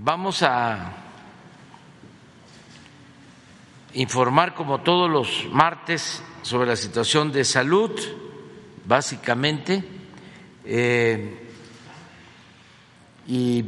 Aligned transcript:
Vamos 0.00 0.44
a 0.44 0.92
informar 3.94 4.54
como 4.54 4.82
todos 4.82 5.10
los 5.10 5.48
martes 5.50 6.22
sobre 6.42 6.68
la 6.68 6.76
situación 6.76 7.32
de 7.32 7.44
salud, 7.44 7.90
básicamente, 8.84 9.82
eh, 10.64 11.50
y 13.26 13.64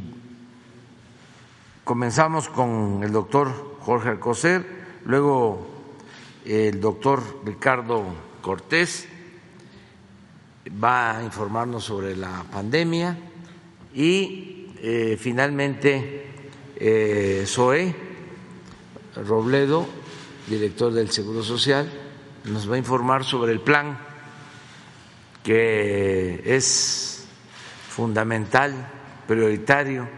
comenzamos 1.82 2.48
con 2.48 3.02
el 3.02 3.10
doctor 3.10 3.78
Jorge 3.80 4.10
Alcocer, 4.10 5.00
luego 5.06 5.66
el 6.44 6.80
doctor 6.80 7.40
Ricardo 7.44 8.04
Cortés 8.40 9.08
va 10.82 11.16
a 11.18 11.24
informarnos 11.24 11.82
sobre 11.82 12.14
la 12.14 12.44
pandemia 12.52 13.18
y 13.92 14.59
eh, 14.82 15.18
finalmente 15.20 16.26
eh, 16.76 17.44
Zoe 17.46 17.94
Robledo, 19.16 19.86
director 20.46 20.92
del 20.92 21.10
Seguro 21.10 21.42
Social, 21.42 21.90
nos 22.44 22.70
va 22.70 22.76
a 22.76 22.78
informar 22.78 23.24
sobre 23.24 23.52
el 23.52 23.60
plan 23.60 23.98
que 25.42 26.42
es 26.44 27.24
fundamental, 27.88 28.88
prioritario, 29.26 30.08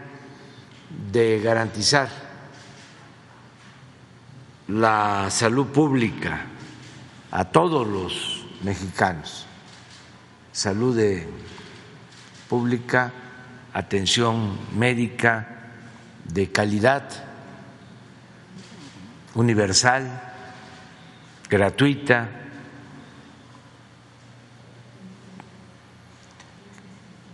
de 1.11 1.41
garantizar 1.41 2.09
la 4.67 5.29
salud 5.29 5.67
pública 5.67 6.45
a 7.31 7.45
todos 7.45 7.85
los 7.85 8.45
mexicanos, 8.63 9.45
salud 10.51 10.97
pública, 12.47 13.11
atención 13.73 14.57
médica 14.77 15.47
de 16.25 16.51
calidad, 16.51 17.03
universal, 19.35 20.21
gratuita, 21.49 22.29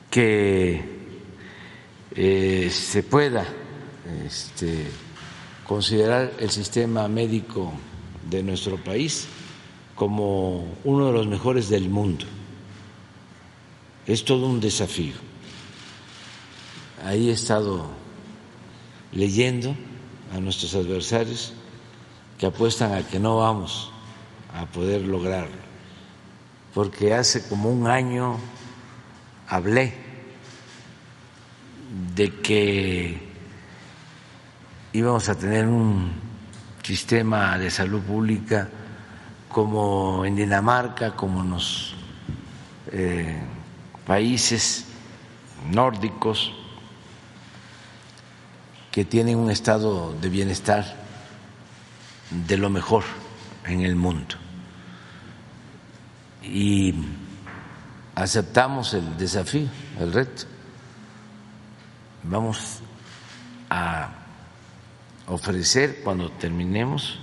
que 0.10 0.82
eh, 2.16 2.70
se 2.72 3.04
pueda 3.04 3.46
este, 4.26 4.88
considerar 5.68 6.32
el 6.40 6.50
sistema 6.50 7.08
médico 7.08 7.72
de 8.30 8.42
nuestro 8.42 8.78
país 8.78 9.28
como 9.94 10.78
uno 10.84 11.08
de 11.08 11.14
los 11.14 11.28
mejores 11.28 11.70
del 11.70 11.90
mundo. 11.90 12.26
Es 14.08 14.26
todo 14.26 14.48
un 14.48 14.60
desafío. 14.60 15.29
Ahí 17.04 17.30
he 17.30 17.34
estado 17.34 17.86
leyendo 19.12 19.76
a 20.34 20.40
nuestros 20.40 20.76
adversarios 20.76 21.54
que 22.38 22.46
apuestan 22.46 22.94
a 22.94 23.08
que 23.08 23.20
no 23.20 23.38
vamos 23.38 23.92
a 24.54 24.66
poder 24.66 25.02
lograrlo, 25.02 25.56
porque 26.74 27.14
hace 27.14 27.48
como 27.48 27.70
un 27.70 27.88
año 27.88 28.38
hablé 29.48 29.94
de 32.16 32.36
que 32.42 33.30
íbamos 34.94 35.30
a 35.30 35.36
tener 35.36 35.68
un 35.68 36.12
sistema 36.84 37.58
de 37.58 37.72
salud 37.72 38.02
pública 38.02 38.70
como 39.48 40.26
en 40.26 40.36
Dinamarca, 40.36 41.16
como 41.16 41.42
en 41.42 41.50
los 41.52 41.96
eh, 42.92 43.42
países 44.06 44.86
nórdicos 45.72 46.59
que 49.00 49.06
tienen 49.06 49.38
un 49.38 49.50
estado 49.50 50.14
de 50.20 50.28
bienestar 50.28 50.84
de 52.32 52.58
lo 52.58 52.70
mejor 52.70 53.06
en 53.64 53.80
el 53.80 53.96
mundo. 53.96 54.36
Y 56.44 56.94
aceptamos 58.14 58.94
el 58.94 59.16
desafío, 59.16 59.70
el 60.02 60.12
reto. 60.12 60.44
Vamos 62.24 62.82
a 63.70 64.10
ofrecer 65.28 66.02
cuando 66.04 66.30
terminemos, 66.32 67.20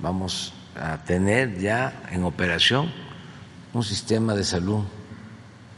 vamos 0.00 0.54
a 0.80 0.98
tener 0.98 1.58
ya 1.58 2.04
en 2.12 2.22
operación 2.22 2.92
un 3.72 3.82
sistema 3.82 4.36
de 4.36 4.44
salud 4.44 4.84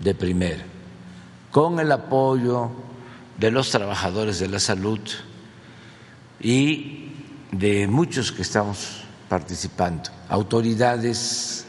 de 0.00 0.14
primera, 0.14 0.64
con 1.50 1.80
el 1.80 1.90
apoyo 1.92 2.84
de 3.38 3.50
los 3.50 3.70
trabajadores 3.70 4.38
de 4.38 4.48
la 4.48 4.58
salud 4.58 5.00
y 6.40 7.12
de 7.50 7.86
muchos 7.86 8.32
que 8.32 8.42
estamos 8.42 9.04
participando, 9.28 10.10
autoridades 10.28 11.66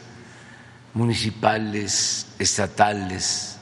municipales, 0.94 2.26
estatales. 2.38 3.58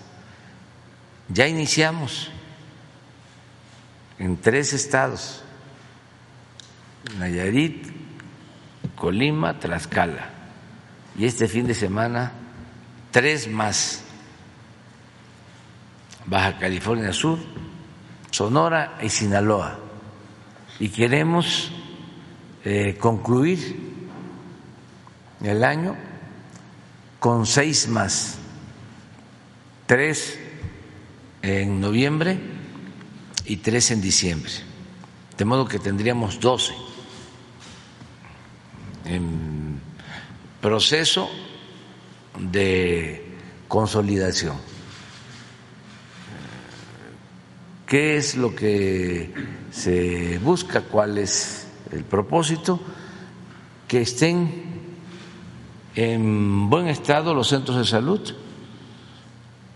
Ya 1.29 1.47
iniciamos 1.49 2.31
en 4.19 4.37
tres 4.41 4.73
estados, 4.73 5.43
Nayarit, 7.19 7.87
Colima, 8.95 9.59
Tlaxcala, 9.59 10.31
y 11.19 11.27
este 11.27 11.49
fin 11.49 11.67
de 11.67 11.75
semana 11.75 12.33
tres 13.11 13.49
más, 13.49 14.03
Baja 16.27 16.59
California 16.59 17.13
Sur, 17.13 17.39
Sonora 18.35 18.99
y 19.01 19.11
Sinaloa. 19.11 19.79
Y 20.81 20.89
queremos 20.89 21.71
eh, 22.65 22.97
concluir 22.99 23.95
el 25.41 25.63
año 25.63 25.95
con 27.21 27.47
seis 27.47 27.87
más, 27.87 28.39
tres 29.87 30.37
en 31.43 31.81
noviembre 31.81 32.37
y 33.45 33.59
tres 33.59 33.93
en 33.93 34.01
diciembre, 34.01 34.51
de 35.39 35.45
modo 35.45 35.69
que 35.69 35.79
tendríamos 35.79 36.41
doce 36.41 36.75
en 39.05 39.81
proceso 40.61 41.31
de 42.37 43.39
consolidación. 43.69 44.74
¿Qué 47.87 48.17
es 48.17 48.37
lo 48.37 48.55
que 48.55 49.33
se 49.71 50.39
busca? 50.39 50.81
¿Cuál 50.83 51.19
es 51.19 51.67
el 51.93 52.05
propósito? 52.05 52.81
Que 53.87 54.01
estén 54.01 54.65
en 55.95 56.71
buen 56.71 56.89
estado 56.89 57.35
los 57.35 57.49
centros 57.49 57.77
de 57.77 57.85
salud, 57.85 58.21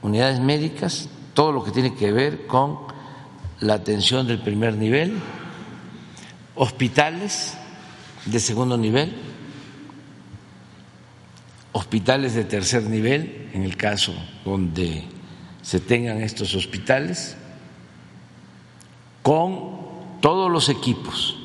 unidades 0.00 0.40
médicas, 0.40 1.08
todo 1.34 1.52
lo 1.52 1.62
que 1.62 1.70
tiene 1.70 1.94
que 1.94 2.10
ver 2.10 2.46
con 2.46 2.78
la 3.60 3.74
atención 3.74 4.26
del 4.26 4.40
primer 4.40 4.74
nivel, 4.74 5.18
hospitales 6.54 7.54
de 8.24 8.40
segundo 8.40 8.78
nivel, 8.78 9.14
hospitales 11.72 12.34
de 12.34 12.44
tercer 12.44 12.84
nivel, 12.84 13.50
en 13.52 13.64
el 13.64 13.76
caso 13.76 14.14
donde 14.44 15.04
se 15.60 15.78
tengan 15.78 16.22
estos 16.22 16.54
hospitales, 16.54 17.36
con 19.28 20.20
todos 20.22 20.50
los 20.50 20.70
equipos. 20.70 21.36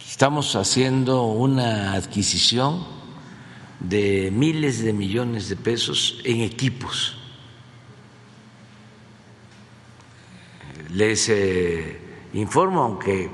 Estamos 0.00 0.56
haciendo 0.56 1.24
una 1.24 1.92
adquisición 1.92 2.86
de 3.80 4.30
miles 4.32 4.82
de 4.82 4.94
millones 4.94 5.50
de 5.50 5.56
pesos 5.56 6.22
en 6.24 6.40
equipos. 6.40 7.18
Les 10.94 11.28
eh, 11.28 12.00
informo, 12.32 12.82
aunque 12.82 13.30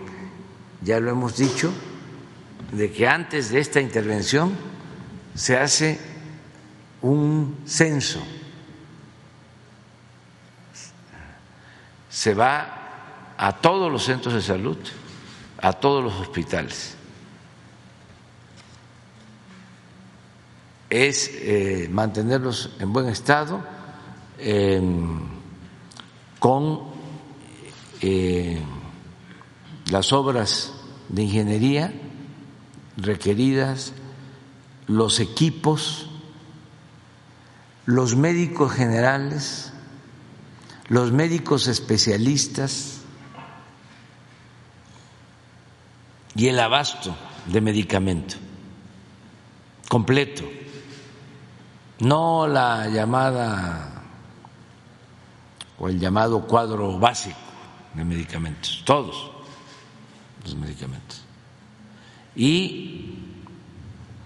ya 0.82 0.99
lo 0.99 1.12
hemos 1.12 1.37
dicho, 1.37 1.73
de 2.73 2.90
que 2.90 3.06
antes 3.06 3.50
de 3.50 3.61
esta 3.61 3.81
intervención 3.81 4.56
se 5.37 5.56
hace 5.56 6.00
un 7.02 7.58
censo. 7.64 8.20
Se 12.11 12.34
va 12.34 12.77
a 13.38 13.52
todos 13.56 13.90
los 13.90 14.05
centros 14.05 14.35
de 14.35 14.43
salud, 14.43 14.76
a 15.62 15.73
todos 15.73 16.05
los 16.05 16.14
hospitales. 16.14 16.96
Es 20.90 21.31
eh, 21.32 21.88
mantenerlos 21.90 22.76
en 22.79 22.93
buen 22.93 23.08
estado, 23.08 23.79
con 26.38 26.81
eh, 28.00 28.62
las 29.90 30.12
obras 30.12 30.73
de 31.08 31.23
ingeniería 31.23 31.93
requeridas, 32.96 33.93
los 34.87 35.20
equipos, 35.20 36.08
los 37.87 38.17
médicos 38.17 38.73
generales, 38.73 39.73
los 40.88 41.12
médicos 41.12 41.67
especialistas, 41.69 42.98
y 46.34 46.48
el 46.48 46.60
abasto 46.60 47.14
de 47.46 47.60
medicamento 47.60 48.36
completo, 49.88 50.44
no 52.00 52.46
la 52.46 52.88
llamada 52.88 54.02
o 55.78 55.88
el 55.88 55.98
llamado 55.98 56.46
cuadro 56.46 56.98
básico 56.98 57.36
de 57.94 58.04
medicamentos, 58.04 58.82
todos 58.84 59.30
los 60.44 60.54
medicamentos. 60.54 61.25
Y 62.36 63.14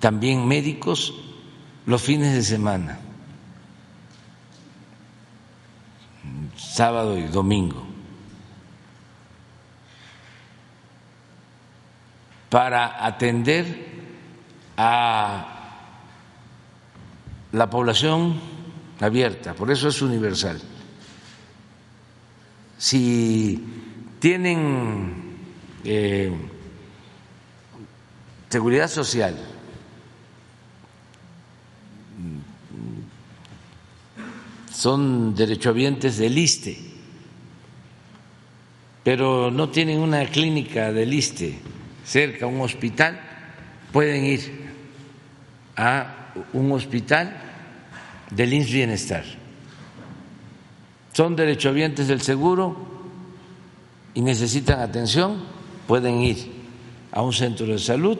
también 0.01 0.47
médicos 0.47 1.15
los 1.87 2.03
fines 2.03 2.35
de 2.35 2.43
semana, 2.43 2.99
sábado 6.57 7.17
y 7.17 7.23
domingo, 7.23 7.92
para 12.53 13.03
atender 13.07 13.65
a 14.77 15.89
la 17.51 17.71
población 17.71 18.39
abierta, 19.01 19.55
por 19.55 19.71
eso 19.71 19.89
es 19.89 20.03
universal. 20.03 20.61
Si 22.77 23.59
tienen 24.19 25.39
eh, 25.83 26.31
seguridad 28.51 28.89
social, 28.89 29.35
son 34.71 35.35
derechohabientes 35.35 36.19
del 36.19 36.37
ISTE, 36.37 36.79
pero 39.03 39.51
no 39.51 39.71
tienen 39.71 40.01
una 40.01 40.27
clínica 40.27 40.93
del 40.93 41.15
ISTE 41.15 41.73
cerca, 42.05 42.47
un 42.47 42.61
hospital, 42.61 43.21
pueden 43.93 44.25
ir 44.25 44.73
a 45.77 46.33
un 46.53 46.73
hospital 46.73 47.37
del 48.31 48.53
INS 48.53 48.73
Bienestar. 48.73 49.25
Son 51.13 51.37
derechohabientes 51.37 52.09
del 52.09 52.23
seguro 52.23 52.77
y 54.15 54.23
necesitan 54.23 54.81
atención, 54.81 55.43
pueden 55.87 56.21
ir 56.21 56.39
a 57.11 57.23
un 57.23 57.33
centro 57.33 57.67
de 57.67 57.79
salud, 57.79 58.19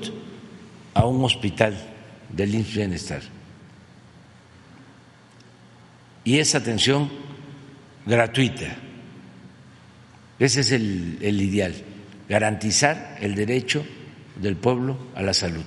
a 0.95 1.07
un 1.07 1.25
hospital 1.25 1.79
del 2.29 2.55
INS 2.55 2.75
Bienestar 2.75 3.23
y 6.25 6.39
esa 6.39 6.59
atención 6.59 7.11
gratuita. 8.07 8.77
Ese 10.39 10.61
es 10.61 10.73
el 10.73 11.41
ideal, 11.41 11.75
garantizar 12.33 13.19
el 13.21 13.35
derecho 13.35 13.85
del 14.37 14.57
pueblo 14.57 14.97
a 15.15 15.21
la 15.21 15.35
salud. 15.35 15.67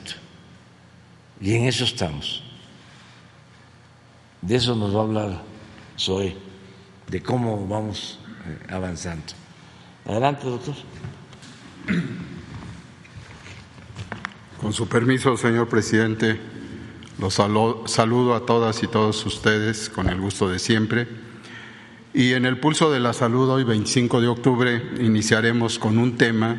Y 1.40 1.54
en 1.54 1.66
eso 1.66 1.84
estamos. 1.84 2.44
De 4.42 4.56
eso 4.56 4.76
nos 4.76 4.96
va 4.96 5.02
a 5.02 5.04
hablar 5.04 5.42
Zoe, 5.96 6.36
de 7.08 7.22
cómo 7.22 7.68
vamos 7.68 8.18
eh, 8.48 8.74
avanzando. 8.74 9.26
Adelante, 10.08 10.48
doctor. 10.48 10.74
Con 14.60 14.74
su 14.74 14.88
permiso, 14.88 15.38
señor 15.38 15.70
presidente. 15.70 16.42
Los 17.20 17.36
saludo 17.36 18.34
a 18.34 18.44
todas 18.48 18.82
y 18.82 18.88
todos 18.88 19.24
ustedes 19.28 19.88
con 19.88 20.10
el 20.10 20.20
gusto 20.20 20.50
de 20.50 20.58
siempre. 20.58 21.25
Y 22.18 22.32
en 22.32 22.46
el 22.46 22.58
pulso 22.60 22.90
de 22.94 23.02
la 23.02 23.12
salud, 23.12 23.50
hoy 23.50 23.66
25 23.66 24.22
de 24.22 24.30
octubre, 24.30 24.82
iniciaremos 25.02 25.78
con 25.78 25.98
un 25.98 26.18
tema 26.18 26.56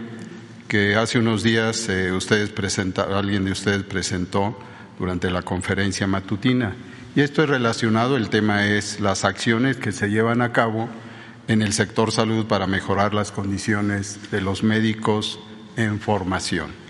que 0.69 0.97
hace 0.97 1.19
unos 1.19 1.43
días 1.43 1.89
eh, 1.89 2.13
ustedes 2.13 2.53
alguien 2.99 3.47
de 3.47 3.53
ustedes 3.53 3.83
presentó 3.85 4.59
durante 4.99 5.31
la 5.31 5.41
conferencia 5.41 6.07
matutina. 6.07 6.77
Y 7.15 7.23
esto 7.23 7.43
es 7.43 7.49
relacionado, 7.49 8.19
el 8.19 8.29
tema 8.29 8.67
es 8.67 9.01
las 9.01 9.25
acciones 9.25 9.79
que 9.79 9.93
se 9.93 10.11
llevan 10.11 10.43
a 10.43 10.53
cabo 10.53 10.91
en 11.49 11.63
el 11.63 11.73
sector 11.73 12.13
salud 12.13 12.45
para 12.45 12.67
mejorar 12.67 13.15
las 13.15 13.33
condiciones 13.33 14.31
de 14.31 14.43
los 14.43 14.63
médicos 14.63 15.41
en 15.79 16.01
formación. 16.01 16.86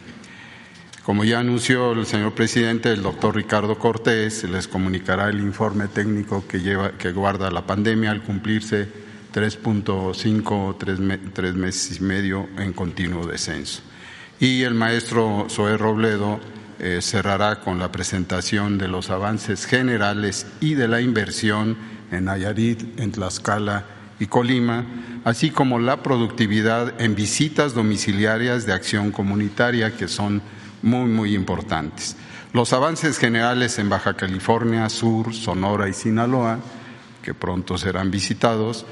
Como 1.06 1.22
ya 1.22 1.38
anunció 1.38 1.92
el 1.92 2.04
señor 2.04 2.32
presidente, 2.32 2.90
el 2.90 3.00
doctor 3.00 3.36
Ricardo 3.36 3.78
Cortés 3.78 4.42
les 4.42 4.66
comunicará 4.66 5.28
el 5.28 5.38
informe 5.38 5.86
técnico 5.86 6.44
que, 6.48 6.58
lleva, 6.58 6.98
que 6.98 7.12
guarda 7.12 7.48
la 7.52 7.64
pandemia 7.64 8.10
al 8.10 8.24
cumplirse 8.24 8.88
3.5, 9.32 10.76
tres, 10.76 10.98
tres 11.32 11.54
meses 11.54 12.00
y 12.00 12.02
medio 12.02 12.48
en 12.58 12.72
continuo 12.72 13.24
descenso. 13.24 13.82
Y 14.40 14.62
el 14.62 14.74
maestro 14.74 15.46
Zoé 15.48 15.76
Robledo 15.76 16.40
eh, 16.80 16.98
cerrará 17.00 17.60
con 17.60 17.78
la 17.78 17.92
presentación 17.92 18.76
de 18.76 18.88
los 18.88 19.08
avances 19.08 19.64
generales 19.64 20.48
y 20.58 20.74
de 20.74 20.88
la 20.88 21.00
inversión 21.00 21.76
en 22.10 22.24
Nayarit, 22.24 22.98
en 22.98 23.12
Tlaxcala 23.12 23.84
y 24.18 24.26
Colima, 24.26 24.84
así 25.22 25.50
como 25.50 25.78
la 25.78 26.02
productividad 26.02 27.00
en 27.00 27.14
visitas 27.14 27.74
domiciliarias 27.74 28.66
de 28.66 28.72
acción 28.72 29.12
comunitaria, 29.12 29.96
que 29.96 30.08
son 30.08 30.42
muy, 30.86 31.10
muy 31.10 31.34
importantes. 31.34 32.16
Los 32.52 32.72
avances 32.72 33.18
generales 33.18 33.78
en 33.80 33.88
Baja 33.88 34.14
California 34.14 34.88
Sur, 34.88 35.34
Sonora 35.34 35.88
y 35.88 35.92
Sinaloa, 35.92 36.60
que 37.22 37.34
pronto 37.34 37.76
serán 37.76 38.12
visitados, 38.12 38.86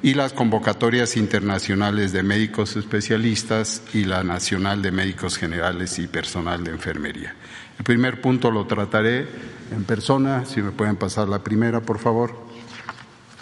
y 0.00 0.14
las 0.14 0.32
convocatorias 0.32 1.16
internacionales 1.16 2.12
de 2.12 2.22
médicos 2.22 2.76
especialistas 2.76 3.82
y 3.92 4.04
la 4.04 4.22
nacional 4.22 4.80
de 4.80 4.92
médicos 4.92 5.36
generales 5.36 5.98
y 5.98 6.06
personal 6.06 6.62
de 6.62 6.70
enfermería. 6.70 7.34
El 7.78 7.84
primer 7.84 8.20
punto 8.20 8.52
lo 8.52 8.66
trataré 8.66 9.26
en 9.72 9.82
persona, 9.84 10.44
si 10.46 10.62
me 10.62 10.70
pueden 10.70 10.96
pasar 10.96 11.28
la 11.28 11.42
primera, 11.42 11.80
por 11.80 11.98
favor. 11.98 12.32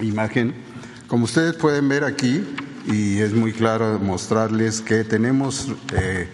Imagen. 0.01 0.55
Como 1.09 1.25
ustedes 1.25 1.55
pueden 1.55 1.89
ver 1.89 2.05
aquí, 2.05 2.43
y 2.87 3.19
es 3.19 3.35
muy 3.35 3.53
claro 3.53 3.99
mostrarles 3.99 4.81
que 4.81 5.05
tenemos 5.05 5.69
eh, 5.93 6.29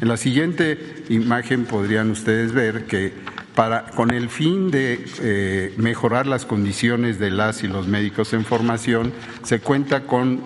En 0.00 0.08
la 0.08 0.16
siguiente 0.16 1.04
imagen 1.08 1.64
podrían 1.64 2.10
ustedes 2.10 2.52
ver 2.52 2.86
que 2.86 3.12
para, 3.54 3.84
con 3.90 4.10
el 4.10 4.28
fin 4.28 4.70
de 4.70 5.04
eh, 5.20 5.74
mejorar 5.76 6.26
las 6.26 6.46
condiciones 6.46 7.18
de 7.18 7.30
las 7.30 7.62
y 7.62 7.68
los 7.68 7.86
médicos 7.86 8.32
en 8.32 8.44
formación, 8.44 9.12
se 9.42 9.60
cuenta 9.60 10.04
con 10.06 10.40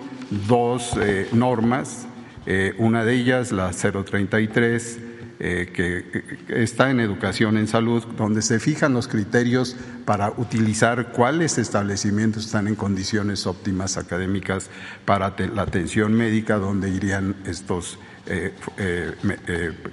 dos 0.47 0.91
eh, 0.99 1.27
normas, 1.31 2.07
eh, 2.45 2.73
una 2.77 3.05
de 3.05 3.13
ellas 3.15 3.51
la 3.51 3.71
033, 3.71 4.99
que 5.39 6.23
está 6.47 6.89
en 6.89 6.99
educación 6.99 7.57
en 7.57 7.67
salud, 7.67 8.03
donde 8.17 8.41
se 8.41 8.59
fijan 8.59 8.93
los 8.93 9.07
criterios 9.07 9.75
para 10.03 10.31
utilizar 10.35 11.11
cuáles 11.11 11.59
establecimientos 11.59 12.47
están 12.47 12.67
en 12.67 12.73
condiciones 12.73 13.45
óptimas 13.45 13.97
académicas 13.97 14.71
para 15.05 15.35
la 15.53 15.61
atención 15.61 16.13
médica, 16.13 16.57
donde 16.57 16.89
irían 16.89 17.35
estos 17.45 17.99
eh, 18.29 18.53
eh, 18.77 19.13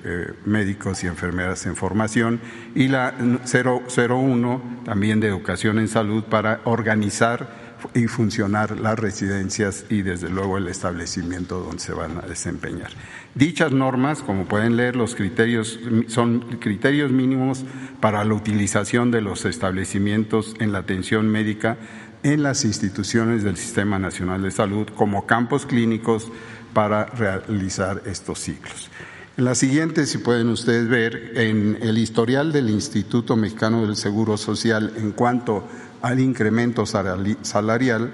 eh, 0.05 0.33
médicos 0.45 1.05
y 1.05 1.07
enfermeras 1.07 1.67
en 1.67 1.77
formación, 1.77 2.41
y 2.75 2.89
la 2.89 3.15
001 3.17 4.83
también 4.85 5.21
de 5.21 5.29
educación 5.29 5.79
en 5.79 5.89
salud 5.89 6.25
para 6.25 6.61
organizar 6.65 7.65
y 7.93 8.07
funcionar 8.07 8.81
las 8.81 8.99
residencias 8.99 9.85
y 9.91 10.03
desde 10.03 10.31
luego 10.31 10.59
el 10.59 10.69
establecimiento 10.69 11.61
donde 11.61 11.81
se 11.81 11.93
van 11.93 12.19
a 12.19 12.23
desempeñar. 12.23 12.91
Dichas 13.35 13.73
normas, 13.73 14.23
como 14.23 14.47
pueden 14.47 14.77
leer, 14.77 14.97
los 14.97 15.15
criterios 15.15 15.79
son 16.07 16.59
criterios 16.61 17.13
mínimos 17.13 17.65
para 18.01 18.25
la 18.25 18.35
utilización 18.35 19.11
de 19.11 19.21
los 19.21 19.45
establecimientos 19.45 20.55
en 20.61 20.73
la 20.73 20.79
atención 20.79 21.29
médica 21.29 21.77
en 22.23 22.43
las 22.43 22.65
instituciones 22.65 23.45
del 23.45 23.57
Sistema 23.57 23.99
Nacional 23.99 24.43
de 24.43 24.51
Salud 24.51 24.89
como 24.89 25.27
campos 25.27 25.67
clínicos 25.67 26.33
para 26.75 27.07
realizar 27.07 28.03
estos 28.05 28.41
ciclos. 28.41 28.91
En 29.37 29.47
la 29.47 29.55
siguiente, 29.55 30.07
si 30.07 30.19
pueden 30.19 30.49
ustedes 30.49 30.89
ver, 30.89 31.33
en 31.37 31.79
el 31.81 31.99
historial 31.99 32.53
del 32.53 32.71
Instituto 32.71 33.35
Mexicano 33.35 33.87
del 33.87 33.97
Seguro 33.97 34.37
Social 34.37 34.93
en 34.97 35.13
cuanto 35.13 35.65
al 36.03 36.21
incremento 36.21 36.85
salarial, 36.87 38.13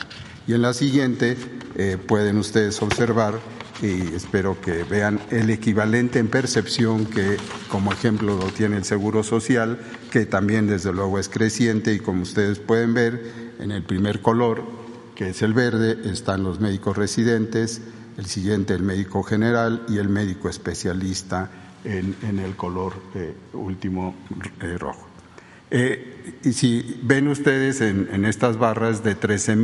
Y 0.46 0.54
en 0.54 0.62
la 0.62 0.74
siguiente 0.74 1.36
eh, 1.76 1.98
pueden 1.98 2.38
ustedes 2.38 2.80
observar 2.82 3.40
y 3.82 4.16
espero 4.16 4.60
que 4.60 4.84
vean 4.84 5.20
el 5.30 5.50
equivalente 5.50 6.20
en 6.20 6.28
percepción 6.28 7.06
que 7.06 7.38
como 7.70 7.92
ejemplo 7.92 8.38
lo 8.38 8.46
tiene 8.48 8.78
el 8.78 8.84
Seguro 8.84 9.24
Social, 9.24 9.80
que 10.12 10.26
también 10.26 10.68
desde 10.68 10.92
luego 10.92 11.20
es 11.20 11.30
creciente 11.30 11.94
y 11.94 12.00
como 12.00 12.24
ustedes 12.24 12.60
pueden 12.60 12.94
ver 12.94 13.54
en 13.60 13.72
el 13.72 13.84
primer 13.84 14.22
color, 14.22 14.64
que 15.16 15.30
es 15.30 15.42
el 15.42 15.54
verde, 15.54 15.98
están 16.12 16.44
los 16.44 16.60
médicos 16.60 16.98
residentes, 16.98 17.82
el 18.18 18.26
siguiente 18.26 18.74
el 18.74 18.84
médico 18.84 19.24
general 19.24 19.84
y 19.88 19.98
el 19.98 20.10
médico 20.10 20.50
especialista 20.50 21.52
en, 21.84 22.40
el 22.40 22.56
color 22.56 22.94
eh, 23.16 23.34
último 23.54 24.16
eh, 24.62 24.78
rojo. 24.78 25.08
Eh, 25.70 26.40
y 26.44 26.54
si 26.54 27.00
ven 27.04 27.28
ustedes 27.28 27.82
en, 27.82 28.26
estas 28.26 28.58
barras 28.58 29.04
de 29.04 29.16
13 29.16 29.56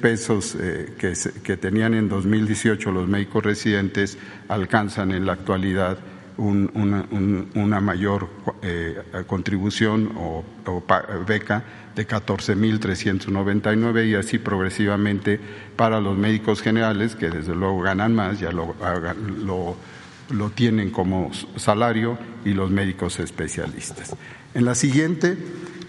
10 0.00 0.02
pesos 0.02 0.56
que, 0.98 1.14
que, 1.42 1.56
tenían 1.56 1.94
en 1.94 2.08
2018 2.08 2.90
los 2.90 3.08
médicos 3.08 3.44
residentes, 3.44 4.18
alcanzan 4.48 5.12
en 5.12 5.26
la 5.26 5.34
actualidad 5.34 5.98
una, 6.36 7.80
mayor 7.80 8.28
contribución 9.26 10.12
o, 10.16 10.44
o 10.66 10.82
beca 11.26 11.64
de 11.94 12.06
14.399 12.06 14.08
y 14.08 14.14
así 14.14 14.38
progresivamente 14.38 15.38
para 15.76 16.00
los 16.00 16.16
médicos 16.16 16.62
generales, 16.62 17.16
que 17.16 17.28
desde 17.30 17.54
luego 17.54 17.80
ganan 17.80 18.14
más, 18.14 18.40
ya 18.40 18.52
lo, 18.52 18.74
lo, 20.30 20.50
tienen 20.50 20.90
como 20.90 21.30
salario, 21.56 22.16
y 22.44 22.54
los 22.54 22.70
médicos 22.70 23.18
especialistas. 23.20 24.16
En 24.54 24.64
la 24.64 24.74
siguiente, 24.74 25.36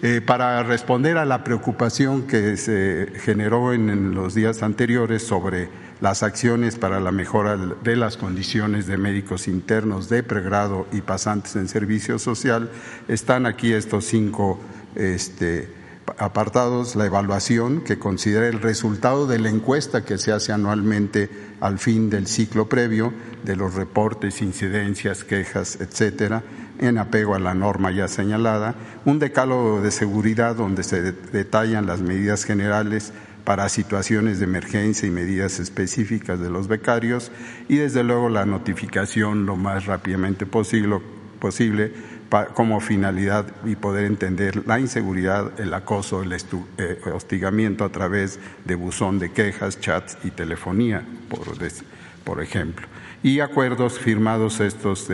eh, 0.04 0.20
para 0.20 0.64
responder 0.64 1.16
a 1.16 1.24
la 1.24 1.44
preocupación 1.44 2.26
que 2.26 2.56
se 2.56 3.06
generó 3.20 3.72
en, 3.72 4.16
los 4.16 4.34
días 4.34 4.64
anteriores 4.64 5.22
sobre 5.22 5.68
las 6.00 6.24
acciones 6.24 6.76
para 6.76 6.98
la 6.98 7.12
mejora 7.12 7.56
de 7.56 7.94
las 7.94 8.16
condiciones 8.16 8.88
de 8.88 8.98
médicos 8.98 9.46
internos 9.46 10.08
de 10.08 10.24
pregrado 10.24 10.88
y 10.90 11.02
pasantes 11.02 11.54
en 11.54 11.68
servicio 11.68 12.18
social, 12.18 12.68
están 13.06 13.46
aquí 13.46 13.72
estos 13.72 14.04
cinco 14.04 14.58
este, 14.96 15.68
apartados. 16.18 16.96
La 16.96 17.06
evaluación 17.06 17.82
que 17.82 18.00
considera 18.00 18.48
el 18.48 18.60
resultado 18.60 19.28
de 19.28 19.38
la 19.38 19.50
encuesta 19.50 20.04
que 20.04 20.18
se 20.18 20.32
hace 20.32 20.52
anualmente 20.52 21.30
al 21.60 21.78
fin 21.78 22.10
del 22.10 22.26
ciclo 22.26 22.68
previo 22.68 23.12
de 23.44 23.54
los 23.54 23.74
reportes, 23.74 24.42
incidencias, 24.42 25.22
quejas, 25.22 25.78
etcétera, 25.80 26.42
en 26.82 26.98
apego 26.98 27.34
a 27.34 27.38
la 27.38 27.54
norma 27.54 27.90
ya 27.90 28.08
señalada, 28.08 28.74
un 29.04 29.18
decálogo 29.18 29.80
de 29.80 29.90
seguridad 29.90 30.56
donde 30.56 30.82
se 30.82 31.00
detallan 31.00 31.86
las 31.86 32.00
medidas 32.00 32.44
generales 32.44 33.12
para 33.44 33.68
situaciones 33.68 34.38
de 34.38 34.44
emergencia 34.44 35.08
y 35.08 35.10
medidas 35.10 35.58
específicas 35.58 36.40
de 36.40 36.50
los 36.50 36.68
becarios 36.68 37.32
y 37.68 37.76
desde 37.76 38.04
luego 38.04 38.28
la 38.28 38.46
notificación 38.46 39.46
lo 39.46 39.56
más 39.56 39.86
rápidamente 39.86 40.46
posible, 40.46 40.98
posible 41.40 41.92
como 42.54 42.80
finalidad 42.80 43.46
y 43.64 43.76
poder 43.76 44.06
entender 44.06 44.66
la 44.66 44.80
inseguridad, 44.80 45.60
el 45.60 45.74
acoso, 45.74 46.22
el 46.22 46.32
eh, 46.32 47.00
hostigamiento 47.12 47.84
a 47.84 47.90
través 47.90 48.40
de 48.64 48.74
buzón 48.74 49.18
de 49.18 49.32
quejas, 49.32 49.80
chats 49.80 50.16
y 50.24 50.30
telefonía, 50.30 51.04
por, 52.24 52.42
ejemplo. 52.42 52.86
Y 53.22 53.40
acuerdos 53.40 53.98
firmados 53.98 54.60
estos 54.60 55.08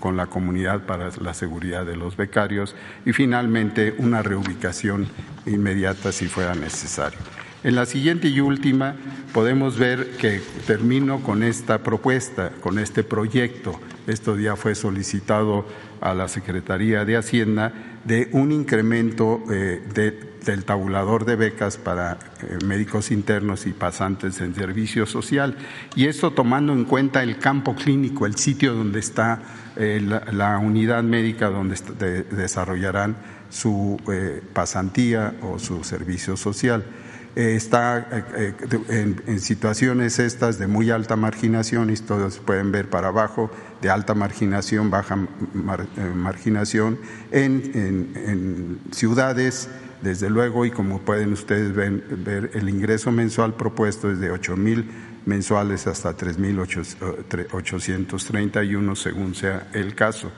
con 0.00 0.16
la 0.16 0.26
comunidad 0.26 0.86
para 0.86 1.10
la 1.20 1.34
seguridad 1.34 1.86
de 1.86 1.96
los 1.96 2.16
becarios 2.16 2.74
y 3.06 3.12
finalmente 3.12 3.94
una 3.98 4.22
reubicación 4.22 5.06
inmediata 5.46 6.10
si 6.10 6.26
fuera 6.26 6.54
necesario. 6.54 7.18
En 7.64 7.76
la 7.76 7.86
siguiente 7.86 8.28
y 8.28 8.40
última 8.40 8.94
podemos 9.32 9.78
ver 9.78 10.16
que 10.18 10.42
termino 10.66 11.22
con 11.22 11.42
esta 11.42 11.78
propuesta, 11.78 12.50
con 12.60 12.78
este 12.78 13.02
proyecto. 13.02 13.80
Esto 14.06 14.38
ya 14.38 14.54
fue 14.54 14.74
solicitado 14.74 15.64
a 16.04 16.14
la 16.14 16.28
Secretaría 16.28 17.04
de 17.06 17.16
Hacienda 17.16 17.72
de 18.04 18.28
un 18.32 18.52
incremento 18.52 19.42
eh, 19.50 19.82
del 20.44 20.64
tabulador 20.66 21.24
de 21.24 21.34
becas 21.34 21.78
para 21.78 22.18
eh, 22.42 22.58
médicos 22.62 23.10
internos 23.10 23.66
y 23.66 23.72
pasantes 23.72 24.42
en 24.42 24.54
servicio 24.54 25.06
social. 25.06 25.56
Y 25.96 26.06
esto 26.06 26.32
tomando 26.32 26.74
en 26.74 26.84
cuenta 26.84 27.22
el 27.22 27.38
campo 27.38 27.74
clínico, 27.74 28.26
el 28.26 28.36
sitio 28.36 28.74
donde 28.74 29.00
está 29.00 29.40
eh, 29.76 29.98
la, 30.30 30.58
unidad 30.58 31.02
médica 31.02 31.48
donde 31.48 31.74
desarrollarán 32.30 33.16
su 33.48 33.96
pasantía 34.52 35.34
o 35.40 35.58
su 35.58 35.84
servicio 35.84 36.36
social. 36.36 36.84
Eh, 37.36 37.56
está 37.56 38.24
eh, 38.36 38.54
eh, 38.70 39.16
en, 39.26 39.40
situaciones 39.40 40.20
estas 40.20 40.60
de 40.60 40.68
muy 40.68 40.90
alta 40.90 41.16
marginación, 41.16 41.90
y 41.90 41.96
todos 41.96 42.38
pueden 42.38 42.70
ver 42.70 42.88
para 42.88 43.08
abajo, 43.08 43.50
de 43.82 43.90
alta 43.90 44.14
marginación, 44.14 44.88
baja 44.88 45.18
marginación, 46.14 46.96
en, 47.32 48.78
ciudades, 48.92 49.68
desde 50.00 50.30
luego, 50.30 50.64
y 50.64 50.70
como 50.70 51.00
pueden 51.00 51.32
ustedes 51.32 51.74
ver, 51.74 52.52
el 52.54 52.68
ingreso 52.68 53.10
mensual 53.10 53.54
propuesto 53.54 54.12
es 54.12 54.20
de 54.20 54.30
8 54.30 54.56
mil 54.56 54.88
mensuales 55.26 55.88
hasta 55.88 56.16
3.831 56.16 58.94
según 58.94 59.34
sea 59.34 59.66
el 59.72 59.96
caso. 59.96 60.30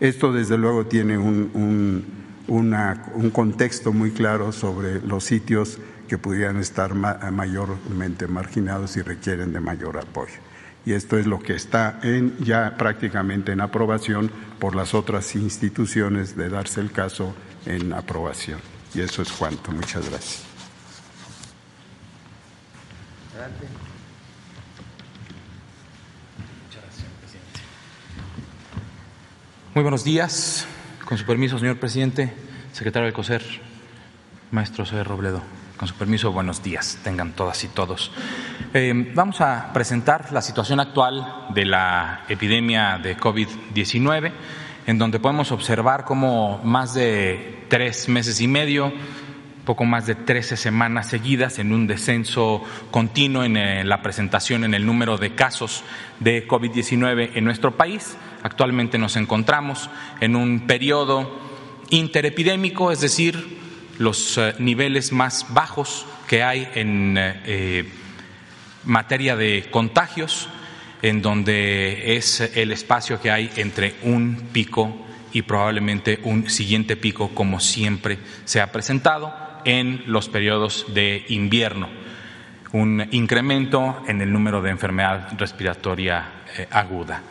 Esto 0.00 0.32
desde 0.32 0.58
luego 0.58 0.86
tiene 0.86 1.16
un, 1.16 2.04
un 2.48 3.30
contexto 3.30 3.92
muy 3.92 4.10
claro 4.10 4.50
sobre 4.50 5.00
los 5.02 5.22
sitios 5.24 5.78
que 6.10 6.18
pudieran 6.18 6.56
estar 6.56 6.92
mayormente 6.92 8.26
marginados 8.26 8.96
y 8.96 9.02
requieren 9.02 9.52
de 9.52 9.60
mayor 9.60 9.96
apoyo. 9.96 10.40
Y 10.84 10.94
esto 10.94 11.16
es 11.16 11.24
lo 11.24 11.38
que 11.38 11.54
está 11.54 12.00
en, 12.02 12.36
ya 12.38 12.74
prácticamente 12.76 13.52
en 13.52 13.60
aprobación 13.60 14.28
por 14.58 14.74
las 14.74 14.92
otras 14.92 15.36
instituciones 15.36 16.36
de 16.36 16.48
darse 16.48 16.80
el 16.80 16.90
caso 16.90 17.36
en 17.64 17.92
aprobación. 17.92 18.58
Y 18.92 19.02
eso 19.02 19.22
es 19.22 19.30
cuanto. 19.30 19.70
Muchas 19.70 20.10
gracias. 20.10 20.42
Muy 29.76 29.82
buenos 29.82 30.02
días. 30.02 30.66
Con 31.04 31.16
su 31.18 31.24
permiso, 31.24 31.56
señor 31.56 31.78
presidente, 31.78 32.32
secretario 32.72 33.04
del 33.04 33.14
COSER, 33.14 33.44
maestro 34.50 34.84
José 34.84 35.04
Robledo. 35.04 35.59
Con 35.80 35.88
su 35.88 35.94
permiso, 35.94 36.30
buenos 36.30 36.62
días, 36.62 36.98
tengan 37.02 37.32
todas 37.32 37.64
y 37.64 37.68
todos. 37.68 38.12
Eh, 38.74 39.12
vamos 39.14 39.40
a 39.40 39.72
presentar 39.72 40.30
la 40.30 40.42
situación 40.42 40.78
actual 40.78 41.46
de 41.54 41.64
la 41.64 42.26
epidemia 42.28 42.98
de 43.02 43.16
COVID-19, 43.16 44.30
en 44.86 44.98
donde 44.98 45.20
podemos 45.20 45.52
observar 45.52 46.04
cómo 46.04 46.60
más 46.64 46.92
de 46.92 47.64
tres 47.68 48.10
meses 48.10 48.42
y 48.42 48.46
medio, 48.46 48.92
poco 49.64 49.86
más 49.86 50.04
de 50.04 50.16
trece 50.16 50.58
semanas 50.58 51.08
seguidas, 51.08 51.58
en 51.58 51.72
un 51.72 51.86
descenso 51.86 52.62
continuo 52.90 53.42
en 53.42 53.56
eh, 53.56 53.82
la 53.82 54.02
presentación 54.02 54.64
en 54.64 54.74
el 54.74 54.84
número 54.84 55.16
de 55.16 55.34
casos 55.34 55.82
de 56.18 56.46
COVID-19 56.46 57.30
en 57.36 57.44
nuestro 57.46 57.78
país. 57.78 58.18
Actualmente 58.42 58.98
nos 58.98 59.16
encontramos 59.16 59.88
en 60.20 60.36
un 60.36 60.66
periodo 60.66 61.40
interepidémico, 61.88 62.92
es 62.92 63.00
decir, 63.00 63.59
los 64.00 64.38
eh, 64.38 64.54
niveles 64.58 65.12
más 65.12 65.46
bajos 65.50 66.06
que 66.26 66.42
hay 66.42 66.68
en 66.74 67.14
eh, 67.18 67.84
materia 68.84 69.36
de 69.36 69.68
contagios. 69.70 70.48
en 71.02 71.22
donde 71.22 72.16
es 72.16 72.42
el 72.54 72.72
espacio 72.72 73.22
que 73.22 73.30
hay 73.30 73.50
entre 73.56 73.94
un 74.02 74.50
pico 74.52 74.94
y 75.32 75.40
probablemente 75.42 76.20
un 76.24 76.50
siguiente 76.50 76.94
pico, 76.94 77.30
como 77.32 77.58
siempre 77.58 78.18
se 78.44 78.60
ha 78.60 78.70
presentado 78.70 79.32
en 79.64 80.02
los 80.06 80.28
periodos 80.28 80.86
de 80.92 81.24
invierno. 81.28 81.88
Un 82.72 83.08
incremento 83.12 84.02
en 84.06 84.20
el 84.20 84.32
número 84.32 84.62
de 84.62 84.70
enfermedad 84.70 85.28
respiratoria 85.38 86.44
eh, 86.56 86.68
aguda. 86.70 87.22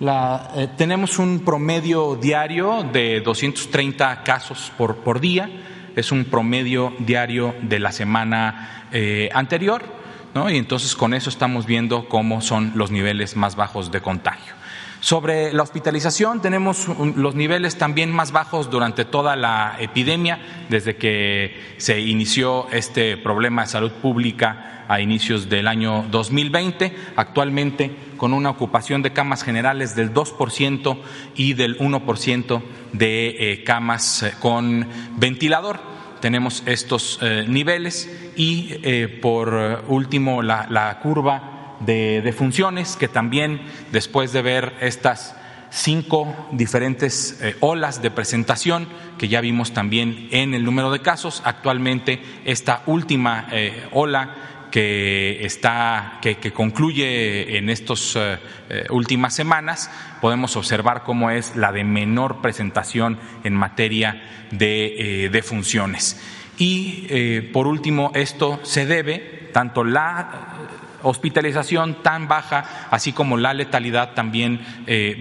Eh, 0.00 0.68
tenemos 0.76 1.18
un 1.18 1.44
promedio 1.44 2.16
diario 2.16 2.84
de 2.92 3.20
230 3.20 4.22
casos 4.22 4.72
por, 4.76 4.96
por 4.96 5.20
día, 5.20 5.48
es 5.96 6.12
un 6.12 6.24
promedio 6.24 6.92
diario 6.98 7.54
de 7.62 7.78
la 7.78 7.92
semana 7.92 8.86
eh, 8.92 9.30
anterior, 9.32 9.82
¿no? 10.34 10.50
y 10.50 10.56
entonces 10.56 10.94
con 10.96 11.14
eso 11.14 11.30
estamos 11.30 11.66
viendo 11.66 12.08
cómo 12.08 12.40
son 12.40 12.72
los 12.74 12.90
niveles 12.90 13.36
más 13.36 13.56
bajos 13.56 13.90
de 13.92 14.00
contagio. 14.00 14.54
Sobre 15.04 15.52
la 15.52 15.62
hospitalización, 15.62 16.40
tenemos 16.40 16.88
los 17.14 17.34
niveles 17.34 17.76
también 17.76 18.10
más 18.10 18.32
bajos 18.32 18.70
durante 18.70 19.04
toda 19.04 19.36
la 19.36 19.76
epidemia, 19.78 20.38
desde 20.70 20.96
que 20.96 21.74
se 21.76 22.00
inició 22.00 22.70
este 22.70 23.18
problema 23.18 23.60
de 23.60 23.68
salud 23.68 23.92
pública 24.00 24.86
a 24.88 25.02
inicios 25.02 25.50
del 25.50 25.68
año 25.68 26.06
2020, 26.10 26.96
actualmente 27.16 27.94
con 28.16 28.32
una 28.32 28.48
ocupación 28.48 29.02
de 29.02 29.12
camas 29.12 29.42
generales 29.42 29.94
del 29.94 30.14
2% 30.14 30.96
y 31.34 31.52
del 31.52 31.76
1% 31.76 32.62
de 32.94 33.36
eh, 33.38 33.62
camas 33.62 34.22
eh, 34.22 34.32
con 34.40 34.88
ventilador. 35.18 35.80
Tenemos 36.22 36.62
estos 36.64 37.18
eh, 37.20 37.44
niveles 37.46 38.10
y 38.36 38.72
por 39.20 39.84
último 39.86 40.40
la, 40.40 40.98
curva 41.02 41.53
de, 41.84 42.22
de 42.22 42.32
funciones 42.32 42.96
que 42.96 43.08
también 43.08 43.62
después 43.92 44.32
de 44.32 44.42
ver 44.42 44.74
estas 44.80 45.36
cinco 45.70 46.48
diferentes 46.52 47.40
olas 47.60 48.00
de 48.00 48.10
presentación 48.10 48.86
que 49.18 49.26
ya 49.28 49.40
vimos 49.40 49.72
también 49.72 50.28
en 50.30 50.54
el 50.54 50.64
número 50.64 50.92
de 50.92 51.00
casos. 51.00 51.42
Actualmente 51.44 52.20
esta 52.44 52.82
última 52.86 53.48
ola 53.90 54.54
que 54.74 55.46
está 55.46 56.18
que, 56.20 56.52
concluye 56.52 57.58
en 57.58 57.70
estas 57.70 58.16
eh, 58.16 58.38
eh, 58.68 58.86
últimas 58.90 59.32
semanas 59.32 59.88
podemos 60.20 60.56
observar 60.56 61.04
cómo 61.04 61.30
es 61.30 61.54
la 61.54 61.70
de 61.70 61.84
menor 61.84 62.42
presentación 62.42 63.20
en 63.44 63.54
materia 63.54 64.48
de, 64.50 65.26
eh, 65.26 65.42
funciones 65.42 66.20
y 66.58 67.42
por 67.52 67.68
último 67.68 68.10
esto 68.16 68.58
se 68.64 68.84
debe 68.84 69.50
tanto 69.52 69.84
la 69.84 70.56
hospitalización 71.04 72.02
tan 72.02 72.26
baja, 72.26 72.88
así 72.90 73.12
como 73.12 73.36
la 73.36 73.54
letalidad 73.54 74.14
también 74.14 74.60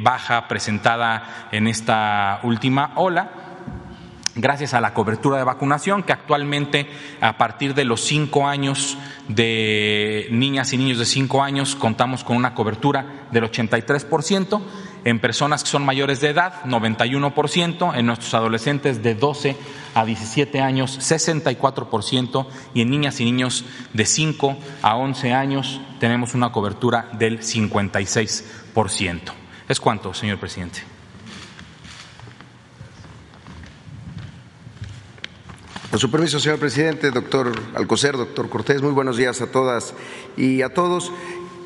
baja 0.01 0.47
presentada 0.47 1.47
en 1.51 1.67
esta 1.67 2.39
última 2.43 2.93
ola, 2.95 3.31
gracias 4.35 4.73
a 4.73 4.81
la 4.81 4.93
cobertura 4.93 5.37
de 5.37 5.43
vacunación, 5.43 6.03
que 6.03 6.13
actualmente 6.13 6.89
a 7.21 7.37
partir 7.37 7.73
de 7.73 7.85
los 7.85 8.01
cinco 8.01 8.47
años 8.47 8.97
de 9.27 10.27
niñas 10.31 10.73
y 10.73 10.77
niños 10.77 10.97
de 10.97 11.05
cinco 11.05 11.43
años 11.43 11.75
contamos 11.75 12.23
con 12.23 12.37
una 12.37 12.55
cobertura 12.55 13.27
del 13.31 13.43
83%, 13.43 14.61
en 15.05 15.19
personas 15.19 15.63
que 15.63 15.69
son 15.69 15.85
mayores 15.85 16.21
de 16.21 16.29
edad 16.29 16.63
91%, 16.63 17.97
en 17.97 18.05
nuestros 18.05 18.33
adolescentes 18.33 19.03
de 19.03 19.15
12 19.15 19.57
a 19.93 20.05
17 20.05 20.61
años 20.61 20.99
64% 20.99 22.47
y 22.73 22.81
en 22.81 22.89
niñas 22.89 23.19
y 23.19 23.25
niños 23.25 23.65
de 23.93 24.05
5 24.05 24.57
a 24.81 24.95
11 24.95 25.33
años 25.33 25.81
tenemos 25.99 26.33
una 26.33 26.51
cobertura 26.51 27.09
del 27.13 27.39
56%. 27.39 29.21
¿Es 29.69 29.79
cuánto, 29.79 30.13
señor 30.13 30.39
presidente? 30.39 30.93
Con 35.93 35.99
su 35.99 36.09
permiso, 36.09 36.39
señor 36.39 36.57
presidente, 36.57 37.11
doctor 37.11 37.51
Alcocer, 37.75 38.17
doctor 38.17 38.49
Cortés, 38.49 38.81
muy 38.81 38.93
buenos 38.93 39.15
días 39.15 39.41
a 39.41 39.51
todas 39.51 39.93
y 40.35 40.63
a 40.63 40.73
todos. 40.73 41.11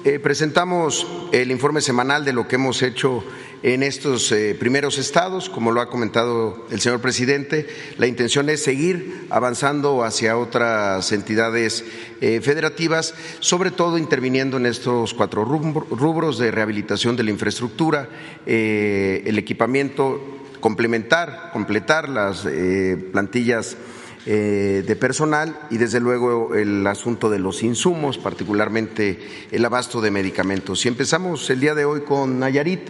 Eh, 0.08 0.20
presentamos 0.20 1.06
el 1.34 1.52
informe 1.52 1.82
semanal 1.82 2.24
de 2.24 2.32
lo 2.32 2.48
que 2.48 2.56
hemos 2.56 2.82
hecho 2.82 3.26
en 3.62 3.84
estos 3.84 4.32
eh, 4.32 4.56
primeros 4.58 4.98
estados, 5.00 5.50
como 5.50 5.74
lo 5.74 5.82
ha 5.82 5.90
comentado 5.90 6.66
el 6.72 6.80
señor 6.80 7.02
presidente. 7.02 7.68
La 7.98 8.08
intención 8.08 8.50
es 8.50 8.64
seguir 8.64 9.28
avanzando 9.30 10.06
hacia 10.06 10.38
otras 10.38 11.12
entidades 11.12 11.84
eh, 12.22 12.40
federativas, 12.42 13.16
sobre 13.42 13.70
todo 13.70 13.98
interviniendo 13.98 14.56
en 14.56 14.68
estos 14.68 15.14
cuatro 15.14 15.44
rubros 15.44 16.40
de 16.40 16.52
rehabilitación 16.52 17.18
de 17.18 17.24
la 17.24 17.32
infraestructura, 17.32 18.08
el 18.46 19.38
equipamiento, 19.38 20.22
complementar, 20.62 21.50
completar 21.52 22.08
las 22.08 22.48
plantillas 23.12 23.76
de 24.28 24.98
personal 25.00 25.58
y 25.70 25.78
desde 25.78 26.02
luego 26.02 26.54
el 26.54 26.86
asunto 26.86 27.30
de 27.30 27.40
los 27.40 27.64
insumos, 27.64 28.18
particularmente 28.18 29.20
el 29.52 29.64
abasto 29.64 30.02
de 30.02 30.12
medicamentos. 30.12 30.82
Si 30.82 30.90
empezamos 30.90 31.50
el 31.50 31.62
día 31.62 31.74
de 31.74 31.86
hoy 31.86 32.02
con 32.02 32.38
Nayarit, 32.38 32.90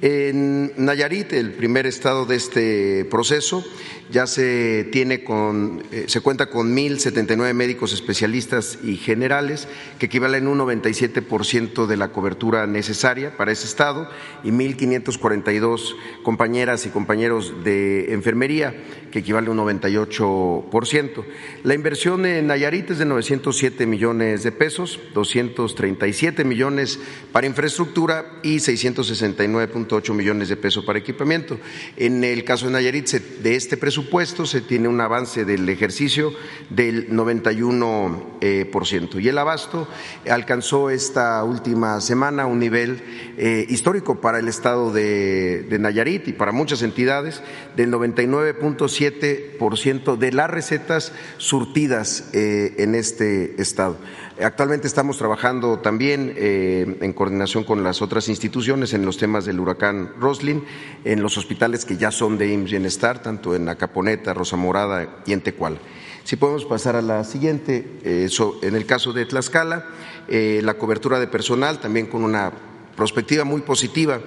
en 0.00 0.72
Nayarit, 0.76 1.32
el 1.32 1.52
primer 1.52 1.86
estado 1.86 2.24
de 2.24 2.36
este 2.36 3.04
proceso, 3.04 3.64
ya 4.10 4.26
se 4.26 4.88
tiene 4.90 5.22
con, 5.24 5.82
eh, 5.92 6.04
se 6.08 6.20
cuenta 6.20 6.46
con 6.46 6.74
1.079 6.74 7.52
médicos 7.54 7.92
especialistas 7.92 8.78
y 8.82 8.96
generales, 8.96 9.68
que 9.98 10.06
equivalen 10.06 10.46
un 10.46 10.58
97% 10.58 11.86
de 11.86 11.96
la 11.96 12.08
cobertura 12.08 12.66
necesaria 12.66 13.36
para 13.36 13.52
ese 13.52 13.66
estado, 13.66 14.08
y 14.44 14.50
1.542 14.50 15.94
compañeras 16.22 16.86
y 16.86 16.90
compañeros 16.90 17.64
de 17.64 18.12
enfermería, 18.12 18.74
que 19.10 19.20
equivale 19.20 19.48
a 19.48 19.50
un 19.50 19.58
98%. 19.58 21.24
La 21.64 21.74
inversión 21.74 22.26
en 22.26 22.46
Nayarit 22.46 22.90
es 22.90 22.98
de 22.98 23.04
907 23.04 23.86
millones 23.86 24.42
de 24.42 24.52
pesos, 24.52 25.00
237 25.14 26.44
millones 26.44 26.98
para 27.32 27.46
infraestructura 27.46 28.40
y 28.42 28.56
669.8 28.56 30.14
millones 30.14 30.48
de 30.48 30.56
pesos 30.56 30.84
para 30.84 30.98
equipamiento. 30.98 31.58
En 31.96 32.24
el 32.24 32.44
caso 32.44 32.66
de 32.66 32.72
Nayarit, 32.72 33.08
de 33.08 33.54
este 33.54 33.76
presupuesto, 33.76 33.97
presupuesto 33.98 34.46
se 34.46 34.60
tiene 34.60 34.86
un 34.86 35.00
avance 35.00 35.44
del 35.44 35.68
ejercicio 35.68 36.32
del 36.70 37.12
91 37.12 38.38
eh, 38.40 38.64
por 38.70 38.86
ciento 38.86 39.18
y 39.18 39.26
el 39.26 39.36
abasto 39.36 39.88
alcanzó 40.30 40.88
esta 40.88 41.42
última 41.42 42.00
semana 42.00 42.46
un 42.46 42.60
nivel 42.60 43.02
eh, 43.36 43.66
histórico 43.68 44.20
para 44.20 44.38
el 44.38 44.46
estado 44.46 44.92
de, 44.92 45.66
Nayarit 45.80 46.28
y 46.28 46.32
para 46.32 46.52
muchas 46.52 46.82
entidades 46.82 47.42
del 47.74 47.90
99.7 47.90 49.56
por 49.58 49.76
ciento 49.76 50.16
de 50.16 50.30
las 50.30 50.48
recetas 50.48 51.12
surtidas 51.38 52.30
eh, 52.34 52.76
en 52.78 52.94
este 52.94 53.60
estado. 53.60 53.96
Actualmente 54.40 54.86
estamos 54.86 55.18
trabajando 55.18 55.80
también 55.80 56.32
eh, 56.36 56.98
en 57.00 57.12
coordinación 57.12 57.64
con 57.64 57.82
las 57.82 58.00
otras 58.02 58.28
instituciones 58.28 58.94
en 58.94 59.04
los 59.04 59.16
temas 59.16 59.44
del 59.44 59.58
huracán 59.58 60.12
Roslin, 60.20 60.64
en 61.04 61.22
los 61.22 61.36
hospitales 61.36 61.84
que 61.84 61.96
ya 61.96 62.12
son 62.12 62.38
de 62.38 62.52
IMSS 62.52 62.70
Bienestar, 62.70 63.20
tanto 63.20 63.56
en 63.56 63.68
Acaponeta, 63.68 64.34
Rosa 64.34 64.54
Morada 64.54 65.22
y 65.26 65.32
en 65.32 65.40
Tecual. 65.40 65.78
Si 66.22 66.36
podemos 66.36 66.64
pasar 66.66 66.94
a 66.94 67.02
la 67.02 67.24
siguiente, 67.24 67.98
eh, 68.04 68.28
en 68.62 68.76
el 68.76 68.86
caso 68.86 69.12
de 69.12 69.26
Tlaxcala, 69.26 69.86
eh, 70.28 70.60
la 70.62 70.74
cobertura 70.74 71.18
de 71.18 71.26
personal 71.26 71.80
también 71.80 72.06
con 72.06 72.22
una 72.22 72.52
perspectiva 72.96 73.42
muy 73.42 73.62
positiva 73.62 74.20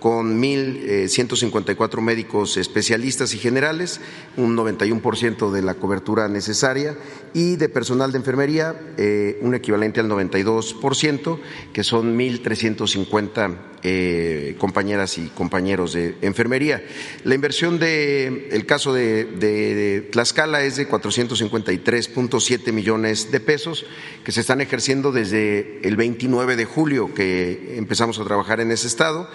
con 0.00 0.40
1.154 0.40 2.00
médicos 2.00 2.56
especialistas 2.56 3.34
y 3.34 3.38
generales, 3.38 4.00
un 4.36 4.56
91% 4.56 5.50
de 5.50 5.62
la 5.62 5.74
cobertura 5.74 6.28
necesaria, 6.28 6.96
y 7.34 7.56
de 7.56 7.68
personal 7.68 8.12
de 8.12 8.18
enfermería, 8.18 8.74
eh, 8.96 9.38
un 9.42 9.54
equivalente 9.54 10.00
al 10.00 10.08
92%, 10.08 11.38
que 11.72 11.84
son 11.84 12.18
1.350 12.18 13.56
eh, 13.84 14.56
compañeras 14.58 15.18
y 15.18 15.28
compañeros 15.28 15.92
de 15.92 16.16
enfermería. 16.22 16.82
La 17.22 17.36
inversión 17.36 17.78
de 17.78 18.64
caso 18.66 18.92
de, 18.92 19.24
de 19.24 20.08
Tlaxcala 20.10 20.62
es 20.62 20.76
de 20.76 20.88
453.7 20.88 22.72
millones 22.72 23.30
de 23.30 23.40
pesos 23.40 23.86
que 24.24 24.32
se 24.32 24.40
están 24.40 24.60
ejerciendo 24.60 25.12
desde 25.12 25.80
el 25.86 25.96
29 25.96 26.56
de 26.56 26.64
julio 26.64 27.14
que 27.14 27.76
empezamos 27.76 28.18
a 28.18 28.24
trabajar 28.24 28.60
en 28.60 28.72
ese 28.72 28.86
estado, 28.86 29.30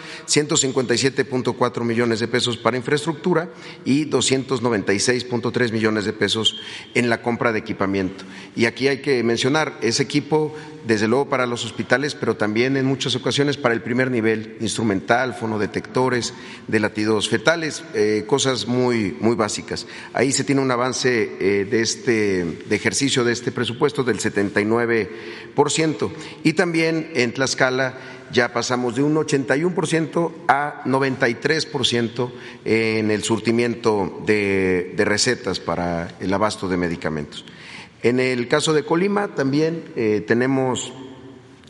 157.4 0.56 1.84
millones 1.84 2.20
de 2.20 2.28
pesos 2.28 2.58
para 2.58 2.78
infraestructura 2.78 3.50
y 3.86 4.06
296.3 4.10 5.72
millones 5.72 6.06
de 6.06 6.14
pesos 6.14 6.60
en 6.94 7.10
la 7.10 7.22
compra 7.22 7.52
de 7.52 7.60
equipamiento. 7.60 8.24
Y 8.56 8.66
aquí 8.66 8.88
hay 8.88 9.02
que 9.02 9.24
mencionar 9.24 9.78
ese 9.82 10.04
equipo 10.04 10.56
desde 10.86 11.08
luego 11.08 11.30
para 11.30 11.46
los 11.46 11.64
hospitales, 11.66 12.16
pero 12.16 12.36
también 12.36 12.76
en 12.78 12.86
muchas 12.86 13.16
ocasiones 13.16 13.58
para 13.58 13.74
el 13.74 13.82
primer 13.82 14.12
nivel, 14.12 14.58
instrumental, 14.60 15.34
fonodetectores, 15.34 16.34
de 16.68 16.80
latidos 16.80 17.30
fetales, 17.30 17.84
eh, 17.94 18.26
cosas 18.28 18.68
muy, 18.68 19.16
muy 19.20 19.36
básicas. 19.36 19.88
Ahí 20.14 20.32
se 20.32 20.44
tiene 20.44 20.62
un 20.62 20.72
avance 20.72 21.38
eh, 21.40 21.66
de 21.66 21.82
este 21.82 22.44
de 22.44 22.76
ejercicio 22.76 23.24
de 23.24 23.32
este 23.32 23.52
presupuesto 23.52 24.04
del 24.04 24.20
79%. 24.20 26.12
Y 26.44 26.54
también 26.54 27.12
en 27.16 27.34
Tlaxcala 27.34 27.98
ya 28.34 28.52
pasamos 28.52 28.96
de 28.96 29.04
un 29.04 29.16
81% 29.16 30.32
a 30.48 30.84
93% 30.86 32.32
en 32.66 33.12
el 33.12 33.24
surtimiento 33.24 34.22
de, 34.26 34.94
recetas 34.98 35.60
para 35.60 36.16
el 36.20 36.34
abasto 36.34 36.68
de 36.68 36.78
medicamentos. 36.78 37.46
En 38.02 38.20
el 38.20 38.48
caso 38.48 38.74
de 38.74 38.84
Colima 38.84 39.30
también 39.30 39.86
eh, 39.96 40.24
tenemos 40.28 40.92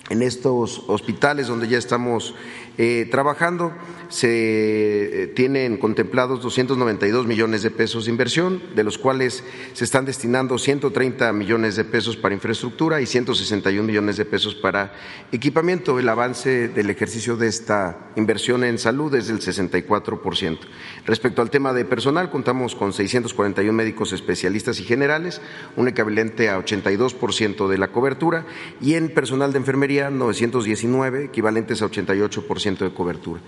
en 0.10 0.22
estos 0.22 0.84
hospitales 0.88 1.48
donde 1.48 1.68
ya 1.68 1.78
estamos 1.78 2.34
eh, 2.78 3.08
trabajando 3.12 3.74
se 4.14 5.24
eh, 5.24 5.28
tienen 5.28 5.78
contemplados 5.78 6.40
292 6.44 7.26
millones 7.26 7.64
de 7.64 7.72
pesos 7.72 8.06
de 8.06 8.12
inversión, 8.12 8.62
de 8.76 8.84
los 8.84 9.00
cuales 9.00 9.44
se 9.74 9.84
están 9.84 10.06
destinando 10.06 10.60
130 10.60 11.34
millones 11.34 11.76
de 11.76 11.84
pesos 11.84 12.16
para 12.16 12.36
infraestructura 12.36 13.02
y 13.02 13.08
161 13.08 13.88
millones 13.88 14.18
de 14.18 14.26
pesos 14.26 14.54
para 14.54 14.94
equipamiento. 15.32 15.98
El 15.98 16.08
avance 16.10 16.68
del 16.68 16.92
ejercicio 16.92 17.38
de 17.38 17.48
esta 17.48 18.12
inversión 18.16 18.64
en 18.64 18.78
salud 18.78 19.16
es 19.16 19.30
del 19.30 19.40
64%. 19.40 20.60
Respecto 21.08 21.42
al 21.42 21.50
tema 21.50 21.74
de 21.74 21.84
personal, 21.84 22.30
contamos 22.30 22.76
con 22.76 22.94
641 22.94 23.74
médicos 23.74 24.14
especialistas 24.14 24.80
y 24.80 24.84
generales, 24.84 25.42
un 25.76 25.88
equivalente 25.88 26.50
a 26.50 26.60
82% 26.60 27.68
de 27.68 27.78
la 27.80 27.88
cobertura, 27.88 28.46
y 28.80 28.94
en 28.94 29.10
personal 29.10 29.54
de 29.54 29.58
enfermería 29.58 30.12
919, 30.12 31.26
equivalentes 31.26 31.82
a 31.82 31.88
88% 31.88 32.78
de 32.78 32.94
cobertura 32.94 33.42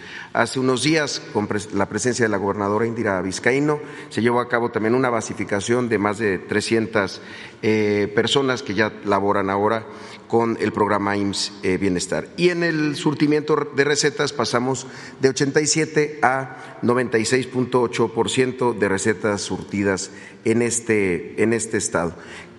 unos 0.58 0.84
días, 0.84 1.22
con 1.34 1.48
la 1.74 1.88
presencia 1.88 2.26
de 2.26 2.30
la 2.30 2.38
gobernadora 2.38 2.86
Indira 2.86 3.22
Vizcaíno, 3.22 3.80
se 4.10 4.22
llevó 4.22 4.40
a 4.40 4.50
cabo 4.50 4.72
también 4.72 4.96
una 4.96 5.10
basificación 5.10 5.90
de 5.90 5.98
más 5.98 6.18
de 6.18 6.38
300 6.38 7.22
eh, 7.62 8.12
personas 8.14 8.64
que 8.64 8.74
ya 8.74 8.92
laboran 9.06 9.50
ahora 9.50 9.86
con 10.28 10.58
el 10.60 10.72
programa 10.72 11.16
IMSS 11.16 11.54
eh, 11.64 11.78
Bienestar. 11.78 12.28
Y 12.38 12.50
en 12.50 12.64
el 12.64 12.96
surtimiento 12.96 13.56
de 13.76 13.84
recetas 13.84 14.34
pasamos 14.34 14.88
de 15.22 15.30
87 15.30 16.20
a 16.22 16.80
96.8% 16.82 18.78
de 18.78 18.90
recetas 18.90 19.42
surtidas 19.42 20.12
en 20.44 20.62
este, 20.62 21.42
en 21.42 21.54
este 21.54 21.78
estado. 21.78 22.16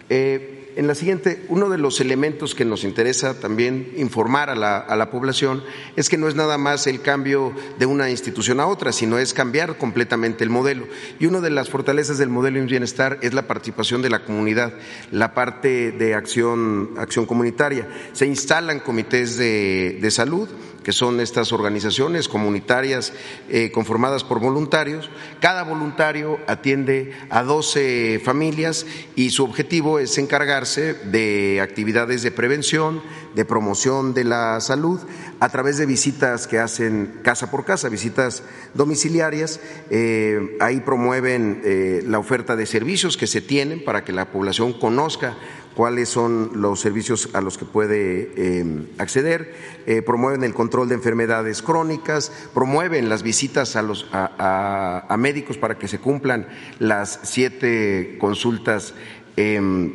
Eh, 0.08 0.55
en 0.76 0.86
la 0.86 0.94
siguiente, 0.94 1.42
uno 1.48 1.70
de 1.70 1.78
los 1.78 2.02
elementos 2.02 2.54
que 2.54 2.66
nos 2.66 2.84
interesa 2.84 3.40
también 3.40 3.94
informar 3.96 4.50
a 4.50 4.54
la, 4.54 5.10
población 5.10 5.64
es 5.96 6.10
que 6.10 6.18
no 6.18 6.28
es 6.28 6.34
nada 6.34 6.58
más 6.58 6.86
el 6.86 7.00
cambio 7.00 7.54
de 7.78 7.86
una 7.86 8.10
institución 8.10 8.60
a 8.60 8.66
otra, 8.66 8.92
sino 8.92 9.18
es 9.18 9.32
cambiar 9.32 9.78
completamente 9.78 10.44
el 10.44 10.50
modelo. 10.50 10.86
Y 11.18 11.24
una 11.24 11.40
de 11.40 11.48
las 11.48 11.70
fortalezas 11.70 12.18
del 12.18 12.28
modelo 12.28 12.58
en 12.58 12.66
bienestar 12.66 13.18
es 13.22 13.32
la 13.32 13.46
participación 13.46 14.02
de 14.02 14.10
la 14.10 14.22
comunidad, 14.22 14.74
la 15.10 15.32
parte 15.32 15.92
de 15.92 16.14
acción, 16.14 16.90
acción 16.98 17.24
comunitaria. 17.24 17.88
Se 18.12 18.26
instalan 18.26 18.80
comités 18.80 19.38
de, 19.38 19.98
de 20.00 20.10
salud 20.10 20.46
que 20.86 20.92
son 20.92 21.18
estas 21.18 21.52
organizaciones 21.52 22.28
comunitarias 22.28 23.12
eh, 23.48 23.72
conformadas 23.72 24.22
por 24.22 24.38
voluntarios. 24.38 25.10
Cada 25.40 25.64
voluntario 25.64 26.38
atiende 26.46 27.10
a 27.28 27.42
12 27.42 28.20
familias 28.24 28.86
y 29.16 29.30
su 29.30 29.42
objetivo 29.42 29.98
es 29.98 30.16
encargarse 30.16 30.94
de 30.94 31.60
actividades 31.60 32.22
de 32.22 32.30
prevención, 32.30 33.02
de 33.34 33.44
promoción 33.44 34.14
de 34.14 34.22
la 34.22 34.60
salud, 34.60 35.00
a 35.40 35.48
través 35.48 35.76
de 35.76 35.86
visitas 35.86 36.46
que 36.46 36.60
hacen 36.60 37.18
casa 37.24 37.50
por 37.50 37.64
casa, 37.64 37.88
visitas 37.88 38.44
domiciliarias. 38.74 39.58
Eh, 39.90 40.56
ahí 40.60 40.78
promueven 40.82 41.62
eh, 41.64 42.04
la 42.06 42.20
oferta 42.20 42.54
de 42.54 42.64
servicios 42.64 43.16
que 43.16 43.26
se 43.26 43.40
tienen 43.40 43.84
para 43.84 44.04
que 44.04 44.12
la 44.12 44.30
población 44.30 44.72
conozca 44.72 45.36
cuáles 45.76 46.08
son 46.08 46.52
los 46.54 46.80
servicios 46.80 47.28
a 47.34 47.42
los 47.42 47.58
que 47.58 47.66
puede 47.66 48.32
eh, 48.34 48.86
acceder, 48.96 49.54
eh, 49.84 50.00
promueven 50.00 50.42
el 50.42 50.54
control 50.54 50.88
de 50.88 50.94
enfermedades 50.94 51.60
crónicas, 51.60 52.32
promueven 52.54 53.10
las 53.10 53.22
visitas 53.22 53.76
a, 53.76 53.82
los, 53.82 54.08
a, 54.10 55.14
médicos 55.18 55.58
para 55.58 55.76
que 55.78 55.86
se 55.86 55.98
cumplan 55.98 56.48
las 56.78 57.20
siete 57.24 58.16
consultas 58.18 58.94
em, 59.36 59.92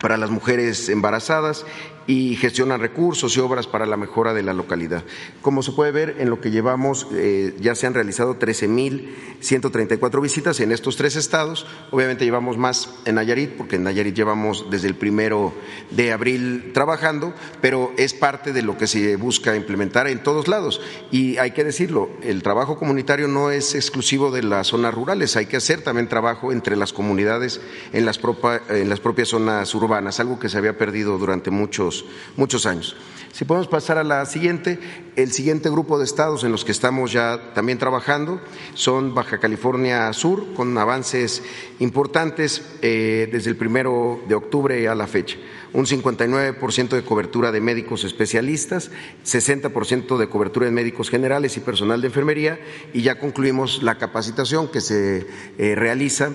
para 0.00 0.16
las 0.16 0.30
mujeres 0.30 0.88
embarazadas 0.88 1.64
y 2.06 2.36
gestionan 2.36 2.80
recursos 2.80 3.36
y 3.36 3.40
obras 3.40 3.66
para 3.66 3.86
la 3.86 3.96
mejora 3.96 4.34
de 4.34 4.42
la 4.42 4.52
localidad. 4.52 5.04
Como 5.42 5.62
se 5.62 5.72
puede 5.72 5.92
ver, 5.92 6.16
en 6.18 6.30
lo 6.30 6.40
que 6.40 6.50
llevamos 6.50 7.06
eh, 7.12 7.54
ya 7.60 7.74
se 7.74 7.86
han 7.86 7.94
realizado 7.94 8.38
13.134 8.38 10.20
visitas 10.20 10.60
en 10.60 10.72
estos 10.72 10.96
tres 10.96 11.16
estados. 11.16 11.66
Obviamente 11.90 12.24
llevamos 12.24 12.58
más 12.58 12.90
en 13.04 13.16
Nayarit, 13.16 13.52
porque 13.52 13.76
en 13.76 13.84
Nayarit 13.84 14.14
llevamos 14.14 14.66
desde 14.70 14.88
el 14.88 14.94
primero 14.94 15.52
de 15.90 16.12
abril 16.12 16.72
trabajando, 16.74 17.34
pero 17.60 17.92
es 17.96 18.14
parte 18.14 18.52
de 18.52 18.62
lo 18.62 18.76
que 18.76 18.86
se 18.86 19.16
busca 19.16 19.56
implementar 19.56 20.08
en 20.08 20.22
todos 20.22 20.48
lados. 20.48 20.80
Y 21.10 21.38
hay 21.38 21.52
que 21.52 21.64
decirlo, 21.64 22.10
el 22.22 22.42
trabajo 22.42 22.78
comunitario 22.78 23.28
no 23.28 23.50
es 23.50 23.74
exclusivo 23.74 24.30
de 24.30 24.42
las 24.42 24.68
zonas 24.68 24.94
rurales, 24.94 25.36
hay 25.36 25.46
que 25.46 25.56
hacer 25.56 25.82
también 25.82 26.08
trabajo 26.08 26.52
entre 26.52 26.76
las 26.76 26.92
comunidades 26.92 27.60
en 27.92 28.04
las, 28.04 28.20
en 28.68 28.88
las 28.88 29.00
propias 29.00 29.28
zonas 29.28 29.74
urbanas, 29.74 30.20
algo 30.20 30.38
que 30.38 30.48
se 30.48 30.58
había 30.58 30.76
perdido 30.76 31.18
durante 31.18 31.50
muchos 31.50 31.93
muchos, 32.36 32.66
años. 32.66 32.96
Si 33.32 33.44
podemos 33.44 33.66
pasar 33.68 33.98
a 33.98 34.04
la 34.04 34.24
siguiente, 34.26 34.78
el 35.16 35.32
siguiente 35.32 35.68
grupo 35.68 35.98
de 35.98 36.04
estados 36.04 36.44
en 36.44 36.52
los 36.52 36.64
que 36.64 36.72
estamos 36.72 37.12
ya 37.12 37.52
también 37.52 37.78
trabajando 37.78 38.40
son 38.74 39.12
Baja 39.12 39.38
California 39.38 40.12
Sur, 40.12 40.54
con 40.54 40.78
avances 40.78 41.42
importantes 41.80 42.62
eh, 42.80 43.28
desde 43.32 43.50
el 43.50 43.56
primero 43.56 44.22
de 44.28 44.36
octubre 44.36 44.88
a 44.88 44.94
la 44.94 45.08
fecha 45.08 45.36
un 45.74 45.86
59% 45.86 46.88
de 46.90 47.02
cobertura 47.02 47.50
de 47.50 47.60
médicos 47.60 48.04
especialistas, 48.04 48.92
60% 49.26 50.16
de 50.16 50.28
cobertura 50.28 50.66
de 50.66 50.72
médicos 50.72 51.10
generales 51.10 51.56
y 51.56 51.60
personal 51.60 52.00
de 52.00 52.06
enfermería 52.06 52.60
y 52.92 53.02
ya 53.02 53.18
concluimos 53.18 53.82
la 53.82 53.98
capacitación 53.98 54.68
que 54.68 54.80
se 54.80 55.26
eh, 55.58 55.74
realiza 55.74 56.30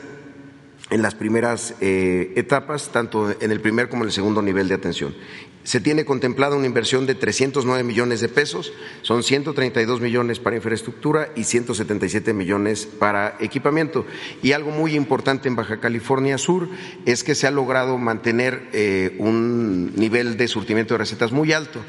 en 0.90 1.02
las 1.02 1.16
primeras 1.16 1.76
eh, 1.80 2.34
etapas, 2.36 2.90
tanto 2.92 3.34
en 3.40 3.52
el 3.52 3.62
primer 3.62 3.90
como 3.90 4.04
en 4.04 4.08
el 4.08 4.14
segundo 4.14 4.42
nivel 4.42 4.68
de 4.68 4.76
atención. 4.76 5.16
Se 5.64 5.82
tiene 5.82 6.06
contemplada 6.06 6.56
una 6.56 6.66
inversión 6.66 7.06
de 7.06 7.16
309 7.16 7.84
millones 7.84 8.22
de 8.22 8.30
pesos, 8.30 8.72
son 9.02 9.24
132 9.24 10.00
millones 10.02 10.40
para 10.40 10.56
infraestructura 10.56 11.30
y 11.36 11.44
177 11.44 12.34
millones 12.34 12.86
para 12.86 13.36
equipamiento. 13.40 14.06
Y 14.42 14.54
algo 14.54 14.72
muy 14.72 14.96
importante 14.96 15.48
en 15.48 15.56
Baja 15.56 15.80
California 15.80 16.38
Sur 16.38 16.70
es 17.06 17.24
que 17.24 17.36
se 17.36 17.46
ha 17.46 17.52
logrado 17.52 17.98
mantener 17.98 18.70
eh, 18.74 19.16
un 19.20 19.94
nivel 19.96 20.38
de 20.38 20.48
surtimiento 20.48 20.94
de 20.94 21.00
recetas 21.00 21.32
muy 21.32 21.52
alto. 21.52 21.82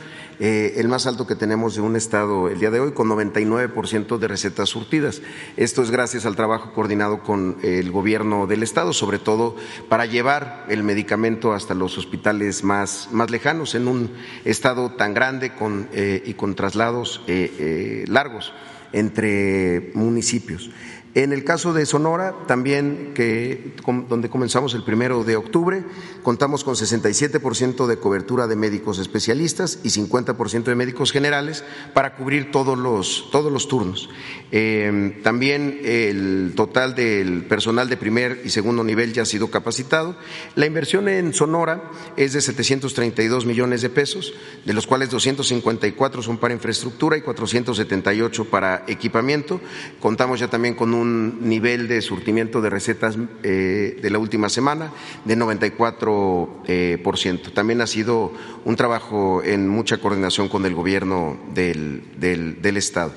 Eh, 0.43 0.81
el 0.81 0.89
más 0.89 1.07
alto 1.07 1.27
que 1.27 1.35
tenemos 1.35 1.75
de 1.75 1.83
un 1.83 1.97
estado 1.97 2.49
el 2.49 2.59
día 2.59 2.71
de 2.71 2.81
hoy, 2.81 2.93
con 2.93 3.11
99% 3.11 4.17
de 4.19 4.27
recetas 4.27 4.71
surtidas. 4.71 5.21
Esto 5.59 5.83
es 5.83 5.91
gracias 5.91 6.25
al 6.25 6.35
trabajo 6.35 6.73
coordinado 6.73 7.23
con 7.23 7.59
el 7.63 7.91
gobierno 7.91 8.47
del 8.47 8.63
estado, 8.63 8.95
sobre 8.95 9.19
todo 9.19 9.55
para 9.91 10.07
llevar 10.07 10.65
el 10.71 10.83
medicamento 10.83 11.53
hasta 11.53 11.75
los 11.75 11.99
hospitales 11.99 12.65
más, 12.65 13.11
más 13.13 13.31
lejanos 13.31 13.75
en 13.75 13.87
un 13.87 14.13
estado 14.47 14.93
tan 14.93 15.13
grande 15.13 15.55
con, 15.55 15.89
eh, 15.93 16.23
y 16.25 16.33
con 16.33 16.55
traslados 16.55 17.23
eh, 17.27 18.07
largos 18.09 18.55
entre 18.93 19.91
municipios. 19.95 20.71
En 21.15 21.33
el 21.33 21.43
caso 21.43 21.73
de 21.73 21.87
Sonora, 21.87 22.37
también 22.47 23.13
que 23.15 23.75
donde 24.09 24.31
comenzamos 24.31 24.75
el 24.75 24.85
primero 24.85 25.25
de 25.25 25.35
octubre, 25.35 25.83
contamos 26.23 26.63
con 26.63 26.77
67% 26.77 27.87
de 27.89 27.97
cobertura 27.97 28.47
de 28.47 28.55
médicos 28.55 29.01
especialistas 29.01 29.81
y 29.83 29.89
50% 29.89 30.65
de 30.65 30.75
médicos 30.77 31.11
generales 31.11 31.65
para 31.95 32.15
cubrir 32.15 32.53
todos 32.53 32.79
los, 32.79 33.29
todos 33.33 33.51
los 33.51 33.67
turnos. 33.67 34.09
Eh, 34.53 35.19
también 35.25 35.81
el 35.83 36.53
total 36.55 36.95
del 36.95 37.45
personal 37.45 37.89
de 37.89 37.97
primer 37.97 38.43
y 38.45 38.51
segundo 38.51 38.85
nivel 38.85 39.13
ya 39.13 39.23
ha 39.23 39.27
sido 39.27 39.51
capacitado. 39.51 40.15
La 40.55 40.67
inversión 40.67 41.09
en 41.09 41.35
Sonora 41.35 41.91
es 42.17 42.35
de 42.35 42.41
732 42.41 43.47
millones 43.47 43.83
de 43.83 43.91
pesos, 43.91 44.33
de 44.65 44.75
los 44.75 44.87
cuales 44.87 45.11
254 45.11 46.23
son 46.23 46.39
para 46.39 46.55
infraestructura 46.55 47.17
y 47.17 47.23
478 47.23 48.45
para 48.45 48.85
equipamiento. 48.87 49.61
Contamos 49.99 50.39
ya 50.39 50.49
también 50.49 50.75
con 50.77 50.95
un 50.95 51.00
un 51.01 51.49
nivel 51.49 51.89
de 51.89 52.03
surtimiento 52.03 52.61
de 52.61 52.71
recetas 52.71 53.17
eh, 53.43 53.99
de 54.01 54.11
la 54.11 54.19
última 54.19 54.49
semana 54.49 54.93
de 55.25 55.37
94 55.37 56.63
eh, 56.67 56.99
por 57.03 57.19
ciento. 57.19 57.53
También 57.53 57.81
ha 57.81 57.87
sido 57.87 58.33
un 58.65 58.77
trabajo 58.77 59.43
en 59.43 59.69
mucha 59.69 59.99
coordinación 59.99 60.49
con 60.49 60.67
el 60.67 60.75
gobierno 60.75 61.39
del, 61.55 62.03
del 62.19 62.77
Estado. 62.77 63.13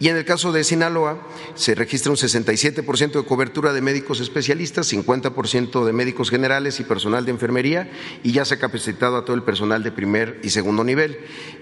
Y 0.00 0.08
en 0.08 0.16
el 0.16 0.24
caso 0.24 0.50
de 0.50 0.64
Sinaloa 0.64 1.24
se 1.54 1.76
registra 1.76 2.10
un 2.10 2.16
67% 2.16 3.12
de 3.12 3.24
cobertura 3.24 3.72
de 3.72 3.80
médicos 3.80 4.18
especialistas, 4.18 4.92
50% 4.92 5.84
de 5.84 5.92
médicos 5.92 6.30
generales 6.30 6.80
y 6.80 6.84
personal 6.84 7.24
de 7.24 7.30
enfermería 7.30 7.88
y 8.24 8.32
ya 8.32 8.44
se 8.44 8.54
ha 8.54 8.58
capacitado 8.58 9.16
a 9.16 9.24
todo 9.24 9.36
el 9.36 9.44
personal 9.44 9.84
de 9.84 9.92
primer 9.92 10.40
y 10.42 10.50
segundo 10.50 10.82
nivel. 10.82 11.18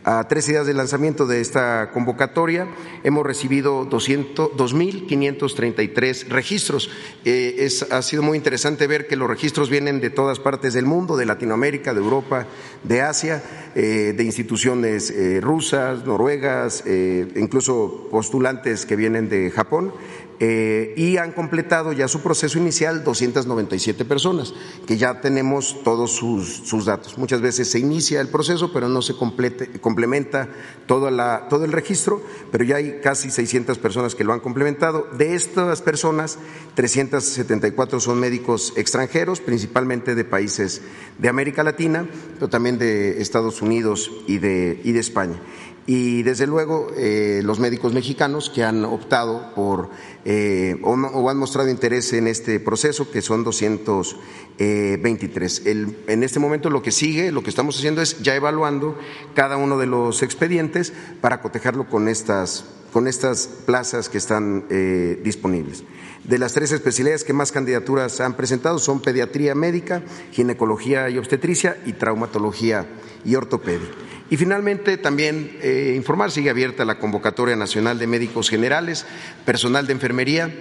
A 0.07 0.27
tres 0.27 0.45
días 0.45 0.67
del 0.67 0.77
lanzamiento 0.77 1.25
de 1.25 1.41
esta 1.41 1.89
convocatoria 1.89 2.67
hemos 3.03 3.25
recibido 3.25 3.89
2.533 3.89 6.27
registros. 6.27 6.91
Eh, 7.25 7.67
ha 7.89 8.03
sido 8.03 8.21
muy 8.21 8.37
interesante 8.37 8.85
ver 8.85 9.07
que 9.07 9.15
los 9.15 9.27
registros 9.27 9.71
vienen 9.71 10.01
de 10.01 10.11
todas 10.11 10.37
partes 10.37 10.75
del 10.75 10.85
mundo, 10.85 11.17
de 11.17 11.25
Latinoamérica, 11.25 11.95
de 11.95 12.01
Europa, 12.01 12.45
de 12.83 13.01
Asia, 13.01 13.41
eh, 13.73 14.13
de 14.15 14.23
instituciones 14.23 15.09
eh, 15.09 15.39
rusas, 15.41 16.05
noruegas, 16.05 16.83
incluso 16.85 18.07
postulantes 18.11 18.85
que 18.85 18.95
vienen 18.95 19.27
de 19.27 19.49
Japón. 19.49 19.91
Eh, 20.39 20.93
y 20.97 21.17
han 21.17 21.31
completado 21.31 21.93
ya 21.93 22.07
su 22.09 22.21
proceso 22.21 22.57
inicial 22.57 23.03
297 23.03 24.03
personas, 24.03 24.53
que 24.85 24.97
ya 24.97 25.21
tenemos 25.21 25.81
todos 25.83 26.11
sus, 26.11 26.85
datos. 26.85 27.17
Muchas 27.17 27.41
veces 27.41 27.71
se 27.71 27.79
inicia 27.79 28.19
el 28.19 28.27
proceso, 28.27 28.73
pero 28.73 28.89
no 28.89 29.01
se 29.01 29.15
complementa 29.15 30.49
todo, 30.87 31.09
la, 31.09 31.47
todo 31.49 31.63
el 31.63 31.71
registro, 31.71 32.21
pero 32.51 32.65
ya 32.65 32.77
hay 32.77 32.99
casi 33.01 33.31
600 33.31 33.77
personas 33.77 34.13
que 34.13 34.25
lo 34.25 34.33
han 34.33 34.41
complementado. 34.41 35.07
De 35.17 35.35
estas 35.35 35.81
personas, 35.81 36.37
374 36.75 37.99
son 38.01 38.19
médicos 38.19 38.73
extranjeros, 38.75 39.39
principalmente 39.39 40.15
de 40.15 40.25
países 40.25 40.81
de 41.17 41.29
América 41.29 41.63
Latina, 41.63 42.09
pero 42.33 42.49
también 42.49 42.77
de 42.77 43.21
Estados 43.21 43.61
Unidos 43.61 44.11
y 44.27 44.39
de, 44.39 44.81
y 44.83 44.91
de 44.91 44.99
España 44.99 45.39
y 45.87 46.23
desde 46.23 46.47
luego 46.47 46.87
eh, 46.97 47.41
los 47.43 47.59
médicos 47.59 47.93
mexicanos 47.93 48.49
que 48.49 48.63
han 48.63 48.85
optado 48.85 49.53
por 49.53 49.91
eh, 50.25 50.77
o, 50.81 51.29
han 51.29 51.37
mostrado 51.37 51.69
interés 51.69 52.11
en 52.13 52.27
este 52.27 52.59
proceso, 52.59 53.11
que 53.11 53.21
son 53.21 53.43
223. 53.43 55.67
El, 55.67 55.95
en 56.07 56.23
este 56.23 56.39
momento 56.39 56.71
lo 56.71 56.81
que 56.81 56.91
sigue, 56.91 57.31
lo 57.31 57.43
que 57.43 57.51
estamos 57.51 57.77
haciendo 57.77 58.01
es 58.01 58.23
ya 58.23 58.35
evaluando 58.35 58.97
cada 59.35 59.57
uno 59.57 59.77
de 59.77 59.85
los 59.85 60.23
expedientes 60.23 60.91
para 61.21 61.41
cotejarlo 61.41 61.87
con 61.87 62.07
estas, 62.07 62.65
con 62.91 63.07
estas 63.07 63.47
plazas 63.67 64.09
que 64.09 64.17
están 64.17 64.65
eh, 64.71 65.21
disponibles. 65.23 65.83
De 66.23 66.39
las 66.39 66.53
tres 66.53 66.71
especialidades 66.71 67.23
que 67.23 67.33
más 67.33 67.51
candidaturas 67.51 68.19
han 68.19 68.35
presentado 68.35 68.79
son 68.79 68.99
pediatría 68.99 69.53
médica, 69.53 70.01
ginecología 70.31 71.07
y 71.11 71.19
obstetricia 71.19 71.77
y 71.85 71.93
traumatología 71.93 72.87
y 73.23 73.35
ortopedia. 73.35 73.91
Y 74.29 74.37
finalmente 74.37 74.97
también 74.97 75.57
eh, 75.61 75.93
informar, 75.95 76.31
sigue 76.31 76.49
abierta 76.49 76.83
la 76.83 76.97
convocatoria 76.97 77.55
nacional 77.55 77.99
de 77.99 78.07
médicos 78.07 78.49
generales, 78.49 79.05
personal 79.45 79.85
de 79.85 79.93
enfermería, 79.93 80.51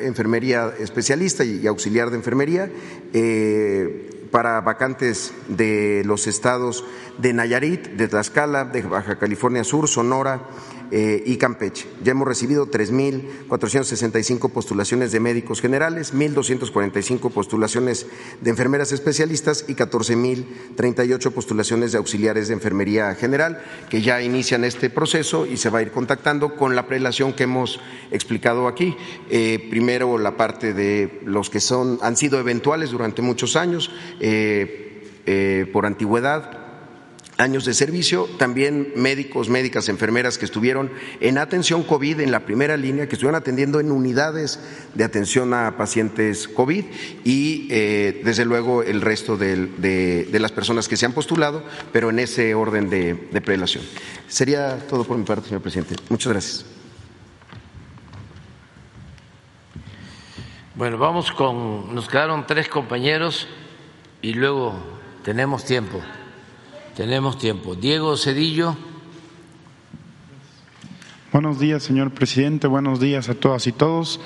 enfermería 0.00 0.72
especialista 0.78 1.44
y 1.44 1.66
auxiliar 1.66 2.10
de 2.10 2.16
enfermería, 2.16 2.70
eh, 3.14 4.10
para 4.30 4.60
vacantes 4.60 5.32
de 5.48 6.02
los 6.04 6.26
estados 6.26 6.84
de 7.16 7.32
Nayarit, 7.32 7.86
de 7.92 8.08
Tlaxcala, 8.08 8.64
de 8.64 8.82
Baja 8.82 9.18
California 9.18 9.64
Sur, 9.64 9.88
Sonora, 9.88 10.42
y 10.90 11.36
Campeche. 11.36 11.86
Ya 12.02 12.12
hemos 12.12 12.28
recibido 12.28 12.70
3.465 12.70 14.50
postulaciones 14.50 15.12
de 15.12 15.20
médicos 15.20 15.60
generales, 15.60 16.14
1.245 16.14 17.30
postulaciones 17.32 18.06
de 18.40 18.50
enfermeras 18.50 18.92
especialistas 18.92 19.64
y 19.68 19.74
14.038 19.74 21.32
postulaciones 21.32 21.92
de 21.92 21.98
auxiliares 21.98 22.48
de 22.48 22.54
enfermería 22.54 23.14
general, 23.14 23.62
que 23.90 24.02
ya 24.02 24.22
inician 24.22 24.64
este 24.64 24.90
proceso 24.90 25.46
y 25.46 25.56
se 25.56 25.70
va 25.70 25.80
a 25.80 25.82
ir 25.82 25.90
contactando 25.90 26.56
con 26.56 26.76
la 26.76 26.86
prelación 26.86 27.32
que 27.32 27.44
hemos 27.44 27.80
explicado 28.10 28.68
aquí. 28.68 28.96
Eh, 29.30 29.66
primero, 29.70 30.18
la 30.18 30.36
parte 30.36 30.72
de 30.72 31.20
los 31.24 31.50
que 31.50 31.60
son, 31.60 31.98
han 32.02 32.16
sido 32.16 32.38
eventuales 32.38 32.90
durante 32.90 33.22
muchos 33.22 33.56
años 33.56 33.90
eh, 34.20 35.70
por 35.72 35.86
antigüedad 35.86 36.65
años 37.38 37.64
de 37.64 37.74
servicio, 37.74 38.28
también 38.38 38.92
médicos, 38.96 39.48
médicas, 39.48 39.88
enfermeras 39.88 40.38
que 40.38 40.44
estuvieron 40.44 40.90
en 41.20 41.38
atención 41.38 41.82
COVID 41.82 42.20
en 42.20 42.30
la 42.30 42.40
primera 42.40 42.76
línea, 42.76 43.08
que 43.08 43.14
estuvieron 43.14 43.40
atendiendo 43.40 43.80
en 43.80 43.92
unidades 43.92 44.60
de 44.94 45.04
atención 45.04 45.52
a 45.52 45.76
pacientes 45.76 46.48
COVID 46.48 46.84
y 47.24 47.68
eh, 47.70 48.22
desde 48.24 48.44
luego 48.44 48.82
el 48.82 49.00
resto 49.00 49.36
de, 49.36 50.26
las 50.32 50.52
personas 50.52 50.88
que 50.88 50.96
se 50.96 51.06
han 51.06 51.12
postulado, 51.12 51.62
pero 51.92 52.10
en 52.10 52.18
ese 52.18 52.54
orden 52.54 52.88
de, 52.88 53.14
de 53.30 53.40
prelación. 53.40 53.84
Sería 54.28 54.78
todo 54.86 55.04
por 55.04 55.18
mi 55.18 55.24
parte, 55.24 55.48
señor 55.48 55.62
presidente. 55.62 55.96
Muchas 56.08 56.32
gracias. 56.32 56.66
Bueno, 60.74 60.98
vamos 60.98 61.32
con, 61.32 61.94
nos 61.94 62.06
quedaron 62.06 62.46
tres 62.46 62.68
compañeros 62.68 63.48
y 64.20 64.34
luego 64.34 64.74
tenemos 65.24 65.64
tiempo. 65.64 66.02
Tenemos 66.96 67.36
tiempo. 67.36 67.74
Diego 67.74 68.16
Cedillo. 68.16 68.74
Buenos 71.30 71.60
días, 71.60 71.82
señor 71.82 72.12
presidente. 72.12 72.68
Buenos 72.68 73.00
días 73.00 73.28
a 73.28 73.34
todas 73.34 73.66
y 73.66 73.72
todos. 73.72 74.18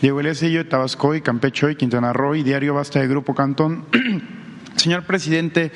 Diego 0.00 0.20
Elías 0.20 0.38
Cedillo 0.38 0.62
de 0.62 0.70
Tabasco 0.70 1.16
y 1.16 1.18
y 1.20 1.74
Quintana 1.74 2.12
Roo 2.12 2.36
y 2.36 2.44
Diario 2.44 2.74
Basta 2.74 3.00
de 3.00 3.08
Grupo 3.08 3.34
Cantón. 3.34 3.86
señor 4.76 5.02
presidente, 5.02 5.72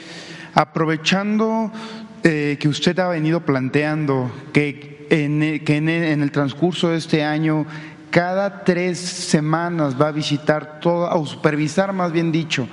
aprovechando 0.54 1.72
eh, 2.22 2.58
que 2.60 2.68
usted 2.68 2.96
ha 3.00 3.08
venido 3.08 3.40
planteando 3.40 4.30
que, 4.52 5.08
en, 5.10 5.64
que 5.64 5.76
en, 5.78 5.88
el 6.22 6.30
transcurso 6.30 6.90
de 6.90 6.98
este 6.98 7.24
año 7.24 7.66
cada 8.10 8.62
tres 8.62 9.00
semanas 9.00 10.00
va 10.00 10.08
a 10.08 10.12
visitar 10.12 10.78
todo, 10.78 11.10
o 11.10 11.26
supervisar 11.26 11.92
más 11.92 12.12
bien 12.12 12.30
dicho, 12.30 12.68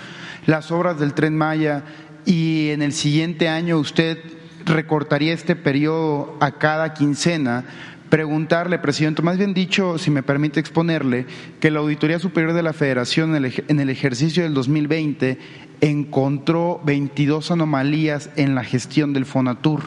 las 0.45 0.69
obras 0.69 0.99
del 0.99 1.15
tren 1.15 1.36
Maya 1.36 1.83
y 2.25 2.69
en 2.69 2.81
el 2.81 2.93
siguiente 2.93 3.49
año 3.49 3.77
usted 3.77 4.19
recortaría 4.65 5.33
este 5.33 5.55
periodo 5.55 6.38
a 6.39 6.51
cada 6.57 6.93
quincena, 6.93 7.65
preguntarle, 8.09 8.79
presidente, 8.79 9.21
más 9.21 9.38
bien 9.38 9.53
dicho, 9.53 9.97
si 9.97 10.12
me 10.12 10.23
permite 10.23 10.59
exponerle, 10.59 11.25
que 11.59 11.71
la 11.71 11.79
Auditoría 11.79 12.19
Superior 12.19 12.53
de 12.53 12.63
la 12.63 12.73
Federación 12.73 13.36
en 13.36 13.79
el 13.79 13.89
ejercicio 13.89 14.43
del 14.43 14.53
2020 14.53 15.38
encontró 15.81 16.79
22 16.86 17.51
anomalías 17.51 18.29
en 18.36 18.55
la 18.55 18.63
gestión 18.63 19.13
del 19.13 19.25
Fonatur 19.25 19.81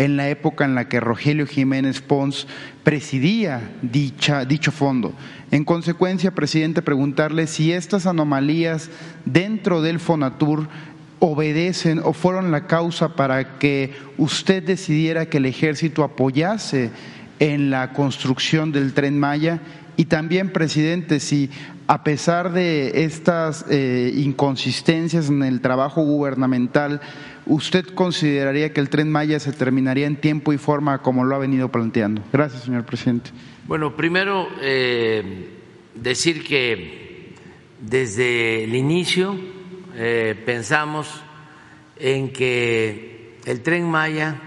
en 0.00 0.16
la 0.16 0.30
época 0.30 0.64
en 0.64 0.74
la 0.74 0.88
que 0.88 0.98
Rogelio 0.98 1.46
Jiménez 1.46 2.00
Pons 2.00 2.46
presidía 2.84 3.70
dicha, 3.82 4.46
dicho 4.46 4.72
fondo. 4.72 5.12
En 5.50 5.64
consecuencia, 5.64 6.34
presidente, 6.34 6.80
preguntarle 6.80 7.46
si 7.46 7.72
estas 7.72 8.06
anomalías 8.06 8.88
dentro 9.26 9.82
del 9.82 10.00
Fonatur 10.00 10.68
obedecen 11.20 12.00
o 12.02 12.12
fueron 12.12 12.50
la 12.50 12.66
causa 12.66 13.14
para 13.14 13.58
que 13.58 13.94
usted 14.18 14.62
decidiera 14.62 15.26
que 15.26 15.38
el 15.38 15.46
ejército 15.46 16.02
apoyase 16.02 16.90
en 17.38 17.70
la 17.70 17.92
construcción 17.92 18.72
del 18.72 18.92
tren 18.92 19.18
Maya 19.18 19.60
y 19.96 20.06
también, 20.06 20.50
presidente, 20.50 21.20
si 21.20 21.50
a 21.86 22.02
pesar 22.04 22.52
de 22.52 23.04
estas 23.04 23.66
eh, 23.68 24.12
inconsistencias 24.14 25.28
en 25.28 25.42
el 25.42 25.60
trabajo 25.60 26.02
gubernamental, 26.02 27.02
¿usted 27.44 27.84
consideraría 27.84 28.72
que 28.72 28.80
el 28.80 28.88
tren 28.88 29.10
Maya 29.10 29.38
se 29.40 29.52
terminaría 29.52 30.06
en 30.06 30.16
tiempo 30.16 30.54
y 30.54 30.58
forma 30.58 31.02
como 31.02 31.24
lo 31.24 31.36
ha 31.36 31.38
venido 31.38 31.68
planteando? 31.70 32.22
Gracias, 32.32 32.62
señor 32.62 32.84
presidente. 32.84 33.30
Bueno, 33.66 33.94
primero 33.94 34.48
eh, 34.62 35.50
decir 35.94 36.44
que 36.44 37.34
desde 37.80 38.64
el 38.64 38.74
inicio 38.74 39.36
eh, 39.94 40.40
pensamos 40.46 41.08
en 41.96 42.32
que 42.32 43.38
el 43.44 43.62
tren 43.62 43.90
Maya 43.90 44.40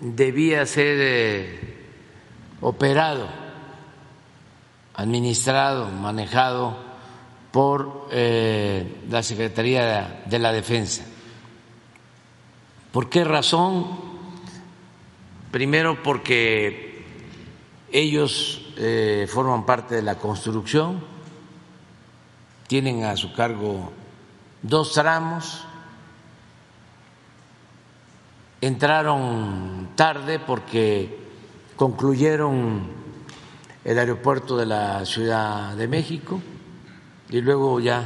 debía 0.00 0.66
ser 0.66 0.96
eh, 1.00 1.76
operado, 2.60 3.28
administrado, 4.94 5.90
manejado 5.90 6.76
por 7.52 8.08
eh, 8.10 9.02
la 9.08 9.22
Secretaría 9.22 10.22
de 10.26 10.38
la 10.38 10.52
Defensa. 10.52 11.04
¿Por 12.92 13.08
qué 13.08 13.24
razón? 13.24 13.86
Primero 15.50 16.02
porque 16.02 17.04
ellos 17.92 18.62
forman 19.28 19.64
parte 19.64 19.94
de 19.94 20.02
la 20.02 20.16
construcción, 20.16 21.02
tienen 22.66 23.04
a 23.04 23.16
su 23.16 23.32
cargo 23.32 23.92
dos 24.62 24.92
tramos, 24.92 25.64
entraron 28.60 29.90
tarde 29.94 30.38
porque 30.38 31.26
concluyeron 31.76 32.88
el 33.84 33.98
aeropuerto 33.98 34.56
de 34.56 34.66
la 34.66 35.04
Ciudad 35.04 35.76
de 35.76 35.86
México 35.86 36.40
y 37.28 37.40
luego 37.40 37.80
ya 37.80 38.04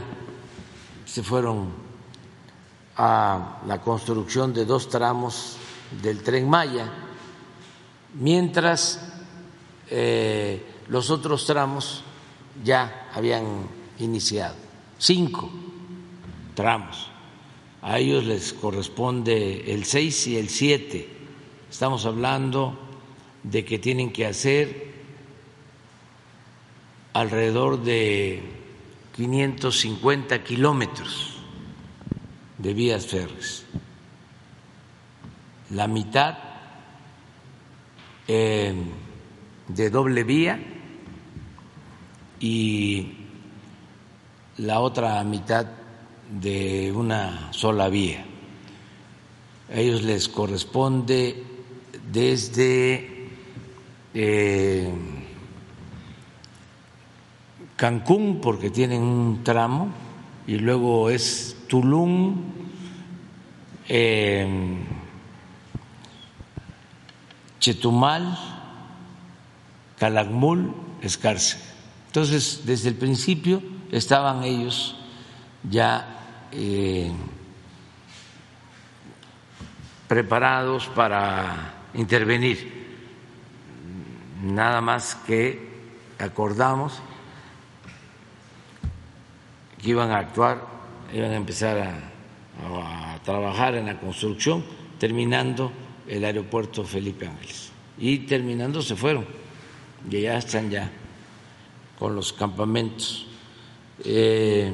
se 1.07 1.23
fueron 1.23 1.69
a 2.97 3.61
la 3.67 3.81
construcción 3.81 4.53
de 4.53 4.65
dos 4.65 4.89
tramos 4.89 5.57
del 6.03 6.23
tren 6.23 6.49
Maya, 6.49 6.87
mientras 8.15 9.01
eh, 9.89 10.83
los 10.89 11.11
otros 11.11 11.47
tramos 11.47 12.05
ya 12.63 13.09
habían 13.15 13.67
iniciado, 13.99 14.57
cinco 14.99 15.51
A 17.83 17.99
ellos 17.99 18.25
les 18.25 18.53
corresponde 18.53 19.73
el 19.73 19.85
6 19.85 20.27
y 20.27 20.37
el 20.37 20.49
7. 20.49 21.09
Estamos 21.71 22.05
hablando 22.05 22.79
de 23.43 23.65
que 23.65 23.79
tienen 23.79 24.13
que 24.13 24.27
hacer 24.27 24.91
alrededor 27.15 27.83
de 27.83 28.43
550 29.17 30.45
kilómetros 30.45 31.37
de 32.59 32.75
vías 32.75 33.07
férreas. 33.07 33.65
La 35.71 35.87
mitad 35.87 36.37
eh, 38.29 38.75
de 39.69 39.91
doble 39.91 40.25
vía 40.25 40.61
y 42.39 43.15
la 44.59 44.81
otra 44.81 45.25
mitad 45.25 45.80
de 46.31 46.93
una 46.93 47.53
sola 47.53 47.89
vía. 47.89 48.25
A 49.73 49.79
ellos 49.79 50.03
les 50.03 50.29
corresponde 50.29 51.45
desde 52.11 53.29
eh, 54.15 54.91
Cancún, 57.77 58.41
porque 58.41 58.71
tienen 58.71 59.03
un 59.03 59.43
tramo, 59.43 59.89
y 60.47 60.57
luego 60.57 61.11
es 61.11 61.57
Tulum, 61.69 62.37
eh, 63.89 64.49
Chetumal, 67.59 68.39
Calakmul, 69.99 70.75
Escárcega. 71.03 71.63
Entonces, 72.07 72.63
desde 72.65 72.89
el 72.89 72.97
principio 72.97 73.63
estaban 73.93 74.43
ellos 74.43 74.97
ya 75.69 76.20
eh, 76.53 77.11
preparados 80.09 80.87
para 80.89 81.75
intervenir. 81.95 82.81
Nada 84.43 84.81
más 84.81 85.15
que 85.15 85.69
acordamos 86.19 87.01
que 89.81 89.91
iban 89.91 90.11
a 90.11 90.19
actuar, 90.19 90.67
iban 91.13 91.31
a 91.31 91.37
empezar 91.37 91.79
a, 91.79 93.19
trabajar 93.25 93.75
en 93.75 93.87
la 93.87 93.99
construcción, 93.99 94.65
terminando 94.99 95.73
el 96.09 96.25
aeropuerto 96.25 96.85
Felipe 96.85 97.27
Ángeles. 97.27 97.71
Y 97.99 98.19
terminando 98.21 98.83
se 98.83 98.97
fueron 98.97 99.25
y 100.09 100.21
ya 100.23 100.39
están 100.39 100.71
ya 100.71 100.91
con 101.99 102.15
los 102.15 102.33
campamentos 102.33 103.27
eh, 104.05 104.73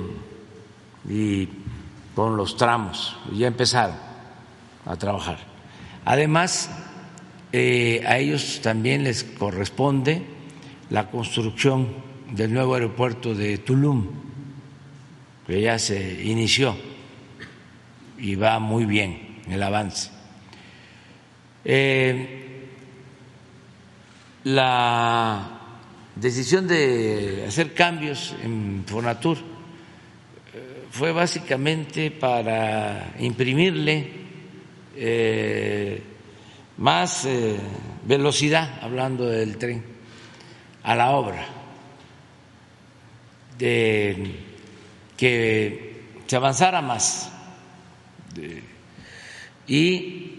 y 1.08 1.48
con 2.16 2.38
los 2.38 2.56
tramos, 2.56 3.14
ya 3.34 3.46
empezaron 3.46 3.94
a 4.86 4.96
trabajar. 4.96 5.36
Además, 6.06 6.70
eh, 7.52 8.02
a 8.06 8.16
ellos 8.16 8.60
también 8.62 9.04
les 9.04 9.22
corresponde 9.22 10.24
la 10.88 11.10
construcción 11.10 11.88
del 12.30 12.54
nuevo 12.54 12.74
aeropuerto 12.74 13.34
de 13.34 13.58
Tulum, 13.58 14.06
que 15.46 15.60
ya 15.60 15.78
se 15.78 16.24
inició 16.24 16.74
y 18.16 18.34
va 18.34 18.58
muy 18.60 18.86
bien 18.86 19.42
el 19.50 19.62
avance. 19.62 20.10
Eh, 21.66 22.70
la 24.44 25.50
decisión 26.14 26.66
de 26.66 27.44
hacer 27.46 27.74
cambios 27.74 28.34
en 28.42 28.84
Fonatur 28.86 29.55
fue 30.96 31.12
básicamente 31.12 32.10
para 32.10 33.14
imprimirle 33.18 34.06
eh, 34.96 36.02
más 36.78 37.24
eh, 37.26 37.56
velocidad, 38.04 38.78
hablando 38.82 39.26
del 39.26 39.58
tren, 39.58 39.84
a 40.82 40.94
la 40.94 41.10
obra, 41.10 41.46
de 43.58 44.34
que 45.16 46.02
se 46.26 46.36
avanzara 46.36 46.80
más. 46.82 47.32
y 49.66 50.32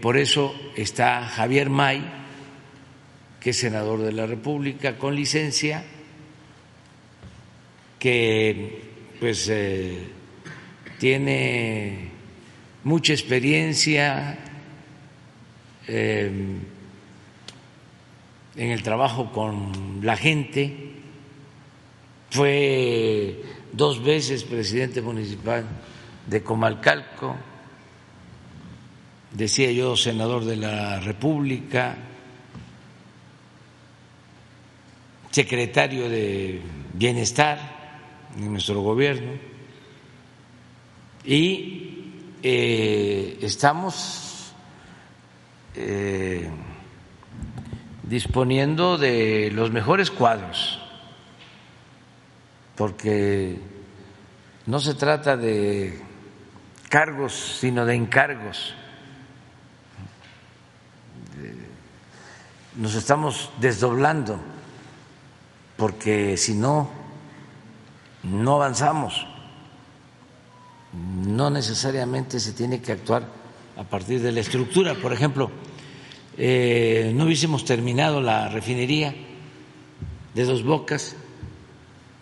por 0.00 0.16
eso 0.16 0.54
está 0.76 1.26
Javier 1.26 1.70
May 1.70 2.24
que 3.44 3.50
es 3.50 3.58
senador 3.58 4.00
de 4.00 4.12
la 4.12 4.24
República 4.24 4.96
con 4.96 5.14
licencia, 5.14 5.84
que 7.98 8.83
pues 9.24 9.48
eh, 9.48 10.06
tiene 10.98 12.10
mucha 12.82 13.14
experiencia 13.14 14.36
em, 15.88 16.58
en 18.54 18.70
el 18.70 18.82
trabajo 18.82 19.32
con 19.32 20.00
la 20.02 20.14
gente, 20.18 20.90
fue 22.28 23.42
dos 23.72 24.04
veces 24.04 24.44
presidente 24.44 25.00
municipal 25.00 25.64
de 26.26 26.42
Comalcalco, 26.42 27.34
decía 29.32 29.72
yo 29.72 29.96
senador 29.96 30.44
de 30.44 30.56
la 30.56 31.00
República, 31.00 31.96
secretario 35.30 36.10
de 36.10 36.60
Bienestar 36.92 37.73
en 38.36 38.52
nuestro 38.52 38.80
gobierno 38.80 39.32
y 41.24 42.12
eh, 42.42 43.38
estamos 43.40 44.52
eh, 45.74 46.50
disponiendo 48.02 48.98
de 48.98 49.50
los 49.52 49.70
mejores 49.70 50.10
cuadros, 50.10 50.80
porque 52.76 53.58
no 54.66 54.78
se 54.80 54.94
trata 54.94 55.36
de 55.36 56.02
cargos, 56.90 57.32
sino 57.32 57.86
de 57.86 57.94
encargos. 57.94 58.74
Nos 62.76 62.94
estamos 62.94 63.50
desdoblando 63.60 64.40
porque 65.76 66.36
si 66.36 66.54
no, 66.54 67.03
no 68.24 68.56
avanzamos. 68.56 69.26
No 70.92 71.50
necesariamente 71.50 72.40
se 72.40 72.52
tiene 72.52 72.80
que 72.80 72.92
actuar 72.92 73.26
a 73.76 73.84
partir 73.84 74.20
de 74.20 74.32
la 74.32 74.40
estructura. 74.40 74.94
Por 74.94 75.12
ejemplo, 75.12 75.50
eh, 76.36 77.12
no 77.14 77.24
hubiésemos 77.24 77.64
terminado 77.64 78.20
la 78.20 78.48
refinería 78.48 79.14
de 80.34 80.44
Dos 80.44 80.64
Bocas 80.64 81.16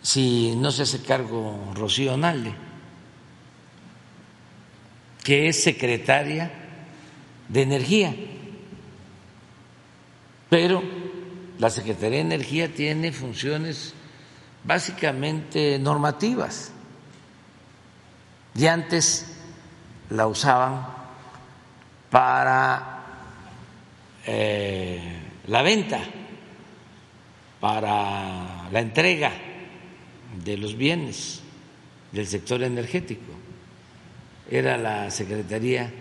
si 0.01 0.55
no 0.55 0.71
se 0.71 0.83
hace 0.83 1.01
cargo 1.01 1.71
Rocío 1.75 2.17
Nalde, 2.17 2.53
que 5.23 5.47
es 5.47 5.63
secretaria 5.63 6.51
de 7.47 7.61
Energía, 7.61 8.13
pero 10.49 10.83
la 11.57 11.69
Secretaría 11.69 12.17
de 12.17 12.25
Energía 12.35 12.73
tiene 12.73 13.11
funciones 13.13 13.93
básicamente 14.63 15.77
normativas 15.79 16.71
y 18.55 18.67
antes 18.67 19.25
la 20.09 20.27
usaban 20.27 20.85
para 22.09 23.03
eh, 24.25 25.01
la 25.47 25.61
venta, 25.61 25.99
para 27.59 28.69
la 28.71 28.79
entrega 28.79 29.31
de 30.43 30.57
los 30.57 30.75
bienes 30.77 31.41
del 32.11 32.27
sector 32.27 32.61
energético. 32.63 33.33
Era 34.49 34.77
la 34.77 35.09
Secretaría 35.09 35.91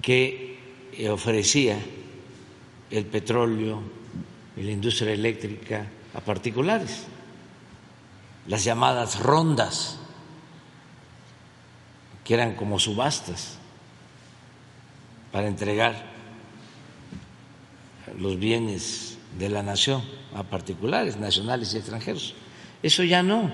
que 0.00 0.58
ofrecía 1.10 1.78
el 2.90 3.04
petróleo 3.06 3.82
y 4.56 4.62
la 4.62 4.70
industria 4.70 5.12
eléctrica 5.12 5.86
a 6.14 6.20
particulares, 6.20 7.06
las 8.46 8.64
llamadas 8.64 9.20
rondas, 9.20 9.98
que 12.24 12.34
eran 12.34 12.54
como 12.54 12.78
subastas 12.78 13.58
para 15.30 15.48
entregar 15.48 16.12
los 18.18 18.38
bienes 18.38 19.18
de 19.38 19.48
la 19.48 19.62
nación 19.62 20.02
a 20.34 20.42
particulares, 20.42 21.16
nacionales 21.16 21.72
y 21.74 21.78
extranjeros. 21.78 22.34
Eso 22.82 23.02
ya 23.04 23.22
no, 23.22 23.50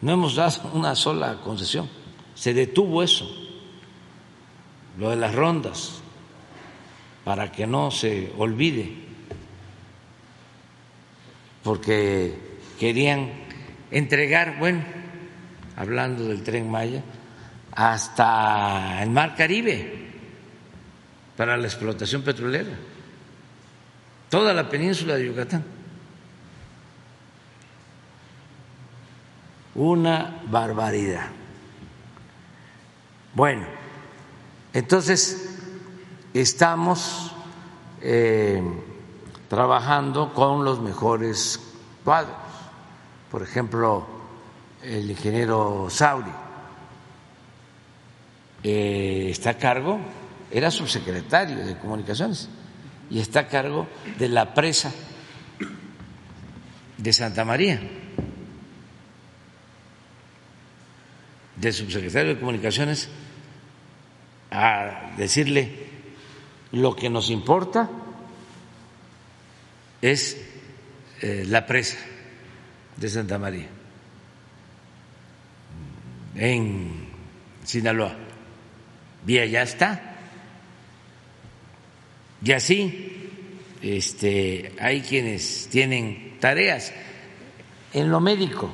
no 0.00 0.12
hemos 0.12 0.36
dado 0.36 0.70
una 0.74 0.94
sola 0.94 1.40
concesión, 1.42 1.88
se 2.34 2.54
detuvo 2.54 3.02
eso, 3.02 3.28
lo 4.98 5.10
de 5.10 5.16
las 5.16 5.34
rondas, 5.34 6.00
para 7.24 7.52
que 7.52 7.66
no 7.66 7.90
se 7.90 8.32
olvide, 8.38 8.94
porque 11.62 12.38
querían 12.78 13.47
entregar, 13.90 14.58
bueno, 14.58 14.82
hablando 15.76 16.24
del 16.24 16.42
tren 16.42 16.70
Maya, 16.70 17.02
hasta 17.72 19.02
el 19.02 19.10
Mar 19.10 19.34
Caribe 19.36 20.08
para 21.36 21.56
la 21.56 21.66
explotación 21.66 22.22
petrolera, 22.22 22.70
toda 24.28 24.52
la 24.52 24.68
península 24.68 25.14
de 25.14 25.26
Yucatán. 25.26 25.64
Una 29.76 30.42
barbaridad. 30.50 31.28
Bueno, 33.34 33.64
entonces 34.72 35.60
estamos 36.34 37.32
eh, 38.00 38.60
trabajando 39.48 40.34
con 40.34 40.64
los 40.64 40.80
mejores 40.80 41.60
cuadros. 42.04 42.47
Por 43.30 43.42
ejemplo, 43.42 44.06
el 44.82 45.10
ingeniero 45.10 45.88
Sauri 45.90 46.30
eh, 48.62 49.28
está 49.30 49.50
a 49.50 49.58
cargo, 49.58 50.00
era 50.50 50.70
subsecretario 50.70 51.58
de 51.58 51.76
Comunicaciones 51.76 52.48
y 53.10 53.20
está 53.20 53.40
a 53.40 53.48
cargo 53.48 53.86
de 54.18 54.28
la 54.30 54.54
presa 54.54 54.92
de 56.96 57.12
Santa 57.12 57.44
María, 57.44 57.80
del 61.56 61.72
subsecretario 61.72 62.34
de 62.34 62.40
Comunicaciones 62.40 63.10
a 64.50 65.12
decirle 65.18 65.86
lo 66.72 66.96
que 66.96 67.10
nos 67.10 67.28
importa 67.28 67.90
es 70.00 70.38
eh, 71.20 71.44
la 71.46 71.66
presa 71.66 71.98
de 72.98 73.08
Santa 73.08 73.38
María 73.38 73.68
en 76.38 77.08
Sinaloa. 77.64 78.16
Y 79.26 79.38
allá 79.38 79.62
está. 79.62 80.16
Y 82.42 82.52
así 82.52 83.30
este, 83.82 84.72
hay 84.80 85.02
quienes 85.02 85.68
tienen 85.70 86.38
tareas 86.40 86.92
en 87.92 88.10
lo 88.10 88.20
médico. 88.20 88.72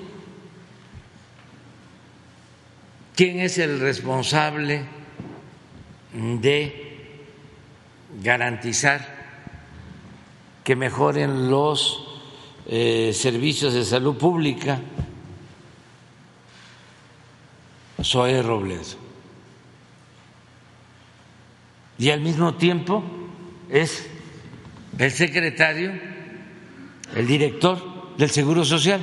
¿Quién 3.16 3.40
es 3.40 3.58
el 3.58 3.80
responsable 3.80 4.82
de 6.12 7.24
garantizar 8.22 9.14
que 10.64 10.76
mejoren 10.76 11.48
los 11.50 12.13
eh, 12.66 13.12
servicios 13.14 13.74
de 13.74 13.84
salud 13.84 14.16
pública? 14.16 14.80
Soy 18.00 18.40
Robledo. 18.40 19.04
Y 21.98 22.10
al 22.10 22.20
mismo 22.20 22.54
tiempo 22.54 23.02
es 23.70 24.06
el 24.98 25.10
secretario, 25.10 25.92
el 27.14 27.26
director 27.26 28.16
del 28.16 28.30
Seguro 28.30 28.64
Social. 28.64 29.00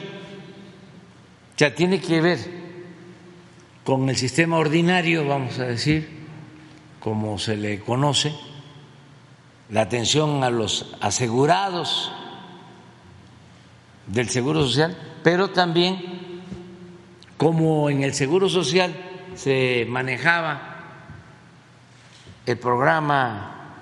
O 1.55 1.57
sea, 1.57 1.73
tiene 1.73 1.99
que 1.99 2.21
ver 2.21 2.39
con 3.83 4.09
el 4.09 4.15
sistema 4.15 4.57
ordinario, 4.57 5.25
vamos 5.25 5.59
a 5.59 5.65
decir, 5.65 6.07
como 6.99 7.39
se 7.39 7.55
le 7.55 7.79
conoce, 7.79 8.33
la 9.69 9.81
atención 9.81 10.43
a 10.43 10.49
los 10.49 10.95
asegurados 10.99 12.11
del 14.07 14.29
Seguro 14.29 14.63
Social, 14.65 14.97
pero 15.23 15.49
también 15.49 16.41
como 17.37 17.89
en 17.89 18.03
el 18.03 18.13
Seguro 18.13 18.49
Social 18.49 18.93
se 19.35 19.85
manejaba 19.89 20.71
el 22.45 22.57
programa 22.57 23.75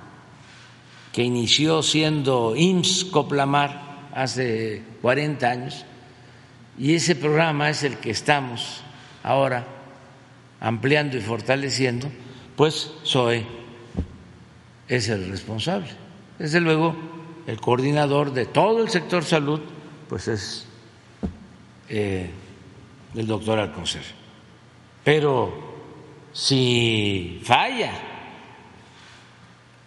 que 1.11 1.23
inició 1.23 1.81
siendo 1.81 2.55
IMSS 2.55 3.05
Coplamar 3.05 4.09
hace 4.13 4.83
40 5.01 5.49
años, 5.49 5.85
y 6.77 6.95
ese 6.95 7.15
programa 7.15 7.69
es 7.69 7.83
el 7.83 7.97
que 7.97 8.11
estamos 8.11 8.81
ahora 9.23 9.65
ampliando 10.61 11.17
y 11.17 11.21
fortaleciendo, 11.21 12.09
pues 12.55 12.93
SOE 13.03 13.45
es 14.87 15.09
el 15.09 15.29
responsable. 15.29 15.89
Desde 16.37 16.61
luego, 16.61 16.95
el 17.47 17.59
coordinador 17.59 18.33
de 18.33 18.45
todo 18.45 18.81
el 18.81 18.89
sector 18.89 19.23
salud, 19.23 19.61
pues 20.09 20.27
es 20.27 20.65
eh, 21.87 22.29
el 23.15 23.27
doctor 23.27 23.59
Alcocer. 23.59 24.03
Pero 25.03 25.53
si 26.33 27.41
falla 27.43 27.91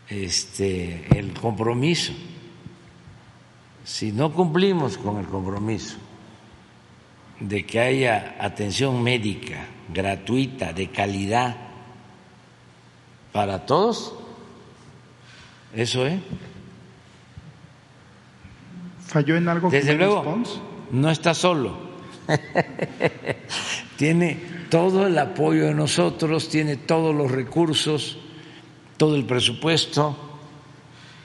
este, 0.08 1.06
el 1.18 1.32
compromiso. 1.32 2.12
Si 3.84 4.12
no 4.12 4.32
cumplimos 4.32 4.96
con 4.98 5.18
el 5.18 5.26
compromiso 5.26 5.96
de 7.40 7.66
que 7.66 7.80
haya 7.80 8.36
atención 8.38 9.02
médica 9.02 9.66
gratuita, 9.92 10.72
de 10.72 10.90
calidad, 10.90 11.56
para 13.32 13.66
todos, 13.66 14.14
eso 15.74 16.06
es. 16.06 16.20
¿Falló 19.12 19.36
en 19.36 19.48
algo? 19.48 19.70
Desde 19.70 19.94
luego, 19.94 20.42
no 20.90 21.10
está 21.10 21.34
solo. 21.34 21.92
tiene 23.96 24.40
todo 24.70 25.06
el 25.06 25.18
apoyo 25.18 25.66
de 25.66 25.74
nosotros, 25.74 26.48
tiene 26.48 26.76
todos 26.76 27.14
los 27.14 27.30
recursos 27.30 28.18
todo 29.02 29.16
el 29.16 29.24
presupuesto 29.24 30.16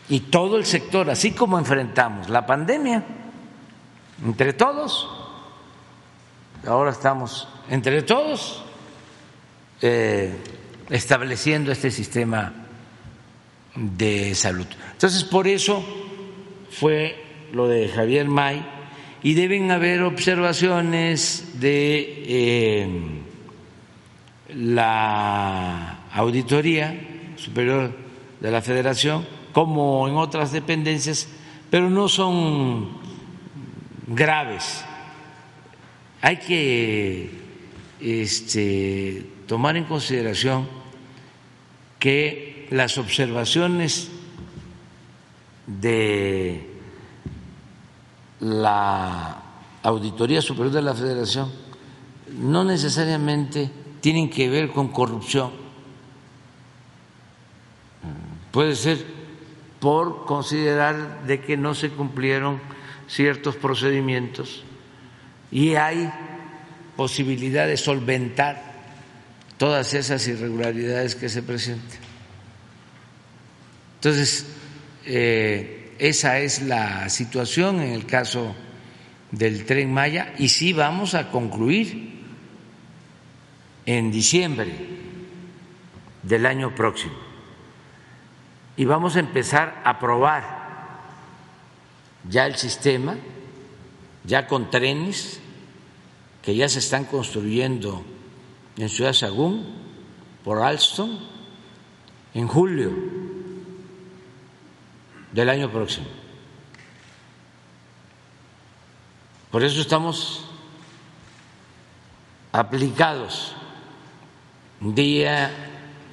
y 0.10 0.22
todo 0.22 0.58
el 0.58 0.66
sector, 0.66 1.12
así 1.12 1.34
como 1.34 1.60
enfrentamos 1.60 2.28
la 2.28 2.44
pandemia, 2.44 3.04
entre 4.26 4.54
todos, 4.54 5.08
ahora 6.66 6.90
estamos 6.90 7.48
entre 7.70 8.02
todos 8.02 8.64
eh, 9.80 10.36
estableciendo 10.90 11.72
este 11.72 11.92
sistema 11.92 12.52
de 13.76 14.34
salud. 14.34 14.66
Entonces, 14.94 15.24
por 15.24 15.48
eso 15.48 15.86
fue 16.72 17.27
lo 17.54 17.68
de 17.68 17.88
Javier 17.90 18.28
May 18.28 18.66
y 19.24 19.34
deben 19.34 19.72
haber 19.72 20.04
observaciones 20.04 21.60
de 21.60 22.24
eh, 22.28 22.88
la 24.56 26.06
auditoría 26.14 26.96
Superior 27.36 27.96
de 28.40 28.52
la 28.52 28.62
Federación, 28.62 29.26
como 29.54 30.08
en 30.08 30.16
otras 30.16 30.52
dependencias, 30.52 31.28
pero 31.70 31.90
no 31.90 32.08
son 32.08 32.90
graves. 34.08 34.84
Hay 36.22 36.38
que 36.38 37.30
este, 38.00 39.26
tomar 39.46 39.78
en 39.78 39.86
consideración 39.86 40.68
que 42.00 42.68
las 42.72 42.98
observaciones 42.98 44.10
de 45.68 46.67
la 48.40 49.44
Auditoría 49.84 50.42
Superior 50.42 50.74
de 50.74 50.82
la 50.82 50.94
Federación 50.94 51.52
no 52.40 52.64
necesariamente 52.64 53.72
tienen 54.02 54.30
que 54.30 54.50
ver 54.50 54.72
con 54.72 54.90
corrupción. 54.90 55.52
Puede 58.52 58.76
ser 58.76 59.06
por 59.80 60.26
considerar 60.26 61.26
de 61.26 61.42
que 61.42 61.58
no 61.58 61.76
se 61.76 61.90
cumplieron 61.90 62.60
ciertos 63.08 63.56
procedimientos 63.56 64.64
y 65.52 65.76
hay 65.76 66.12
posibilidad 66.96 67.68
de 67.68 67.78
solventar 67.78 68.76
todas 69.58 69.94
esas 69.94 70.28
irregularidades 70.28 71.16
que 71.16 71.30
se 71.30 71.44
presenten. 71.44 72.00
Entonces, 73.96 74.48
eh, 75.06 75.77
esa 76.00 76.40
es 76.40 76.62
la 76.62 77.10
situación 77.10 77.82
en 77.82 77.92
el 77.92 78.06
caso 78.06 78.56
del 79.32 79.66
tren 79.66 79.94
Maya 79.94 80.34
y 80.38 80.50
sí 80.50 80.74
vamos 80.74 81.14
a 81.16 81.32
concluir 81.32 82.18
en 83.86 84.12
diciembre 84.12 84.74
del 86.24 86.46
año 86.46 86.76
próximo. 86.76 87.16
Y 88.76 88.86
vamos 88.86 89.16
a 89.16 89.20
empezar 89.20 89.82
a 89.84 90.00
probar 90.00 90.44
ya 92.30 92.46
el 92.46 92.56
sistema, 92.56 93.16
ya 94.24 94.48
con 94.48 94.70
trenes 94.70 95.40
que 96.42 96.56
ya 96.56 96.70
se 96.70 96.80
están 96.80 97.06
construyendo 97.06 98.06
en 98.78 98.90
Ciudad 98.90 99.14
Sagún 99.14 99.66
por 100.44 100.62
Alstom 100.62 101.18
en 102.34 102.48
julio 102.48 103.17
del 105.38 105.50
año 105.50 105.70
próximo. 105.70 106.08
Por 109.52 109.64
eso 109.64 109.82
estamos 109.82 110.50
aplicados 112.52 113.54
día 114.80 115.52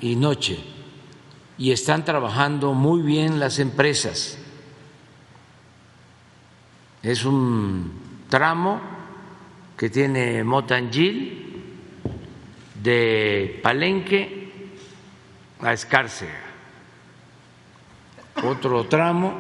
y 0.02 0.16
noche 0.16 0.62
y 1.56 1.72
están 1.72 2.04
trabajando 2.04 2.74
muy 2.74 3.00
bien 3.00 3.40
las 3.40 3.58
empresas. 3.60 4.36
Es 7.02 7.24
un 7.24 8.26
tramo 8.28 8.78
que 9.78 9.88
tiene 9.88 10.44
Motangil 10.44 11.62
de 12.74 13.58
Palenque 13.62 14.50
a 15.60 15.72
Escárcega. 15.72 16.43
Otro 18.46 18.84
tramo 18.84 19.32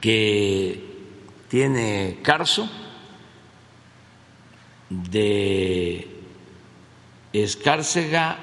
que 0.00 0.82
tiene 1.50 2.20
Carso 2.22 2.66
de 4.88 6.08
Escárcega 7.30 8.38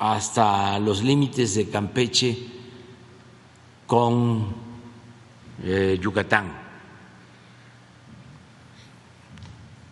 hasta 0.00 0.80
los 0.80 1.04
límites 1.04 1.54
de 1.54 1.68
Campeche 1.68 2.36
con 3.86 4.52
eh, 5.62 6.00
Yucatán. 6.02 6.52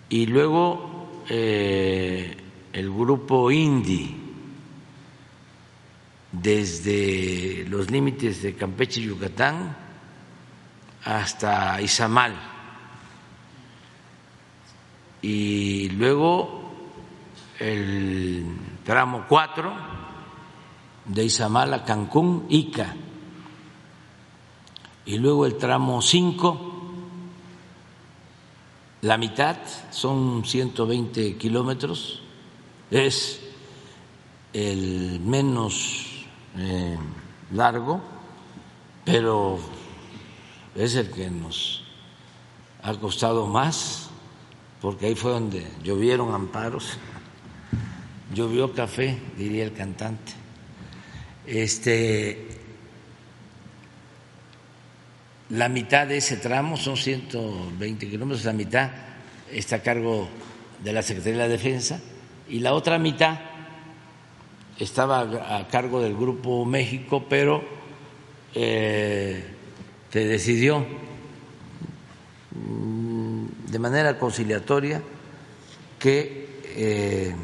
Y 0.08 0.26
luego 0.26 1.22
eh, 1.28 2.36
el 2.72 2.90
grupo 2.90 3.52
Indi 3.52 4.15
desde 6.42 7.64
los 7.68 7.90
límites 7.90 8.42
de 8.42 8.54
Campeche 8.54 9.00
y 9.00 9.04
Yucatán 9.04 9.76
hasta 11.04 11.80
Izamal. 11.80 12.34
Y 15.22 15.88
luego 15.90 16.72
el 17.58 18.44
tramo 18.84 19.24
4 19.28 19.72
de 21.06 21.24
Izamal 21.24 21.72
a 21.72 21.84
Cancún, 21.84 22.46
Ica, 22.48 22.94
y 25.06 25.18
luego 25.18 25.46
el 25.46 25.56
tramo 25.56 26.02
5, 26.02 26.72
la 29.02 29.16
mitad, 29.16 29.56
son 29.90 30.44
120 30.44 31.36
kilómetros, 31.36 32.20
es 32.90 33.40
el 34.52 35.20
menos 35.20 36.15
eh, 36.58 36.96
largo, 37.52 38.00
pero 39.04 39.58
es 40.74 40.94
el 40.94 41.10
que 41.10 41.30
nos 41.30 41.84
ha 42.82 42.94
costado 42.94 43.46
más, 43.46 44.10
porque 44.80 45.06
ahí 45.06 45.14
fue 45.14 45.32
donde 45.32 45.66
llovieron 45.82 46.34
amparos 46.34 46.98
llovió 48.32 48.72
café, 48.72 49.18
diría 49.36 49.64
el 49.64 49.72
cantante. 49.72 50.32
Este, 51.46 52.48
la 55.50 55.68
mitad 55.68 56.06
de 56.06 56.18
ese 56.18 56.36
tramo 56.36 56.76
son 56.76 56.96
120 56.96 58.08
kilómetros, 58.08 58.44
la 58.44 58.52
mitad 58.52 58.90
está 59.50 59.76
a 59.76 59.82
cargo 59.82 60.28
de 60.82 60.92
la 60.92 61.02
Secretaría 61.02 61.42
de 61.42 61.48
la 61.48 61.48
Defensa 61.48 62.00
y 62.48 62.58
la 62.58 62.74
otra 62.74 62.98
mitad 62.98 63.38
estaba 64.78 65.20
a 65.58 65.68
cargo 65.68 66.00
del 66.00 66.14
Grupo 66.16 66.64
México, 66.64 67.24
pero 67.28 67.62
eh, 68.54 69.44
se 70.10 70.24
decidió 70.24 70.84
mm, 72.52 73.46
de 73.68 73.78
manera 73.78 74.18
conciliatoria 74.18 75.02
que 75.98 76.60
eh, 76.64 77.34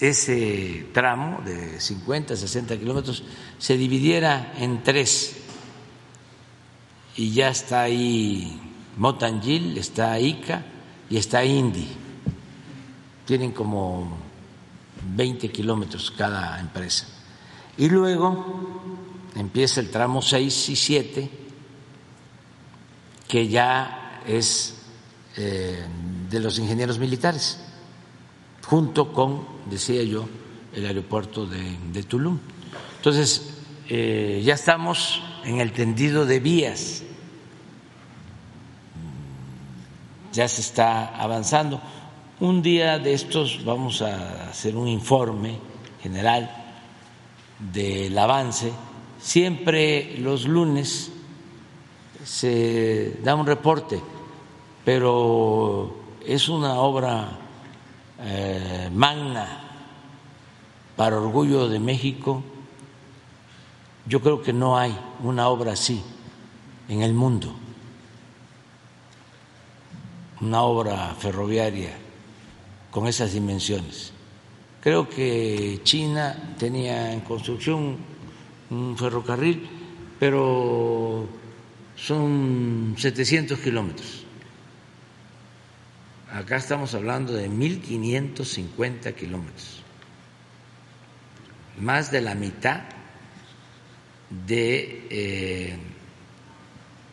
ese 0.00 0.86
tramo 0.92 1.40
de 1.44 1.80
50, 1.80 2.36
60 2.36 2.78
kilómetros 2.78 3.22
se 3.58 3.76
dividiera 3.76 4.54
en 4.58 4.82
tres 4.82 5.36
y 7.16 7.32
ya 7.32 7.50
está 7.50 7.82
ahí 7.82 8.60
Motangil, 8.96 9.78
está 9.78 10.18
Ica 10.18 10.64
y 11.08 11.16
está 11.16 11.44
Indy. 11.44 11.88
Tienen 13.26 13.52
como 13.52 14.16
20 15.14 15.50
kilómetros 15.50 16.10
cada 16.10 16.58
empresa. 16.60 17.06
Y 17.76 17.88
luego 17.88 19.00
empieza 19.34 19.80
el 19.80 19.90
tramo 19.90 20.22
6 20.22 20.68
y 20.68 20.76
7, 20.76 21.30
que 23.28 23.48
ya 23.48 24.22
es 24.26 24.74
eh, 25.36 25.86
de 26.30 26.40
los 26.40 26.58
ingenieros 26.58 26.98
militares 26.98 27.58
junto 28.72 29.12
con, 29.12 29.46
decía 29.68 30.02
yo, 30.02 30.26
el 30.74 30.86
aeropuerto 30.86 31.46
de, 31.46 32.02
Tulum. 32.04 32.38
Entonces, 32.96 33.50
eh, 33.88 34.40
ya 34.44 34.54
estamos 34.54 35.20
en 35.44 35.60
el 35.60 35.72
tendido 35.72 36.24
de 36.24 36.40
vías, 36.40 37.02
ya 40.32 40.48
se 40.48 40.62
está 40.62 41.16
avanzando. 41.16 41.82
Un 42.40 42.62
día 42.62 42.98
de 42.98 43.12
estos 43.12 43.64
vamos 43.64 44.02
a 44.02 44.48
hacer 44.48 44.74
un 44.74 44.88
informe 44.88 45.58
general 46.02 46.50
del 47.58 48.18
avance. 48.18 48.72
Siempre 49.20 50.16
los 50.18 50.46
lunes 50.46 51.12
se 52.24 53.20
da 53.22 53.36
un 53.36 53.46
reporte, 53.46 54.00
pero 54.84 55.94
es 56.26 56.48
una 56.48 56.80
obra 56.80 57.38
eh, 58.18 58.90
magna 58.92 59.60
para 60.96 61.18
orgullo 61.18 61.68
de 61.68 61.78
México, 61.78 62.42
yo 64.06 64.20
creo 64.20 64.42
que 64.42 64.52
no 64.52 64.76
hay 64.76 64.96
una 65.22 65.48
obra 65.48 65.72
así 65.72 66.02
en 66.88 67.02
el 67.02 67.14
mundo, 67.14 67.54
una 70.40 70.62
obra 70.62 71.14
ferroviaria 71.18 72.01
con 72.92 73.08
esas 73.08 73.32
dimensiones. 73.32 74.12
Creo 74.82 75.08
que 75.08 75.80
China 75.82 76.54
tenía 76.58 77.12
en 77.12 77.20
construcción 77.22 77.96
un 78.70 78.96
ferrocarril, 78.96 79.68
pero 80.20 81.26
son 81.96 82.94
700 82.96 83.58
kilómetros. 83.58 84.24
Acá 86.30 86.56
estamos 86.56 86.94
hablando 86.94 87.32
de 87.32 87.50
1.550 87.50 89.14
kilómetros, 89.14 89.82
más 91.78 92.10
de 92.10 92.20
la 92.20 92.34
mitad 92.34 92.82
de 94.46 95.06
eh, 95.10 95.76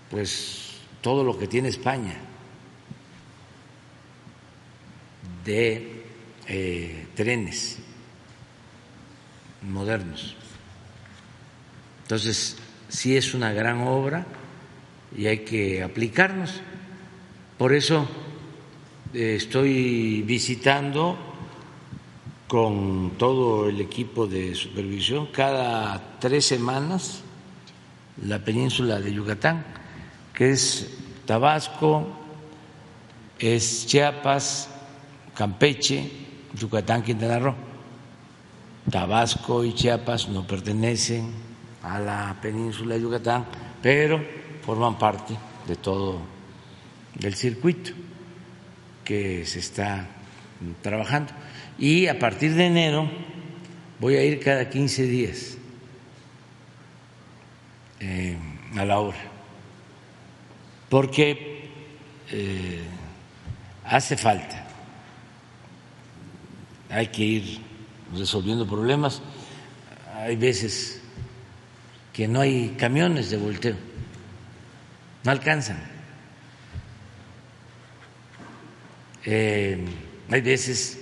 pues 0.09 0.77
todo 1.01 1.23
lo 1.23 1.37
que 1.37 1.47
tiene 1.47 1.67
España 1.69 2.28
de 5.43 6.03
eh, 6.47 7.07
trenes 7.15 7.79
modernos. 9.61 10.35
Entonces, 12.03 12.57
sí 12.87 13.15
es 13.15 13.33
una 13.33 13.53
gran 13.53 13.81
obra 13.81 14.25
y 15.15 15.27
hay 15.27 15.39
que 15.39 15.83
aplicarnos. 15.83 16.61
Por 17.57 17.73
eso 17.73 18.07
eh, 19.13 19.35
estoy 19.35 20.21
visitando 20.23 21.17
con 22.47 23.11
todo 23.17 23.69
el 23.69 23.79
equipo 23.79 24.25
de 24.25 24.55
supervisión 24.55 25.27
cada 25.27 26.19
tres 26.19 26.45
semanas 26.45 27.21
la 28.25 28.39
península 28.39 28.99
de 28.99 29.13
Yucatán, 29.13 29.63
que 30.33 30.51
es 30.51 30.89
Tabasco, 31.25 32.07
es 33.37 33.85
Chiapas, 33.85 34.68
Campeche, 35.39 36.03
Yucatán, 36.53 37.01
Quintana 37.01 37.39
Roo. 37.39 37.55
Tabasco 38.91 39.63
y 39.63 39.73
Chiapas 39.73 40.27
no 40.27 40.45
pertenecen 40.45 41.31
a 41.81 41.97
la 41.97 42.37
península 42.41 42.95
de 42.95 43.01
Yucatán, 43.01 43.45
pero 43.81 44.21
forman 44.65 44.97
parte 44.97 45.33
de 45.65 45.77
todo 45.77 46.19
el 47.21 47.35
circuito 47.35 47.91
que 49.05 49.45
se 49.45 49.59
está 49.59 50.09
trabajando. 50.81 51.31
Y 51.77 52.07
a 52.07 52.19
partir 52.19 52.53
de 52.55 52.65
enero 52.65 53.09
voy 54.01 54.17
a 54.17 54.23
ir 54.25 54.41
cada 54.41 54.69
15 54.69 55.03
días 55.03 55.57
eh, 58.01 58.37
a 58.75 58.83
la 58.83 58.99
obra, 58.99 59.19
porque 60.89 61.69
eh, 62.29 62.81
hace 63.85 64.17
falta, 64.17 64.58
hay 66.89 67.07
que 67.07 67.23
ir 67.23 67.59
resolviendo 68.15 68.67
problemas, 68.67 69.21
hay 70.15 70.35
veces 70.35 71.01
que 72.11 72.27
no 72.27 72.41
hay 72.41 72.75
camiones 72.77 73.29
de 73.29 73.37
volteo, 73.37 73.75
no 75.23 75.31
alcanzan. 75.31 75.79
Eh, 79.25 79.85
hay 80.31 80.41
veces 80.41 80.99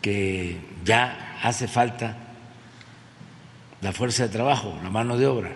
que 0.00 0.60
ya 0.84 1.38
hace 1.42 1.66
falta 1.66 2.16
la 3.80 3.92
fuerza 3.92 4.24
de 4.24 4.28
trabajo, 4.28 4.78
la 4.82 4.90
mano 4.90 5.16
de 5.16 5.26
obra. 5.26 5.52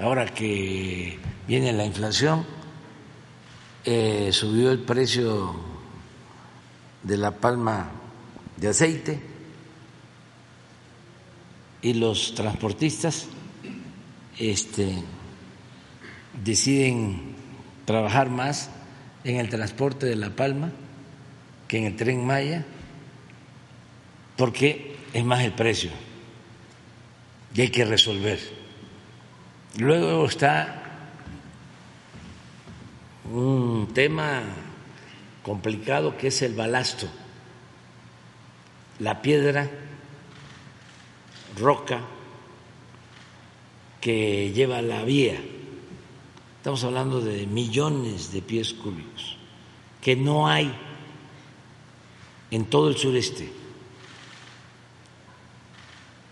Ahora 0.00 0.26
que 0.26 1.18
viene 1.46 1.72
la 1.72 1.84
inflación, 1.84 2.46
eh, 3.84 4.30
subió 4.32 4.70
el 4.70 4.80
precio 4.80 5.69
de 7.02 7.16
la 7.16 7.32
palma 7.32 7.90
de 8.56 8.68
aceite 8.68 9.20
y 11.82 11.94
los 11.94 12.34
transportistas 12.34 13.26
este, 14.38 15.02
deciden 16.44 17.34
trabajar 17.84 18.28
más 18.28 18.70
en 19.24 19.36
el 19.36 19.48
transporte 19.48 20.06
de 20.06 20.16
la 20.16 20.30
palma 20.30 20.70
que 21.68 21.78
en 21.78 21.84
el 21.84 21.96
tren 21.96 22.24
Maya 22.24 22.64
porque 24.36 24.96
es 25.12 25.24
más 25.24 25.42
el 25.42 25.52
precio 25.52 25.90
y 27.54 27.62
hay 27.62 27.68
que 27.68 27.84
resolver. 27.84 28.38
Luego 29.76 30.26
está 30.26 30.82
un 33.30 33.88
tema 33.92 34.42
complicado 35.42 36.16
que 36.16 36.28
es 36.28 36.42
el 36.42 36.54
balasto, 36.54 37.06
la 38.98 39.22
piedra, 39.22 39.70
roca 41.56 42.00
que 44.00 44.52
lleva 44.52 44.82
la 44.82 45.04
vía. 45.04 45.40
Estamos 46.56 46.84
hablando 46.84 47.20
de 47.20 47.46
millones 47.46 48.32
de 48.32 48.42
pies 48.42 48.74
cúbicos 48.74 49.36
que 50.00 50.16
no 50.16 50.48
hay 50.48 50.72
en 52.50 52.64
todo 52.66 52.88
el 52.88 52.96
sureste. 52.96 53.50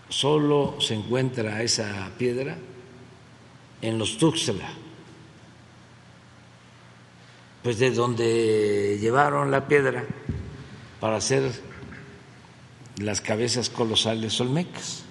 Solo 0.09 0.75
se 0.79 0.95
encuentra 0.95 1.61
esa 1.61 2.11
piedra 2.17 2.57
en 3.81 3.97
los 3.97 4.17
Tuxtla, 4.17 4.69
pues 7.63 7.79
de 7.79 7.91
donde 7.91 8.97
llevaron 8.99 9.51
la 9.51 9.67
piedra 9.67 10.03
para 10.99 11.17
hacer 11.17 11.51
las 12.97 13.21
cabezas 13.21 13.69
colosales 13.69 14.39
olmecas. 14.39 15.03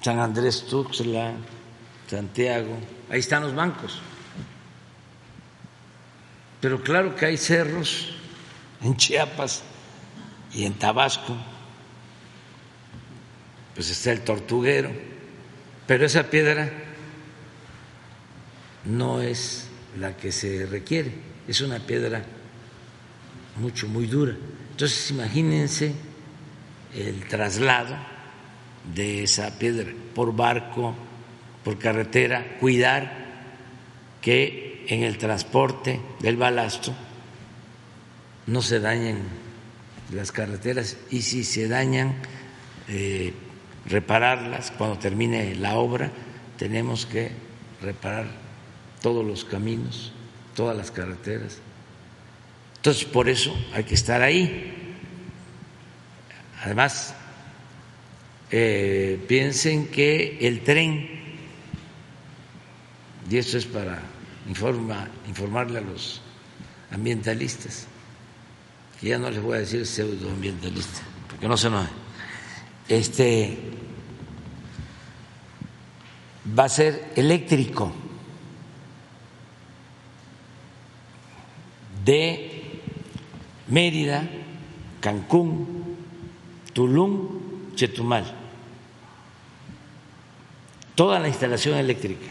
San 0.00 0.18
Andrés 0.20 0.66
Tuxtla, 0.66 1.34
Santiago, 2.06 2.76
ahí 3.10 3.20
están 3.20 3.42
los 3.42 3.54
bancos. 3.54 4.00
Pero 6.60 6.82
claro 6.82 7.14
que 7.14 7.26
hay 7.26 7.36
cerros 7.36 8.14
en 8.80 8.96
Chiapas 8.96 9.62
y 10.52 10.64
en 10.64 10.74
Tabasco, 10.74 11.36
pues 13.74 13.90
está 13.90 14.12
el 14.12 14.22
tortuguero 14.22 14.90
pero 15.88 16.04
esa 16.04 16.24
piedra 16.24 16.70
no 18.84 19.22
es 19.22 19.67
la 19.98 20.16
que 20.16 20.32
se 20.32 20.66
requiere, 20.66 21.12
es 21.46 21.60
una 21.60 21.78
piedra 21.78 22.22
mucho, 23.56 23.88
muy 23.88 24.06
dura. 24.06 24.36
Entonces, 24.70 25.10
imagínense 25.10 25.92
el 26.94 27.26
traslado 27.26 27.96
de 28.94 29.24
esa 29.24 29.58
piedra 29.58 29.92
por 30.14 30.34
barco, 30.34 30.94
por 31.64 31.78
carretera, 31.78 32.58
cuidar 32.60 33.26
que 34.22 34.84
en 34.88 35.02
el 35.02 35.18
transporte 35.18 36.00
del 36.20 36.36
balasto 36.36 36.94
no 38.46 38.62
se 38.62 38.80
dañen 38.80 39.18
las 40.12 40.32
carreteras 40.32 40.96
y 41.10 41.22
si 41.22 41.44
se 41.44 41.68
dañan, 41.68 42.14
eh, 42.88 43.34
repararlas. 43.86 44.70
Cuando 44.70 44.98
termine 44.98 45.54
la 45.56 45.76
obra, 45.76 46.10
tenemos 46.56 47.06
que 47.06 47.30
reparar 47.82 48.47
todos 49.00 49.24
los 49.24 49.44
caminos, 49.44 50.12
todas 50.54 50.76
las 50.76 50.90
carreteras. 50.90 51.58
Entonces, 52.76 53.04
por 53.04 53.28
eso 53.28 53.54
hay 53.72 53.84
que 53.84 53.94
estar 53.94 54.22
ahí. 54.22 54.96
Además, 56.62 57.14
eh, 58.50 59.24
piensen 59.28 59.88
que 59.88 60.38
el 60.40 60.62
tren, 60.62 61.08
y 63.30 63.36
esto 63.36 63.58
es 63.58 63.66
para 63.66 64.00
informarle 65.26 65.78
a 65.78 65.82
los 65.82 66.20
ambientalistas, 66.90 67.86
que 69.00 69.08
ya 69.08 69.18
no 69.18 69.30
les 69.30 69.42
voy 69.42 69.56
a 69.56 69.60
decir 69.60 69.86
pseudoambientalista, 69.86 71.00
porque 71.28 71.46
no 71.46 71.56
se 71.56 71.68
enojen 71.68 72.08
este 72.88 73.58
va 76.58 76.64
a 76.64 76.68
ser 76.68 77.12
eléctrico 77.14 77.92
de 82.08 82.80
Mérida, 83.66 84.26
Cancún, 84.98 85.96
Tulum, 86.72 87.74
Chetumal. 87.74 88.24
Toda 90.94 91.18
la 91.18 91.28
instalación 91.28 91.76
eléctrica 91.76 92.26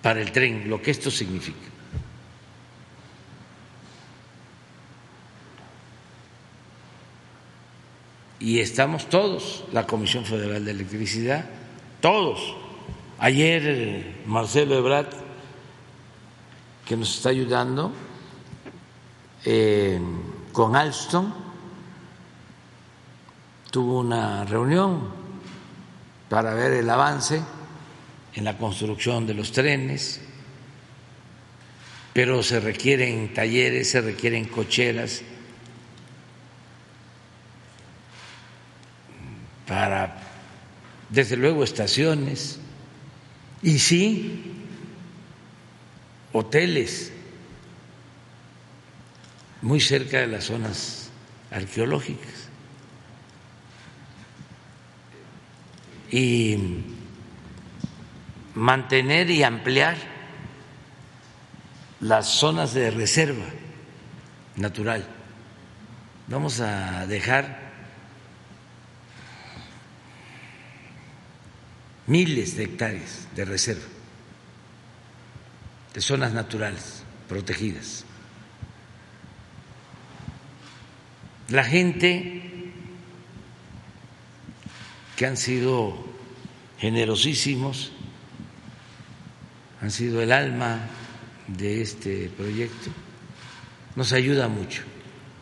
para 0.00 0.20
el 0.20 0.30
tren, 0.30 0.70
lo 0.70 0.80
que 0.80 0.92
esto 0.92 1.10
significa. 1.10 1.66
y 8.38 8.60
estamos 8.60 9.08
todos, 9.08 9.64
la 9.72 9.88
Comisión 9.88 10.24
Federal 10.24 10.64
de 10.64 10.70
Electricidad, 10.70 11.46
todos. 12.00 12.54
Ayer 13.18 13.62
eh, 13.66 14.14
Marcelo 14.26 14.76
Ebrard, 14.76 15.25
que 16.86 16.96
nos 16.96 17.16
está 17.16 17.30
ayudando 17.30 17.92
eh, 19.44 20.00
con 20.52 20.76
Alstom, 20.76 21.32
tuvo 23.70 23.98
una 23.98 24.44
reunión 24.44 25.10
para 26.28 26.54
ver 26.54 26.72
el 26.72 26.88
avance 26.88 27.42
en 28.34 28.44
la 28.44 28.56
construcción 28.56 29.26
de 29.26 29.34
los 29.34 29.50
trenes, 29.50 30.20
pero 32.12 32.42
se 32.42 32.60
requieren 32.60 33.34
talleres, 33.34 33.90
se 33.90 34.00
requieren 34.00 34.46
cocheras 34.46 35.22
para, 39.66 40.22
desde 41.10 41.36
luego, 41.36 41.64
estaciones. 41.64 42.60
Y 43.62 43.78
sí, 43.80 44.55
hoteles 46.36 47.12
muy 49.62 49.80
cerca 49.80 50.20
de 50.20 50.26
las 50.26 50.44
zonas 50.44 51.10
arqueológicas. 51.50 52.48
Y 56.10 56.56
mantener 58.54 59.30
y 59.30 59.42
ampliar 59.42 59.96
las 62.00 62.28
zonas 62.28 62.74
de 62.74 62.90
reserva 62.90 63.46
natural. 64.56 65.04
Vamos 66.28 66.60
a 66.60 67.06
dejar 67.06 67.66
miles 72.06 72.56
de 72.56 72.64
hectáreas 72.64 73.28
de 73.34 73.44
reserva, 73.44 73.84
de 75.96 76.02
zonas 76.02 76.34
naturales 76.34 77.04
protegidas. 77.26 78.04
La 81.48 81.64
gente 81.64 82.42
que 85.16 85.24
han 85.24 85.38
sido 85.38 86.04
generosísimos, 86.78 87.92
han 89.80 89.90
sido 89.90 90.20
el 90.20 90.32
alma 90.32 90.80
de 91.46 91.80
este 91.80 92.30
proyecto, 92.36 92.90
nos 93.94 94.12
ayuda 94.12 94.48
mucho, 94.48 94.82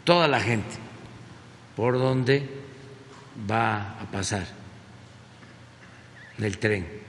toda 0.05 0.29
la 0.29 0.39
gente, 0.39 0.77
por 1.75 1.99
donde 1.99 2.49
va 3.51 3.99
a 4.01 4.09
pasar 4.13 4.47
el 6.39 6.59
tren. 6.59 7.04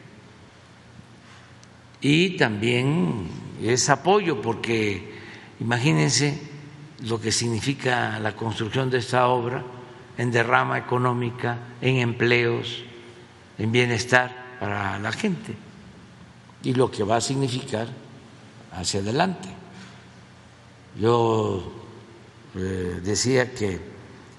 Y 2.07 2.37
también 2.37 3.27
es 3.63 3.89
apoyo, 3.89 4.39
porque 4.39 5.11
imagínense 5.59 6.39
lo 7.01 7.19
que 7.19 7.31
significa 7.31 8.19
la 8.19 8.35
construcción 8.35 8.91
de 8.91 8.99
esta 8.99 9.27
obra 9.27 9.63
en 10.15 10.29
derrama 10.29 10.77
económica, 10.77 11.57
en 11.81 11.95
empleos, 11.95 12.83
en 13.57 13.71
bienestar 13.71 14.57
para 14.59 14.99
la 14.99 15.11
gente 15.11 15.55
y 16.61 16.75
lo 16.75 16.91
que 16.91 17.03
va 17.03 17.15
a 17.15 17.21
significar 17.21 17.87
hacia 18.73 18.99
adelante. 18.99 19.49
Yo 21.01 21.73
eh, 22.55 23.01
decía 23.03 23.51
que 23.51 23.79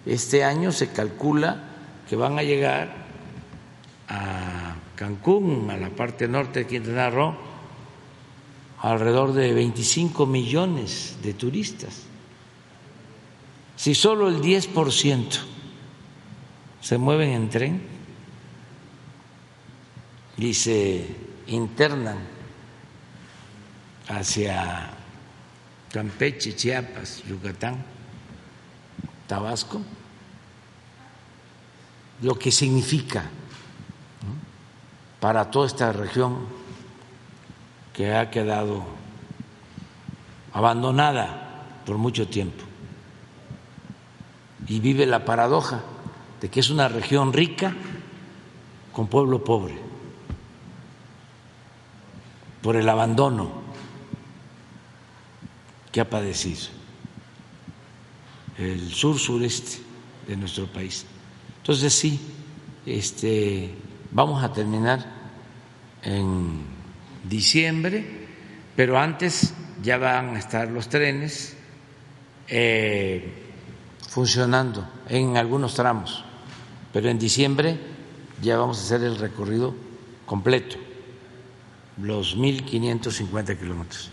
este 0.06 0.44
año 0.44 0.70
se 0.70 0.92
calcula 0.92 1.64
que 2.08 2.14
van 2.14 2.38
a 2.38 2.44
llegar 2.44 2.94
a 4.08 4.76
Cancún, 4.94 5.68
a 5.68 5.76
la 5.76 5.90
parte 5.90 6.28
norte 6.28 6.60
de 6.60 6.66
Quintana 6.68 7.10
Roo, 7.10 7.45
alrededor 8.80 9.32
de 9.32 9.52
25 9.52 10.26
millones 10.26 11.16
de 11.22 11.34
turistas. 11.34 12.02
Si 13.76 13.94
solo 13.94 14.28
el 14.28 14.40
10% 14.40 15.38
se 16.80 16.98
mueven 16.98 17.30
en 17.30 17.50
tren 17.50 17.82
y 20.38 20.54
se 20.54 21.06
internan 21.46 22.18
hacia 24.08 24.90
Campeche, 25.90 26.54
Chiapas, 26.54 27.22
Yucatán, 27.24 27.84
Tabasco, 29.26 29.82
lo 32.22 32.38
que 32.38 32.50
significa 32.50 33.24
para 35.20 35.50
toda 35.50 35.66
esta 35.66 35.92
región 35.92 36.65
que 37.96 38.14
ha 38.14 38.30
quedado 38.30 38.84
abandonada 40.52 41.64
por 41.86 41.96
mucho 41.96 42.28
tiempo 42.28 42.62
y 44.68 44.80
vive 44.80 45.06
la 45.06 45.24
paradoja 45.24 45.82
de 46.42 46.50
que 46.50 46.60
es 46.60 46.68
una 46.68 46.88
región 46.88 47.32
rica 47.32 47.74
con 48.92 49.06
pueblo 49.06 49.42
pobre 49.42 49.78
por 52.60 52.76
el 52.76 52.86
abandono 52.86 53.50
que 55.90 56.02
ha 56.02 56.10
padecido 56.10 56.68
el 58.58 58.92
sur 58.92 59.18
sureste 59.18 59.78
de 60.28 60.36
nuestro 60.36 60.66
país. 60.66 61.06
Entonces 61.58 61.94
sí, 61.94 62.20
este, 62.84 63.74
vamos 64.10 64.44
a 64.44 64.52
terminar 64.52 65.06
en 66.02 66.75
diciembre, 67.28 68.04
pero 68.74 68.98
antes 68.98 69.54
ya 69.82 69.98
van 69.98 70.36
a 70.36 70.38
estar 70.38 70.68
los 70.68 70.88
trenes 70.88 71.56
eh, 72.48 73.32
funcionando 74.08 74.88
en 75.08 75.36
algunos 75.36 75.74
tramos, 75.74 76.24
pero 76.92 77.08
en 77.08 77.18
diciembre 77.18 77.78
ya 78.42 78.56
vamos 78.56 78.78
a 78.78 78.82
hacer 78.82 79.06
el 79.06 79.18
recorrido 79.18 79.74
completo, 80.26 80.76
los 82.02 82.36
1.550 82.36 83.58
kilómetros. 83.58 84.10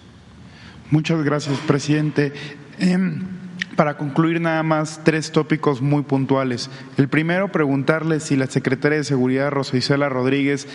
Muchas 0.91 1.23
gracias, 1.23 1.57
presidente. 1.59 2.33
Em, 2.79 3.32
para 3.75 3.97
concluir 3.97 4.39
nada 4.39 4.63
más 4.63 5.01
tres 5.03 5.31
tópicos 5.31 5.81
muy 5.81 6.03
puntuales. 6.03 6.69
El 6.97 7.07
primero, 7.07 7.51
preguntarle 7.51 8.19
si 8.19 8.35
la 8.35 8.47
secretaria 8.47 8.99
de 8.99 9.03
Seguridad, 9.03 9.51
Rosa 9.51 9.77
Isela 9.77 10.09
Rodríguez, 10.09 10.67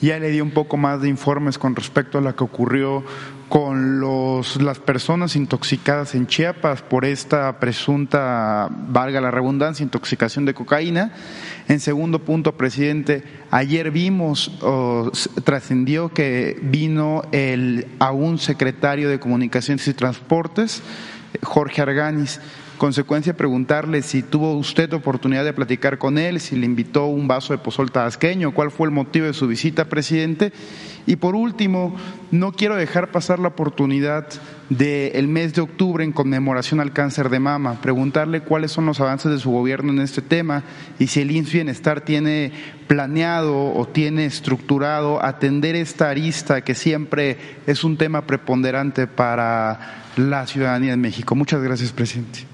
ya 0.00 0.18
le 0.18 0.30
dio 0.30 0.42
un 0.42 0.50
poco 0.50 0.76
más 0.76 1.02
de 1.02 1.08
informes 1.08 1.58
con 1.58 1.76
respecto 1.76 2.18
a 2.18 2.20
lo 2.20 2.34
que 2.34 2.44
ocurrió 2.44 3.04
con 3.48 4.00
los, 4.00 4.60
las 4.60 4.80
personas 4.80 5.36
intoxicadas 5.36 6.14
en 6.14 6.26
Chiapas 6.26 6.82
por 6.82 7.04
esta 7.04 7.60
presunta, 7.60 8.68
valga 8.88 9.20
la 9.20 9.30
redundancia, 9.30 9.84
intoxicación 9.84 10.44
de 10.44 10.54
cocaína. 10.54 11.12
En 11.68 11.78
segundo 11.78 12.24
punto, 12.24 12.56
presidente, 12.56 13.22
ayer 13.50 13.90
vimos, 13.90 14.58
trascendió 15.44 16.08
que 16.08 16.58
vino 16.62 17.22
el 17.32 17.86
aún 18.00 18.38
secretario 18.38 19.08
de 19.08 19.20
Comunicaciones 19.20 19.86
y 19.86 19.94
Transportes, 19.94 20.82
Jorge 21.42 21.82
Arganis. 21.82 22.40
Consecuencia, 22.78 23.34
preguntarle 23.34 24.02
si 24.02 24.22
tuvo 24.22 24.52
usted 24.52 24.92
oportunidad 24.92 25.44
de 25.44 25.54
platicar 25.54 25.96
con 25.96 26.18
él, 26.18 26.40
si 26.40 26.56
le 26.56 26.66
invitó 26.66 27.06
un 27.06 27.26
vaso 27.26 27.54
de 27.54 27.58
pozol 27.58 27.90
tabasqueño, 27.90 28.52
cuál 28.52 28.70
fue 28.70 28.88
el 28.88 28.92
motivo 28.92 29.24
de 29.26 29.32
su 29.32 29.46
visita, 29.46 29.86
presidente. 29.86 30.52
Y 31.06 31.16
por 31.16 31.34
último, 31.34 31.96
no 32.30 32.52
quiero 32.52 32.76
dejar 32.76 33.10
pasar 33.10 33.38
la 33.38 33.48
oportunidad 33.48 34.28
del 34.68 35.28
mes 35.28 35.54
de 35.54 35.60
octubre 35.60 36.02
en 36.02 36.12
conmemoración 36.12 36.80
al 36.80 36.92
cáncer 36.92 37.28
de 37.28 37.38
mama, 37.38 37.80
preguntarle 37.80 38.40
cuáles 38.40 38.72
son 38.72 38.86
los 38.86 39.00
avances 39.00 39.30
de 39.30 39.38
su 39.38 39.50
gobierno 39.50 39.92
en 39.92 40.00
este 40.00 40.22
tema 40.22 40.64
y 40.98 41.06
si 41.06 41.20
el 41.20 41.30
INS 41.30 41.52
Bienestar 41.52 42.00
tiene 42.00 42.52
planeado 42.88 43.74
o 43.74 43.86
tiene 43.86 44.26
estructurado 44.26 45.24
atender 45.24 45.76
esta 45.76 46.10
arista 46.10 46.62
que 46.62 46.74
siempre 46.74 47.38
es 47.66 47.84
un 47.84 47.96
tema 47.96 48.26
preponderante 48.26 49.06
para 49.06 50.12
la 50.16 50.46
ciudadanía 50.46 50.92
de 50.92 50.96
México. 50.96 51.34
Muchas 51.34 51.62
gracias, 51.62 51.92
presidente. 51.92 52.44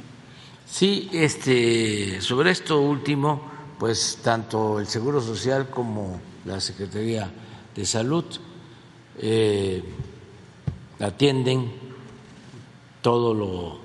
Sí, 0.67 1.09
este, 1.13 2.21
sobre 2.21 2.51
esto 2.51 2.81
último, 2.81 3.51
pues 3.79 4.19
tanto 4.23 4.81
el 4.81 4.87
Seguro 4.87 5.21
Social 5.21 5.69
como 5.71 6.21
la 6.45 6.61
Secretaría 6.61 7.31
de 7.75 7.87
Salud 7.87 8.25
eh, 9.19 9.83
atienden 10.99 11.82
todo 13.03 13.35
lo 13.35 13.79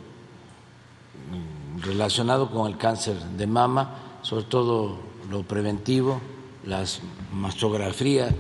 relacionado 1.82 2.50
con 2.50 2.72
el 2.72 2.78
cáncer 2.78 3.18
de 3.20 3.48
mama, 3.48 4.20
sobre 4.22 4.46
todo 4.46 4.98
lo 5.30 5.44
preventivo, 5.44 6.22
las 6.64 7.02
mastografías, 7.34 8.34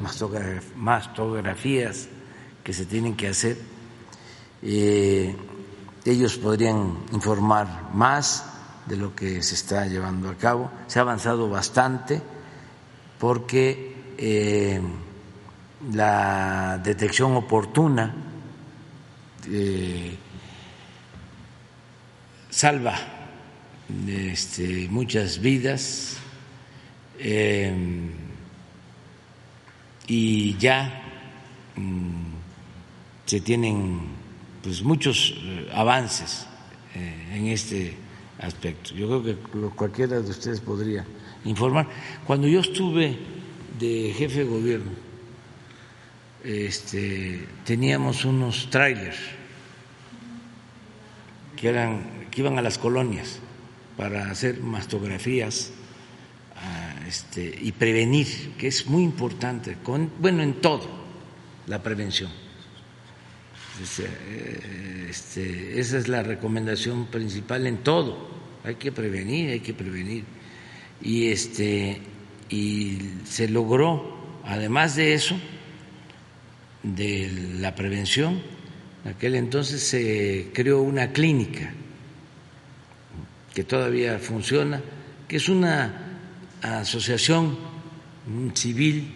mastografías 0.75 2.07
que 2.63 2.73
se 2.73 2.86
tienen 2.86 3.15
que 3.15 3.28
hacer 3.28 3.57
eh, 4.61 5.36
ellos 6.05 6.38
podrían 6.38 6.97
informar 7.11 7.89
más 7.93 8.45
de 8.86 8.97
lo 8.97 9.13
que 9.13 9.43
se 9.43 9.55
está 9.55 9.86
llevando 9.86 10.30
a 10.30 10.36
cabo. 10.36 10.71
Se 10.88 10.99
ha 10.99 11.01
avanzado 11.01 11.49
bastante 11.49 12.21
porque 13.19 14.13
eh, 14.17 14.82
la 15.93 16.80
detección 16.84 17.36
oportuna 17.36 18.15
eh, 19.49 20.17
salva 22.58 22.97
este, 24.08 24.88
muchas 24.89 25.39
vidas 25.39 26.18
y 30.08 30.58
ya 30.58 31.03
mm, 31.76 32.34
se 33.28 33.41
tienen 33.41 33.99
pues 34.64 34.82
muchos 34.82 35.36
eh, 35.38 35.70
avances 35.72 36.47
eh, 36.95 37.36
en 37.36 37.47
este 37.47 37.93
aspecto. 38.39 38.95
Yo 38.95 39.22
creo 39.22 39.24
que 39.24 39.36
cualquiera 39.76 40.20
de 40.20 40.32
ustedes 40.32 40.60
podría 40.60 41.05
informar. 41.45 41.88
Cuando 42.26 42.47
yo 42.47 42.62
estuve 42.62 43.20
de 43.78 44.16
jefe 44.18 44.39
de 44.39 44.45
gobierno, 44.45 44.91
este, 46.43 47.47
teníamos 47.66 48.26
unos 48.26 48.68
trailers 48.72 49.20
que 51.55 51.70
eran 51.70 52.16
iban 52.42 52.58
a 52.58 52.62
las 52.62 52.78
colonias 52.78 53.40
para 53.98 54.30
hacer 54.30 54.62
mastografías 54.62 55.72
este, 57.08 57.58
y 57.62 57.72
prevenir, 57.72 58.54
que 58.58 58.68
es 58.68 58.86
muy 58.88 59.04
importante, 59.04 59.78
con, 59.84 60.12
bueno, 60.20 60.44
en 60.44 60.56
todo 60.56 60.88
la 61.68 61.82
prevención. 61.82 62.30
Este, 65.10 65.80
esa 65.80 65.98
es 65.98 66.08
la 66.08 66.24
recomendación 66.24 67.08
principal 67.08 67.68
en 67.68 67.78
todo. 67.78 68.28
Hay 68.64 68.76
que 68.76 68.92
prevenir, 68.92 69.52
hay 69.52 69.60
que 69.60 69.74
prevenir. 69.74 70.24
Y 71.02 71.28
este 71.28 72.02
y 72.50 72.98
se 73.26 73.50
logró, 73.50 74.18
además 74.44 74.96
de 74.96 75.14
eso, 75.14 75.38
de 76.84 77.30
la 77.60 77.76
prevención, 77.76 78.42
en 79.04 79.12
aquel 79.12 79.36
entonces 79.36 79.84
se 79.84 80.50
creó 80.54 80.82
una 80.82 81.12
clínica 81.12 81.74
que 83.58 83.64
todavía 83.64 84.20
funciona, 84.20 84.80
que 85.28 85.38
es 85.38 85.49
una 85.49 85.91
asociación 86.62 87.58
civil 88.53 89.12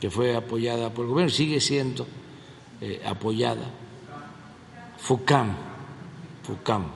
que 0.00 0.08
fue 0.08 0.34
apoyada 0.34 0.88
por 0.88 1.04
el 1.04 1.10
gobierno, 1.10 1.30
sigue 1.30 1.60
siendo 1.60 2.06
eh, 2.80 3.02
apoyada, 3.04 3.66
FUCAM, 4.96 5.54
FUCAM, 6.42 6.86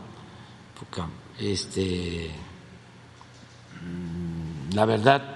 FUCAM. 0.74 1.10
Este, 1.38 2.30
mm, 3.82 4.74
la 4.74 4.86
verdad, 4.86 5.34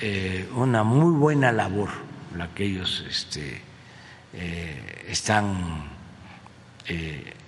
eh, 0.00 0.48
una 0.54 0.84
muy 0.84 1.18
buena 1.18 1.50
labor 1.50 1.90
la 2.36 2.54
que 2.54 2.64
ellos 2.64 3.04
este, 3.10 3.60
eh, 4.34 5.04
están 5.08 5.90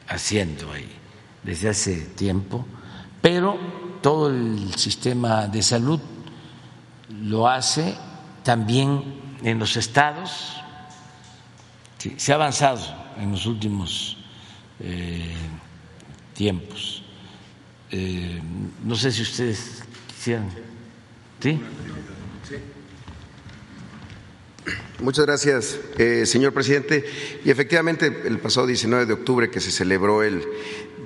haciendo 0.08 0.72
ahí 0.72 1.01
desde 1.42 1.68
hace 1.68 1.96
tiempo, 2.00 2.64
pero 3.20 3.58
todo 4.00 4.30
el 4.30 4.74
sistema 4.76 5.46
de 5.46 5.62
salud 5.62 6.00
lo 7.08 7.48
hace 7.48 7.94
también 8.42 9.02
en 9.42 9.58
los 9.58 9.76
estados. 9.76 10.56
se 12.16 12.32
ha 12.32 12.34
avanzado 12.34 12.80
en 13.16 13.30
los 13.30 13.46
últimos 13.46 14.16
eh, 14.80 15.34
tiempos. 16.34 17.02
Eh, 17.90 18.40
no 18.84 18.94
sé 18.96 19.12
si 19.12 19.22
ustedes 19.22 19.84
quisieran. 20.08 20.50
¿Sí? 21.40 21.60
Muchas 25.00 25.26
gracias, 25.26 25.80
eh, 25.98 26.24
señor 26.26 26.52
presidente. 26.52 27.04
Y 27.44 27.50
efectivamente, 27.50 28.22
el 28.24 28.38
pasado 28.38 28.68
19 28.68 29.06
de 29.06 29.12
octubre 29.12 29.50
que 29.50 29.60
se 29.60 29.72
celebró 29.72 30.22
el 30.22 30.44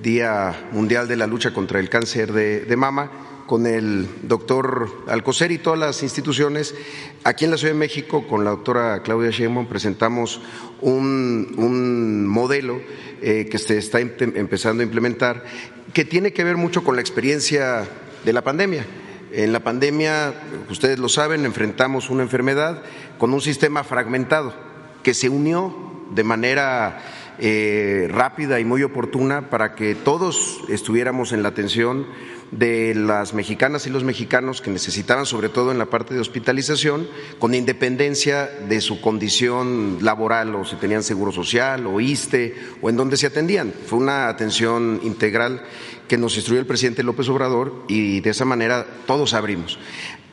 Día 0.06 0.68
Mundial 0.70 1.08
de 1.08 1.16
la 1.16 1.26
Lucha 1.26 1.52
contra 1.52 1.80
el 1.80 1.88
Cáncer 1.88 2.32
de 2.32 2.76
Mama, 2.76 3.10
con 3.46 3.66
el 3.66 4.06
doctor 4.22 4.88
Alcocer 5.08 5.50
y 5.52 5.58
todas 5.58 5.78
las 5.78 6.04
instituciones. 6.04 6.76
Aquí 7.24 7.44
en 7.44 7.50
la 7.50 7.56
Ciudad 7.56 7.72
de 7.72 7.78
México, 7.78 8.26
con 8.28 8.44
la 8.44 8.50
doctora 8.50 9.02
Claudia 9.02 9.30
Sheinbaum, 9.30 9.66
presentamos 9.66 10.40
un, 10.80 12.26
modelo 12.26 12.80
eh, 13.20 13.48
que 13.50 13.58
se 13.58 13.78
está 13.78 13.98
empezando 14.00 14.82
a 14.82 14.84
implementar 14.84 15.44
que 15.92 16.04
tiene 16.04 16.32
que 16.32 16.44
ver 16.44 16.56
mucho 16.56 16.84
con 16.84 16.96
la 16.96 17.00
experiencia 17.00 17.84
de 18.24 18.32
la 18.32 18.42
pandemia. 18.42 18.84
En 19.32 19.52
la 19.52 19.60
pandemia, 19.60 20.34
ustedes 20.70 21.00
lo 21.00 21.08
saben, 21.08 21.44
enfrentamos 21.44 22.10
una 22.10 22.22
enfermedad 22.22 22.82
con 23.18 23.32
un 23.32 23.40
sistema 23.40 23.82
fragmentado 23.82 24.54
que 25.02 25.14
se 25.14 25.28
unió 25.28 25.74
de 26.14 26.22
manera 26.22 27.02
eh, 27.38 28.08
rápida 28.10 28.60
y 28.60 28.64
muy 28.64 28.82
oportuna 28.82 29.50
para 29.50 29.74
que 29.74 29.94
todos 29.94 30.60
estuviéramos 30.68 31.32
en 31.32 31.42
la 31.42 31.50
atención 31.50 32.06
de 32.50 32.94
las 32.94 33.34
mexicanas 33.34 33.86
y 33.86 33.90
los 33.90 34.04
mexicanos 34.04 34.60
que 34.60 34.70
necesitaban, 34.70 35.26
sobre 35.26 35.48
todo 35.48 35.72
en 35.72 35.78
la 35.78 35.86
parte 35.86 36.14
de 36.14 36.20
hospitalización, 36.20 37.08
con 37.38 37.54
independencia 37.54 38.46
de 38.46 38.80
su 38.80 39.00
condición 39.00 39.98
laboral 40.00 40.54
o 40.54 40.64
si 40.64 40.76
tenían 40.76 41.02
seguro 41.02 41.32
social 41.32 41.86
o 41.86 42.00
ISTE 42.00 42.54
o 42.80 42.88
en 42.88 42.96
donde 42.96 43.16
se 43.16 43.26
atendían. 43.26 43.72
Fue 43.86 43.98
una 43.98 44.28
atención 44.28 45.00
integral 45.02 45.62
que 46.08 46.18
nos 46.18 46.36
instruyó 46.36 46.60
el 46.60 46.66
presidente 46.66 47.02
López 47.02 47.28
Obrador 47.28 47.84
y 47.88 48.20
de 48.20 48.30
esa 48.30 48.44
manera 48.44 48.86
todos 49.06 49.34
abrimos. 49.34 49.78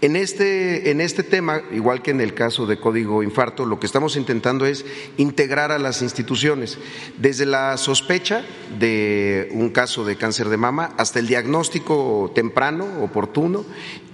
En 0.04 0.18
este, 0.18 0.91
en 0.91 0.99
este 0.99 1.24
tema, 1.24 1.62
igual 1.72 2.01
que 2.01 2.12
en 2.12 2.20
el 2.20 2.34
caso 2.34 2.66
de 2.66 2.78
Código 2.78 3.24
Infarto, 3.24 3.66
lo 3.66 3.80
que 3.80 3.86
estamos 3.86 4.18
intentando 4.18 4.66
es 4.66 4.86
integrar 5.16 5.72
a 5.72 5.80
las 5.80 6.01
instituciones, 6.01 6.78
desde 7.20 7.45
la 7.45 7.78
sospecha 7.78 8.43
de 8.78 9.47
un 9.54 9.70
caso 9.70 10.04
de 10.04 10.18
cáncer 10.18 10.49
de 10.49 10.58
mama 10.58 10.93
hasta 10.97 11.20
el 11.20 11.28
diagnóstico 11.28 12.34
temprano, 12.36 12.86
oportuno, 13.01 13.64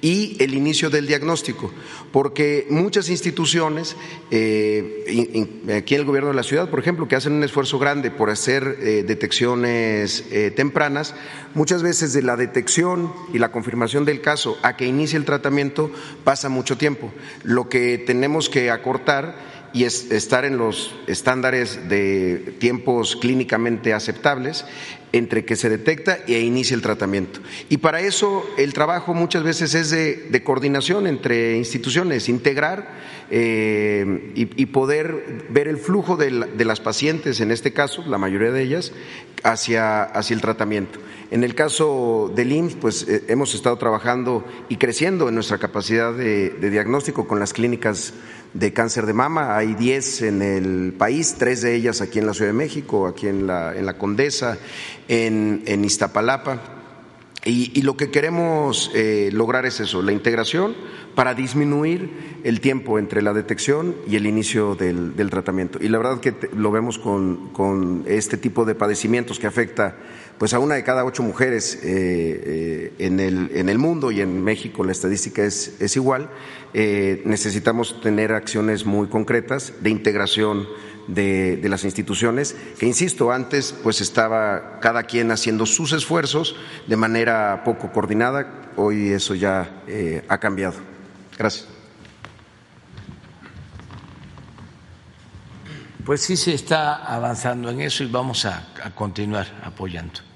y 0.02 0.38
el 0.40 0.54
inicio 0.54 0.90
del 0.90 1.08
diagnóstico, 1.08 1.72
porque 2.12 2.68
muchas 2.70 3.10
instituciones, 3.10 3.96
eh, 4.32 5.04
aquí 5.76 5.96
en 5.96 6.02
el 6.02 6.06
gobierno 6.06 6.30
de 6.30 6.36
la 6.36 6.44
ciudad, 6.44 6.70
por 6.70 6.80
ejemplo, 6.80 7.08
que 7.08 7.16
hacen 7.16 7.34
un 7.34 7.44
esfuerzo 7.44 7.80
grande 7.80 8.12
por 8.12 8.30
hacer 8.30 8.78
eh, 8.80 9.04
detecciones 9.06 10.26
eh, 10.32 10.52
tempranas, 10.52 11.16
muchas 11.54 11.84
veces 11.84 12.14
de 12.14 12.22
la 12.22 12.38
detección 12.38 13.12
y 13.34 13.40
la 13.40 13.52
confirmación 13.52 14.06
del 14.06 14.22
caso 14.22 14.58
a 14.62 14.78
que 14.78 14.86
inicie 14.86 15.18
el 15.18 15.26
tratamiento 15.26 15.92
pasa 16.24 16.50
mucho 16.50 16.78
tiempo. 16.78 17.12
Lo 17.44 17.70
que 17.70 17.98
tenemos 17.98 18.50
que 18.50 18.72
acortar 18.72 19.50
y 19.74 19.84
estar 19.84 20.46
en 20.46 20.58
los 20.58 20.96
estándares 21.08 21.90
de 21.90 22.56
tiempos 22.60 23.16
clínicamente 23.16 23.94
aceptables 23.94 24.66
entre 25.12 25.46
que 25.46 25.56
se 25.56 25.70
detecta 25.70 26.20
e 26.28 26.40
inicia 26.40 26.76
el 26.76 26.82
tratamiento. 26.82 27.40
Y 27.70 27.78
para 27.78 28.02
eso 28.02 28.48
el 28.58 28.74
trabajo 28.74 29.14
muchas 29.14 29.44
veces 29.44 29.74
es 29.74 29.90
de, 29.90 30.44
coordinación 30.44 31.08
entre 31.08 31.58
instituciones, 31.58 32.30
integrar 32.30 32.90
eh, 33.32 34.32
y, 34.36 34.66
poder 34.68 35.46
ver 35.50 35.68
el 35.68 35.78
flujo 35.78 36.16
de, 36.18 36.32
las 36.66 36.80
pacientes, 36.80 37.42
en 37.42 37.52
este 37.52 37.74
caso, 37.74 38.04
la 38.08 38.18
mayoría 38.18 38.52
de 38.52 38.62
ellas, 38.62 38.92
hacia, 39.44 40.04
hacia 40.04 40.34
el 40.34 40.42
tratamiento. 40.42 41.00
En 41.32 41.44
el 41.44 41.54
caso 41.54 42.32
del 42.36 42.52
IMSS, 42.52 42.76
pues 42.76 43.08
eh, 43.08 43.24
hemos 43.28 43.54
estado 43.54 43.78
trabajando 43.78 44.44
y 44.68 44.78
creciendo 44.78 45.30
en 45.30 45.36
nuestra 45.36 45.60
capacidad 45.60 46.12
de, 46.12 46.50
diagnóstico 46.70 47.28
con 47.28 47.40
las 47.40 47.54
clínicas 47.54 48.14
de 48.54 48.74
cáncer 48.74 49.06
de 49.06 49.14
mama. 49.14 49.58
Hay 49.58 49.76
10 49.76 50.22
en 50.24 50.42
el 50.42 50.94
país, 50.98 51.36
tres 51.38 51.62
de 51.62 51.76
ellas 51.76 52.02
aquí 52.02 52.20
en 52.20 52.26
la 52.26 52.34
Ciudad 52.34 52.52
de 52.52 52.58
México, 52.58 53.08
aquí 53.08 53.28
en 53.28 53.48
la, 53.48 53.76
en 53.76 53.86
la 53.86 53.98
Condesa, 53.98 54.58
en, 55.08 55.64
en 55.66 55.86
Iztapalapa. 55.86 56.80
Y, 57.46 57.82
lo 57.84 57.96
que 57.96 58.12
queremos 58.12 58.92
eh, 58.94 59.30
lograr 59.32 59.66
es 59.66 59.80
eso, 59.80 60.02
la 60.02 60.12
integración 60.12 60.76
para 61.16 61.34
disminuir 61.34 62.42
el 62.44 62.60
tiempo 62.60 63.00
entre 63.00 63.22
la 63.22 63.34
detección 63.34 63.96
y 64.08 64.18
el 64.18 64.26
inicio 64.26 64.76
del, 64.76 65.30
tratamiento. 65.30 65.80
Y 65.82 65.88
la 65.88 66.00
verdad 66.00 66.20
que 66.20 66.36
lo 66.54 66.70
vemos 66.72 67.00
con, 67.00 67.50
con 67.54 68.04
este 68.08 68.36
tipo 68.36 68.66
de 68.66 68.76
padecimientos 68.76 69.40
que 69.40 69.48
afecta 69.48 69.96
pues 70.40 70.54
a 70.54 70.60
una 70.60 70.76
de 70.76 70.84
cada 70.86 71.04
ocho 71.04 71.22
mujeres 71.22 71.76
eh, 71.76 71.82
eh, 71.84 72.94
en, 72.98 73.20
el, 73.20 73.52
en, 73.54 73.68
el, 73.68 73.78
mundo 73.78 74.10
y 74.10 74.22
en 74.22 74.42
México 74.42 74.86
la 74.86 74.94
estadística 74.94 75.44
es, 75.44 75.76
es 75.82 75.98
igual, 75.98 76.30
eh, 76.74 77.22
necesitamos 77.26 78.00
tener 78.00 78.32
acciones 78.32 78.86
muy 78.86 79.08
concretas 79.10 79.74
de 79.82 79.90
integración 79.90 80.66
de, 81.08 81.58
de, 81.58 81.70
las 81.70 81.84
instituciones, 81.84 82.56
que 82.80 82.86
insisto, 82.86 83.34
antes 83.34 83.76
pues 83.84 84.00
estaba 84.00 84.80
cada 84.80 85.04
quien 85.04 85.30
haciendo 85.32 85.66
sus 85.66 85.92
esfuerzos 85.92 86.56
de 86.88 86.96
manera 86.96 87.64
poco 87.66 87.92
coordinada, 87.92 88.72
hoy 88.78 89.10
eso 89.10 89.36
ya 89.36 89.84
ha 90.30 90.38
cambiado. 90.38 90.76
Gracias. 91.38 91.68
Pues 96.06 96.22
sí 96.22 96.38
se 96.38 96.54
está 96.54 96.96
avanzando 96.96 97.70
en 97.70 97.82
eso 97.82 98.04
y 98.04 98.08
vamos 98.08 98.46
a 98.46 98.68
continuar 98.96 99.48
apoyando. 99.64 100.29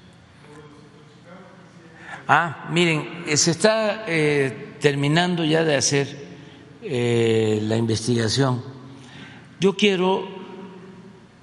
Ah, 2.26 2.68
miren, 2.70 3.24
se 3.36 3.50
está 3.50 4.04
eh, 4.06 4.76
terminando 4.80 5.44
ya 5.44 5.62
de 5.62 5.76
hacer 5.76 6.24
eh, 6.80 7.58
la 7.62 7.76
investigación. 7.76 8.62
Yo 9.60 9.76
quiero 9.76 10.26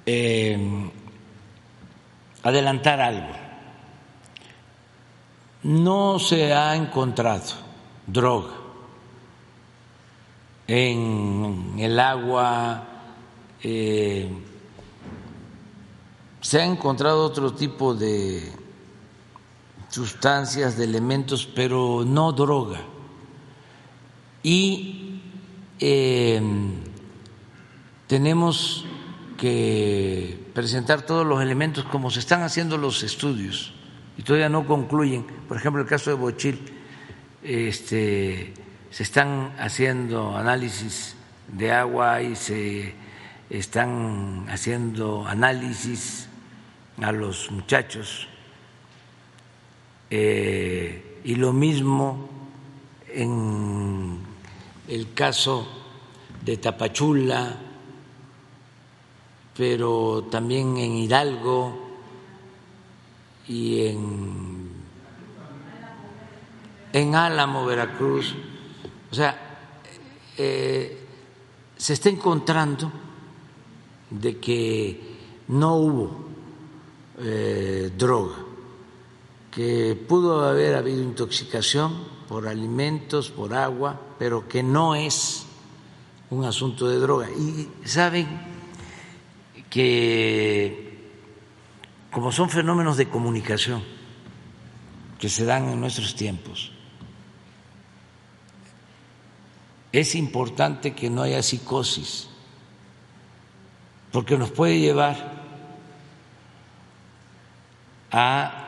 eh, 0.04 0.90
adelantar 2.42 3.00
algo. 3.00 3.30
No 5.62 6.18
se 6.18 6.52
ha 6.52 6.74
encontrado 6.74 7.44
droga 8.08 8.54
en 10.66 11.76
el 11.78 12.00
agua, 12.00 12.88
se 13.60 14.28
ha 16.60 16.64
encontrado 16.64 17.24
otro 17.24 17.52
tipo 17.52 17.94
de 17.94 18.61
sustancias, 19.92 20.78
de 20.78 20.84
elementos, 20.84 21.46
pero 21.46 22.02
no 22.06 22.32
droga. 22.32 22.80
Y 24.42 25.20
em, 25.78 26.72
tenemos 28.06 28.86
que 29.36 30.50
presentar 30.54 31.02
todos 31.02 31.26
los 31.26 31.42
elementos 31.42 31.84
como 31.84 32.10
se 32.10 32.20
están 32.20 32.42
haciendo 32.42 32.78
los 32.78 33.02
estudios 33.02 33.74
y 34.16 34.22
todavía 34.22 34.48
no 34.48 34.66
concluyen. 34.66 35.26
Por 35.46 35.58
ejemplo, 35.58 35.82
el 35.82 35.88
caso 35.88 36.10
de 36.10 36.16
Bochil, 36.16 36.58
este, 37.42 38.54
se 38.90 39.02
están 39.02 39.54
haciendo 39.58 40.36
análisis 40.36 41.16
de 41.48 41.70
agua 41.70 42.22
y 42.22 42.34
se 42.34 42.94
están 43.50 44.46
haciendo 44.48 45.26
análisis 45.26 46.28
a 47.02 47.12
los 47.12 47.50
muchachos 47.50 48.28
eh, 50.14 51.20
y 51.24 51.36
lo 51.36 51.54
mismo 51.54 52.28
en 53.08 54.18
el 54.86 55.14
caso 55.14 55.66
de 56.44 56.58
Tapachula, 56.58 57.56
pero 59.56 60.24
también 60.30 60.76
en 60.76 60.92
Hidalgo 60.92 61.78
y 63.48 63.86
en, 63.86 64.68
en 66.92 67.14
Álamo, 67.14 67.64
Veracruz. 67.64 68.34
O 69.10 69.14
sea, 69.14 69.34
eh, 70.36 71.06
se 71.74 71.94
está 71.94 72.10
encontrando 72.10 72.92
de 74.10 74.38
que 74.38 75.00
no 75.48 75.76
hubo 75.76 76.16
eh, 77.18 77.90
droga, 77.96 78.51
que 79.52 79.94
pudo 80.08 80.48
haber 80.48 80.74
habido 80.74 81.02
intoxicación 81.02 82.08
por 82.26 82.48
alimentos, 82.48 83.30
por 83.30 83.52
agua, 83.52 84.00
pero 84.18 84.48
que 84.48 84.62
no 84.62 84.94
es 84.94 85.44
un 86.30 86.46
asunto 86.46 86.88
de 86.88 86.96
droga. 86.96 87.28
Y 87.30 87.68
saben 87.84 88.26
que 89.68 91.10
como 92.10 92.32
son 92.32 92.48
fenómenos 92.48 92.96
de 92.96 93.08
comunicación 93.10 93.84
que 95.18 95.28
se 95.28 95.44
dan 95.44 95.68
en 95.68 95.80
nuestros 95.80 96.16
tiempos, 96.16 96.72
es 99.92 100.14
importante 100.14 100.94
que 100.94 101.10
no 101.10 101.20
haya 101.20 101.42
psicosis, 101.42 102.28
porque 104.10 104.38
nos 104.38 104.50
puede 104.50 104.80
llevar 104.80 105.42
a 108.10 108.61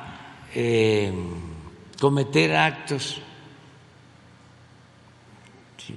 eh, 0.55 1.13
cometer 2.01 2.55
actos 2.55 3.21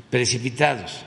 precipitados 0.10 1.06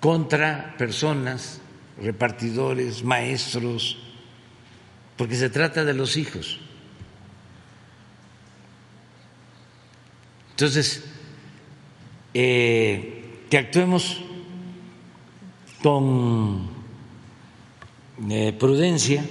contra 0.00 0.74
personas, 0.76 1.60
repartidores, 2.00 3.04
maestros, 3.04 3.98
porque 5.16 5.36
se 5.36 5.50
trata 5.50 5.84
de 5.84 5.94
los 5.94 6.16
hijos. 6.16 6.58
Entonces, 10.50 11.04
eh, 12.34 13.46
que 13.48 13.58
actuemos 13.58 14.20
con 15.82 16.68
eh, 18.30 18.52
prudencia, 18.58 19.24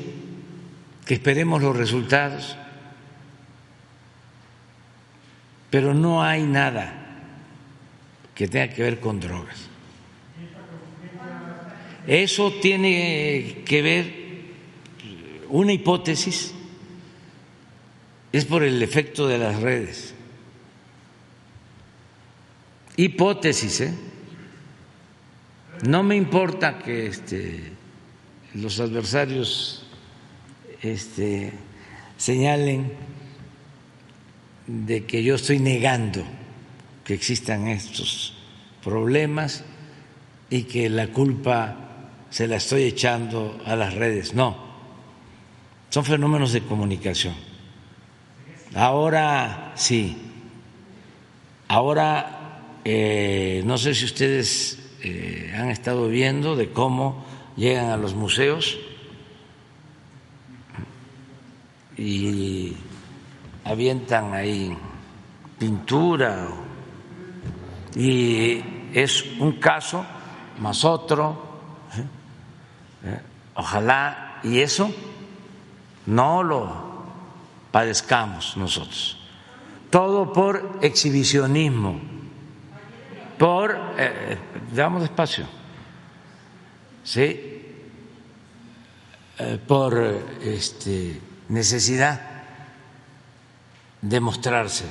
que 1.06 1.16
esperemos 1.16 1.62
los 1.62 1.76
resultados, 1.76 2.58
pero 5.70 5.93
no 5.93 6.24
hay 6.24 6.43
nada 6.43 6.93
que 8.36 8.47
tenga 8.47 8.74
que 8.74 8.84
ver 8.84 8.99
con 8.99 9.20
drogas. 9.20 9.68
Eso 12.08 12.52
tiene 12.62 13.64
que 13.66 13.82
ver, 13.82 14.14
una 15.49 15.72
hipótesis, 15.72 16.54
es 18.32 18.45
por 18.45 18.64
el 18.64 18.82
efecto 18.82 19.28
de 19.28 19.38
las 19.38 19.62
redes. 19.62 20.14
Hipótesis, 22.97 23.82
¿eh? 23.82 23.93
No 25.88 26.04
me 26.04 26.16
importa 26.16 26.80
que 26.80 27.08
este, 27.08 27.72
los 28.54 28.80
adversarios 28.80 29.80
este, 30.82 31.51
señalen 32.17 32.91
de 34.67 35.05
que 35.05 35.23
yo 35.23 35.36
estoy 35.36 35.59
negando 35.59 36.23
que 37.03 37.13
existan 37.13 37.67
estos 37.67 38.34
problemas 38.84 39.63
y 40.49 40.63
que 40.63 40.89
la 40.89 41.07
culpa 41.07 42.09
se 42.29 42.47
la 42.47 42.57
estoy 42.57 42.84
echando 42.84 43.61
a 43.65 43.75
las 43.75 43.93
redes. 43.93 44.34
No, 44.34 44.57
son 45.89 46.05
fenómenos 46.05 46.53
de 46.53 46.61
comunicación. 46.61 47.34
Ahora 48.73 49.73
sí, 49.75 50.17
ahora 51.67 52.79
eh, 52.86 53.61
no 53.65 53.77
sé 53.77 53.93
si 53.93 54.05
ustedes 54.05 54.79
eh, 55.03 55.53
han 55.55 55.69
estado 55.69 56.07
viendo 56.07 56.55
de 56.55 56.69
cómo 56.69 57.25
llegan 57.57 57.89
a 57.89 57.97
los 57.97 58.15
museos 58.15 58.79
y 62.02 62.76
avientan 63.64 64.34
ahí 64.34 64.76
pintura 65.60 66.47
y 67.95 68.64
es 68.91 69.24
un 69.39 69.54
caso 69.60 70.04
más 70.60 70.84
otro. 70.84 71.60
¿eh? 71.95 73.08
¿Eh? 73.08 73.22
Ojalá 73.54 74.39
y 74.43 74.60
eso 74.60 74.91
no 76.08 76.41
lo 76.41 76.72
padezcamos 77.72 78.58
nosotros. 78.58 79.20
Todo 79.91 80.34
por 80.34 80.80
exhibicionismo, 80.82 81.99
por, 83.38 83.78
eh, 83.97 84.38
damos 84.74 85.02
despacio, 85.02 85.45
¿sí? 87.04 87.47
por 89.68 89.97
este, 90.43 91.20
necesidad 91.52 92.22
de 94.02 94.20
mostrarse. 94.20 94.86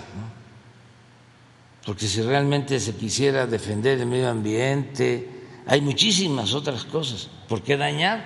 Porque 1.87 2.07
si 2.07 2.21
realmente 2.23 2.79
se 2.79 2.95
quisiera 2.95 3.47
defender 3.47 3.99
el 3.99 4.07
medio 4.07 4.29
ambiente, 4.29 5.29
hay 5.67 5.81
muchísimas 5.81 6.53
otras 6.53 6.85
cosas. 6.85 7.31
¿Por 7.49 7.63
qué 7.63 7.77
dañar 7.79 8.23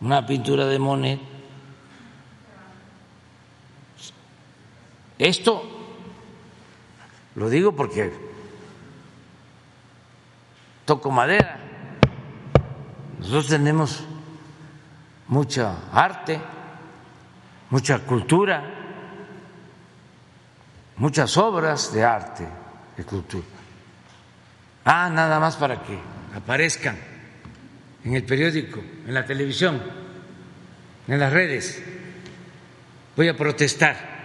una 0.00 0.26
pintura 0.26 0.66
de 0.66 0.78
Monet? 0.78 1.20
Esto 5.18 5.62
lo 7.36 7.48
digo 7.48 7.74
porque 7.76 8.12
toco 10.84 11.10
madera. 11.12 11.60
Nosotros 13.20 13.46
tenemos 13.48 14.04
mucha 15.28 15.76
arte, 15.92 16.40
mucha 17.70 17.98
cultura 18.00 18.78
muchas 20.98 21.36
obras 21.36 21.92
de 21.92 22.04
arte, 22.04 22.46
de 22.96 23.04
cultura. 23.04 23.46
Ah, 24.84 25.08
nada 25.12 25.40
más 25.40 25.56
para 25.56 25.82
que 25.82 25.98
aparezcan 26.34 26.96
en 28.04 28.14
el 28.14 28.24
periódico, 28.24 28.80
en 29.06 29.14
la 29.14 29.24
televisión, 29.24 29.80
en 31.06 31.18
las 31.18 31.32
redes. 31.32 31.82
Voy 33.16 33.28
a 33.28 33.36
protestar. 33.36 34.18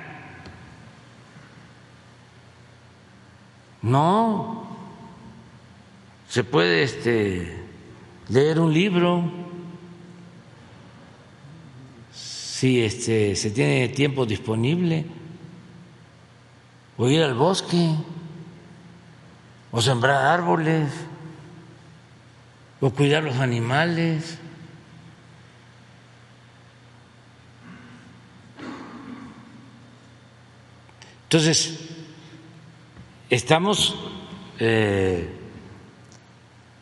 No, 3.82 4.78
se 6.30 6.44
puede 6.44 6.84
este, 6.84 7.62
leer 8.30 8.60
un 8.60 8.74
libro 8.74 9.43
si 12.64 12.82
este, 12.82 13.36
se 13.36 13.52
tiene 13.52 13.90
tiempo 13.90 14.26
disponible 14.26 15.04
o 16.96 17.10
ir 17.10 17.22
al 17.22 17.34
bosque, 17.34 17.94
o 19.70 19.82
sembrar 19.82 20.28
árboles, 20.28 20.90
o 22.80 22.90
cuidar 22.90 23.22
los 23.22 23.36
animales. 23.36 24.38
Entonces, 31.24 31.90
estamos 33.30 33.94
eh, 34.60 35.30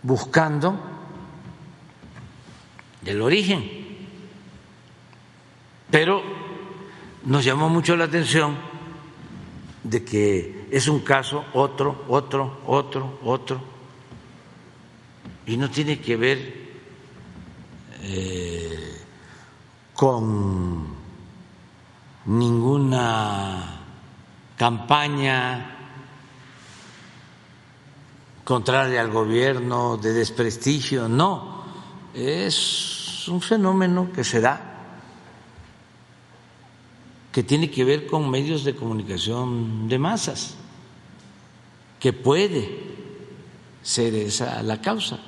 buscando 0.03 0.79
el 3.03 3.19
origen, 3.19 3.80
pero 5.91 6.23
nos 7.25 7.43
llamó 7.43 7.69
mucho 7.69 7.95
la 7.95 8.05
atención 8.05 8.57
de 9.83 10.03
que 10.03 10.67
es 10.71 10.87
un 10.87 11.01
caso, 11.01 11.45
otro, 11.53 12.05
otro, 12.07 12.61
otro, 12.65 13.19
otro, 13.23 13.61
y 15.45 15.57
no 15.57 15.69
tiene 15.69 15.99
que 15.99 16.15
ver 16.15 16.71
eh, 18.03 19.01
con 19.93 20.87
ninguna 22.25 23.81
campaña 24.55 25.77
contraria 28.43 29.01
al 29.01 29.11
gobierno, 29.11 29.97
de 29.97 30.13
desprestigio, 30.13 31.07
no, 31.07 31.63
es 32.13 33.27
un 33.27 33.41
fenómeno 33.41 34.11
que 34.13 34.23
se 34.23 34.41
da, 34.41 34.70
que 37.31 37.43
tiene 37.43 37.71
que 37.71 37.83
ver 37.83 38.07
con 38.07 38.29
medios 38.29 38.63
de 38.63 38.75
comunicación 38.75 39.87
de 39.87 39.97
masas, 39.97 40.55
que 41.99 42.11
puede 42.11 42.91
ser 43.81 44.13
esa 44.15 44.61
la 44.63 44.81
causa. 44.81 45.19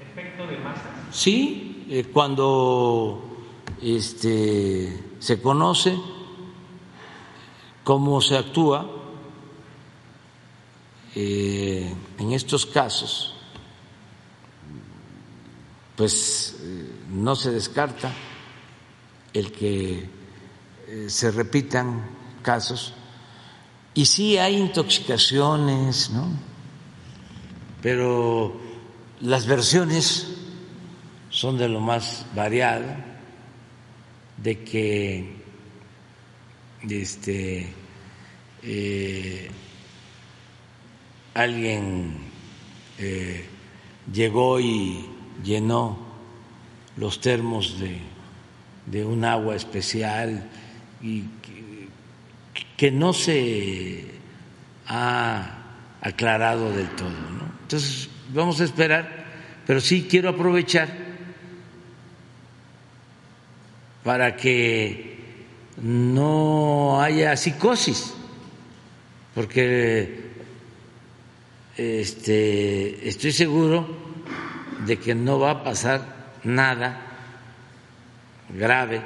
¿Efecto 0.00 0.46
de 0.46 0.58
masas? 0.58 0.82
Sí, 1.12 1.86
eh, 1.88 2.04
cuando 2.12 3.46
este, 3.80 5.14
se 5.20 5.40
conoce 5.40 5.96
cómo 7.84 8.20
se 8.20 8.36
actúa 8.36 8.90
eh, 11.14 11.94
en 12.18 12.32
estos 12.32 12.66
casos, 12.66 13.34
pues 15.96 16.56
eh, 16.60 16.92
no 17.10 17.36
se 17.36 17.52
descarta 17.52 18.12
el 19.32 19.52
que 19.52 20.08
eh, 20.88 21.06
se 21.08 21.30
repitan 21.30 22.04
casos 22.42 22.94
y 23.94 24.06
sí 24.06 24.38
hay 24.38 24.56
intoxicaciones, 24.56 26.10
¿no? 26.10 26.28
Pero 27.82 28.60
las 29.20 29.46
versiones 29.46 30.36
son 31.30 31.58
de 31.58 31.68
lo 31.68 31.80
más 31.80 32.26
variado, 32.34 32.86
de 34.36 34.62
que 34.62 35.36
este, 36.88 37.72
alguien 41.34 42.18
eh, 42.98 43.44
llegó 44.12 44.58
y 44.58 45.06
llenó 45.44 45.98
los 46.96 47.20
termos 47.20 47.78
de, 47.78 48.00
un 49.04 49.24
agua 49.24 49.54
especial 49.54 50.48
y 51.02 51.24
que, 52.76 52.90
no 52.90 53.12
se 53.12 54.04
ha 54.86 55.58
aclarado 56.00 56.72
del 56.72 56.88
todo. 56.90 57.10
Entonces, 57.62 58.08
vamos 58.32 58.60
a 58.60 58.64
esperar, 58.64 59.26
pero 59.66 59.80
sí 59.80 60.06
quiero 60.08 60.30
aprovechar 60.30 60.88
para 64.04 64.36
que 64.36 65.18
no 65.82 67.00
haya 67.00 67.36
psicosis, 67.36 68.14
porque 69.34 70.30
este, 71.76 73.08
estoy 73.08 73.32
seguro 73.32 73.86
de 74.86 74.98
que 74.98 75.14
no 75.14 75.38
va 75.38 75.50
a 75.50 75.64
pasar 75.64 76.32
nada 76.44 77.07
grave 78.50 79.02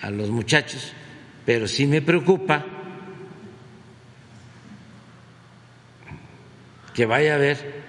a 0.00 0.10
los 0.10 0.30
muchachos, 0.30 0.92
pero 1.44 1.68
sí 1.68 1.86
me 1.86 2.02
preocupa 2.02 2.64
que 6.92 7.06
vaya 7.06 7.32
a 7.32 7.36
haber 7.36 7.84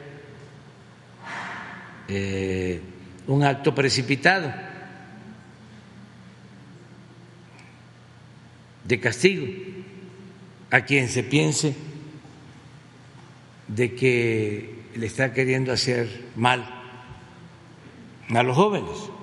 eh, 2.08 2.82
un 3.28 3.44
acto 3.44 3.74
precipitado 3.74 4.52
de 8.84 9.00
castigo 9.00 9.46
a 10.72 10.82
quien 10.82 11.10
se 11.10 11.24
piense 11.24 11.76
de 13.68 13.96
que 13.96 14.86
le 14.96 15.06
está 15.06 15.34
queriendo 15.34 15.72
hacer 15.72 16.08
mal 16.36 16.66
a 18.30 18.44
los 18.44 18.56
jóvenes. 18.56 19.15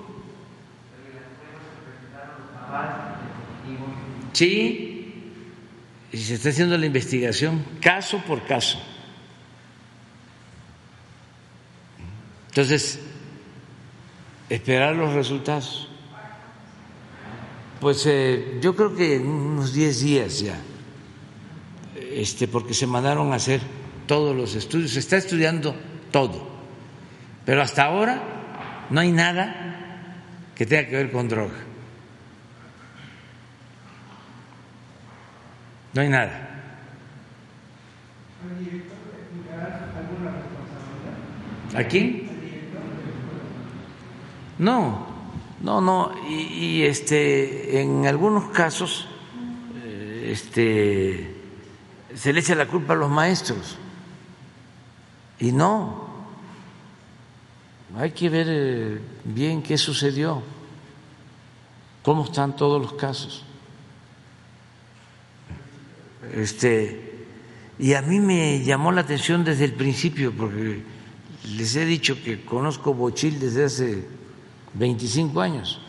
Sí, 4.33 5.13
y 6.11 6.17
se 6.17 6.35
está 6.35 6.49
haciendo 6.49 6.77
la 6.77 6.85
investigación 6.85 7.63
caso 7.79 8.17
por 8.19 8.45
caso. 8.45 8.79
Entonces, 12.49 12.99
esperar 14.49 14.95
los 14.95 15.13
resultados. 15.13 15.89
Pues 17.79 18.05
eh, 18.05 18.59
yo 18.61 18.75
creo 18.75 18.95
que 18.95 19.17
unos 19.17 19.73
10 19.73 20.01
días 20.01 20.39
ya, 20.39 20.57
este, 21.95 22.47
porque 22.47 22.73
se 22.73 22.87
mandaron 22.87 23.33
a 23.33 23.35
hacer 23.35 23.59
todos 24.07 24.35
los 24.35 24.55
estudios, 24.55 24.91
se 24.91 24.99
está 24.99 25.17
estudiando 25.17 25.75
todo, 26.11 26.47
pero 27.45 27.61
hasta 27.61 27.85
ahora 27.85 28.85
no 28.89 29.01
hay 29.01 29.11
nada 29.11 30.21
que 30.55 30.65
tenga 30.65 30.87
que 30.87 30.95
ver 30.95 31.11
con 31.11 31.27
droga. 31.27 31.72
No 35.93 36.01
hay 36.01 36.09
nada. 36.09 36.49
¿A 41.75 41.83
quién? 41.85 42.29
No, 44.59 45.07
no, 45.61 45.81
no. 45.81 46.11
Y, 46.27 46.33
y, 46.33 46.83
este, 46.83 47.81
en 47.81 48.05
algunos 48.05 48.45
casos, 48.45 49.07
eh, 49.83 50.29
este, 50.31 51.35
se 52.15 52.33
le 52.33 52.39
echa 52.39 52.55
la 52.55 52.67
culpa 52.67 52.93
a 52.93 52.95
los 52.95 53.09
maestros. 53.09 53.77
Y 55.39 55.51
no, 55.51 56.07
hay 57.97 58.11
que 58.11 58.29
ver 58.29 58.47
eh, 58.49 59.01
bien 59.23 59.61
qué 59.61 59.77
sucedió, 59.77 60.41
cómo 62.03 62.25
están 62.25 62.55
todos 62.55 62.81
los 62.81 62.93
casos. 62.93 63.43
Este, 66.33 67.25
y 67.79 67.93
a 67.93 68.01
mí 68.01 68.19
me 68.19 68.63
llamó 68.63 68.91
la 68.91 69.01
atención 69.01 69.43
desde 69.43 69.65
el 69.65 69.73
principio, 69.73 70.31
porque 70.31 70.83
les 71.55 71.75
he 71.75 71.85
dicho 71.85 72.21
que 72.23 72.45
conozco 72.45 72.93
Bochil 72.93 73.39
desde 73.39 73.65
hace 73.65 74.07
25 74.73 75.41
años. 75.41 75.81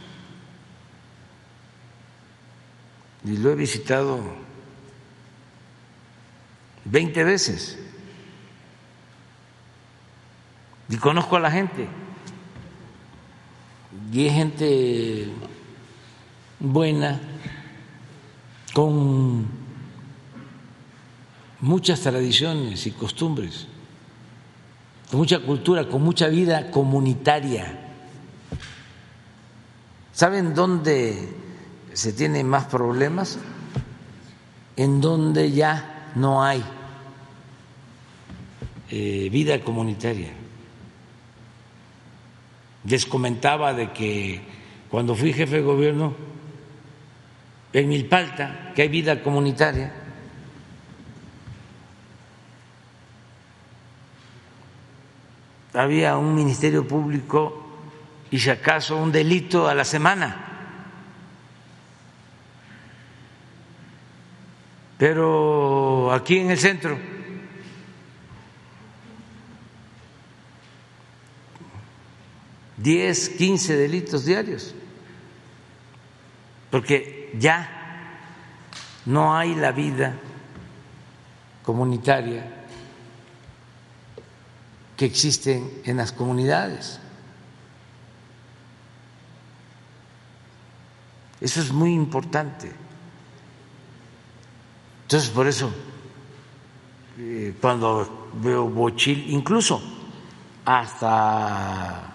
Y 3.25 3.37
lo 3.37 3.51
he 3.51 3.55
visitado 3.55 4.21
20 6.85 7.25
veces. 7.25 7.79
Y 10.89 10.97
conozco 10.97 11.37
a 11.37 11.41
la 11.41 11.51
gente. 11.51 11.89
Y 14.13 14.27
es 14.27 14.33
gente 14.35 15.29
buena 16.61 17.21
con 18.75 19.64
muchas 21.65 22.01
tradiciones 22.01 22.87
y 22.87 22.91
costumbres, 22.93 23.67
con 25.11 25.19
mucha 25.19 25.41
cultura, 25.41 25.89
con 25.89 26.03
mucha 26.03 26.29
vida 26.29 26.71
comunitaria. 26.71 27.81
¿Saben 30.13 30.55
dónde 30.55 31.29
se 31.93 32.13
tienen 32.13 32.49
más 32.49 32.67
problemas? 32.67 33.39
En 34.77 35.01
donde 35.01 35.53
ya 35.53 36.13
no 36.15 36.43
hay 36.43 36.63
eh, 38.91 39.29
vida 39.31 39.61
comunitaria 39.63 40.45
les 42.85 43.07
comentaba 43.07 43.73
de 43.73 43.93
que 43.93 44.41
cuando 44.91 45.15
fui 45.15 45.33
jefe 45.33 45.57
de 45.57 45.63
gobierno 45.63 46.15
en 47.73 47.89
Milpalta, 47.89 48.73
que 48.75 48.83
hay 48.83 48.89
vida 48.89 49.23
comunitaria, 49.23 49.93
había 55.75 56.17
un 56.17 56.35
ministerio 56.35 56.87
público 56.87 57.63
y 58.31 58.39
si 58.39 58.51
acaso 58.51 58.97
un 58.97 59.13
delito 59.13 59.69
a 59.69 59.75
la 59.75 59.85
semana. 59.85 60.37
Pero 64.97 66.13
aquí 66.13 66.39
en 66.39 66.51
el 66.51 66.59
centro 66.59 66.97
10, 72.77 73.29
15 73.31 73.77
delitos 73.77 74.25
diarios, 74.25 74.75
porque 76.71 77.33
ya 77.39 78.21
no 79.07 79.37
hay 79.37 79.55
la 79.55 79.73
vida 79.73 80.15
comunitaria 81.63 82.54
que 84.97 85.05
existe 85.05 85.83
en 85.85 85.97
las 85.97 86.13
comunidades. 86.13 87.01
Eso 91.41 91.61
es 91.61 91.73
muy 91.73 91.93
importante. 91.93 92.73
Entonces, 95.03 95.29
por 95.31 95.47
eso 95.47 95.71
eh, 97.19 97.55
cuando 97.61 98.31
veo 98.35 98.69
Bochil, 98.69 99.31
incluso 99.31 99.81
hasta 100.65 102.15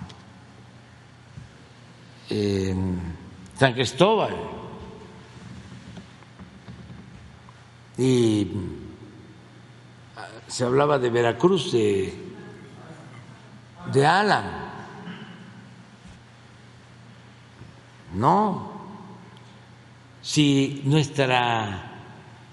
San 3.58 3.74
Cristóbal 3.74 4.36
y 7.98 8.48
se 10.48 10.64
hablaba 10.64 11.00
de 11.00 11.10
Veracruz, 11.10 11.72
de, 11.72 12.29
de 13.92 14.06
Alan. 14.06 14.70
No, 18.14 18.72
si 20.22 20.82
nuestra 20.86 21.92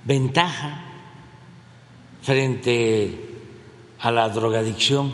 ventaja 0.04 0.82
frente 2.22 3.20
a 4.00 4.10
la 4.10 4.28
drogadicción, 4.28 5.12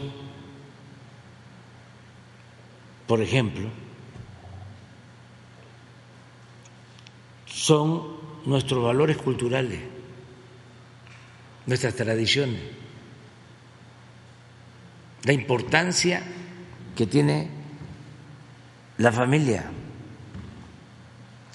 por 3.06 3.20
ejemplo, 3.20 3.68
son 7.46 8.02
nuestros 8.44 8.82
valores 8.82 9.16
culturales, 9.18 9.80
nuestras 11.66 11.94
tradiciones, 11.94 12.60
la 15.24 15.32
importancia 15.32 16.22
que 16.96 17.06
tiene 17.06 17.48
la 18.98 19.12
familia. 19.12 19.70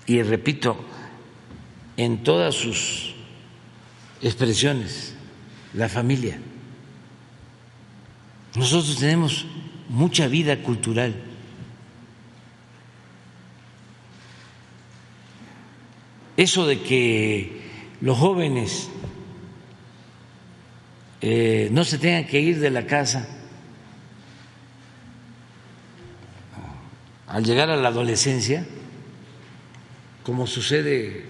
Y 0.05 0.21
repito, 0.21 0.77
en 1.97 2.23
todas 2.23 2.55
sus 2.55 3.13
expresiones, 4.21 5.15
la 5.73 5.89
familia. 5.89 6.39
Nosotros 8.55 8.97
tenemos 8.97 9.45
mucha 9.89 10.27
vida 10.27 10.63
cultural. 10.63 11.15
Eso 16.37 16.65
de 16.65 16.81
que 16.81 17.61
los 18.01 18.17
jóvenes 18.17 18.89
eh, 21.21 21.67
no 21.71 21.83
se 21.83 21.97
tengan 21.97 22.25
que 22.25 22.39
ir 22.39 22.59
de 22.59 22.69
la 22.69 22.85
casa 22.85 23.36
al 27.27 27.43
llegar 27.43 27.69
a 27.69 27.75
la 27.75 27.89
adolescencia, 27.89 28.65
como 30.23 30.47
sucede 30.47 31.25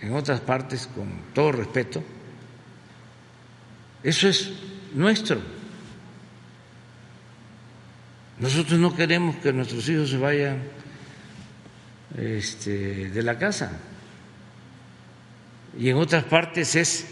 en 0.00 0.14
otras 0.14 0.40
partes, 0.40 0.88
con 0.94 1.08
todo 1.34 1.52
respeto, 1.52 2.02
eso 4.02 4.28
es 4.28 4.52
nuestro. 4.94 5.40
Nosotros 8.38 8.78
no 8.78 8.94
queremos 8.94 9.36
que 9.36 9.52
nuestros 9.52 9.88
hijos 9.88 10.10
se 10.10 10.18
vayan 10.18 10.58
este, 12.18 13.10
de 13.10 13.22
la 13.22 13.38
casa. 13.38 13.78
Y 15.78 15.88
en 15.88 15.96
otras 15.96 16.24
partes 16.24 16.74
es, 16.74 17.06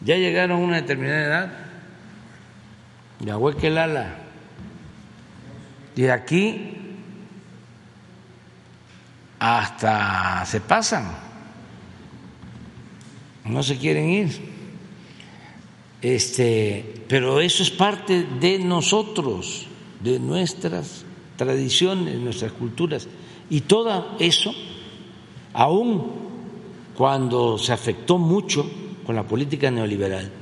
ya 0.00 0.16
llegaron 0.16 0.60
a 0.60 0.64
una 0.64 0.76
determinada 0.76 1.24
edad, 1.24 1.52
ya 3.20 3.36
que 3.60 3.66
el 3.66 3.78
ala. 3.78 4.18
Y 5.96 6.06
aquí 6.06 6.83
hasta 9.44 10.46
se 10.46 10.62
pasan, 10.62 11.04
no 13.44 13.62
se 13.62 13.76
quieren 13.76 14.08
ir. 14.08 14.54
Este, 16.00 17.04
pero 17.08 17.40
eso 17.40 17.62
es 17.62 17.70
parte 17.70 18.24
de 18.40 18.58
nosotros, 18.58 19.66
de 20.00 20.18
nuestras 20.18 21.04
tradiciones, 21.36 22.18
nuestras 22.20 22.52
culturas. 22.52 23.06
Y 23.50 23.60
todo 23.60 24.16
eso, 24.18 24.54
aún 25.52 26.10
cuando 26.96 27.58
se 27.58 27.74
afectó 27.74 28.16
mucho 28.16 28.70
con 29.04 29.14
la 29.14 29.24
política 29.24 29.70
neoliberal, 29.70 30.32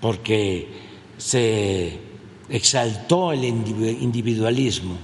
porque 0.00 0.68
se 1.18 2.03
exaltó 2.48 3.32
el 3.32 3.44
individualismo, 3.44 4.96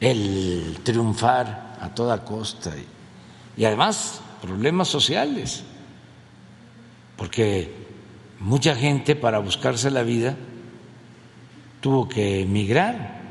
el 0.00 0.78
triunfar 0.82 1.76
a 1.80 1.94
toda 1.94 2.24
costa 2.24 2.72
y 3.56 3.64
además 3.64 4.20
problemas 4.42 4.88
sociales, 4.88 5.64
porque 7.16 7.72
mucha 8.40 8.74
gente 8.74 9.16
para 9.16 9.38
buscarse 9.38 9.90
la 9.90 10.02
vida 10.02 10.36
tuvo 11.80 12.08
que 12.08 12.42
emigrar 12.42 13.22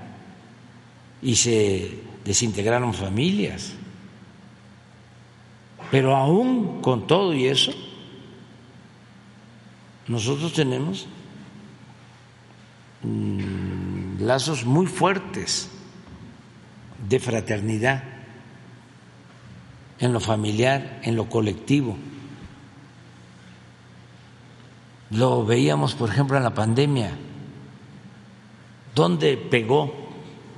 y 1.22 1.36
se 1.36 2.00
desintegraron 2.26 2.94
familias. 2.94 3.74
Pero 5.92 6.16
aún 6.16 6.82
con 6.82 7.06
todo 7.06 7.34
y 7.34 7.46
eso, 7.46 7.72
nosotros 10.08 10.54
tenemos 10.54 11.08
mm, 13.04 14.22
lazos 14.22 14.66
muy 14.66 14.88
fuertes 14.88 15.70
de 17.08 17.20
fraternidad 17.20 18.04
en 20.00 20.14
lo 20.14 20.20
familiar, 20.20 21.00
en 21.04 21.16
lo 21.16 21.30
colectivo. 21.30 21.98
Lo 25.12 25.46
veíamos, 25.46 25.94
por 25.96 26.10
ejemplo, 26.10 26.38
en 26.38 26.44
la 26.44 26.54
pandemia, 26.54 27.12
donde 28.96 29.38
pegó 29.38 29.94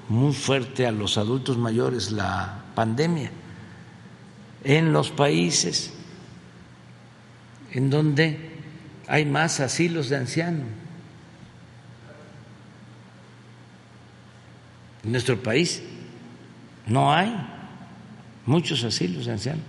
muy 0.08 0.34
fuerte 0.34 0.88
a 0.88 0.92
los 0.92 1.18
adultos 1.18 1.58
mayores 1.58 2.12
la 2.12 2.64
pandemia, 2.74 3.32
en 4.64 4.94
los 4.94 5.12
países 5.12 5.94
en 7.72 7.90
donde 7.90 8.52
hay 9.08 9.26
más 9.26 9.60
asilos 9.60 10.10
de 10.10 10.16
ancianos. 10.16 10.66
En 15.06 15.12
nuestro 15.12 15.42
país 15.42 15.84
no 16.88 17.14
hay 17.14 17.32
muchos 18.46 18.84
asilos 18.84 19.28
de 19.28 19.34
ancianos, 19.34 19.64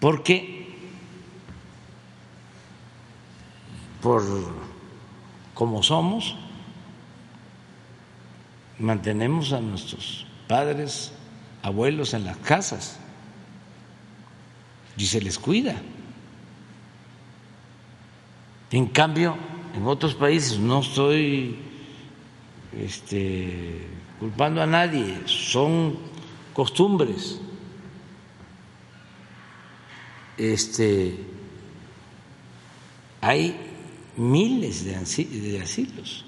porque 0.00 0.54
por 4.00 4.22
como 5.54 5.82
somos, 5.82 6.36
mantenemos 8.78 9.52
a 9.52 9.60
nuestros 9.60 10.26
padres, 10.48 11.12
abuelos 11.62 12.12
en 12.12 12.24
las 12.24 12.36
casas 12.38 12.98
y 14.96 15.06
se 15.06 15.20
les 15.20 15.38
cuida. 15.38 15.76
En 18.70 18.86
cambio, 18.86 19.36
en 19.74 19.86
otros 19.86 20.14
países 20.14 20.58
no 20.58 20.80
estoy 20.80 21.56
este, 22.76 23.86
culpando 24.18 24.62
a 24.62 24.66
nadie, 24.66 25.22
son 25.26 25.96
costumbres. 26.52 27.40
Este, 30.36 31.18
hay 33.20 33.56
miles 34.16 34.84
de 34.84 35.60
asilos 35.60 36.24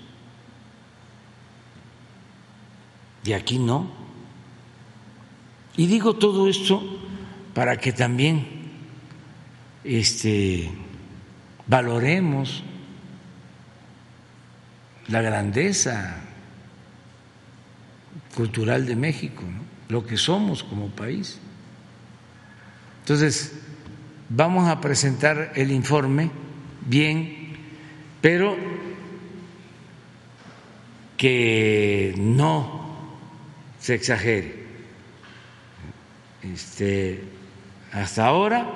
y 3.27 3.33
aquí 3.33 3.59
no. 3.59 3.91
Y 5.77 5.87
digo 5.87 6.15
todo 6.15 6.49
esto 6.49 6.83
para 7.55 7.77
que 7.77 7.93
también 7.93 8.47
este, 9.85 10.71
valoremos 11.67 12.63
la 15.09 15.21
grandeza 15.21 16.23
cultural 18.37 18.87
de 18.87 18.95
México. 18.95 19.43
¿no? 19.43 19.67
lo 19.89 20.07
que 20.07 20.17
somos 20.17 20.63
como 20.65 20.89
país. 20.89 21.39
Entonces, 23.01 23.53
vamos 24.29 24.69
a 24.69 24.81
presentar 24.81 25.53
el 25.55 25.71
informe 25.71 26.31
bien, 26.81 27.57
pero 28.21 28.57
que 31.17 32.15
no 32.19 32.97
se 33.79 33.95
exagere. 33.95 34.67
Este, 36.43 37.23
hasta 37.93 38.27
ahora 38.27 38.69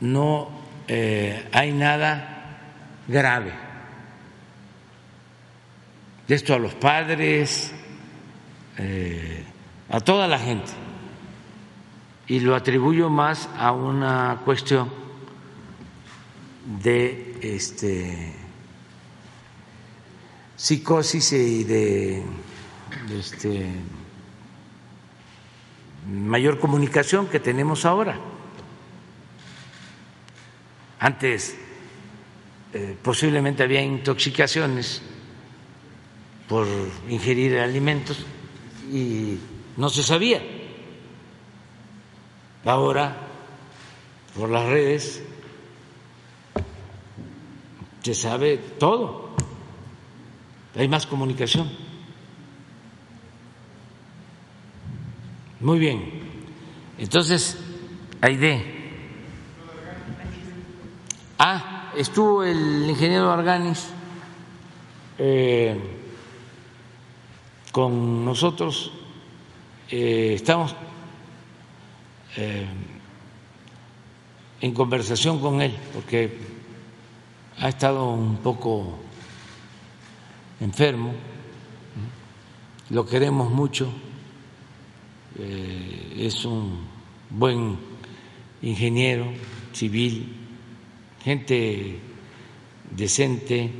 no 0.00 0.50
eh, 0.86 1.48
hay 1.52 1.72
nada 1.72 2.60
grave. 3.08 3.52
Esto 6.28 6.54
a 6.54 6.58
los 6.58 6.74
padres, 6.74 7.72
eh, 8.78 9.44
a 9.90 10.00
toda 10.00 10.28
la 10.28 10.38
gente 10.38 10.70
y 12.28 12.40
lo 12.40 12.54
atribuyo 12.54 13.10
más 13.10 13.48
a 13.56 13.72
una 13.72 14.40
cuestión 14.44 14.88
de 16.82 17.38
este 17.40 18.34
psicosis 20.56 21.32
y 21.32 21.64
de 21.64 22.22
este 23.10 23.66
mayor 26.06 26.60
comunicación 26.60 27.26
que 27.26 27.40
tenemos 27.40 27.84
ahora. 27.84 28.18
Antes 31.00 31.56
eh, 32.74 32.96
posiblemente 33.02 33.62
había 33.62 33.82
intoxicaciones 33.82 35.02
por 36.48 36.66
ingerir 37.08 37.58
alimentos 37.58 38.24
y 38.90 39.38
no 39.76 39.88
se 39.88 40.02
sabía. 40.02 40.42
Ahora, 42.64 43.16
por 44.36 44.50
las 44.50 44.66
redes, 44.66 45.22
se 48.02 48.14
sabe 48.14 48.58
todo. 48.78 49.30
Hay 50.76 50.88
más 50.88 51.06
comunicación. 51.06 51.70
Muy 55.60 55.78
bien. 55.78 56.20
Entonces, 56.98 57.58
Aide. 58.20 58.74
Ah, 61.38 61.92
estuvo 61.96 62.42
el 62.42 62.88
ingeniero 62.88 63.30
Arganis 63.30 63.90
eh, 65.18 65.97
con 67.72 68.24
nosotros. 68.24 68.92
Eh, 69.90 70.32
estamos 70.34 70.74
eh, 72.36 72.66
en 74.60 74.74
conversación 74.74 75.40
con 75.40 75.62
él 75.62 75.74
porque 75.94 76.38
ha 77.58 77.68
estado 77.68 78.10
un 78.10 78.36
poco 78.38 78.98
enfermo. 80.60 81.12
Lo 82.90 83.04
queremos 83.06 83.50
mucho 83.50 83.90
eh, 85.38 86.14
es 86.18 86.44
un 86.44 86.86
buen 87.30 87.78
ingeniero 88.62 89.26
civil, 89.72 90.34
gente 91.22 92.00
decente, 92.90 93.70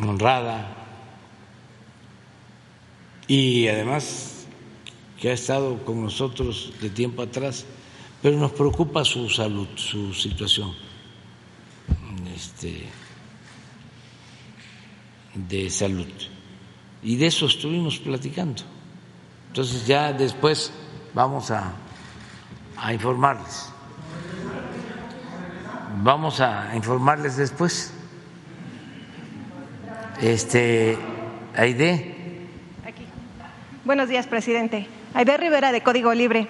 honrada 0.00 0.73
y 3.26 3.68
además 3.68 4.46
que 5.20 5.30
ha 5.30 5.32
estado 5.32 5.84
con 5.84 6.02
nosotros 6.02 6.72
de 6.80 6.90
tiempo 6.90 7.22
atrás, 7.22 7.64
pero 8.22 8.36
nos 8.36 8.52
preocupa 8.52 9.04
su 9.04 9.28
salud, 9.28 9.68
su 9.76 10.12
situación 10.14 10.72
este, 12.34 12.84
de 15.34 15.70
salud. 15.70 16.08
Y 17.02 17.16
de 17.16 17.26
eso 17.26 17.46
estuvimos 17.46 17.98
platicando. 17.98 18.62
Entonces 19.48 19.86
ya 19.86 20.12
después 20.12 20.72
vamos 21.14 21.50
a, 21.50 21.74
informarles. 22.92 23.70
Vamos 26.02 26.40
a 26.40 26.74
informarles 26.74 27.36
después. 27.36 27.92
Este, 30.20 30.98
Aide. 31.56 32.13
Buenos 33.84 34.08
días, 34.08 34.26
presidente. 34.26 34.86
Aide 35.12 35.36
Rivera, 35.36 35.70
de 35.70 35.82
Código 35.82 36.14
Libre. 36.14 36.48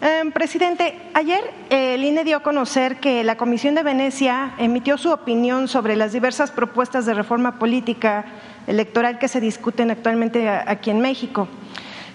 Em, 0.00 0.30
presidente, 0.30 0.94
ayer 1.12 1.40
el 1.70 2.04
INE 2.04 2.22
dio 2.22 2.36
a 2.36 2.42
conocer 2.44 3.00
que 3.00 3.24
la 3.24 3.36
Comisión 3.36 3.74
de 3.74 3.82
Venecia 3.82 4.52
emitió 4.58 4.96
su 4.96 5.10
opinión 5.10 5.66
sobre 5.66 5.96
las 5.96 6.12
diversas 6.12 6.52
propuestas 6.52 7.04
de 7.04 7.14
reforma 7.14 7.58
política 7.58 8.26
electoral 8.68 9.18
que 9.18 9.26
se 9.26 9.40
discuten 9.40 9.90
actualmente 9.90 10.48
aquí 10.48 10.90
en 10.90 11.00
México. 11.00 11.48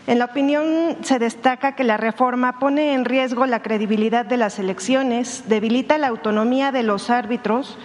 En 0.07 0.18
la 0.18 0.26
opinión 0.26 0.95
se 1.02 1.19
destaca 1.19 1.76
que 1.76 1.84
la 1.84 1.98
reforma 1.98 2.57
pone 2.57 2.94
en 2.94 3.03
riesgo 3.03 3.45
la 3.45 3.61
credibilidad 3.61 4.26
de 4.26 4.38
las 4.38 4.60
elecciones, 4.60 5.44
debilita 5.49 5.98
la 5.98 6.07
autonomía 6.07 6.72
de 6.72 6.84
los 6.84 7.10
árbitros, 7.10 7.77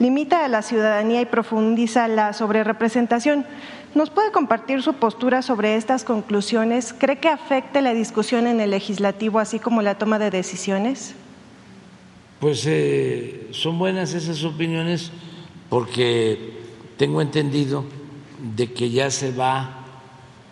limita 0.00 0.44
a 0.44 0.48
la 0.48 0.62
ciudadanía 0.62 1.20
y 1.20 1.26
profundiza 1.26 2.08
la 2.08 2.32
sobrerepresentación. 2.32 3.46
¿Nos 3.94 4.10
puede 4.10 4.32
compartir 4.32 4.82
su 4.82 4.94
postura 4.94 5.40
sobre 5.40 5.76
estas 5.76 6.02
conclusiones? 6.02 6.92
¿Cree 6.98 7.18
que 7.18 7.28
afecte 7.28 7.80
la 7.80 7.94
discusión 7.94 8.48
en 8.48 8.60
el 8.60 8.70
legislativo 8.70 9.38
así 9.38 9.60
como 9.60 9.82
la 9.82 9.98
toma 9.98 10.18
de 10.18 10.30
decisiones? 10.32 11.14
Pues 12.40 12.64
eh, 12.66 13.48
son 13.52 13.78
buenas 13.78 14.12
esas 14.12 14.42
opiniones 14.42 15.12
porque 15.70 16.58
tengo 16.96 17.22
entendido 17.22 17.84
de 18.56 18.72
que 18.72 18.90
ya 18.90 19.12
se 19.12 19.30
va 19.30 19.84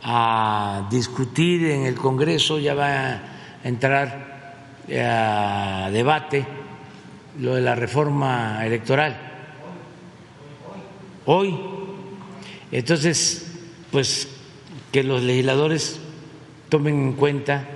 a 0.05 0.86
discutir 0.89 1.66
en 1.66 1.82
el 1.82 1.97
Congreso, 1.97 2.60
ya 2.60 2.74
va 2.74 2.86
a 2.86 3.23
entrar 3.64 4.55
a 4.89 5.90
debate 5.93 6.47
lo 7.40 7.56
de 7.56 7.60
la 7.60 7.74
reforma 7.74 8.64
electoral. 8.64 9.16
Hoy. 11.27 11.81
Entonces, 12.73 13.47
pues 13.90 14.28
que 14.90 15.05
los 15.05 15.23
legisladores 15.23 16.01
tomen 16.70 16.94
en 16.94 17.12
cuenta 17.12 17.69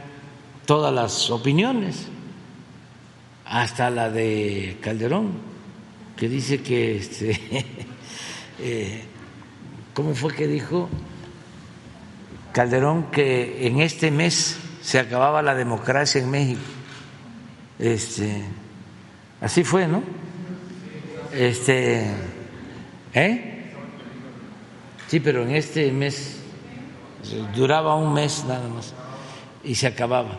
todas 0.65 0.93
las 0.93 1.31
opiniones, 1.31 2.09
hasta 3.45 3.91
la 3.91 4.11
de 4.11 4.79
Calderón, 4.81 5.33
que 6.17 6.29
dice 6.29 6.63
que, 6.63 6.97
este, 6.97 7.39
eh, 8.61 9.05
¿cómo 9.95 10.15
fue 10.15 10.35
que 10.35 10.47
dijo? 10.47 10.89
Calderón 12.53 13.11
que 13.11 13.67
en 13.67 13.83
este 13.83 14.11
mes 14.11 14.57
se 14.83 14.99
acababa 14.99 15.43
la 15.43 15.55
democracia 15.55 16.23
en 16.23 16.31
México. 16.31 16.63
Este, 17.79 18.43
así 19.43 19.63
fue, 19.63 19.87
¿no? 19.87 20.03
Este, 21.35 22.07
¿eh? 23.13 23.56
Sí, 25.09 25.21
pero 25.21 25.43
en 25.43 25.51
este 25.51 25.91
mes 25.93 26.39
duraba 27.55 27.95
un 27.97 28.13
mes 28.13 28.45
nada 28.47 28.69
más 28.69 28.93
y 29.63 29.75
se 29.75 29.87
acababa. 29.87 30.39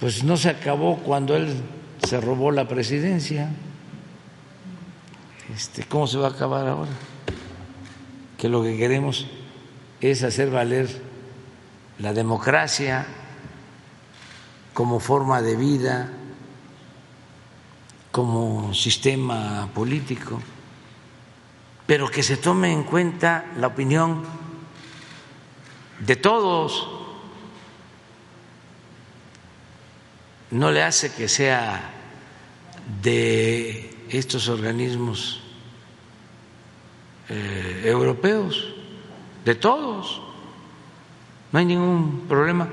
Pues 0.00 0.24
no 0.24 0.36
se 0.36 0.50
acabó 0.50 0.98
cuando 0.98 1.36
él 1.36 1.54
se 2.06 2.20
robó 2.20 2.50
la 2.50 2.66
presidencia. 2.66 3.50
Este, 5.54 5.84
¿cómo 5.84 6.06
se 6.06 6.18
va 6.18 6.28
a 6.28 6.30
acabar 6.30 6.66
ahora? 6.66 6.90
Que 8.38 8.48
lo 8.48 8.62
que 8.62 8.76
queremos 8.76 9.26
es 10.00 10.22
hacer 10.22 10.50
valer 10.50 10.88
la 11.98 12.12
democracia 12.12 13.06
como 14.74 14.98
forma 14.98 15.42
de 15.42 15.56
vida, 15.56 16.10
como 18.10 18.74
sistema 18.74 19.68
político, 19.74 20.40
pero 21.92 22.10
que 22.10 22.22
se 22.22 22.38
tome 22.38 22.72
en 22.72 22.84
cuenta 22.84 23.52
la 23.58 23.66
opinión 23.66 24.22
de 26.00 26.16
todos. 26.16 26.88
No 30.52 30.70
le 30.70 30.82
hace 30.82 31.12
que 31.12 31.28
sea 31.28 31.90
de 33.02 34.06
estos 34.08 34.48
organismos 34.48 35.42
eh, 37.28 37.82
europeos 37.84 38.72
de 39.44 39.54
todos. 39.54 40.22
No 41.52 41.58
hay 41.58 41.66
ningún 41.66 42.24
problema. 42.26 42.70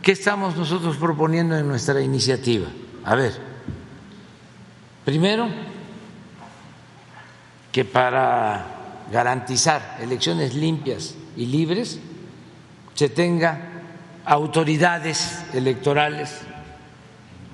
¿Qué 0.00 0.12
estamos 0.12 0.56
nosotros 0.56 0.96
proponiendo 0.96 1.54
en 1.54 1.68
nuestra 1.68 2.00
iniciativa? 2.00 2.68
A 3.04 3.14
ver, 3.14 3.34
primero, 5.04 5.50
que 7.74 7.84
para 7.84 9.04
garantizar 9.10 9.98
elecciones 10.00 10.54
limpias 10.54 11.16
y 11.36 11.46
libres 11.46 11.98
se 12.94 13.08
tenga 13.08 13.82
autoridades 14.24 15.42
electorales 15.52 16.42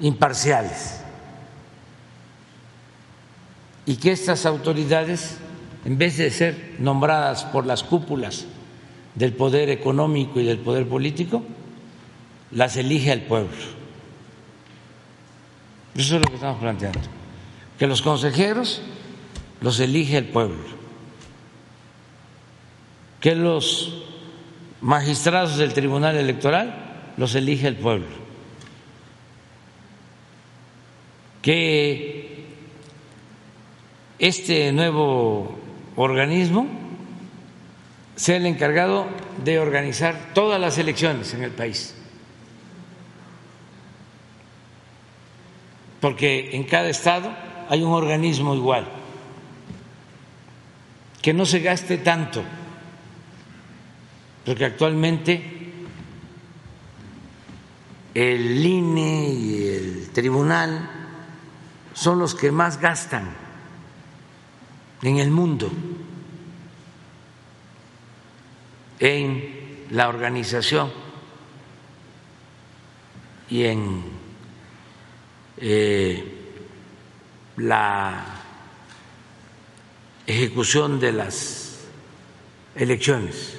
imparciales 0.02 1.00
y 3.86 3.96
que 3.96 4.12
estas 4.12 4.44
autoridades 4.44 5.38
en 5.86 5.96
vez 5.96 6.18
de 6.18 6.30
ser 6.30 6.74
nombradas 6.80 7.44
por 7.44 7.64
las 7.64 7.82
cúpulas 7.82 8.44
del 9.14 9.32
poder 9.32 9.70
económico 9.70 10.38
y 10.38 10.44
del 10.44 10.58
poder 10.58 10.86
político, 10.86 11.42
las 12.50 12.76
elige 12.76 13.10
el 13.10 13.22
pueblo. 13.22 13.56
Eso 15.94 16.16
es 16.16 16.20
lo 16.20 16.28
que 16.28 16.34
estamos 16.34 16.60
planteando, 16.60 17.00
que 17.78 17.86
los 17.86 18.02
consejeros 18.02 18.82
los 19.60 19.78
elige 19.80 20.18
el 20.18 20.26
pueblo, 20.26 20.58
que 23.20 23.34
los 23.34 24.04
magistrados 24.80 25.56
del 25.56 25.74
Tribunal 25.74 26.16
Electoral 26.16 27.12
los 27.16 27.34
elige 27.34 27.68
el 27.68 27.76
pueblo. 27.76 28.20
Que 31.42 32.46
este 34.18 34.72
nuevo 34.72 35.58
organismo 35.96 36.66
sea 38.16 38.36
el 38.36 38.46
encargado 38.46 39.06
de 39.42 39.58
organizar 39.58 40.32
todas 40.34 40.60
las 40.60 40.76
elecciones 40.76 41.32
en 41.32 41.42
el 41.42 41.50
país. 41.50 41.94
Porque 46.00 46.50
en 46.52 46.64
cada 46.64 46.88
estado 46.88 47.30
hay 47.68 47.82
un 47.82 47.92
organismo 47.92 48.54
igual, 48.54 48.86
que 51.20 51.34
no 51.34 51.44
se 51.44 51.60
gaste 51.60 51.98
tanto, 51.98 52.42
porque 54.44 54.64
actualmente 54.64 55.60
el 58.14 58.64
INE 58.64 59.28
y 59.28 59.68
el 59.68 60.10
tribunal 60.10 60.90
son 61.92 62.18
los 62.18 62.34
que 62.34 62.50
más 62.50 62.80
gastan 62.80 63.30
en 65.02 65.18
el 65.18 65.30
mundo 65.30 65.70
en 69.00 69.86
la 69.90 70.08
organización 70.08 70.92
y 73.48 73.64
en 73.64 74.04
eh, 75.56 76.36
la 77.56 78.39
ejecución 80.30 81.00
de 81.00 81.12
las 81.12 81.80
elecciones, 82.76 83.58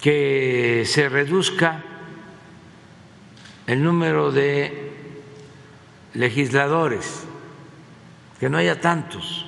que 0.00 0.84
se 0.86 1.08
reduzca 1.08 1.82
el 3.66 3.82
número 3.82 4.30
de 4.30 4.92
legisladores, 6.14 7.24
que 8.38 8.48
no 8.48 8.58
haya 8.58 8.80
tantos, 8.80 9.46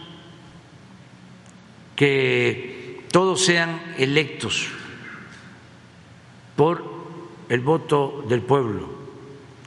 que 1.94 3.04
todos 3.12 3.44
sean 3.44 3.94
electos 3.98 4.68
por 6.56 6.84
el 7.48 7.60
voto 7.60 8.24
del 8.28 8.42
pueblo, 8.42 8.88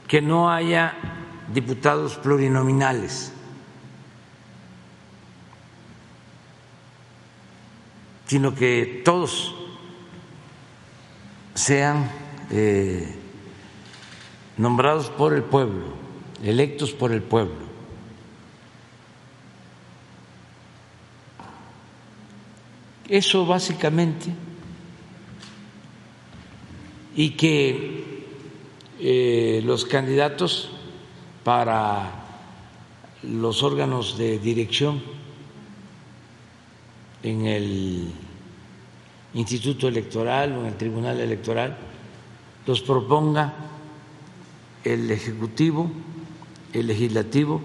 que 0.06 0.20
no 0.20 0.50
haya 0.50 0.94
diputados 1.54 2.16
plurinominales, 2.16 3.32
sino 8.28 8.54
que 8.54 9.02
todos 9.04 9.54
sean 11.54 12.10
eh, 12.50 13.08
nombrados 14.58 15.08
por 15.08 15.32
el 15.32 15.42
pueblo, 15.42 15.86
electos 16.44 16.92
por 16.92 17.10
el 17.10 17.22
pueblo. 17.22 17.66
Eso 23.08 23.46
básicamente. 23.46 24.30
Y 27.16 27.30
que 27.30 28.24
eh, 29.00 29.62
los 29.64 29.86
candidatos 29.86 30.70
para 31.42 32.12
los 33.22 33.62
órganos 33.62 34.18
de 34.18 34.38
dirección 34.38 35.17
en 37.22 37.46
el 37.46 38.12
Instituto 39.34 39.88
Electoral 39.88 40.52
o 40.52 40.60
en 40.60 40.66
el 40.66 40.76
Tribunal 40.76 41.20
Electoral 41.20 41.76
los 42.66 42.80
proponga 42.82 43.54
el 44.84 45.10
Ejecutivo, 45.10 45.90
el 46.72 46.86
Legislativo 46.86 47.60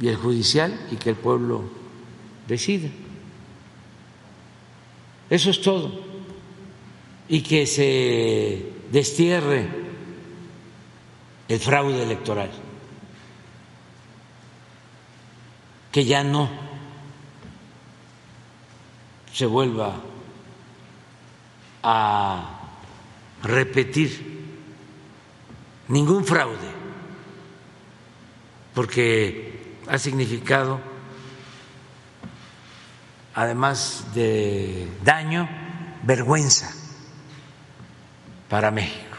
y 0.00 0.08
el 0.08 0.16
Judicial 0.16 0.78
y 0.90 0.96
que 0.96 1.10
el 1.10 1.16
pueblo 1.16 1.62
decida. 2.46 2.88
Eso 5.28 5.50
es 5.50 5.60
todo. 5.60 5.92
Y 7.28 7.42
que 7.42 7.66
se 7.66 8.72
destierre 8.90 9.68
el 11.48 11.58
fraude 11.60 12.02
electoral. 12.02 12.50
Que 15.92 16.04
ya 16.04 16.24
no 16.24 16.69
se 19.32 19.46
vuelva 19.46 19.94
a 21.82 22.60
repetir 23.42 24.48
ningún 25.88 26.24
fraude, 26.24 26.70
porque 28.74 29.76
ha 29.88 29.98
significado 29.98 30.80
además 33.34 34.04
de 34.14 34.88
daño, 35.02 35.48
vergüenza 36.02 36.72
para 38.48 38.70
México. 38.70 39.16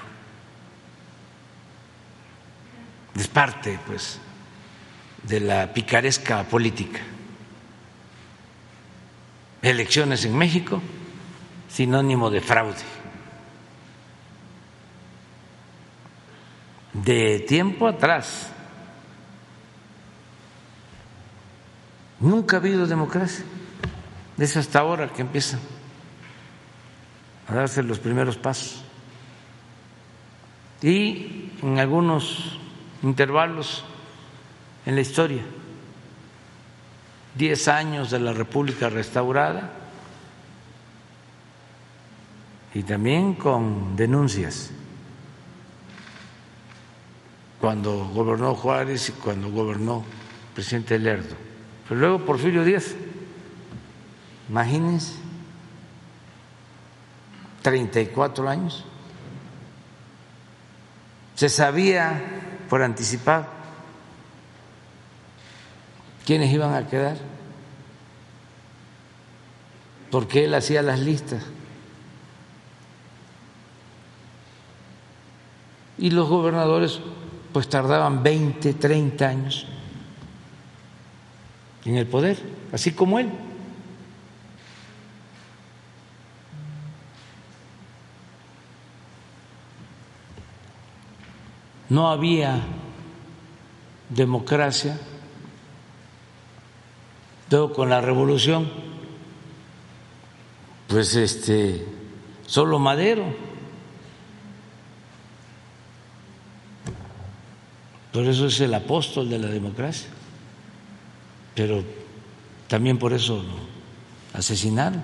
Es 3.16 3.28
parte, 3.28 3.80
pues, 3.88 4.20
de 5.24 5.40
la 5.40 5.74
picaresca 5.74 6.44
política. 6.44 7.00
Elecciones 9.62 10.26
en 10.26 10.38
México, 10.38 10.82
sinónimo 11.70 12.30
de 12.30 12.42
fraude. 12.42 12.76
De 16.94 17.40
tiempo 17.40 17.88
atrás, 17.88 18.50
nunca 22.20 22.58
ha 22.58 22.60
habido 22.60 22.88
democracia. 22.88 23.46
Es 24.38 24.58
hasta 24.58 24.80
ahora 24.80 25.10
que 25.10 25.22
empiezan 25.22 25.60
a 27.48 27.54
darse 27.54 27.84
los 27.84 28.00
primeros 28.00 28.38
pasos. 28.38 28.84
Y 30.82 31.52
en 31.62 31.78
algunos 31.78 32.58
intervalos 33.04 33.84
en 34.86 34.96
la 34.96 35.02
historia, 35.02 35.44
diez 37.36 37.68
años 37.68 38.12
de 38.12 38.20
la 38.20 38.34
República 38.34 38.90
restaurada 38.90 39.72
y 42.74 42.84
también 42.84 43.34
con 43.36 43.96
denuncias 43.96 44.72
cuando 47.60 48.10
gobernó 48.14 48.56
Juárez 48.56 49.10
y 49.10 49.12
cuando 49.14 49.50
gobernó 49.52 49.98
el 49.98 50.54
presidente 50.56 50.98
Lerdo. 50.98 51.36
Pero 51.88 52.00
luego 52.00 52.26
Porfirio 52.26 52.64
Díaz 52.64 52.96
Imagínense, 54.52 55.14
34 57.62 58.50
años. 58.50 58.84
Se 61.36 61.48
sabía 61.48 62.22
por 62.70 62.84
anticipado 62.84 63.48
quiénes 66.32 66.54
iban 66.54 66.74
a 66.74 66.88
quedar, 66.88 67.18
porque 70.10 70.46
él 70.46 70.54
hacía 70.54 70.82
las 70.82 71.02
listas. 71.02 71.44
Y 75.98 76.10
los 76.12 76.30
gobernadores 76.30 77.02
pues 77.52 77.68
tardaban 77.68 78.24
20, 78.24 78.76
30 78.76 79.28
años 79.28 79.66
en 81.84 81.98
el 81.98 82.08
poder, 82.08 82.38
así 82.72 82.94
como 82.94 83.20
él. 83.20 83.30
no 91.90 92.10
había 92.10 92.62
democracia, 94.08 94.98
todo 97.52 97.74
con 97.74 97.90
la 97.90 98.00
revolución, 98.00 98.66
pues 100.88 101.18
este, 101.18 101.86
solo 102.46 102.80
Madero. 102.80 103.26
Por 108.14 108.24
eso 108.24 108.46
es 108.46 108.58
el 108.62 108.74
apóstol 108.74 109.30
de 109.30 109.38
la 109.38 109.48
democracia. 109.48 110.08
Pero 111.54 111.84
también 112.70 112.98
por 112.98 113.12
eso 113.12 113.44
lo 113.44 114.40
asesinaron. 114.40 115.04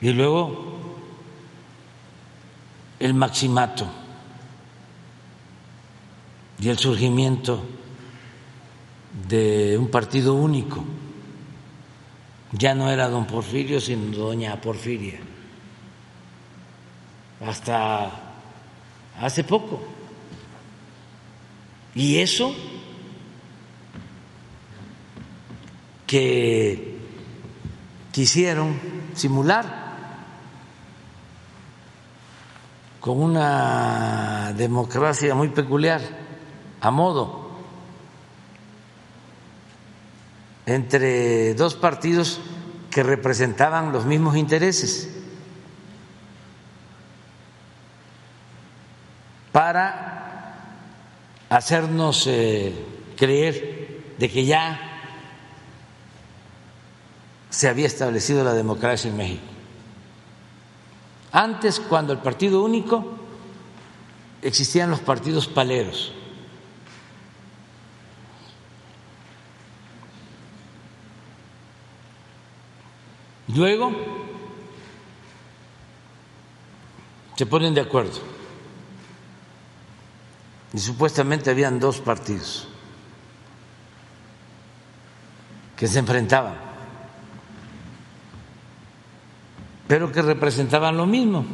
Y 0.00 0.10
luego 0.10 0.78
el 3.00 3.12
maximato 3.12 3.88
y 6.60 6.68
el 6.68 6.78
surgimiento 6.78 7.60
de 9.26 9.76
un 9.78 9.88
partido 9.88 10.34
único. 10.34 10.84
Ya 12.52 12.74
no 12.74 12.90
era 12.90 13.08
don 13.08 13.26
Porfirio, 13.26 13.80
sino 13.80 14.16
doña 14.16 14.60
Porfiria. 14.60 15.20
Hasta 17.40 18.10
hace 19.20 19.44
poco, 19.44 19.80
Y 21.94 22.18
eso 22.18 22.54
que 26.06 26.96
quisieron 28.12 28.78
simular 29.14 29.88
con 33.00 33.20
una 33.20 34.52
democracia 34.56 35.34
muy 35.34 35.48
peculiar, 35.48 36.00
a 36.80 36.90
modo, 36.90 37.47
entre 40.68 41.54
dos 41.54 41.74
partidos 41.74 42.40
que 42.90 43.02
representaban 43.02 43.90
los 43.90 44.04
mismos 44.04 44.36
intereses, 44.36 45.08
para 49.50 50.76
hacernos 51.48 52.26
eh, 52.26 52.74
creer 53.16 54.14
de 54.18 54.30
que 54.30 54.44
ya 54.44 54.78
se 57.48 57.66
había 57.66 57.86
establecido 57.86 58.44
la 58.44 58.52
democracia 58.52 59.10
en 59.10 59.16
México. 59.16 59.42
Antes, 61.32 61.80
cuando 61.80 62.12
el 62.12 62.18
partido 62.18 62.62
único, 62.62 63.16
existían 64.42 64.90
los 64.90 65.00
partidos 65.00 65.48
paleros. 65.48 66.12
Luego 73.54 73.92
se 77.36 77.46
ponen 77.46 77.74
de 77.74 77.80
acuerdo 77.80 78.18
y 80.72 80.78
supuestamente 80.78 81.50
habían 81.50 81.80
dos 81.80 82.00
partidos 82.00 82.68
que 85.76 85.86
se 85.86 85.98
enfrentaban. 85.98 86.68
pero 89.88 90.12
que 90.12 90.20
representaban 90.20 90.98
lo 90.98 91.06
mismo, 91.06 91.46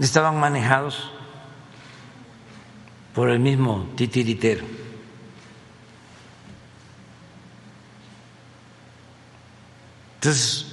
estaban 0.00 0.40
manejados 0.40 1.12
por 3.14 3.28
el 3.28 3.38
mismo 3.38 3.86
titiritero. 3.94 4.64
Entonces, 10.16 10.66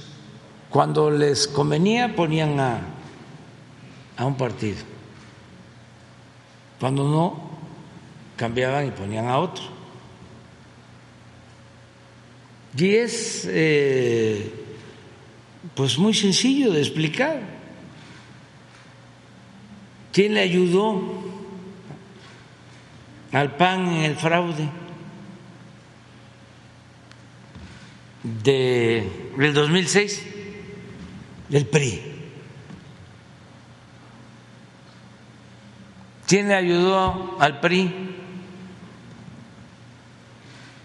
cuando 0.70 1.10
les 1.10 1.46
convenía 1.46 2.14
ponían 2.16 2.58
a, 2.58 2.80
a 4.16 4.24
un 4.24 4.36
partido, 4.36 4.78
cuando 6.80 7.08
no, 7.08 7.50
cambiaban 8.36 8.88
y 8.88 8.90
ponían 8.90 9.28
a 9.28 9.38
otro. 9.38 9.64
Y 12.76 12.96
es 12.96 13.46
eh, 13.48 14.52
pues 15.74 15.96
muy 15.98 16.12
sencillo 16.12 16.72
de 16.72 16.80
explicar. 16.80 17.40
¿Quién 20.12 20.34
le 20.34 20.40
ayudó 20.40 21.00
al 23.32 23.56
PAN 23.56 23.88
en 23.88 24.02
el 24.04 24.16
fraude 24.16 24.68
de, 28.22 29.23
del 29.36 29.54
2006? 29.54 30.26
El 31.50 31.66
PRI. 31.66 32.12
¿Quién 36.26 36.48
le 36.48 36.54
ayudó 36.54 37.36
al 37.38 37.60
PRI 37.60 38.16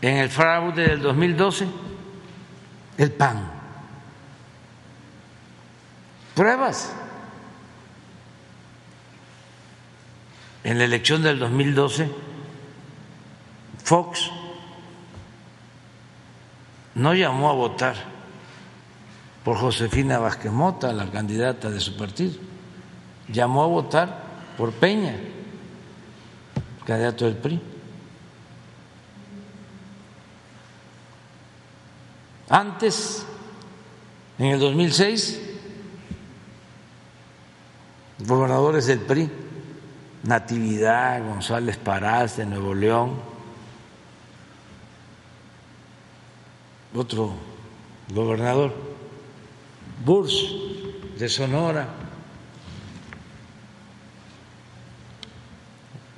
en 0.01 0.17
el 0.17 0.29
fraude 0.29 0.87
del 0.87 1.01
2012? 1.01 1.67
El 2.97 3.11
PAN 3.13 3.59
pruebas. 6.39 6.93
En 10.63 10.77
la 10.77 10.85
elección 10.85 11.21
del 11.21 11.37
2012, 11.37 12.09
Fox 13.83 14.31
no 16.95 17.13
llamó 17.13 17.49
a 17.49 17.53
votar 17.55 17.95
por 19.43 19.57
Josefina 19.57 20.19
Vázquez 20.19 20.51
Mota, 20.51 20.91
la 20.93 21.09
candidata 21.09 21.69
de 21.69 21.79
su 21.79 21.97
partido, 21.97 22.33
llamó 23.27 23.63
a 23.63 23.67
votar 23.67 24.23
por 24.57 24.73
Peña, 24.73 25.15
candidato 26.85 27.25
del 27.25 27.35
PRI. 27.35 27.61
Antes, 32.49 33.25
en 34.39 34.47
el 34.47 34.59
2006, 34.59 35.41
gobernadores 38.25 38.87
del 38.87 38.99
PRI, 38.99 39.29
Natividad, 40.23 41.23
González 41.23 41.77
Parás 41.77 42.37
de 42.37 42.45
Nuevo 42.45 42.73
León, 42.73 43.13
otro 46.93 47.33
gobernador, 48.13 48.88
Burs 50.03 50.55
de 51.17 51.27
Sonora, 51.27 51.87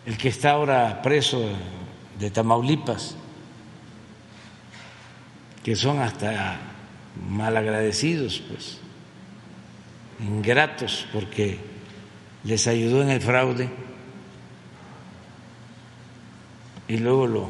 el 0.05 0.17
que 0.17 0.29
está 0.29 0.51
ahora 0.51 1.01
preso 1.01 1.49
de 2.19 2.29
Tamaulipas, 2.31 3.15
que 5.63 5.75
son 5.75 5.99
hasta 5.99 6.59
malagradecidos, 7.29 8.41
pues, 8.47 8.79
ingratos, 10.19 11.07
porque 11.11 11.59
les 12.43 12.67
ayudó 12.67 13.01
en 13.01 13.09
el 13.09 13.21
fraude 13.21 13.69
y 16.87 16.97
luego 16.97 17.27
lo 17.27 17.49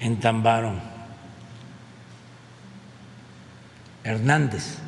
entambaron. 0.00 0.89
Hernández. 4.04 4.78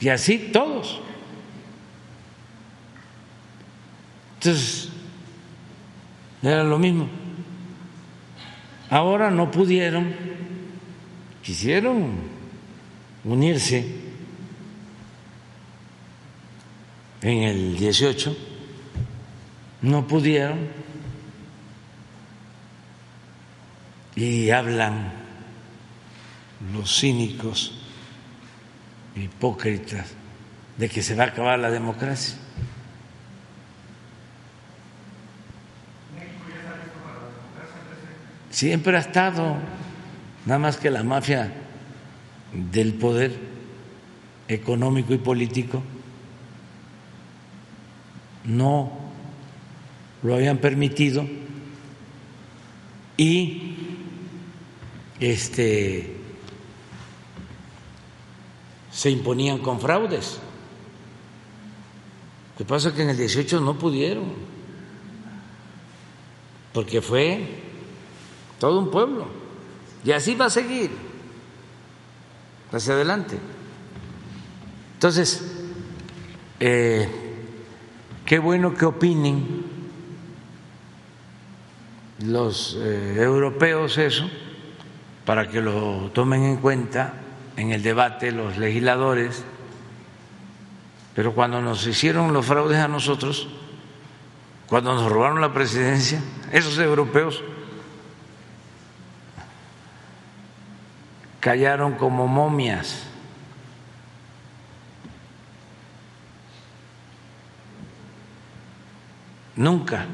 Y 0.00 0.08
así 0.08 0.50
todos. 0.52 1.00
Entonces, 4.36 4.90
era 6.42 6.62
lo 6.62 6.78
mismo. 6.78 7.08
Ahora 8.90 9.30
no 9.30 9.50
pudieron, 9.50 10.14
quisieron 11.42 12.12
unirse 13.24 13.86
en 17.22 17.42
el 17.44 17.76
18, 17.78 18.36
no 19.80 20.06
pudieron 20.06 20.68
y 24.14 24.50
hablan 24.50 25.23
los 26.72 27.00
cínicos, 27.00 27.72
hipócritas, 29.16 30.06
de 30.76 30.88
que 30.88 31.02
se 31.02 31.14
va 31.14 31.24
a 31.24 31.26
acabar 31.28 31.58
la 31.58 31.70
democracia. 31.70 32.36
Siempre 38.50 38.96
ha 38.96 39.00
estado, 39.00 39.56
nada 40.46 40.58
más 40.58 40.76
que 40.76 40.90
la 40.90 41.02
mafia 41.02 41.52
del 42.52 42.94
poder 42.94 43.36
económico 44.46 45.12
y 45.12 45.18
político 45.18 45.82
no 48.44 48.92
lo 50.22 50.34
habían 50.34 50.58
permitido 50.58 51.26
y 53.16 53.74
este 55.20 56.23
se 58.94 59.10
imponían 59.10 59.58
con 59.58 59.80
fraudes. 59.80 60.38
Lo 62.52 62.58
que 62.58 62.64
pasa 62.64 62.90
es 62.90 62.94
que 62.94 63.02
en 63.02 63.10
el 63.10 63.16
18 63.16 63.60
no 63.60 63.76
pudieron, 63.76 64.32
porque 66.72 67.02
fue 67.02 67.62
todo 68.60 68.78
un 68.78 68.90
pueblo, 68.90 69.26
y 70.04 70.12
así 70.12 70.34
va 70.36 70.46
a 70.46 70.50
seguir 70.50 70.90
hacia 72.70 72.94
adelante. 72.94 73.38
Entonces, 74.94 75.42
eh, 76.60 77.24
Qué 78.24 78.38
bueno 78.38 78.74
que 78.74 78.86
opinen 78.86 79.64
los 82.20 82.78
eh, 82.80 83.16
europeos 83.18 83.98
eso, 83.98 84.30
para 85.26 85.48
que 85.48 85.60
lo 85.60 86.10
tomen 86.14 86.44
en 86.44 86.56
cuenta 86.56 87.20
en 87.56 87.72
el 87.72 87.82
debate 87.82 88.32
los 88.32 88.56
legisladores, 88.56 89.44
pero 91.14 91.34
cuando 91.34 91.60
nos 91.60 91.86
hicieron 91.86 92.32
los 92.32 92.46
fraudes 92.46 92.78
a 92.78 92.88
nosotros, 92.88 93.48
cuando 94.66 94.94
nos 94.94 95.10
robaron 95.10 95.40
la 95.40 95.52
presidencia, 95.52 96.20
esos 96.50 96.78
europeos 96.78 97.42
callaron 101.40 101.92
como 101.94 102.26
momias. 102.26 103.04
Nunca 109.56 110.06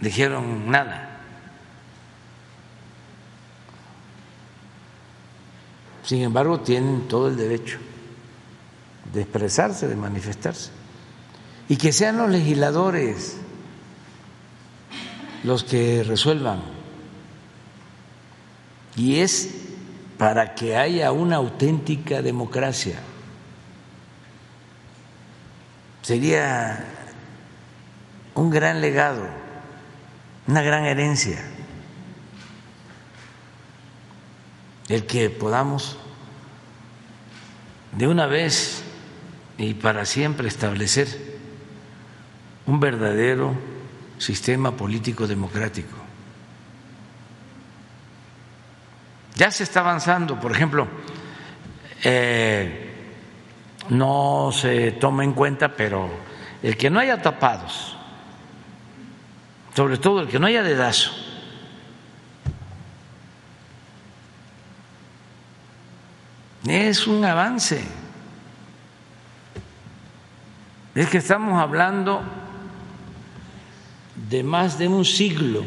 dijeron 0.00 0.70
nada. 0.70 1.07
Sin 6.08 6.22
embargo, 6.22 6.60
tienen 6.60 7.06
todo 7.06 7.28
el 7.28 7.36
derecho 7.36 7.76
de 9.12 9.20
expresarse, 9.20 9.86
de 9.86 9.94
manifestarse. 9.94 10.70
Y 11.68 11.76
que 11.76 11.92
sean 11.92 12.16
los 12.16 12.30
legisladores 12.30 13.36
los 15.44 15.64
que 15.64 16.02
resuelvan. 16.04 16.62
Y 18.96 19.18
es 19.18 19.50
para 20.16 20.54
que 20.54 20.78
haya 20.78 21.12
una 21.12 21.36
auténtica 21.36 22.22
democracia. 22.22 23.00
Sería 26.00 26.86
un 28.34 28.48
gran 28.48 28.80
legado, 28.80 29.26
una 30.46 30.62
gran 30.62 30.86
herencia, 30.86 31.38
el 34.88 35.06
que 35.06 35.30
podamos 35.30 35.96
de 37.92 38.06
una 38.06 38.26
vez 38.26 38.82
y 39.56 39.74
para 39.74 40.04
siempre 40.04 40.48
establecer 40.48 41.08
un 42.66 42.80
verdadero 42.80 43.54
sistema 44.18 44.72
político 44.76 45.26
democrático. 45.26 45.96
Ya 49.34 49.50
se 49.50 49.64
está 49.64 49.80
avanzando, 49.80 50.38
por 50.38 50.52
ejemplo, 50.52 50.88
eh, 52.02 52.88
no 53.90 54.50
se 54.52 54.92
toma 54.92 55.24
en 55.24 55.32
cuenta, 55.32 55.74
pero 55.74 56.10
el 56.62 56.76
que 56.76 56.90
no 56.90 56.98
haya 56.98 57.22
tapados, 57.22 57.96
sobre 59.74 59.98
todo 59.98 60.22
el 60.22 60.28
que 60.28 60.38
no 60.38 60.46
haya 60.46 60.62
dedazo, 60.62 61.12
es 66.70 67.06
un 67.06 67.24
avance. 67.24 67.82
Es 70.94 71.08
que 71.08 71.18
estamos 71.18 71.60
hablando 71.60 72.22
de 74.28 74.42
más 74.42 74.78
de 74.78 74.88
un 74.88 75.04
siglo 75.04 75.64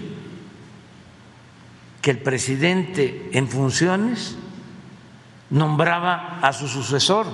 que 2.02 2.11
el 2.11 2.19
presidente 2.19 3.30
en 3.34 3.48
funciones 3.48 4.36
nombraba 5.49 6.40
a 6.41 6.52
su 6.52 6.68
sucesor. 6.68 7.28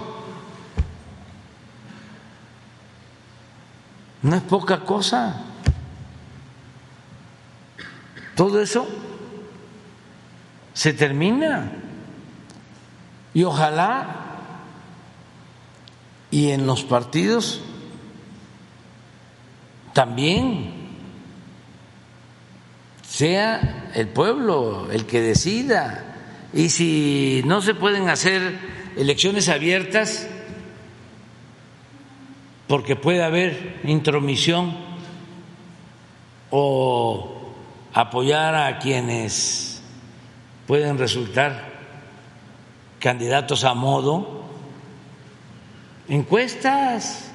No 4.21 4.35
es 4.35 4.41
poca 4.43 4.81
cosa. 4.81 5.43
Todo 8.35 8.61
eso 8.61 8.87
se 10.73 10.93
termina. 10.93 11.71
Y 13.37 13.43
ojalá 13.43 14.07
y 16.31 16.49
en 16.49 16.65
los 16.65 16.83
partidos 16.83 17.61
también 19.93 20.71
sea 23.07 23.91
el 23.93 24.07
pueblo 24.07 24.89
el 24.91 25.05
que 25.05 25.21
decida. 25.21 26.15
Y 26.51 26.69
si 26.69 27.43
no 27.45 27.61
se 27.61 27.75
pueden 27.75 28.09
hacer 28.09 28.57
elecciones 28.95 29.49
abiertas, 29.49 30.27
porque 32.65 32.95
puede 32.95 33.23
haber 33.23 33.81
intromisión 33.83 34.75
o 36.49 37.53
apoyar 37.93 38.55
a 38.55 38.79
quienes 38.79 39.83
pueden 40.65 40.97
resultar 40.97 41.76
candidatos 43.07 43.63
a 43.63 43.73
modo, 43.73 44.43
encuestas. 46.09 47.31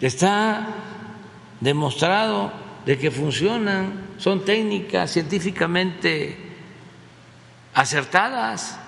Está 0.00 0.66
demostrado 1.60 2.50
de 2.86 2.96
que 2.96 3.10
funcionan, 3.10 4.16
son 4.16 4.46
técnicas 4.46 5.10
científicamente 5.10 6.56
acertadas. 7.74 8.80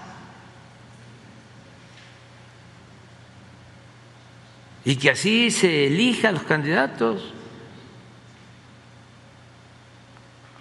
Y 4.86 4.96
que 4.96 5.10
así 5.10 5.50
se 5.50 5.86
elijan 5.86 6.32
los 6.32 6.44
candidatos. 6.44 7.34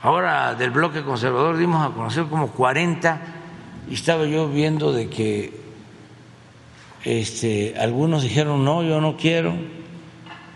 Ahora 0.01 0.53
del 0.55 0.71
bloque 0.71 1.01
conservador 1.01 1.55
dimos 1.55 1.89
a 1.89 1.93
conocer 1.93 2.25
como 2.25 2.51
40 2.51 3.38
y 3.89 3.93
estaba 3.93 4.25
yo 4.25 4.49
viendo 4.49 4.93
de 4.93 5.09
que 5.09 5.53
este, 7.03 7.75
algunos 7.77 8.23
dijeron 8.23 8.63
no, 8.63 8.83
yo 8.83 9.01
no 9.01 9.17
quiero, 9.17 9.53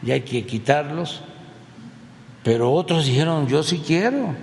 y 0.03 0.11
hay 0.11 0.22
que 0.22 0.45
quitarlos 0.45 1.23
pero 2.43 2.73
otros 2.73 3.05
dijeron, 3.05 3.47
yo 3.47 3.64
sí 3.64 3.81
quiero, 3.85 4.35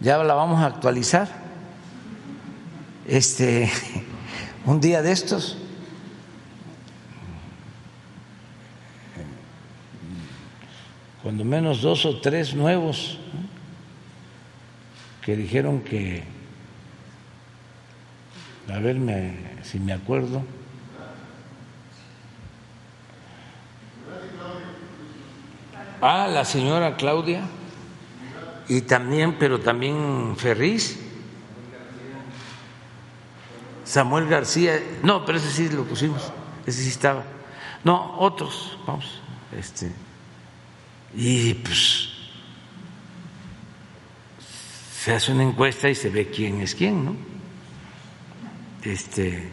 ya 0.00 0.18
la 0.18 0.34
vamos 0.34 0.60
a 0.60 0.66
actualizar. 0.66 1.28
Este, 3.06 3.70
un 4.66 4.80
día 4.80 5.02
de 5.02 5.12
estos. 5.12 5.56
Cuando 11.22 11.44
menos 11.44 11.80
dos 11.80 12.04
o 12.04 12.20
tres 12.20 12.54
nuevos 12.54 13.18
que 15.24 15.36
dijeron 15.36 15.80
que, 15.80 16.24
a 18.68 18.78
ver 18.78 18.96
si 19.62 19.78
me 19.78 19.92
acuerdo, 19.92 20.42
Ah, 26.00 26.28
la 26.28 26.44
señora 26.44 26.96
Claudia 26.96 27.42
y 28.68 28.82
también, 28.82 29.36
pero 29.38 29.60
también 29.60 30.34
Ferriz. 30.36 30.98
Samuel 33.84 34.26
García, 34.26 34.82
no, 35.02 35.24
pero 35.24 35.38
ese 35.38 35.50
sí 35.50 35.68
lo 35.68 35.84
pusimos, 35.84 36.32
ese 36.66 36.82
sí 36.82 36.88
estaba. 36.88 37.24
No, 37.84 38.16
otros, 38.18 38.76
vamos, 38.86 39.20
este. 39.56 39.92
Y 41.14 41.54
pues 41.54 42.08
se 44.92 45.14
hace 45.14 45.32
una 45.32 45.44
encuesta 45.44 45.88
y 45.88 45.94
se 45.94 46.10
ve 46.10 46.28
quién 46.28 46.60
es 46.60 46.74
quién, 46.74 47.04
¿no? 47.04 47.16
Este, 48.86 49.50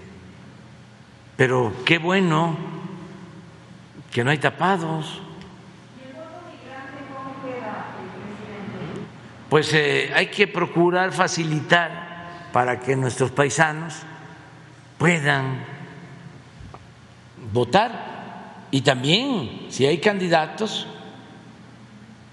pero 1.35 1.73
qué 1.85 1.97
bueno 1.97 2.55
que 4.11 4.23
no 4.23 4.29
hay 4.29 4.37
tapados. 4.37 5.21
pues 9.49 9.71
eh, 9.73 10.11
hay 10.15 10.27
que 10.27 10.47
procurar 10.47 11.11
facilitar 11.11 12.49
para 12.51 12.79
que 12.79 12.95
nuestros 12.95 13.29
paisanos 13.29 13.93
puedan 14.97 15.63
votar 17.51 18.65
y 18.71 18.81
también 18.81 19.67
si 19.69 19.85
hay 19.85 19.99
candidatos 19.99 20.87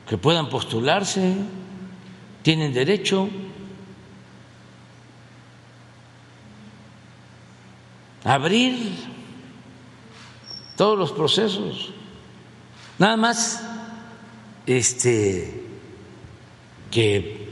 que 0.08 0.16
puedan 0.16 0.48
postularse, 0.48 1.34
tienen 2.42 2.72
derecho. 2.72 3.28
Abrir 8.24 8.96
todos 10.76 10.98
los 10.98 11.12
procesos. 11.12 11.92
Nada 12.98 13.16
más 13.16 13.62
este 14.66 15.62
que 16.90 17.48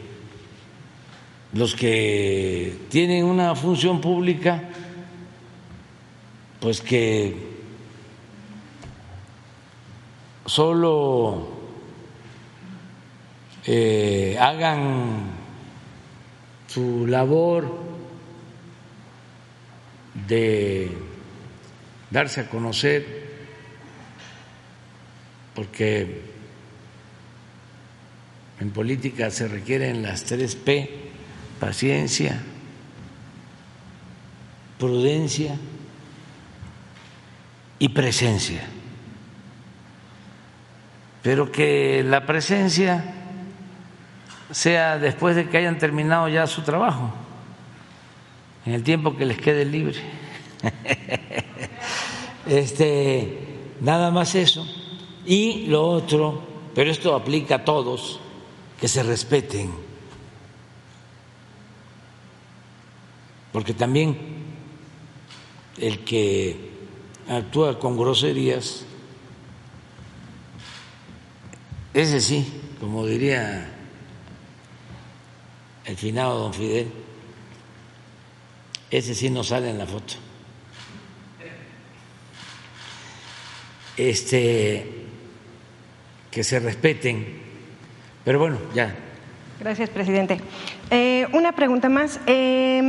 los 1.53 1.75
que 1.75 2.77
tienen 2.91 3.25
una 3.25 3.55
función 3.55 4.01
pública, 4.01 4.69
pues 6.61 6.81
que 6.81 7.37
solo 10.45 11.49
eh, 13.67 14.37
hagan 14.41 15.31
su 16.67 17.07
labor 17.07 17.88
de 20.27 20.91
darse 22.11 22.41
a 22.41 22.49
conocer 22.49 23.29
porque 25.55 26.23
en 28.61 28.71
política 28.71 29.31
se 29.31 29.49
requieren 29.49 30.03
las 30.03 30.25
tres 30.25 30.55
P, 30.57 31.11
paciencia, 31.61 32.41
prudencia 34.79 35.57
y 37.79 37.89
presencia. 37.89 38.63
Pero 41.23 41.51
que 41.51 42.05
la 42.05 42.25
presencia 42.25 43.05
sea 44.51 44.99
después 44.99 45.37
de 45.37 45.49
que 45.49 45.59
hayan 45.59 45.79
terminado 45.79 46.29
ya 46.29 46.47
su 46.47 46.63
trabajo, 46.63 47.13
en 48.69 48.75
el 48.75 48.83
tiempo 48.83 49.17
que 49.17 49.25
les 49.25 49.39
quede 49.39 49.65
libre. 49.65 49.99
Este, 52.47 53.77
nada 53.83 54.11
más 54.11 54.35
eso. 54.35 54.67
Y 55.27 55.67
lo 55.67 55.87
otro, 55.87 56.43
pero 56.75 56.91
esto 56.91 57.15
aplica 57.15 57.57
a 57.57 57.65
todos, 57.65 58.21
que 58.81 58.89
se 58.89 59.03
respeten. 59.03 59.71
Porque 63.53 63.75
también 63.75 64.17
el 65.77 65.99
que 66.05 66.71
actúa 67.29 67.79
con 67.79 67.99
groserías, 67.99 68.87
ese 71.93 72.19
sí, 72.23 72.51
como 72.81 73.05
diría 73.05 73.71
el 75.85 75.97
finado 75.99 76.39
don 76.39 76.55
Fidel, 76.55 77.08
ese 78.91 79.15
sí 79.15 79.31
no 79.31 79.45
sale 79.45 79.71
en 79.71 79.79
la 79.79 79.87
foto. 79.87 80.15
Este, 83.97 84.87
que 86.31 86.45
se 86.45 86.61
respeten. 86.61 87.27
Pero 88.25 88.39
bueno, 88.39 88.59
ya. 88.75 88.95
Gracias, 89.61 89.91
presidente. 89.91 90.41
Eh, 90.91 91.27
una 91.33 91.53
pregunta 91.53 91.89
más. 91.89 92.21
Eh, 92.27 92.81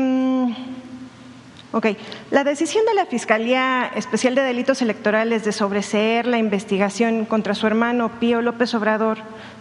ok, 1.71 1.88
la 2.30 2.43
decisión 2.43 2.85
de 2.85 2.93
la 2.93 3.05
Fiscalía 3.07 3.91
Especial 3.95 4.35
de 4.35 4.43
Delitos 4.43 4.81
Electorales 4.81 5.43
de 5.43 5.51
sobreseer 5.51 6.27
la 6.27 6.38
investigación 6.38 7.26
contra 7.26 7.55
su 7.55 7.65
hermano 7.65 8.19
Pío 8.19 8.41
López 8.41 8.73
Obrador 8.76 9.17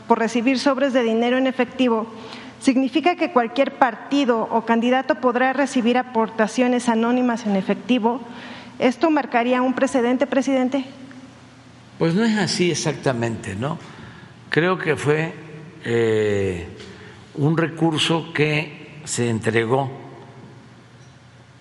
por 0.06 0.18
recibir 0.18 0.58
sobres 0.58 0.92
de 0.92 1.02
dinero 1.02 1.38
en 1.38 1.46
efectivo 1.46 2.06
significa 2.60 3.16
que 3.16 3.32
cualquier 3.32 3.78
partido 3.78 4.48
o 4.50 4.64
candidato 4.64 5.16
podrá 5.16 5.52
recibir 5.52 5.98
aportaciones 5.98 6.88
anónimas 6.88 7.46
en 7.46 7.56
efectivo. 7.56 8.20
¿Esto 8.78 9.10
marcaría 9.10 9.62
un 9.62 9.74
precedente, 9.74 10.26
presidente? 10.26 10.84
Pues 11.98 12.14
no 12.14 12.24
es 12.24 12.36
así 12.38 12.70
exactamente, 12.70 13.56
¿no? 13.56 13.78
Creo 14.50 14.78
que 14.78 14.96
fue 14.96 15.34
eh, 15.84 16.68
un 17.34 17.56
recurso 17.56 18.32
que 18.32 19.00
se 19.04 19.28
entregó 19.28 19.90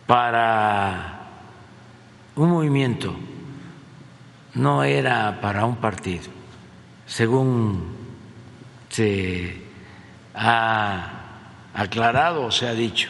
para 0.05 1.21
un 2.35 2.49
movimiento, 2.49 3.15
no 4.53 4.83
era 4.83 5.39
para 5.41 5.65
un 5.65 5.77
partido, 5.77 6.25
según 7.05 7.95
se 8.89 9.66
ha 10.37 11.71
aclarado 11.73 12.45
o 12.45 12.51
se 12.51 12.67
ha 12.67 12.73
dicho. 12.73 13.09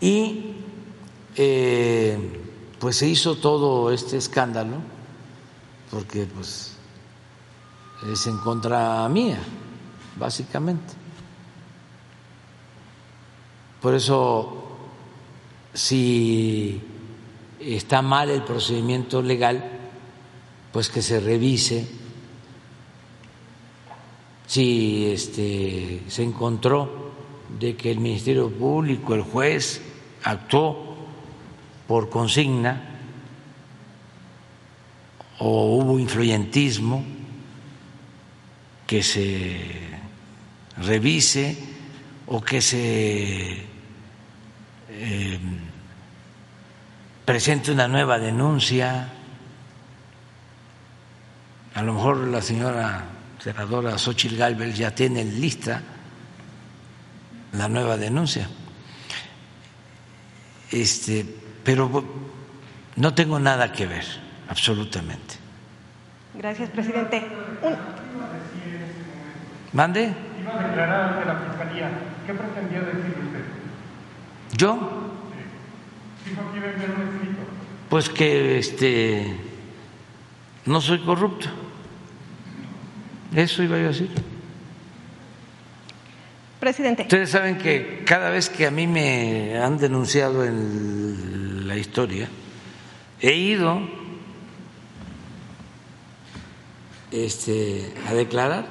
Y 0.00 0.54
eh, 1.36 2.18
pues 2.78 2.96
se 2.96 3.08
hizo 3.08 3.36
todo 3.36 3.90
este 3.90 4.18
escándalo 4.18 4.76
porque 5.90 6.26
pues 6.26 6.76
es 8.12 8.26
en 8.26 8.36
contra 8.38 9.08
mía, 9.08 9.38
básicamente. 10.16 10.92
Por 13.80 13.94
eso, 13.94 14.76
si 15.72 16.82
está 17.60 18.02
mal 18.02 18.30
el 18.30 18.42
procedimiento 18.42 19.22
legal, 19.22 19.64
pues 20.72 20.90
que 20.90 21.00
se 21.00 21.20
revise 21.20 21.88
si 24.46 25.10
este, 25.12 26.02
se 26.08 26.22
encontró 26.22 27.12
de 27.58 27.76
que 27.76 27.90
el 27.90 27.98
Ministerio 27.98 28.50
Público, 28.50 29.14
el 29.14 29.22
juez, 29.22 29.82
actuó 30.22 30.96
por 31.86 32.08
consigna 32.10 32.82
o 35.38 35.76
hubo 35.76 35.98
influyentismo, 35.98 37.04
que 38.86 39.02
se 39.02 39.60
revise 40.78 41.56
o 42.26 42.40
que 42.40 42.60
se 42.60 43.64
eh, 44.90 45.40
presente 47.24 47.72
una 47.72 47.88
nueva 47.88 48.18
denuncia. 48.18 49.12
A 51.74 51.82
lo 51.82 51.94
mejor 51.94 52.28
la 52.28 52.40
señora 52.40 53.15
senadora 53.38 53.98
Xochitl 53.98 54.36
Galvez 54.36 54.76
ya 54.76 54.90
tiene 54.94 55.24
lista 55.24 55.82
la 57.52 57.68
nueva 57.68 57.96
denuncia. 57.96 58.48
Este, 60.70 61.24
pero 61.64 62.04
no 62.96 63.14
tengo 63.14 63.38
nada 63.38 63.72
que 63.72 63.86
ver, 63.86 64.04
absolutamente. 64.48 65.36
Gracias, 66.34 66.70
presidente. 66.70 67.26
¿Mande? 69.72 70.14
Iba 70.40 70.60
a 70.60 70.68
declarar 70.68 71.12
ante 71.12 71.26
la 71.26 71.34
Fiscalía. 71.36 71.90
¿Qué 72.26 72.34
pretendía 72.34 72.80
decir 72.80 73.16
usted? 73.26 73.44
¿Yo? 74.56 75.12
Dijo 76.26 76.52
que 76.52 76.58
iba 76.58 76.66
a 76.66 76.72
enviar 76.72 76.90
un 76.90 77.02
escrito. 77.02 77.42
Pues 77.88 78.08
que 78.08 78.58
este, 78.58 79.36
no 80.66 80.80
soy 80.80 80.98
corrupto. 81.00 81.48
Eso 83.36 83.62
iba 83.62 83.76
yo 83.76 83.84
a 83.84 83.88
decir. 83.88 84.08
Presidente. 86.58 87.02
Ustedes 87.02 87.28
saben 87.28 87.58
que 87.58 88.02
cada 88.06 88.30
vez 88.30 88.48
que 88.48 88.66
a 88.66 88.70
mí 88.70 88.86
me 88.86 89.58
han 89.58 89.76
denunciado 89.76 90.42
en 90.42 91.68
la 91.68 91.76
historia, 91.76 92.30
he 93.20 93.34
ido 93.34 93.82
este, 97.10 97.92
a 98.08 98.14
declarar. 98.14 98.66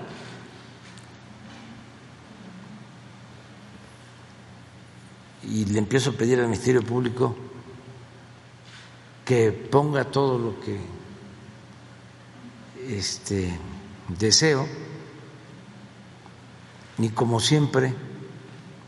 Y 5.43 5.65
le 5.65 5.77
empiezo 5.77 6.09
a 6.09 6.13
pedir 6.13 6.39
al 6.39 6.45
Ministerio 6.45 6.81
Público 6.81 7.35
que 9.23 9.51
ponga 9.51 10.05
todo 10.05 10.39
lo 10.39 10.59
que 10.59 10.79
este, 12.89 13.59
deseo, 14.07 14.67
ni 16.97 17.09
como 17.09 17.39
siempre 17.39 17.93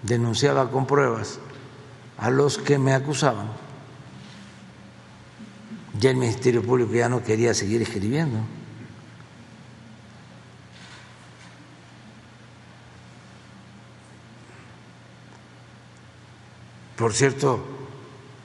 denunciaba 0.03 0.69
con 0.71 0.85
pruebas 0.85 1.39
a 2.17 2.29
los 2.29 2.57
que 2.57 2.77
me 2.77 2.93
acusaban. 2.93 3.47
Ya 5.99 6.11
el 6.11 6.17
Ministerio 6.17 6.61
Público 6.63 6.93
ya 6.93 7.09
no 7.09 7.23
quería 7.23 7.53
seguir 7.53 7.81
escribiendo. 7.81 8.39
Por 16.97 17.13
cierto, 17.13 17.63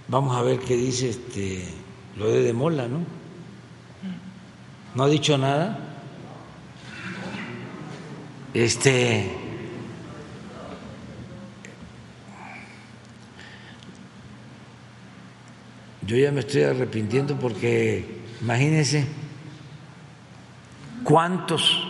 vamos 0.08 0.36
a 0.36 0.42
ver 0.42 0.58
qué 0.60 0.76
dice 0.76 1.08
este 1.10 1.64
lo 2.16 2.28
de 2.28 2.42
De 2.42 2.52
Mola, 2.52 2.86
¿no? 2.86 2.98
No 4.94 5.04
ha 5.04 5.08
dicho 5.08 5.38
nada. 5.38 5.91
Este 8.54 9.30
yo 16.06 16.16
ya 16.16 16.30
me 16.32 16.40
estoy 16.40 16.64
arrepintiendo 16.64 17.36
porque 17.38 18.22
imagínense 18.42 19.06
cuántos 21.04 21.88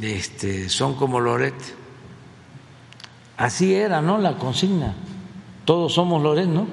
este, 0.00 0.68
son 0.68 0.94
como 0.96 1.20
Loret. 1.20 1.54
Así 3.36 3.74
era, 3.74 4.00
¿no? 4.00 4.18
La 4.18 4.36
consigna. 4.38 4.94
Todos 5.64 5.94
somos 5.94 6.22
Loret, 6.22 6.46
¿no? 6.46 6.66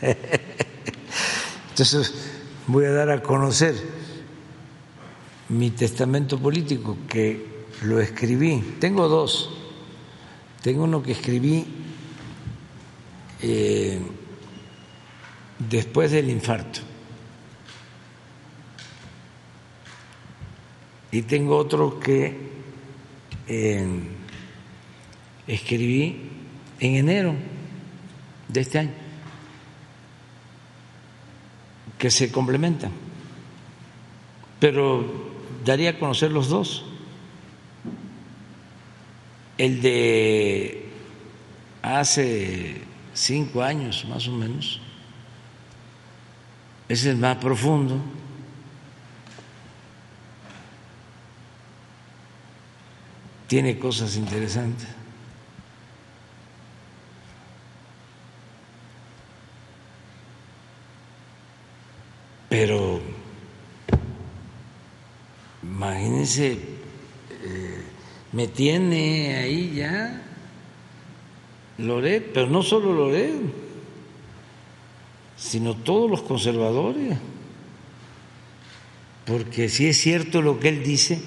Entonces 1.70 2.25
voy 2.66 2.84
a 2.84 2.92
dar 2.92 3.10
a 3.10 3.22
conocer 3.22 3.74
mi 5.48 5.70
testamento 5.70 6.38
político 6.38 6.96
que 7.08 7.46
lo 7.82 8.00
escribí. 8.00 8.76
Tengo 8.80 9.08
dos. 9.08 9.50
Tengo 10.62 10.84
uno 10.84 11.02
que 11.02 11.12
escribí 11.12 11.64
eh, 13.42 14.00
después 15.58 16.10
del 16.10 16.30
infarto. 16.30 16.80
Y 21.12 21.22
tengo 21.22 21.56
otro 21.56 22.00
que 22.00 22.36
eh, 23.46 23.86
escribí 25.46 26.30
en 26.80 26.94
enero 26.96 27.34
de 28.48 28.60
este 28.60 28.78
año, 28.80 28.92
que 31.98 32.10
se 32.10 32.30
complementan, 32.30 32.92
pero 34.60 35.32
daría 35.64 35.90
a 35.90 35.98
conocer 35.98 36.30
los 36.30 36.48
dos. 36.48 36.84
El 39.58 39.80
de 39.80 40.90
hace 41.82 42.82
cinco 43.14 43.62
años 43.62 44.04
más 44.08 44.28
o 44.28 44.32
menos, 44.32 44.80
es 46.88 47.04
el 47.06 47.16
más 47.16 47.36
profundo. 47.36 48.00
Tiene 53.46 53.78
cosas 53.78 54.16
interesantes. 54.16 54.95
Pero 62.58 63.02
imagínense, 65.62 66.52
eh, 66.52 67.82
me 68.32 68.48
tiene 68.48 69.36
ahí 69.36 69.74
ya 69.74 70.22
Loret, 71.76 72.32
pero 72.32 72.46
no 72.46 72.62
solo 72.62 72.94
Loret, 72.94 73.34
sino 75.36 75.74
todos 75.74 76.10
los 76.10 76.22
conservadores. 76.22 77.18
Porque 79.26 79.68
si 79.68 79.88
es 79.88 79.98
cierto 79.98 80.40
lo 80.40 80.58
que 80.58 80.70
él 80.70 80.82
dice, 80.82 81.20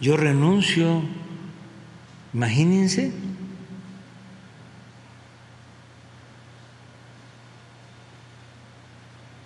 yo 0.00 0.16
renuncio. 0.16 1.02
Imagínense. 2.32 3.12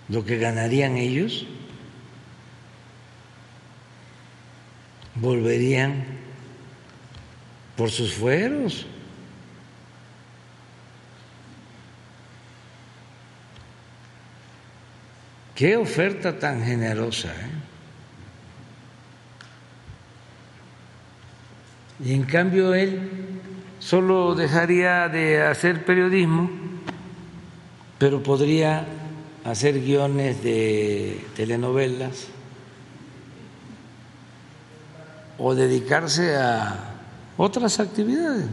Lo 0.09 0.25
que 0.25 0.37
ganarían 0.37 0.97
ellos, 0.97 1.45
volverían 5.15 6.03
por 7.75 7.91
sus 7.91 8.13
fueros. 8.13 8.87
Qué 15.55 15.75
oferta 15.75 16.39
tan 16.39 16.63
generosa. 16.63 17.29
¿eh? 17.29 17.69
Y 22.05 22.13
en 22.13 22.23
cambio 22.23 22.73
él 22.73 23.09
solo 23.79 24.35
dejaría 24.35 25.09
de 25.09 25.41
hacer 25.41 25.83
periodismo, 25.83 26.49
pero 27.97 28.23
podría 28.23 28.85
hacer 29.49 29.81
guiones 29.81 30.43
de 30.43 31.25
telenovelas 31.35 32.27
o 35.39 35.55
dedicarse 35.55 36.35
a 36.35 36.93
otras 37.37 37.79
actividades. 37.79 38.45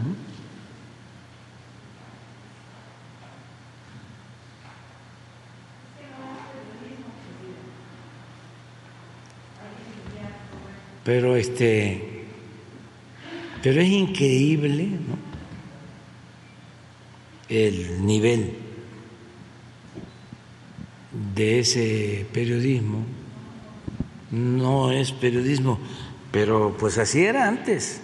Pero 11.03 11.35
este 11.35 12.25
pero 13.61 13.81
es 13.81 13.89
increíble 13.89 14.99
el 17.49 18.05
nivel 18.05 18.66
de 21.35 21.59
ese 21.59 22.27
periodismo. 22.33 23.05
No 24.31 24.91
es 24.91 25.11
periodismo, 25.11 25.79
pero 26.31 26.75
pues 26.77 26.97
así 26.97 27.23
era 27.23 27.47
antes. 27.47 28.01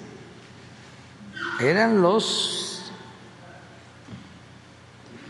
Eran 1.59 2.01
los 2.01 2.91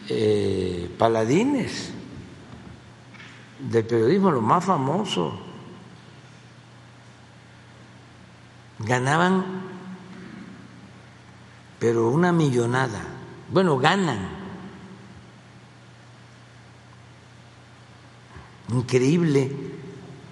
eh, 0.09 0.89
paladines 0.97 1.91
del 3.59 3.85
periodismo, 3.85 4.31
los 4.31 4.43
más 4.43 4.63
famosos. 4.63 5.33
Ganaban, 8.79 9.43
pero 11.79 12.09
una 12.09 12.31
millonada. 12.31 13.01
Bueno, 13.49 13.77
ganan 13.77 14.42
increíble 18.69 19.51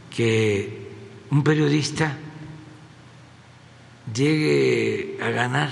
que 0.09 0.91
un 1.29 1.43
periodista 1.43 2.17
llegue 4.13 5.17
a 5.21 5.29
ganar 5.29 5.69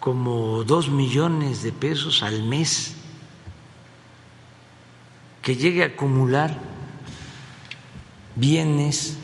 como 0.00 0.64
dos 0.64 0.88
millones 0.88 1.62
de 1.62 1.72
pesos 1.72 2.22
al 2.22 2.42
mes, 2.42 2.94
que 5.42 5.56
llegue 5.56 5.82
a 5.82 5.86
acumular 5.86 6.56
bienes 8.36 9.18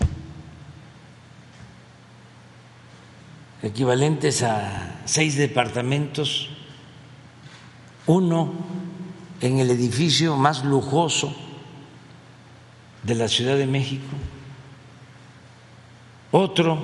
equivalentes 3.63 4.43
a 4.43 5.01
seis 5.07 5.37
departamentos, 5.37 6.51
uno 8.07 8.53
en 9.41 9.59
el 9.59 9.71
edificio 9.71 10.37
más 10.37 10.65
lujoso 10.65 11.35
de 13.03 13.15
la 13.15 13.29
Ciudad 13.29 13.57
de 13.57 13.67
México, 13.67 14.17
otro 16.31 16.79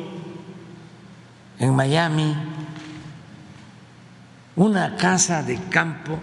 en 1.59 1.75
Miami, 1.75 2.35
una 4.57 4.97
casa 4.97 5.43
de 5.43 5.59
campo 5.71 6.19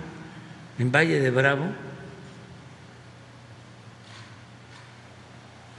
en 0.78 0.92
Valle 0.92 1.20
de 1.20 1.32
Bravo, 1.32 1.66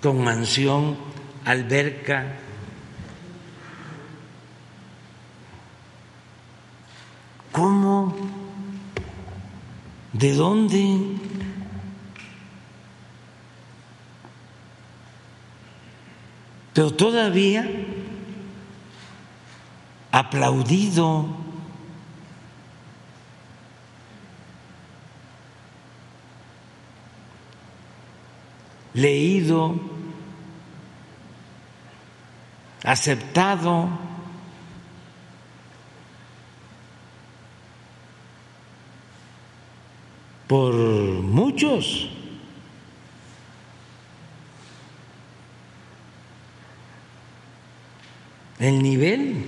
con 0.03 0.23
mansión, 0.23 0.97
alberca, 1.45 2.37
¿cómo 7.53 8.15
¿De 10.13 10.33
dónde? 10.35 10.99
Pero 16.73 16.93
todavía 16.93 17.69
aplaudido. 20.13 21.49
leído, 28.99 29.77
aceptado. 32.85 34.08
Por 40.49 40.75
muchos. 40.75 42.11
El 48.59 48.83
nivel 48.83 49.45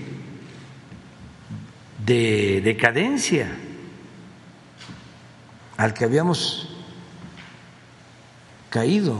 de 2.06 2.60
decadencia 2.62 3.48
al 5.76 5.94
que 5.94 6.04
habíamos 6.04 6.68
caído. 8.68 9.18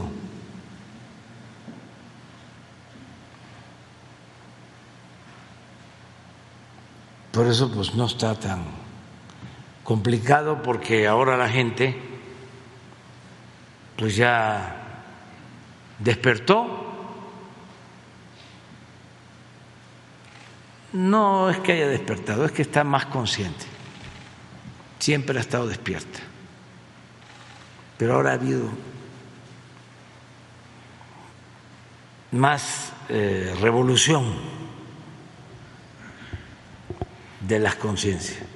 Por 7.33 7.47
eso 7.47 7.71
pues 7.71 7.95
no 7.95 8.05
está 8.05 8.35
tan 8.35 8.80
complicado 9.83 10.61
porque 10.63 11.07
ahora 11.07 11.37
la 11.37 11.49
gente 11.49 11.95
pues 13.97 14.15
ya 14.15 15.03
despertó. 15.99 16.87
No 20.93 21.49
es 21.49 21.57
que 21.59 21.71
haya 21.73 21.87
despertado, 21.87 22.45
es 22.45 22.51
que 22.51 22.63
está 22.63 22.83
más 22.83 23.05
consciente. 23.05 23.65
Siempre 24.99 25.37
ha 25.37 25.41
estado 25.41 25.67
despierta. 25.67 26.19
pero 27.97 28.15
ahora 28.15 28.31
ha 28.31 28.33
habido 28.33 28.67
más 32.31 32.93
eh, 33.09 33.55
revolución 33.61 34.35
de 37.41 37.59
las 37.59 37.75
conciencias. 37.75 38.50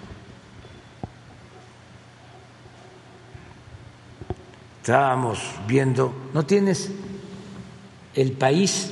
Estábamos 4.85 5.39
viendo, 5.67 6.13
¿no 6.31 6.45
tienes 6.45 6.91
el 8.13 8.33
país? 8.33 8.91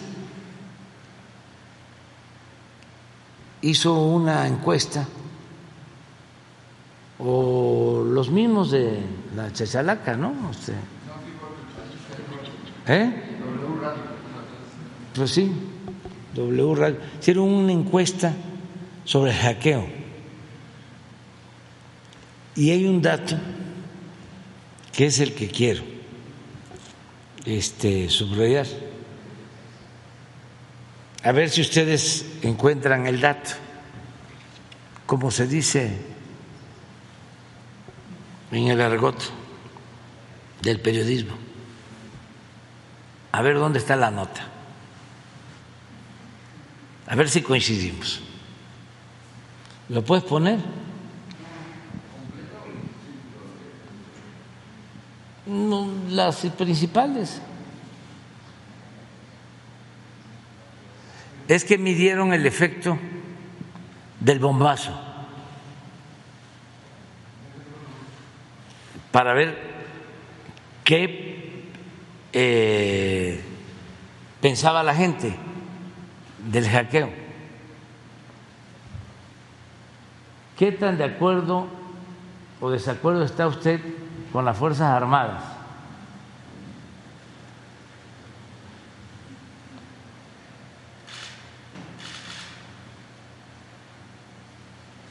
Hizo 3.61 3.93
una 4.01 4.47
encuesta, 4.47 5.07
o 7.19 8.03
los 8.07 8.31
mismos 8.31 8.71
de 8.71 9.01
la 9.35 9.53
Chachalaca, 9.53 10.17
¿no? 10.17 10.33
¿Eh? 12.87 13.13
Pues 15.13 15.29
sí, 15.29 15.51
W 16.33 16.73
Radio. 16.73 16.97
Hicieron 17.19 17.47
una 17.49 17.71
encuesta 17.71 18.33
sobre 19.05 19.29
el 19.29 19.37
hackeo. 19.37 19.85
Y 22.55 22.71
hay 22.71 22.83
un 22.87 22.99
dato 22.99 23.37
que 24.93 25.07
es 25.07 25.19
el 25.19 25.33
que 25.33 25.49
quiero 25.49 25.83
este, 27.45 28.09
subrayar. 28.09 28.67
A 31.23 31.31
ver 31.31 31.49
si 31.49 31.61
ustedes 31.61 32.25
encuentran 32.43 33.07
el 33.07 33.19
dato, 33.19 33.51
como 35.05 35.31
se 35.31 35.47
dice 35.47 35.97
en 38.51 38.67
el 38.67 38.79
argot 38.79 39.17
del 40.61 40.79
periodismo. 40.79 41.33
A 43.31 43.41
ver 43.41 43.55
dónde 43.55 43.79
está 43.79 43.95
la 43.95 44.11
nota. 44.11 44.47
A 47.07 47.15
ver 47.15 47.29
si 47.29 47.41
coincidimos. 47.41 48.21
¿Lo 49.89 50.03
puedes 50.03 50.23
poner? 50.23 50.59
No, 55.45 55.89
las 56.09 56.37
principales. 56.57 57.41
Es 61.47 61.65
que 61.65 61.77
midieron 61.77 62.33
el 62.33 62.45
efecto 62.45 62.97
del 64.19 64.39
bombazo 64.39 64.97
para 69.11 69.33
ver 69.33 69.57
qué 70.85 71.65
eh, 72.31 73.41
pensaba 74.41 74.81
la 74.81 74.95
gente 74.95 75.35
del 76.49 76.67
hackeo. 76.67 77.09
¿Qué 80.57 80.71
tan 80.71 80.97
de 80.97 81.03
acuerdo 81.03 81.67
o 82.61 82.69
desacuerdo 82.71 83.25
está 83.25 83.47
usted 83.47 83.81
con 84.33 84.43
las 84.43 84.57
Fuerzas 84.57 84.89
Armadas? 84.89 85.43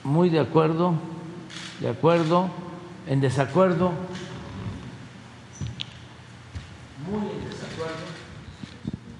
Muy 0.02 0.28
de 0.28 0.40
acuerdo, 0.40 0.94
de 1.78 1.88
acuerdo, 1.88 2.50
en 3.06 3.20
desacuerdo, 3.20 3.92
muy 7.08 7.30
en 7.30 7.48
desacuerdo. 7.48 7.94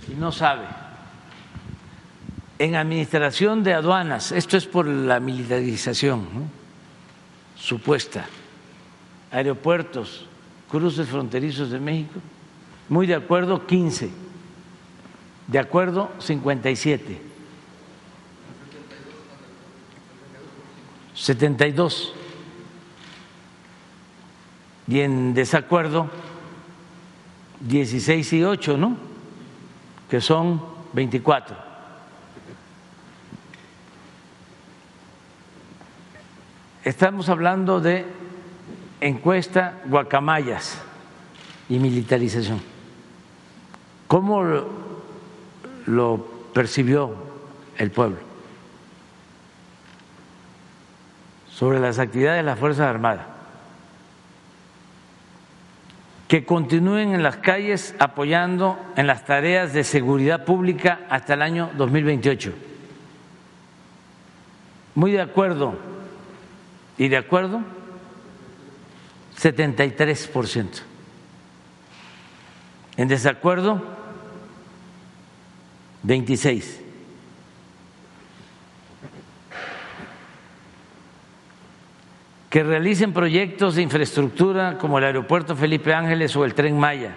Y 0.08 0.14
no 0.14 0.32
sabe. 0.32 0.66
En 2.58 2.74
administración 2.74 3.62
de 3.62 3.74
aduanas, 3.74 4.32
esto 4.32 4.56
es 4.56 4.66
por 4.66 4.86
la 4.86 5.20
militarización 5.20 6.50
supuesta, 7.56 8.26
aeropuertos, 9.32 10.26
cruces 10.70 11.08
fronterizos 11.08 11.70
de 11.70 11.80
México, 11.80 12.20
muy 12.88 13.06
de 13.06 13.14
acuerdo 13.14 13.66
15, 13.66 14.10
de 15.48 15.58
acuerdo 15.58 16.12
57, 16.18 17.20
72 21.14 22.14
y 24.88 25.00
en 25.00 25.34
desacuerdo 25.34 26.10
16 27.60 28.32
y 28.34 28.44
8, 28.44 28.76
¿no? 28.76 28.96
Que 30.10 30.20
son 30.20 30.60
24. 30.92 31.56
Estamos 36.84 37.28
hablando 37.28 37.80
de 37.80 38.21
encuesta 39.02 39.80
guacamayas 39.86 40.80
y 41.68 41.78
militarización. 41.78 42.60
¿Cómo 44.08 44.42
lo 45.86 46.26
percibió 46.54 47.14
el 47.78 47.90
pueblo 47.90 48.18
sobre 51.50 51.80
las 51.80 51.98
actividades 51.98 52.38
de 52.38 52.42
las 52.44 52.58
Fuerzas 52.58 52.86
Armadas? 52.86 53.26
Que 56.28 56.46
continúen 56.46 57.14
en 57.14 57.22
las 57.22 57.36
calles 57.36 57.94
apoyando 57.98 58.78
en 58.96 59.06
las 59.06 59.26
tareas 59.26 59.72
de 59.72 59.84
seguridad 59.84 60.44
pública 60.44 61.00
hasta 61.10 61.34
el 61.34 61.42
año 61.42 61.70
2028. 61.76 62.52
Muy 64.94 65.12
de 65.12 65.20
acuerdo 65.20 65.76
¿Y 66.98 67.08
de 67.08 67.16
acuerdo? 67.16 67.62
73%. 69.42 70.68
En 72.96 73.08
desacuerdo, 73.08 73.82
26. 76.04 76.80
Que 82.50 82.62
realicen 82.62 83.12
proyectos 83.12 83.74
de 83.74 83.82
infraestructura 83.82 84.78
como 84.78 84.98
el 84.98 85.04
aeropuerto 85.04 85.56
Felipe 85.56 85.92
Ángeles 85.92 86.36
o 86.36 86.44
el 86.44 86.54
tren 86.54 86.78
Maya. 86.78 87.16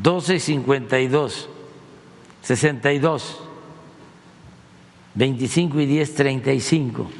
12.52, 0.00 1.46
62. 2.42 3.40
25 5.14 5.80
y 5.80 5.86
10, 5.86 6.14
35. 6.14 7.10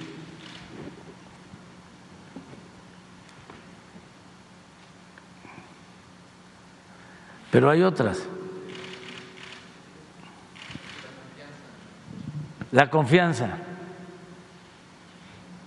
Pero 7.51 7.71
hay 7.71 7.83
otras. 7.83 8.27
La 12.73 12.89
confianza. 12.89 13.59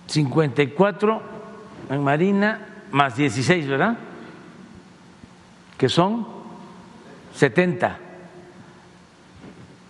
54 0.06 1.22
en 1.90 2.02
Marina 2.02 2.66
más 2.92 3.16
16, 3.16 3.68
¿verdad? 3.68 3.98
Que 5.76 5.88
son 5.88 6.26
70 7.34 7.98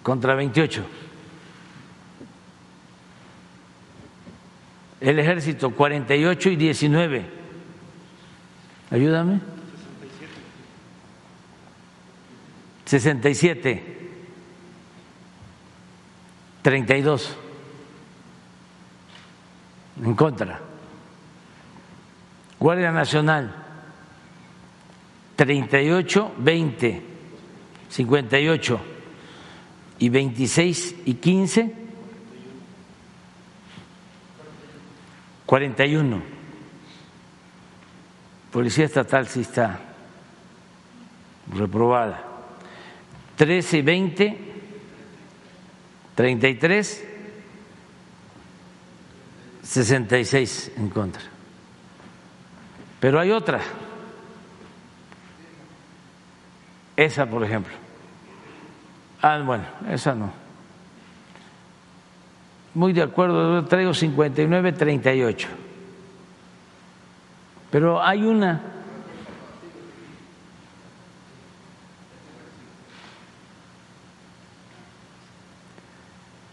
contra 0.02 0.34
28. 0.34 0.84
el 5.04 5.18
ejército 5.18 5.70
48 5.70 6.50
y 6.50 6.56
19. 6.56 7.24
Ayúdame. 8.90 9.40
67. 13.00 13.82
32. 16.62 17.36
En 20.00 20.14
contra. 20.14 20.60
Guardia 22.60 22.92
Nacional 22.92 23.52
38, 25.34 26.34
20, 26.38 27.02
58 27.88 28.80
y 29.98 30.08
26 30.08 30.94
y 31.04 31.14
15 31.14 31.74
41. 35.46 36.22
Policía 38.52 38.84
Estatal 38.84 39.26
sí 39.26 39.40
está 39.40 39.80
reprobada. 41.52 42.34
13 43.36 43.78
y 43.78 43.82
20, 43.82 44.39
33, 46.15 47.05
66 49.62 50.73
en 50.77 50.89
contra. 50.90 51.23
Pero 53.01 53.19
hay 53.20 53.31
otra. 53.31 53.61
Esa, 56.97 57.27
por 57.27 57.43
ejemplo. 57.43 57.73
Ah, 59.20 59.43
bueno, 59.44 59.65
esa 59.90 60.15
no. 60.15 60.32
Muy 62.74 62.93
de 62.93 63.02
acuerdo, 63.02 63.65
traigo 63.65 63.93
59-38. 63.93 65.47
Pero 67.70 68.02
hay 68.02 68.24
una 68.24 68.73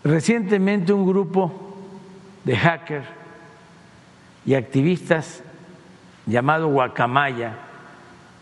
Recientemente 0.03 0.93
un 0.93 1.05
grupo 1.05 1.51
de 2.43 2.57
hackers 2.57 3.05
y 4.45 4.55
activistas 4.55 5.43
llamado 6.25 6.67
Guacamaya 6.69 7.53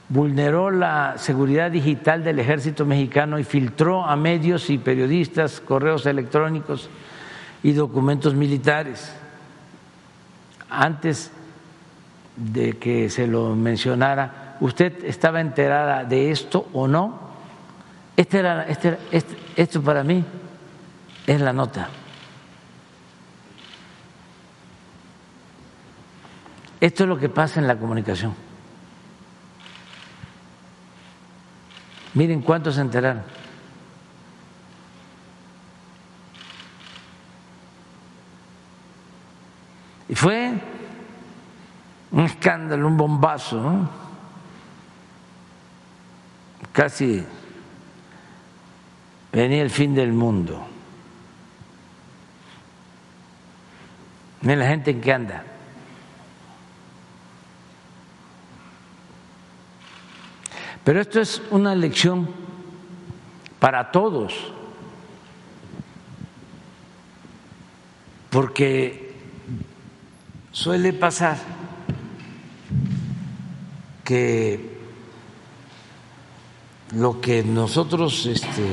vulneró 0.07 0.71
la 0.71 1.15
seguridad 1.17 1.69
digital 1.69 2.23
del 2.23 2.39
ejército 2.39 2.85
mexicano 2.85 3.37
y 3.39 3.43
filtró 3.43 4.05
a 4.05 4.15
medios 4.15 4.69
y 4.69 4.77
periodistas 4.77 5.59
correos 5.59 6.05
electrónicos 6.05 6.89
y 7.61 7.73
documentos 7.73 8.33
militares. 8.33 9.13
Antes 10.69 11.31
de 12.37 12.77
que 12.77 13.09
se 13.09 13.27
lo 13.27 13.53
mencionara, 13.55 14.55
¿usted 14.61 15.03
estaba 15.03 15.41
enterada 15.41 16.05
de 16.05 16.31
esto 16.31 16.69
o 16.71 16.87
no? 16.87 17.19
Este 18.15 18.39
era, 18.39 18.63
este, 18.63 18.97
este 19.11 19.35
esto 19.57 19.81
para 19.81 20.03
mí 20.03 20.23
es 21.29 21.39
la 21.41 21.53
nota. 21.53 21.87
Esto 26.81 27.03
es 27.03 27.09
lo 27.09 27.19
que 27.19 27.29
pasa 27.29 27.59
en 27.59 27.67
la 27.67 27.77
comunicación. 27.77 28.33
Miren 32.15 32.41
cuántos 32.41 32.75
se 32.75 32.81
enteraron. 32.81 33.21
Y 40.07 40.15
fue 40.15 40.51
un 42.09 42.21
escándalo, 42.21 42.87
un 42.87 42.97
bombazo, 42.97 43.61
¿no? 43.61 43.89
casi 46.73 47.23
venía 49.31 49.61
el 49.61 49.69
fin 49.69 49.93
del 49.93 50.11
mundo. 50.11 50.78
Miren 54.41 54.59
la 54.59 54.67
gente 54.67 54.91
en 54.91 55.01
qué 55.01 55.13
anda. 55.13 55.43
Pero 60.83 61.01
esto 61.01 61.19
es 61.19 61.41
una 61.51 61.75
lección 61.75 62.29
para 63.59 63.91
todos, 63.91 64.33
porque 68.29 69.13
suele 70.51 70.93
pasar 70.93 71.37
que 74.05 74.79
lo 76.95 77.19
que 77.21 77.43
nosotros 77.43 78.25
este, 78.25 78.65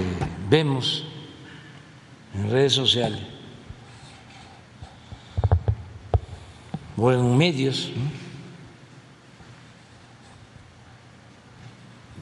vemos 0.49 1.05
en 2.35 2.51
redes 2.51 2.73
sociales 2.73 3.36
o 6.97 7.13
en 7.13 7.37
medios 7.37 7.91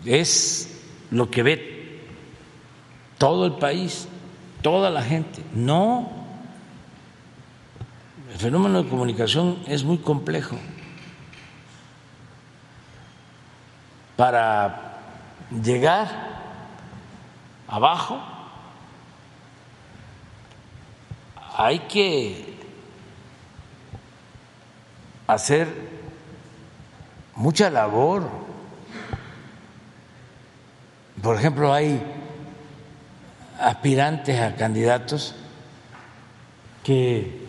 es 0.04 0.70
lo 1.10 1.30
que 1.30 1.42
ve 1.42 2.00
todo 3.18 3.46
el 3.46 3.52
país, 3.52 4.08
toda 4.62 4.90
la 4.90 5.02
gente. 5.02 5.42
No, 5.54 6.10
el 8.32 8.38
fenómeno 8.38 8.82
de 8.82 8.88
comunicación 8.88 9.58
es 9.66 9.84
muy 9.84 9.98
complejo. 9.98 10.56
Para 14.16 15.00
llegar 15.62 16.08
abajo 17.68 18.20
hay 21.56 21.80
que 21.80 22.53
hacer 25.26 25.68
mucha 27.34 27.70
labor. 27.70 28.28
Por 31.22 31.36
ejemplo, 31.36 31.72
hay 31.72 32.02
aspirantes 33.58 34.40
a 34.40 34.56
candidatos 34.56 35.34
que 36.82 37.44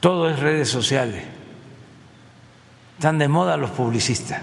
todo 0.00 0.28
es 0.28 0.38
redes 0.38 0.68
sociales. 0.68 1.24
Están 2.96 3.18
de 3.18 3.28
moda 3.28 3.56
los 3.56 3.70
publicistas. 3.70 4.42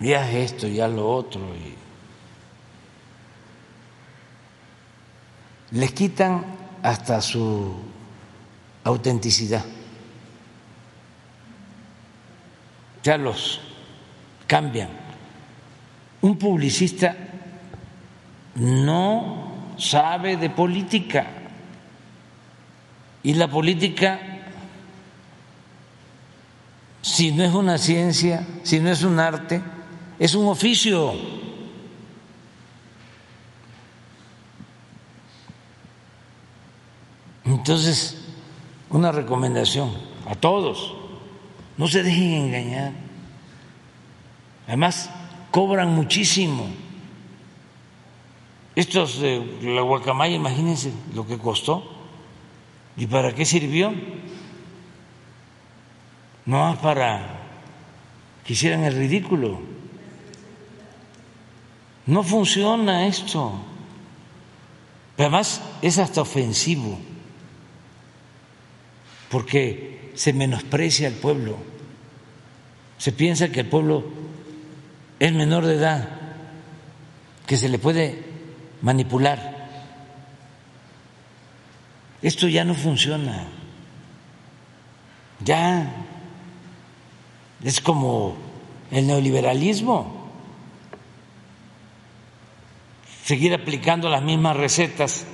Ya 0.00 0.30
esto, 0.30 0.66
ya 0.66 0.88
lo 0.88 1.10
otro. 1.10 1.40
Y 1.54 1.79
les 5.72 5.92
quitan 5.92 6.44
hasta 6.82 7.20
su 7.20 7.74
autenticidad. 8.84 9.64
Ya 13.02 13.16
los 13.16 13.60
cambian. 14.46 14.88
Un 16.22 16.36
publicista 16.36 17.16
no 18.56 19.74
sabe 19.78 20.36
de 20.36 20.50
política 20.50 21.26
y 23.22 23.34
la 23.34 23.48
política, 23.48 24.18
si 27.02 27.32
no 27.32 27.44
es 27.44 27.54
una 27.54 27.78
ciencia, 27.78 28.46
si 28.62 28.80
no 28.80 28.90
es 28.90 29.02
un 29.02 29.18
arte, 29.18 29.60
es 30.18 30.34
un 30.34 30.46
oficio. 30.46 31.39
Entonces, 37.60 38.16
una 38.88 39.12
recomendación 39.12 39.92
a 40.26 40.34
todos, 40.34 40.94
no 41.76 41.88
se 41.88 42.02
dejen 42.02 42.46
engañar. 42.46 42.92
Además, 44.66 45.10
cobran 45.50 45.94
muchísimo. 45.94 46.68
Estos 48.74 49.20
de 49.20 49.44
la 49.62 49.82
guacamaya, 49.82 50.34
imagínense 50.34 50.90
lo 51.14 51.26
que 51.26 51.36
costó 51.36 51.84
y 52.96 53.06
para 53.06 53.34
qué 53.34 53.44
sirvió. 53.44 53.92
No 56.46 56.60
más 56.60 56.78
para 56.78 57.40
que 58.42 58.54
hicieran 58.54 58.84
el 58.84 58.94
ridículo. 58.94 59.60
No 62.06 62.22
funciona 62.22 63.06
esto. 63.06 63.52
Además, 65.18 65.60
es 65.82 65.98
hasta 65.98 66.22
ofensivo 66.22 67.09
porque 69.30 70.10
se 70.14 70.32
menosprecia 70.32 71.08
al 71.08 71.14
pueblo, 71.14 71.56
se 72.98 73.12
piensa 73.12 73.48
que 73.50 73.60
el 73.60 73.66
pueblo 73.66 74.04
es 75.18 75.32
menor 75.32 75.64
de 75.64 75.76
edad, 75.76 76.08
que 77.46 77.56
se 77.56 77.68
le 77.68 77.78
puede 77.78 78.24
manipular. 78.82 79.68
Esto 82.22 82.48
ya 82.48 82.64
no 82.64 82.74
funciona, 82.74 83.46
ya 85.42 85.90
es 87.62 87.80
como 87.80 88.36
el 88.90 89.06
neoliberalismo, 89.06 90.28
seguir 93.24 93.54
aplicando 93.54 94.08
las 94.10 94.22
mismas 94.22 94.56
recetas 94.56 95.24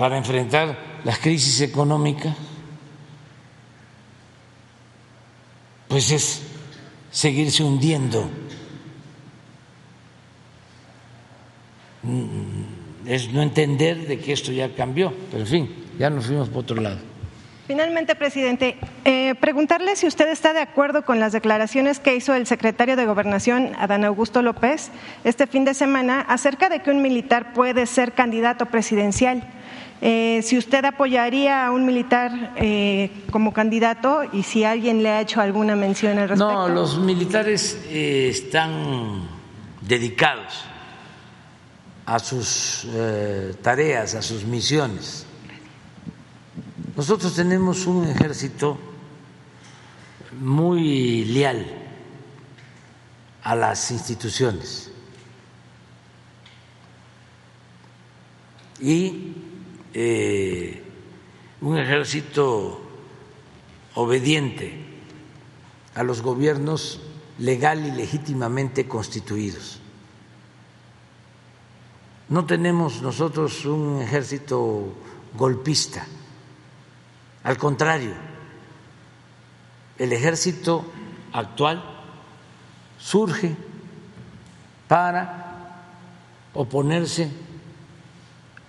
para 0.00 0.16
enfrentar 0.16 0.78
las 1.04 1.18
crisis 1.18 1.60
económicas, 1.60 2.34
pues 5.88 6.10
es 6.10 6.40
seguirse 7.10 7.62
hundiendo, 7.62 8.30
mm, 12.02 13.08
es 13.08 13.30
no 13.30 13.42
entender 13.42 14.08
de 14.08 14.18
que 14.18 14.32
esto 14.32 14.52
ya 14.52 14.74
cambió, 14.74 15.12
pero 15.30 15.42
en 15.42 15.46
fin, 15.46 15.74
ya 15.98 16.08
nos 16.08 16.24
fuimos 16.24 16.48
por 16.48 16.62
otro 16.62 16.80
lado. 16.80 17.00
Finalmente, 17.66 18.14
presidente, 18.14 18.78
eh, 19.04 19.34
preguntarle 19.38 19.96
si 19.96 20.06
usted 20.06 20.28
está 20.30 20.54
de 20.54 20.60
acuerdo 20.60 21.04
con 21.04 21.20
las 21.20 21.32
declaraciones 21.32 22.00
que 22.00 22.16
hizo 22.16 22.32
el 22.34 22.46
secretario 22.46 22.96
de 22.96 23.04
Gobernación, 23.04 23.72
Adán 23.78 24.06
Augusto 24.06 24.40
López, 24.40 24.90
este 25.24 25.46
fin 25.46 25.66
de 25.66 25.74
semana 25.74 26.22
acerca 26.22 26.70
de 26.70 26.80
que 26.80 26.90
un 26.90 27.02
militar 27.02 27.52
puede 27.52 27.84
ser 27.84 28.12
candidato 28.12 28.64
presidencial. 28.64 29.59
Eh, 30.02 30.40
si 30.42 30.56
usted 30.56 30.84
apoyaría 30.84 31.66
a 31.66 31.72
un 31.72 31.84
militar 31.84 32.54
eh, 32.56 33.10
como 33.30 33.52
candidato 33.52 34.22
y 34.32 34.42
si 34.42 34.64
alguien 34.64 35.02
le 35.02 35.10
ha 35.10 35.20
hecho 35.20 35.40
alguna 35.40 35.76
mención 35.76 36.18
al 36.18 36.28
respecto. 36.30 36.52
No, 36.52 36.68
los 36.68 36.98
militares 36.98 37.78
están 37.90 39.28
dedicados 39.82 40.64
a 42.06 42.18
sus 42.18 42.88
tareas, 43.62 44.14
a 44.14 44.22
sus 44.22 44.44
misiones 44.44 45.26
nosotros 47.00 47.34
tenemos 47.34 47.86
un 47.86 48.06
ejército 48.06 48.78
muy 50.38 51.24
leal 51.24 51.66
a 53.42 53.54
las 53.54 53.90
instituciones 53.90 54.90
y 58.78 59.34
eh, 59.94 60.82
un 61.60 61.78
ejército 61.78 62.80
obediente 63.94 64.72
a 65.94 66.02
los 66.02 66.22
gobiernos 66.22 67.00
legal 67.38 67.84
y 67.86 67.90
legítimamente 67.90 68.86
constituidos. 68.86 69.80
No 72.28 72.46
tenemos 72.46 73.02
nosotros 73.02 73.64
un 73.64 74.00
ejército 74.00 74.94
golpista 75.36 76.06
al 77.42 77.56
contrario, 77.56 78.12
el 79.98 80.12
ejército 80.12 80.84
actual 81.32 81.82
surge 82.98 83.56
para 84.88 85.86
oponerse 86.52 87.30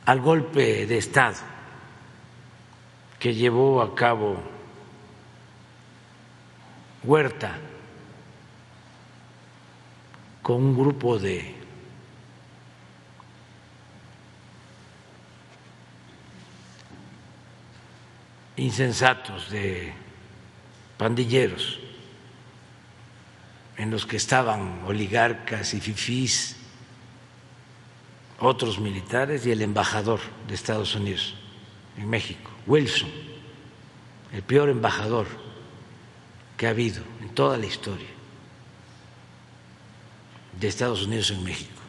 al 0.05 0.19
golpe 0.21 0.85
de 0.85 0.97
Estado 0.97 1.37
que 3.19 3.33
llevó 3.33 3.81
a 3.81 3.93
cabo 3.93 4.37
Huerta 7.03 7.57
con 10.41 10.57
un 10.57 10.77
grupo 10.77 11.17
de 11.17 11.55
insensatos, 18.57 19.49
de 19.49 19.93
pandilleros, 20.97 21.79
en 23.77 23.89
los 23.89 24.05
que 24.05 24.17
estaban 24.17 24.83
oligarcas 24.85 25.73
y 25.73 25.79
fifís, 25.79 26.57
otros 28.41 28.79
militares 28.79 29.45
y 29.45 29.51
el 29.51 29.61
embajador 29.61 30.19
de 30.47 30.55
Estados 30.55 30.95
Unidos 30.95 31.35
en 31.97 32.09
México, 32.09 32.49
Wilson, 32.65 33.09
el 34.33 34.41
peor 34.41 34.69
embajador 34.69 35.27
que 36.57 36.67
ha 36.67 36.71
habido 36.71 37.03
en 37.21 37.29
toda 37.29 37.57
la 37.57 37.65
historia 37.65 38.09
de 40.59 40.67
Estados 40.67 41.05
Unidos 41.05 41.31
en 41.31 41.43
México. 41.43 41.81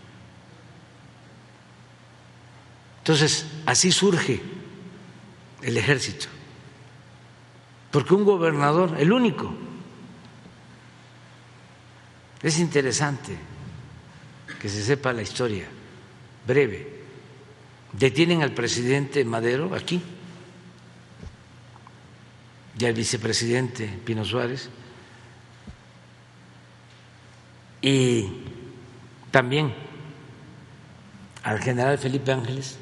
Entonces, 2.99 3.47
así 3.67 3.91
surge 3.91 4.41
el 5.63 5.77
ejército 5.77 6.27
porque 7.93 8.15
un 8.15 8.25
gobernador, 8.25 8.97
el 8.99 9.13
único, 9.13 9.53
es 12.43 12.59
interesante 12.59 13.37
que 14.61 14.69
se 14.69 14.83
sepa 14.83 15.13
la 15.13 15.23
historia 15.23 15.69
breve. 16.47 17.03
Detienen 17.93 18.43
al 18.43 18.53
presidente 18.53 19.25
Madero 19.25 19.75
aquí 19.75 20.01
y 22.79 22.85
al 22.85 22.95
vicepresidente 22.95 23.87
Pino 24.05 24.25
Suárez 24.25 24.71
y 27.83 28.29
también 29.31 29.75
al 31.43 31.61
general 31.61 31.99
Felipe 31.99 32.33
Ángeles 32.33 32.79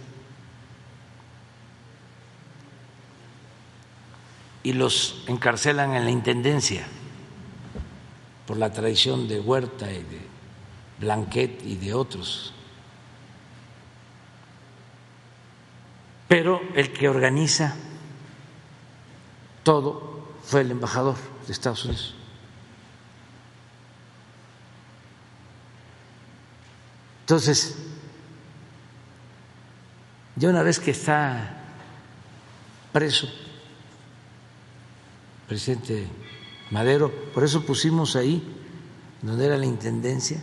y 4.63 4.75
los 4.75 5.25
encarcelan 5.27 5.95
en 5.95 6.05
la 6.05 6.11
Intendencia 6.11 6.87
por 8.47 8.59
la 8.59 8.73
traición 8.73 9.27
de 9.27 9.41
Huerta 9.41 9.91
y 9.91 10.03
de 10.03 10.21
Blanquet 10.99 11.65
y 11.65 11.77
de 11.77 11.95
otros. 11.95 12.53
Pero 16.31 16.63
el 16.77 16.93
que 16.93 17.09
organiza 17.09 17.75
todo 19.65 20.29
fue 20.45 20.61
el 20.61 20.71
embajador 20.71 21.17
de 21.45 21.53
Estados 21.53 21.85
Unidos. 21.87 22.15
Entonces, 27.23 27.75
ya 30.37 30.51
una 30.51 30.63
vez 30.63 30.79
que 30.79 30.93
está 30.93 31.65
preso, 32.93 33.29
presidente 35.49 36.07
Madero, 36.71 37.11
por 37.35 37.43
eso 37.43 37.67
pusimos 37.67 38.15
ahí, 38.15 38.41
donde 39.21 39.47
era 39.47 39.57
la 39.57 39.67
intendencia, 39.67 40.41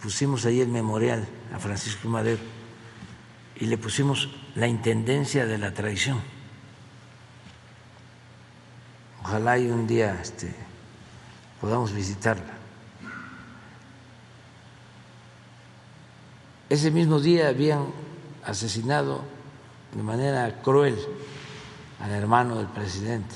pusimos 0.00 0.46
ahí 0.46 0.60
el 0.60 0.68
memorial 0.68 1.26
a 1.52 1.58
Francisco 1.58 2.08
Madero 2.08 2.57
y 3.60 3.66
le 3.66 3.78
pusimos 3.78 4.28
la 4.54 4.66
intendencia 4.66 5.46
de 5.46 5.58
la 5.58 5.72
traición. 5.72 6.20
Ojalá 9.22 9.58
y 9.58 9.68
un 9.68 9.86
día 9.86 10.18
este, 10.20 10.54
podamos 11.60 11.92
visitarla. 11.92 12.54
Ese 16.68 16.90
mismo 16.90 17.18
día 17.18 17.48
habían 17.48 17.86
asesinado 18.44 19.24
de 19.94 20.02
manera 20.02 20.60
cruel 20.62 20.98
al 22.00 22.10
hermano 22.10 22.56
del 22.56 22.66
presidente 22.68 23.34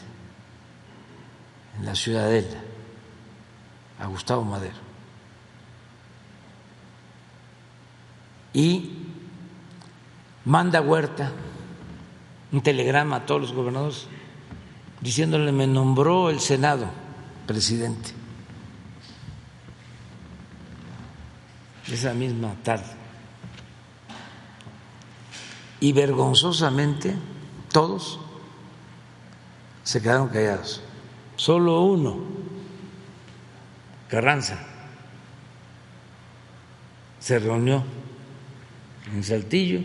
en 1.78 1.86
la 1.86 1.94
ciudadela, 1.94 2.58
a 3.98 4.06
Gustavo 4.06 4.44
Madero. 4.44 4.76
Y 8.52 9.01
manda 10.44 10.80
Huerta 10.80 11.32
un 12.52 12.62
telegrama 12.62 13.16
a 13.16 13.26
todos 13.26 13.40
los 13.40 13.52
gobernadores 13.52 14.06
diciéndole 15.00 15.52
me 15.52 15.66
nombró 15.66 16.30
el 16.30 16.40
Senado 16.40 16.86
presidente. 17.46 18.10
Esa 21.90 22.14
misma 22.14 22.54
tarde. 22.62 22.86
Y 25.80 25.92
vergonzosamente 25.92 27.14
todos 27.72 28.20
se 29.82 30.00
quedaron 30.00 30.28
callados. 30.28 30.80
Solo 31.36 31.82
uno, 31.82 32.18
Carranza, 34.08 34.58
se 37.18 37.38
reunió 37.38 37.82
en 39.12 39.24
Saltillo, 39.24 39.80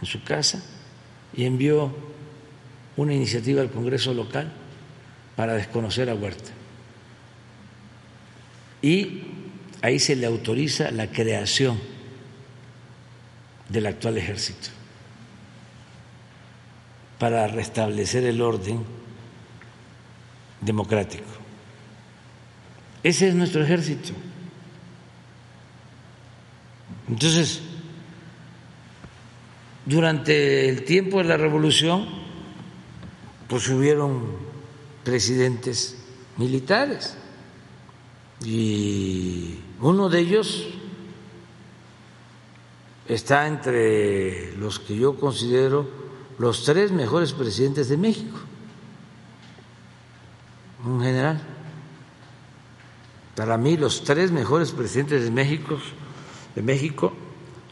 en 0.00 0.06
su 0.06 0.22
casa, 0.22 0.62
y 1.34 1.44
envió 1.44 1.94
una 2.96 3.14
iniciativa 3.14 3.60
al 3.60 3.70
Congreso 3.70 4.14
local 4.14 4.52
para 5.36 5.54
desconocer 5.54 6.08
a 6.08 6.14
Huerta. 6.14 6.50
Y 8.82 9.22
ahí 9.82 9.98
se 9.98 10.16
le 10.16 10.26
autoriza 10.26 10.90
la 10.90 11.08
creación 11.10 11.78
del 13.68 13.86
actual 13.86 14.16
ejército 14.16 14.68
para 17.18 17.46
restablecer 17.48 18.24
el 18.24 18.40
orden 18.40 18.84
democrático. 20.60 21.24
Ese 23.02 23.28
es 23.28 23.34
nuestro 23.34 23.62
ejército. 23.62 24.12
Entonces, 27.08 27.62
durante 29.86 30.68
el 30.68 30.84
tiempo 30.84 31.18
de 31.18 31.24
la 31.24 31.36
revolución, 31.36 32.06
pues 33.48 33.68
hubieron 33.68 34.24
presidentes 35.04 35.96
militares 36.36 37.16
y 38.44 39.60
uno 39.80 40.08
de 40.08 40.18
ellos 40.18 40.66
está 43.08 43.46
entre 43.46 44.56
los 44.56 44.80
que 44.80 44.96
yo 44.96 45.16
considero 45.16 45.88
los 46.38 46.64
tres 46.64 46.90
mejores 46.90 47.32
presidentes 47.32 47.88
de 47.88 47.96
México, 47.96 48.38
un 50.84 51.00
general. 51.00 51.40
Para 53.36 53.56
mí 53.56 53.76
los 53.76 54.02
tres 54.02 54.32
mejores 54.32 54.72
presidentes 54.72 55.24
de 55.24 55.30
México, 55.30 55.78
de 56.54 56.62
México 56.62 57.12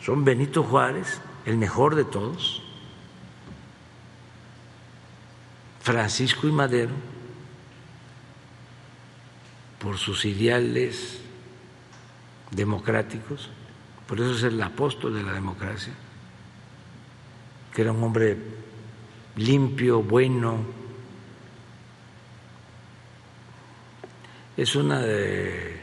son 0.00 0.24
Benito 0.24 0.62
Juárez, 0.62 1.20
el 1.44 1.56
mejor 1.56 1.94
de 1.94 2.04
todos, 2.04 2.62
Francisco 5.80 6.48
y 6.48 6.52
Madero, 6.52 6.94
por 9.78 9.98
sus 9.98 10.24
ideales 10.24 11.20
democráticos, 12.50 13.50
por 14.06 14.20
eso 14.20 14.34
es 14.34 14.42
el 14.44 14.62
apóstol 14.62 15.14
de 15.14 15.22
la 15.22 15.32
democracia, 15.32 15.92
que 17.74 17.82
era 17.82 17.92
un 17.92 18.02
hombre 18.02 18.38
limpio, 19.36 20.02
bueno. 20.02 20.58
Es 24.56 24.76
una 24.76 25.00
de 25.00 25.80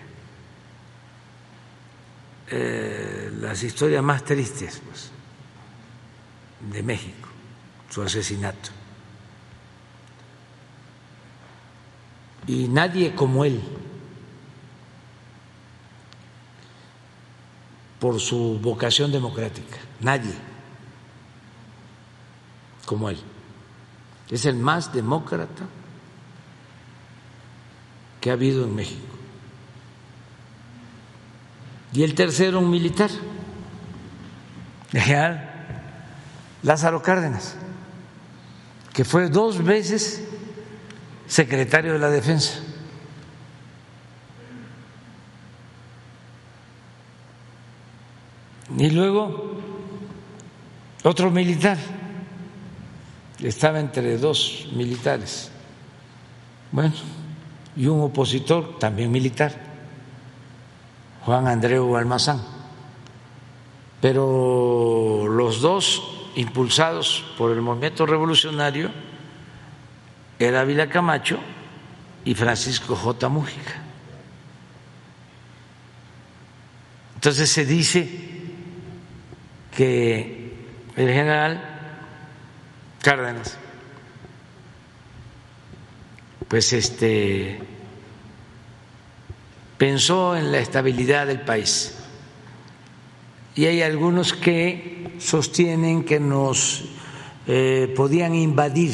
eh, 2.50 3.32
las 3.40 3.62
historias 3.64 4.04
más 4.04 4.24
tristes 4.24 4.82
pues, 4.86 5.11
de 6.70 6.84
México, 6.84 7.28
su 7.90 8.02
asesinato. 8.02 8.70
Y 12.48 12.68
nadie 12.68 13.16
como 13.16 13.46
él 13.46 13.62
por 18.00 18.20
su 18.20 18.60
vocación 18.62 19.12
democrática, 19.12 19.78
nadie 20.00 20.34
como 22.86 23.10
él. 23.10 23.20
Es 24.30 24.46
el 24.46 24.56
más 24.56 24.92
demócrata 24.94 25.66
que 28.20 28.30
ha 28.30 28.34
habido 28.34 28.64
en 28.64 28.76
México. 28.76 29.16
Y 31.94 32.04
el 32.04 32.16
tercero, 32.16 32.60
un 32.60 32.70
militar, 32.70 33.10
general 34.92 35.51
Lázaro 36.64 37.02
Cárdenas, 37.02 37.56
que 38.94 39.04
fue 39.04 39.30
dos 39.30 39.64
veces 39.64 40.24
secretario 41.28 41.94
de 41.94 42.00
la 42.00 42.10
Defensa. 42.10 42.60
Y 48.78 48.90
luego 48.90 49.60
otro 51.04 51.32
militar, 51.32 51.78
estaba 53.40 53.80
entre 53.80 54.18
dos 54.18 54.70
militares, 54.74 55.52
bueno, 56.72 56.94
y 57.76 57.88
un 57.88 58.02
opositor 58.02 58.78
también 58.78 59.12
militar, 59.12 59.54
Juan 61.26 61.48
Andreu 61.48 61.96
Almazán. 61.96 62.42
Pero 64.00 65.28
los 65.28 65.62
dos 65.62 66.21
impulsados 66.36 67.26
por 67.38 67.52
el 67.52 67.62
movimiento 67.62 68.06
revolucionario 68.06 68.92
era 70.40 70.62
Ávila 70.62 70.90
Camacho 70.90 71.40
y 72.26 72.34
Francisco 72.34 72.96
J. 72.96 73.30
Mújica. 73.30 73.82
Entonces 77.16 77.50
se 77.50 77.66
dice 77.66 78.10
que 79.76 80.54
el 80.96 81.08
general 81.08 81.64
Cárdenas 83.02 83.58
pues 86.48 86.74
este 86.74 87.60
pensó 89.78 90.36
en 90.36 90.52
la 90.52 90.60
estabilidad 90.60 91.28
del 91.28 91.42
país 91.42 91.98
y 93.56 93.66
hay 93.68 93.82
algunos 93.82 94.34
que 94.34 95.01
sostienen 95.22 96.04
que 96.04 96.20
nos 96.20 96.84
eh, 97.48 97.94
podían 97.96 98.34
invadir 98.34 98.94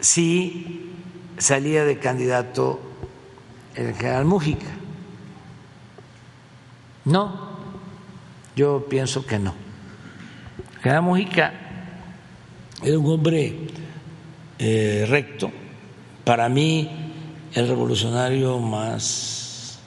si 0.00 0.92
salía 1.38 1.84
de 1.84 1.98
candidato 1.98 2.80
el 3.74 3.94
general 3.94 4.24
Mújica. 4.24 4.66
No, 7.04 7.56
yo 8.56 8.86
pienso 8.88 9.26
que 9.26 9.38
no. 9.38 9.54
General 10.82 11.02
Mujica 11.02 11.52
era 12.82 12.98
un 12.98 13.06
hombre 13.06 13.68
eh, 14.58 15.06
recto, 15.08 15.50
para 16.24 16.48
mí 16.48 16.90
el 17.52 17.68
revolucionario 17.68 18.58
más 18.58 19.78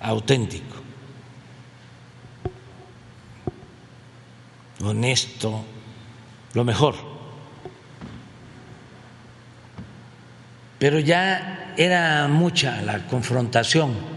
auténtico, 0.00 0.76
honesto, 4.84 5.64
lo 6.54 6.64
mejor. 6.64 6.94
Pero 10.78 10.98
ya 10.98 11.74
era 11.76 12.28
mucha 12.28 12.82
la 12.82 13.06
confrontación 13.06 14.14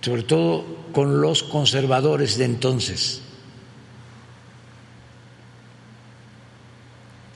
sobre 0.00 0.22
todo 0.22 0.64
con 0.92 1.20
los 1.20 1.42
conservadores 1.42 2.38
de 2.38 2.44
entonces. 2.46 3.22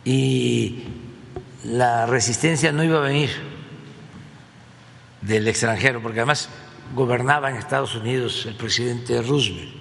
Y 0.05 0.85
la 1.64 2.06
resistencia 2.06 2.72
no 2.72 2.85
iba 2.85 2.98
a 2.98 3.02
venir 3.02 3.31
del 5.22 5.48
extranjero, 5.48 6.02
porque 6.02 6.20
además 6.20 6.48
gobernaba 6.94 7.51
en 7.51 7.56
Estados 7.56 7.94
Unidos 7.94 8.44
el 8.47 8.56
presidente 8.56 9.22
Roosevelt, 9.22 9.74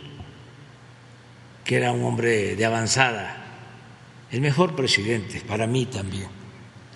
que 1.64 1.78
era 1.78 1.92
un 1.92 2.04
hombre 2.04 2.56
de 2.56 2.66
avanzada, 2.66 3.38
el 4.32 4.42
mejor 4.42 4.76
presidente 4.76 5.42
para 5.42 5.68
mí 5.68 5.86
también 5.86 6.28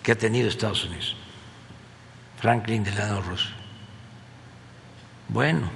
que 0.03 0.13
ha 0.13 0.17
tenido 0.17 0.47
Estados 0.47 0.85
Unidos, 0.85 1.15
Franklin 2.39 2.83
Delano 2.83 3.21
Roosevelt. 3.21 3.57
Bueno, 5.27 5.69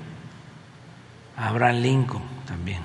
Abraham 1.36 1.82
Lincoln 1.82 2.24
también, 2.46 2.82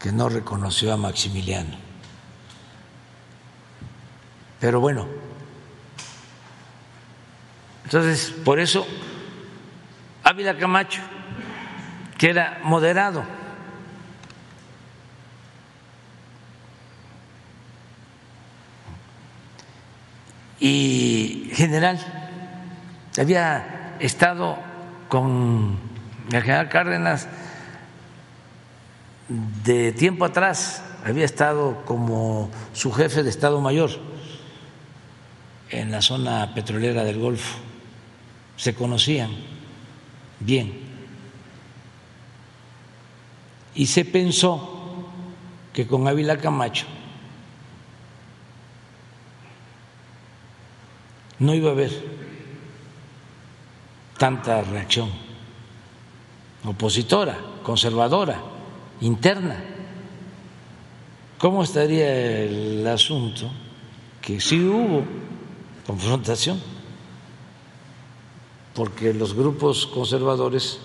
que 0.00 0.10
no 0.10 0.28
reconoció 0.28 0.92
a 0.92 0.96
Maximiliano. 0.96 1.76
Pero 4.58 4.80
bueno, 4.80 5.06
entonces 7.84 8.30
por 8.44 8.58
eso 8.58 8.86
Ávila 10.24 10.56
Camacho, 10.58 11.02
que 12.20 12.28
era 12.28 12.60
moderado, 12.64 13.24
y 20.60 21.50
general 21.54 21.98
había 23.18 23.96
estado 24.00 24.58
con 25.08 25.78
el 26.30 26.42
general 26.42 26.68
Cárdenas 26.68 27.26
de 29.64 29.92
tiempo 29.92 30.26
atrás, 30.26 30.84
había 31.02 31.24
estado 31.24 31.86
como 31.86 32.50
su 32.74 32.92
jefe 32.92 33.22
de 33.22 33.30
Estado 33.30 33.62
Mayor 33.62 33.92
en 35.70 35.90
la 35.90 36.02
zona 36.02 36.52
petrolera 36.54 37.02
del 37.02 37.18
Golfo, 37.18 37.56
se 38.56 38.74
conocían 38.74 39.30
bien. 40.38 40.89
Y 43.80 43.86
se 43.86 44.04
pensó 44.04 44.60
que 45.72 45.86
con 45.86 46.06
Ávila 46.06 46.36
Camacho 46.36 46.84
no 51.38 51.54
iba 51.54 51.70
a 51.70 51.72
haber 51.72 51.90
tanta 54.18 54.60
reacción 54.60 55.08
opositora, 56.66 57.38
conservadora, 57.62 58.42
interna. 59.00 59.64
¿Cómo 61.38 61.62
estaría 61.62 62.42
el 62.42 62.86
asunto? 62.86 63.50
Que 64.20 64.42
sí 64.42 64.62
hubo 64.62 65.04
confrontación, 65.86 66.60
porque 68.74 69.14
los 69.14 69.32
grupos 69.32 69.86
conservadores 69.86 70.80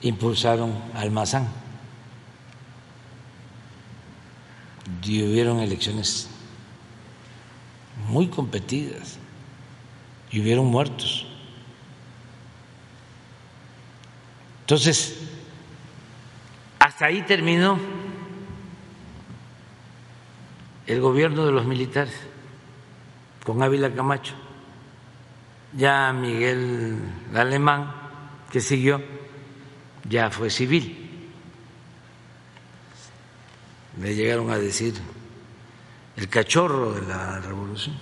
impulsaron 0.00 0.72
al 0.94 1.10
Mazán 1.10 1.61
y 5.04 5.22
hubieron 5.22 5.60
elecciones 5.60 6.28
muy 8.08 8.28
competidas 8.28 9.18
y 10.30 10.40
hubieron 10.40 10.66
muertos. 10.66 11.26
Entonces, 14.60 15.18
hasta 16.78 17.06
ahí 17.06 17.22
terminó 17.22 17.78
el 20.86 21.00
gobierno 21.00 21.44
de 21.46 21.52
los 21.52 21.66
militares 21.66 22.14
con 23.44 23.62
Ávila 23.62 23.92
Camacho. 23.92 24.34
Ya 25.74 26.12
Miguel 26.12 26.98
Alemán, 27.34 27.92
que 28.50 28.60
siguió, 28.60 29.02
ya 30.08 30.30
fue 30.30 30.50
civil. 30.50 31.01
Le 34.00 34.14
llegaron 34.14 34.50
a 34.50 34.58
decir 34.58 34.94
el 36.16 36.28
cachorro 36.28 36.92
de 36.92 37.06
la 37.06 37.40
revolución. 37.40 37.96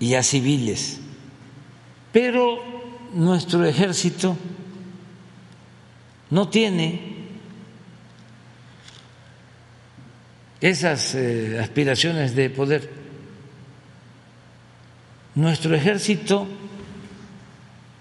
Y 0.00 0.14
a 0.14 0.22
civiles. 0.22 1.00
Pero 2.12 2.58
nuestro 3.12 3.64
ejército 3.64 4.36
no 6.30 6.48
tiene 6.48 7.14
esas 10.60 11.14
eh, 11.14 11.58
aspiraciones 11.60 12.34
de 12.34 12.50
poder. 12.50 12.90
Nuestro 15.34 15.74
ejército 15.74 16.46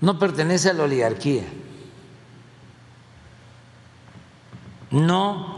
no 0.02 0.18
pertenece 0.20 0.70
a 0.70 0.74
la 0.74 0.84
oligarquía, 0.84 1.44
no 4.92 5.53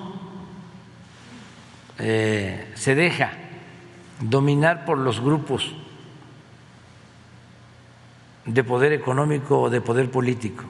eh, 2.00 2.72
se 2.76 2.96
deja 2.96 3.32
dominar 4.20 4.86
por 4.86 4.98
los 4.98 5.20
grupos 5.20 5.72
de 8.46 8.64
poder 8.64 8.94
económico 8.94 9.62
o 9.62 9.70
de 9.70 9.82
poder 9.82 10.12
político. 10.12 10.64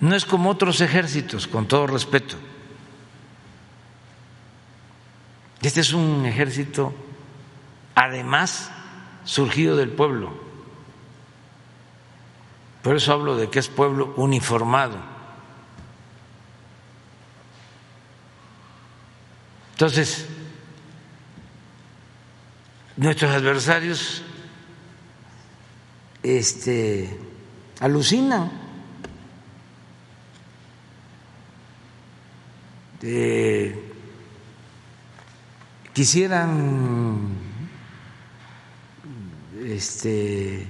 No 0.00 0.14
es 0.14 0.24
como 0.24 0.50
otros 0.50 0.80
ejércitos, 0.80 1.46
con 1.46 1.66
todo 1.66 1.86
respeto. 1.86 2.36
Este 5.62 5.80
es 5.80 5.92
un 5.92 6.26
ejército, 6.26 6.92
además, 7.94 8.70
surgido 9.24 9.76
del 9.76 9.90
pueblo. 9.90 10.32
Por 12.82 12.96
eso 12.96 13.12
hablo 13.14 13.36
de 13.36 13.48
que 13.48 13.60
es 13.60 13.68
pueblo 13.68 14.12
uniformado. 14.16 15.13
Entonces, 19.84 20.24
nuestros 22.96 23.30
adversarios 23.30 24.22
este, 26.22 27.14
alucinan. 27.80 28.50
Quisieran 35.92 37.28
este, 39.66 40.66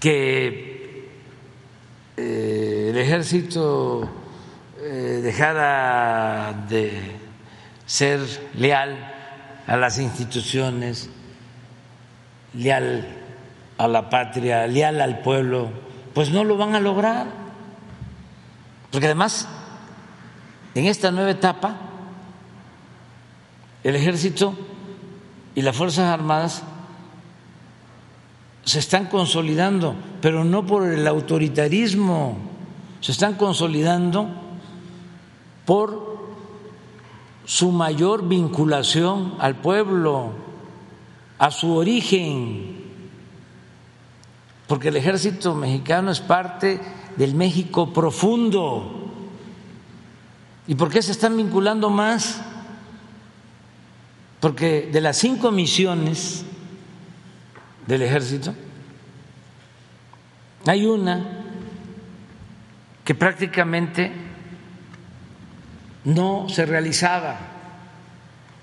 que 0.00 1.08
eh, 2.16 2.86
el 2.90 2.98
ejército 2.98 4.10
eh, 4.82 5.20
dejara 5.22 6.66
de 6.68 7.15
ser 7.86 8.20
leal 8.54 8.96
a 9.66 9.76
las 9.76 9.98
instituciones, 9.98 11.08
leal 12.52 13.06
a 13.78 13.88
la 13.88 14.10
patria, 14.10 14.66
leal 14.66 15.00
al 15.00 15.20
pueblo, 15.20 15.70
pues 16.14 16.30
no 16.30 16.44
lo 16.44 16.56
van 16.56 16.74
a 16.74 16.80
lograr. 16.80 17.26
Porque 18.90 19.06
además, 19.06 19.48
en 20.74 20.86
esta 20.86 21.10
nueva 21.10 21.30
etapa, 21.30 21.76
el 23.84 23.94
ejército 23.94 24.54
y 25.54 25.62
las 25.62 25.76
Fuerzas 25.76 26.12
Armadas 26.12 26.62
se 28.64 28.80
están 28.80 29.06
consolidando, 29.06 29.94
pero 30.20 30.44
no 30.44 30.66
por 30.66 30.88
el 30.90 31.06
autoritarismo, 31.06 32.36
se 33.00 33.12
están 33.12 33.34
consolidando 33.34 34.28
por 35.64 36.05
su 37.46 37.70
mayor 37.70 38.26
vinculación 38.28 39.36
al 39.38 39.54
pueblo, 39.54 40.32
a 41.38 41.50
su 41.52 41.72
origen, 41.72 42.84
porque 44.66 44.88
el 44.88 44.96
ejército 44.96 45.54
mexicano 45.54 46.10
es 46.10 46.20
parte 46.20 46.80
del 47.16 47.34
México 47.36 47.92
profundo. 47.92 49.12
¿Y 50.66 50.74
por 50.74 50.90
qué 50.90 51.00
se 51.00 51.12
están 51.12 51.36
vinculando 51.36 51.88
más? 51.88 52.42
Porque 54.40 54.90
de 54.92 55.00
las 55.00 55.16
cinco 55.16 55.52
misiones 55.52 56.44
del 57.86 58.02
ejército, 58.02 58.52
hay 60.66 60.84
una 60.84 61.44
que 63.04 63.14
prácticamente 63.14 64.25
no 66.06 66.48
se 66.48 66.64
realizaba, 66.64 67.36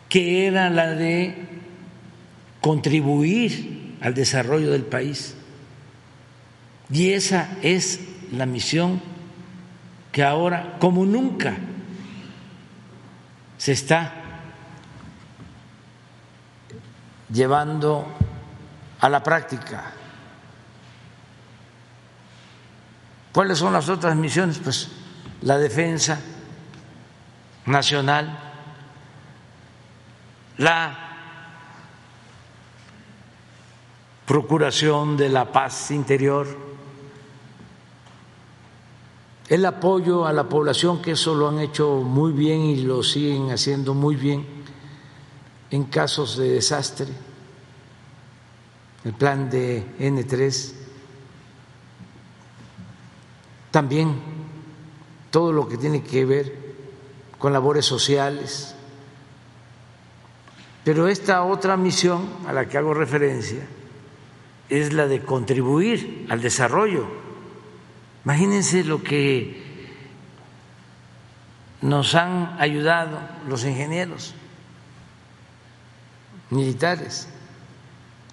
que 0.08 0.48
era 0.48 0.70
la 0.70 0.92
de 0.92 1.36
contribuir 2.62 3.98
al 4.02 4.14
desarrollo 4.14 4.72
del 4.72 4.84
país. 4.84 5.36
Y 6.90 7.12
esa 7.12 7.50
es 7.62 8.00
la 8.32 8.46
misión 8.46 9.02
que 10.14 10.24
ahora, 10.24 10.78
como 10.80 11.06
nunca, 11.06 11.58
se 13.58 13.74
está 13.74 14.14
llevando 17.30 18.08
a 19.02 19.10
la 19.10 19.22
práctica. 19.22 19.92
¿Cuáles 23.34 23.58
son 23.58 23.74
las 23.74 23.90
otras 23.90 24.16
misiones? 24.16 24.60
Pues 24.60 24.90
la 25.42 25.58
defensa 25.58 26.20
nacional, 27.66 28.40
la 30.58 31.04
procuración 34.26 35.18
de 35.18 35.30
la 35.30 35.52
paz 35.52 35.92
interior, 35.92 36.48
el 39.50 39.66
apoyo 39.66 40.26
a 40.26 40.34
la 40.34 40.48
población, 40.48 41.02
que 41.02 41.12
eso 41.12 41.36
lo 41.36 41.50
han 41.50 41.60
hecho 41.60 41.98
muy 41.98 42.32
bien 42.32 42.62
y 42.62 42.78
lo 42.78 43.04
siguen 43.04 43.52
haciendo 43.52 43.94
muy 43.94 44.16
bien 44.16 44.46
en 45.70 45.86
casos 45.86 46.38
de 46.38 46.50
desastre, 46.50 47.08
el 49.04 49.14
plan 49.14 49.50
de 49.50 49.86
N3, 50.00 50.74
también 53.72 54.22
todo 55.32 55.52
lo 55.52 55.68
que 55.68 55.78
tiene 55.78 56.04
que 56.04 56.26
ver 56.26 56.63
con 57.44 57.52
labores 57.52 57.86
sociales. 57.86 58.74
Pero 60.86 61.10
esta 61.10 61.44
otra 61.44 61.76
misión 61.76 62.26
a 62.48 62.54
la 62.54 62.70
que 62.70 62.78
hago 62.78 62.94
referencia 62.94 63.68
es 64.70 64.94
la 64.94 65.08
de 65.08 65.24
contribuir 65.24 66.26
al 66.30 66.40
desarrollo. 66.40 67.06
Imagínense 68.24 68.86
lo 68.86 69.04
que 69.04 69.62
nos 71.82 72.16
han 72.16 72.56
ayudado 72.62 73.20
los 73.50 73.66
ingenieros 73.66 74.34
militares, 76.50 77.28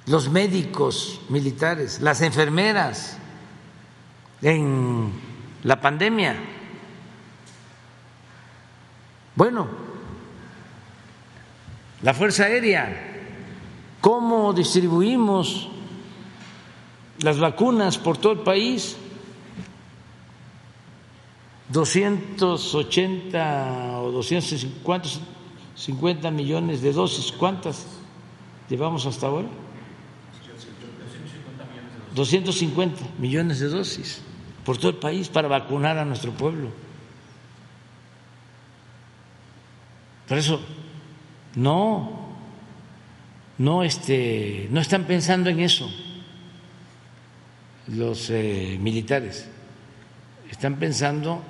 los 0.07 0.31
médicos 0.31 1.21
militares, 1.29 2.01
las 2.01 2.21
enfermeras 2.21 3.19
en 4.41 5.11
la 5.65 5.81
pandemia. 5.81 6.60
Bueno, 9.41 9.67
la 12.03 12.13
Fuerza 12.13 12.45
Aérea, 12.45 12.93
¿cómo 14.03 14.53
distribuimos 14.53 15.67
las 17.23 17.41
vacunas 17.41 17.97
por 17.97 18.19
todo 18.19 18.35
el 18.35 18.41
país? 18.41 18.99
280 21.71 24.01
o 24.03 24.11
250 24.11 26.31
millones 26.31 26.83
de 26.83 26.93
dosis, 26.93 27.33
¿cuántas? 27.33 27.87
llevamos 28.69 29.07
hasta 29.07 29.27
ahora? 29.27 29.49
250 32.15 33.03
millones 33.19 33.61
de 33.61 33.69
dosis 33.69 34.21
por 34.67 34.77
todo 34.77 34.91
el 34.91 34.99
país 34.99 35.31
para 35.31 35.49
vacunar 35.49 35.97
a 35.97 36.05
nuestro 36.05 36.31
pueblo. 36.33 36.90
Por 40.31 40.39
eso, 40.39 40.61
no, 41.57 42.37
no, 43.59 43.83
este, 43.83 44.69
no 44.71 44.81
están 44.81 45.03
pensando 45.03 45.51
en 45.51 45.59
eso 45.59 45.91
los 47.89 48.31
eh, 48.31 48.79
militares, 48.81 49.49
están 50.49 50.77
pensando 50.77 51.43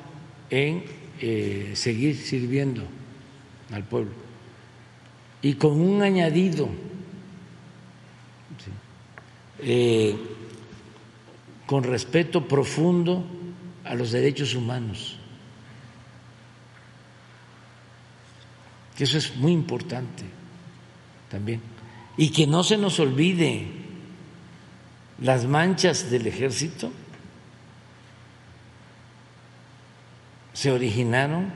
en 0.48 0.85
eh, 1.20 1.73
seguir 1.74 2.16
sirviendo 2.16 2.82
al 3.70 3.85
pueblo. 3.85 4.12
Y 5.43 5.57
con 5.57 5.78
un 5.78 6.01
añadido 6.01 6.70
eh, 9.59 10.16
con 11.66 11.85
respeto 11.85 12.48
profundo 12.48 13.27
a 13.85 13.94
los 13.94 14.11
derechos 14.11 14.55
humanos. 14.55 15.20
Que 19.01 19.05
eso 19.05 19.17
es 19.17 19.35
muy 19.35 19.53
importante 19.53 20.25
también. 21.31 21.63
Y 22.19 22.29
que 22.33 22.47
no 22.47 22.63
se 22.63 22.77
nos 22.77 23.01
olvide 23.01 23.65
las 25.23 25.47
manchas 25.47 26.11
del 26.11 26.27
ejército 26.27 26.93
se 30.53 30.71
originaron 30.71 31.51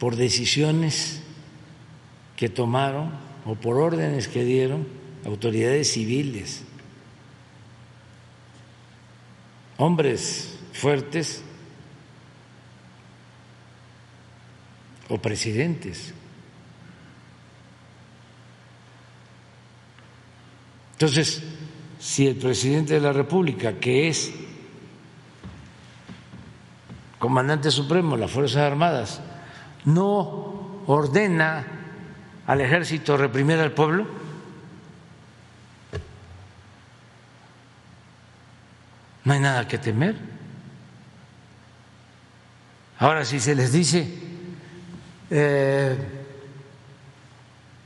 por 0.00 0.16
decisiones 0.16 1.22
que 2.34 2.48
tomaron 2.48 3.12
o 3.46 3.54
por 3.54 3.76
órdenes 3.76 4.26
que 4.26 4.42
dieron 4.42 4.88
autoridades 5.24 5.92
civiles 5.92 6.64
hombres 9.76 10.58
fuertes 10.72 11.42
o 15.08 15.18
presidentes. 15.18 16.17
Entonces, 20.98 21.44
si 22.00 22.26
el 22.26 22.34
presidente 22.34 22.94
de 22.94 23.00
la 23.00 23.12
República, 23.12 23.74
que 23.74 24.08
es 24.08 24.34
comandante 27.20 27.70
supremo 27.70 28.16
de 28.16 28.22
las 28.22 28.32
Fuerzas 28.32 28.62
Armadas, 28.62 29.20
no 29.84 30.82
ordena 30.88 31.64
al 32.48 32.60
ejército 32.60 33.16
reprimir 33.16 33.60
al 33.60 33.70
pueblo, 33.70 34.08
no 39.22 39.32
hay 39.32 39.38
nada 39.38 39.68
que 39.68 39.78
temer. 39.78 40.16
Ahora, 42.98 43.24
si 43.24 43.38
se 43.38 43.54
les 43.54 43.70
dice, 43.70 44.18
eh, 45.30 45.96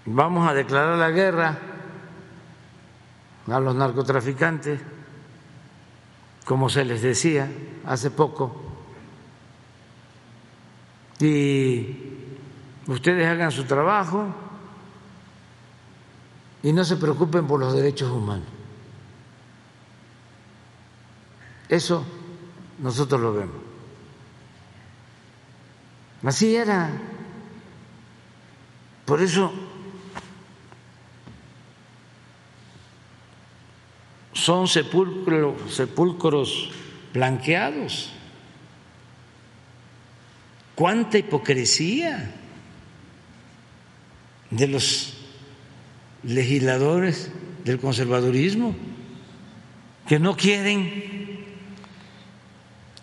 vamos 0.06 0.48
a 0.48 0.54
declarar 0.54 0.96
la 0.96 1.10
guerra 1.10 1.71
a 3.48 3.60
los 3.60 3.74
narcotraficantes, 3.74 4.80
como 6.44 6.68
se 6.68 6.84
les 6.84 7.02
decía 7.02 7.50
hace 7.84 8.10
poco, 8.10 8.54
y 11.20 11.96
ustedes 12.86 13.26
hagan 13.28 13.52
su 13.52 13.64
trabajo 13.64 14.26
y 16.62 16.72
no 16.72 16.84
se 16.84 16.96
preocupen 16.96 17.46
por 17.46 17.60
los 17.60 17.74
derechos 17.74 18.10
humanos. 18.10 18.48
Eso 21.68 22.04
nosotros 22.80 23.20
lo 23.20 23.32
vemos. 23.32 23.56
Así 26.24 26.54
era. 26.54 26.90
Por 29.04 29.20
eso 29.20 29.52
son 34.32 34.68
sepulcros, 34.68 35.74
sepulcros 35.74 36.70
blanqueados. 37.12 38.10
Cuánta 40.74 41.18
hipocresía 41.18 42.34
de 44.50 44.68
los 44.68 45.14
legisladores 46.22 47.30
del 47.64 47.78
conservadurismo 47.78 48.74
que 50.06 50.18
no 50.18 50.36
quieren 50.36 51.12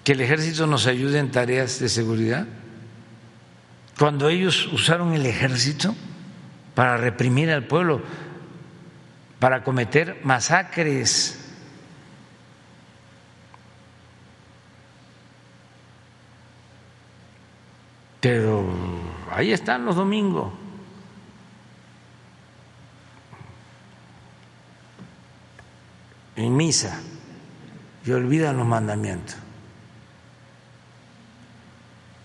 que 0.03 0.13
el 0.13 0.21
ejército 0.21 0.65
nos 0.65 0.87
ayude 0.87 1.19
en 1.19 1.31
tareas 1.31 1.79
de 1.79 1.89
seguridad? 1.89 2.47
Cuando 3.97 4.29
ellos 4.29 4.67
usaron 4.71 5.13
el 5.13 5.25
ejército 5.25 5.93
para 6.73 6.97
reprimir 6.97 7.51
al 7.51 7.65
pueblo, 7.65 8.01
para 9.39 9.63
cometer 9.63 10.19
masacres. 10.23 11.37
Pero 18.19 18.65
ahí 19.31 19.53
están 19.53 19.85
los 19.85 19.95
domingos. 19.95 20.51
En 26.35 26.55
misa 26.55 26.99
y 28.05 28.11
olvidan 28.11 28.57
los 28.57 28.67
mandamientos. 28.67 29.35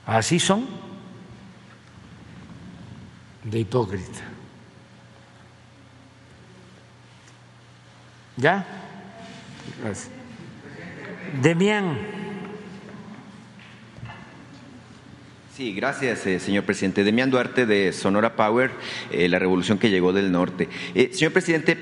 Así 0.06 0.38
son 0.38 0.66
de 3.44 3.60
hipócrita. 3.60 4.33
¿Ya? 8.36 8.64
Demián. 11.42 12.23
Sí, 15.56 15.72
gracias, 15.72 16.26
eh, 16.26 16.40
señor 16.40 16.64
presidente. 16.64 17.04
Demián 17.04 17.30
Duarte 17.30 17.64
de 17.64 17.92
Sonora 17.92 18.34
Power, 18.34 18.72
eh, 19.12 19.28
la 19.28 19.38
revolución 19.38 19.78
que 19.78 19.88
llegó 19.88 20.12
del 20.12 20.32
norte. 20.32 20.68
Eh, 20.96 21.10
señor 21.12 21.32
presidente, 21.32 21.76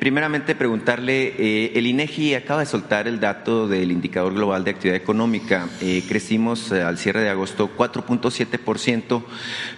primeramente 0.00 0.56
preguntarle, 0.56 1.78
el 1.78 1.86
INEGI 1.86 2.34
acaba 2.34 2.60
de 2.60 2.66
soltar 2.66 3.06
el 3.06 3.20
dato 3.20 3.68
del 3.68 3.92
indicador 3.92 4.34
global 4.34 4.64
de 4.64 4.72
actividad 4.72 4.96
económica. 4.96 5.68
crecimos 6.08 6.72
al 6.72 6.98
cierre 6.98 7.20
de 7.20 7.28
agosto 7.28 7.70
4.7%, 7.76 9.22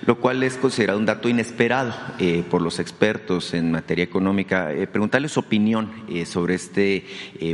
lo 0.06 0.18
cual 0.20 0.42
es 0.42 0.56
considerado 0.56 0.98
un 0.98 1.04
dato 1.04 1.28
inesperado 1.28 1.92
por 2.48 2.62
los 2.62 2.78
expertos 2.78 3.52
en 3.52 3.72
materia 3.72 4.04
económica. 4.04 4.70
preguntarle 4.90 5.28
su 5.28 5.40
opinión 5.40 5.90
sobre 6.24 6.54
este 6.54 7.04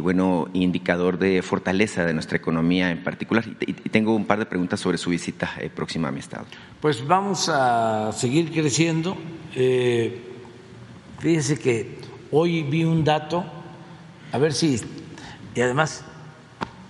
bueno 0.01 0.49
indicador 0.53 1.19
de 1.19 1.43
fortaleza 1.43 2.05
de 2.05 2.15
nuestra 2.15 2.37
economía 2.37 2.93
en 2.93 3.03
particular. 3.03 3.45
Y, 3.61 3.73
tengo 3.91 4.15
un 4.15 4.27
par 4.27 4.39
de 4.39 4.47
preguntas 4.47 4.79
sobre 4.79 4.99
su 4.99 5.11
visita 5.11 5.51
próxima 5.81 6.09
a 6.09 6.13
mi 6.13 6.21
estado? 6.21 6.45
Pues 6.79 7.07
vamos 7.07 7.49
a 7.49 8.13
seguir 8.13 8.53
creciendo. 8.53 9.17
Eh, 9.57 10.21
fíjese 11.19 11.59
que 11.59 11.97
hoy 12.31 12.65
vi 12.65 12.85
un 12.85 13.03
dato, 13.03 13.43
a 14.31 14.37
ver 14.37 14.53
si, 14.53 14.79
y 15.55 15.61
además 15.63 16.05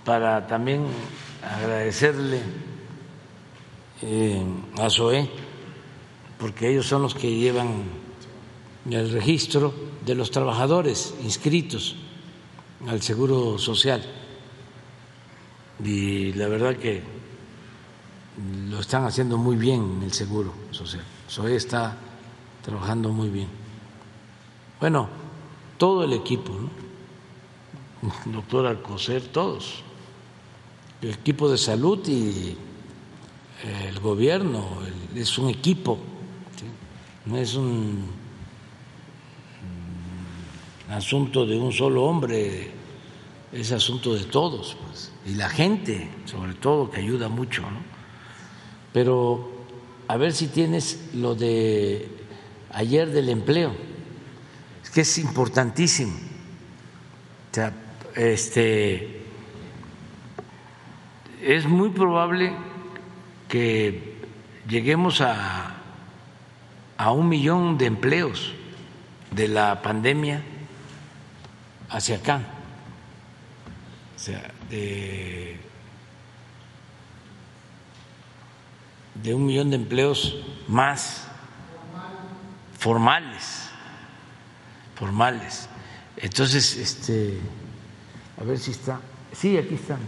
para 0.03 0.45
también 0.45 0.83
agradecerle 1.41 2.41
eh, 4.01 4.43
a 4.77 4.89
SOE, 4.89 5.29
porque 6.37 6.67
ellos 6.67 6.85
son 6.85 7.03
los 7.03 7.15
que 7.15 7.33
llevan 7.33 7.83
el 8.89 9.09
registro 9.09 9.73
de 10.05 10.15
los 10.15 10.31
trabajadores 10.31 11.13
inscritos 11.23 11.95
al 12.89 13.01
Seguro 13.01 13.57
Social. 13.57 14.03
Y 15.81 16.33
la 16.33 16.49
verdad 16.49 16.75
que 16.75 17.10
lo 18.69 18.79
están 18.79 19.05
haciendo 19.05 19.37
muy 19.37 19.55
bien 19.55 19.97
en 19.97 20.03
el 20.03 20.13
seguro 20.13 20.53
social. 20.71 21.03
SOE 21.27 21.55
está 21.55 21.97
trabajando 22.63 23.09
muy 23.09 23.29
bien. 23.29 23.47
Bueno, 24.79 25.09
todo 25.77 26.03
el 26.03 26.13
equipo, 26.13 26.53
¿no? 26.53 26.69
doctor 28.25 28.65
Alcocer, 28.65 29.21
todos, 29.27 29.83
el 31.01 31.11
equipo 31.11 31.49
de 31.49 31.57
salud 31.57 32.07
y 32.07 32.55
eh, 33.63 33.87
el 33.89 33.99
gobierno, 33.99 34.67
es 35.15 35.37
un 35.37 35.49
equipo, 35.49 35.99
no 37.25 37.37
es 37.37 37.55
un, 37.55 38.21
asunto 40.89 41.45
de 41.45 41.57
un 41.57 41.71
solo 41.71 42.03
hombre, 42.03 42.71
es 43.51 43.71
asunto 43.71 44.13
de 44.13 44.25
todos, 44.25 44.75
pues, 44.85 45.11
y 45.25 45.35
la 45.35 45.47
gente, 45.49 46.09
sobre 46.25 46.53
todo, 46.55 46.89
que 46.89 46.99
ayuda 46.99 47.29
mucho, 47.29 47.61
¿no? 47.61 47.90
Pero 48.93 49.65
a 50.07 50.17
ver 50.17 50.33
si 50.33 50.47
tienes 50.47 51.09
lo 51.13 51.35
de 51.35 52.09
ayer 52.73 53.11
del 53.11 53.29
empleo, 53.29 53.73
es 54.83 54.89
que 54.89 55.01
es 55.01 55.17
importantísimo. 55.17 56.13
O 57.51 57.53
sea, 57.53 57.73
este, 58.15 59.21
es 61.41 61.65
muy 61.65 61.89
probable 61.89 62.53
que 63.47 64.15
lleguemos 64.67 65.21
a, 65.21 65.77
a 66.97 67.11
un 67.11 67.29
millón 67.29 67.77
de 67.77 67.85
empleos 67.85 68.53
de 69.31 69.47
la 69.47 69.81
pandemia 69.81 70.43
hacia 71.89 72.17
acá. 72.17 72.41
O 74.15 74.19
sea, 74.19 74.51
de 74.69 75.57
de 79.15 79.33
un 79.33 79.45
millón 79.45 79.69
de 79.69 79.75
empleos 79.75 80.37
más 80.67 81.27
formales, 82.77 83.69
formales. 84.95 85.69
Entonces, 86.17 86.77
este, 86.77 87.37
a 88.39 88.43
ver 88.43 88.57
si 88.57 88.71
está. 88.71 88.99
Sí, 89.31 89.57
aquí 89.57 89.75
están. 89.75 89.99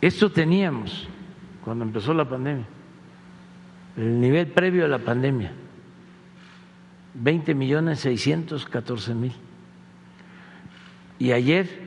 Esto 0.00 0.30
teníamos 0.30 1.08
cuando 1.64 1.82
empezó 1.82 2.12
la 2.12 2.28
pandemia, 2.28 2.66
el 3.96 4.20
nivel 4.20 4.48
previo 4.48 4.84
a 4.84 4.88
la 4.88 4.98
pandemia, 4.98 5.50
20 7.14 7.54
millones 7.54 8.00
614 8.00 9.14
mil. 9.14 9.32
Y 11.18 11.32
ayer, 11.32 11.83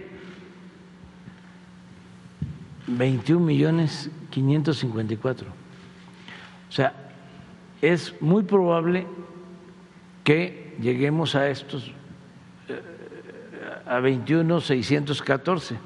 21 2.88 3.46
millones 3.46 4.10
554. 4.32 5.48
O 6.70 6.72
sea, 6.72 6.94
es 7.82 8.20
muy 8.22 8.44
probable 8.44 9.06
que 10.24 10.76
lleguemos 10.82 11.36
a 11.36 11.50
estos, 11.50 11.92
eh, 12.68 12.82
a 13.86 14.00
21 14.00 14.62
614 14.62 15.78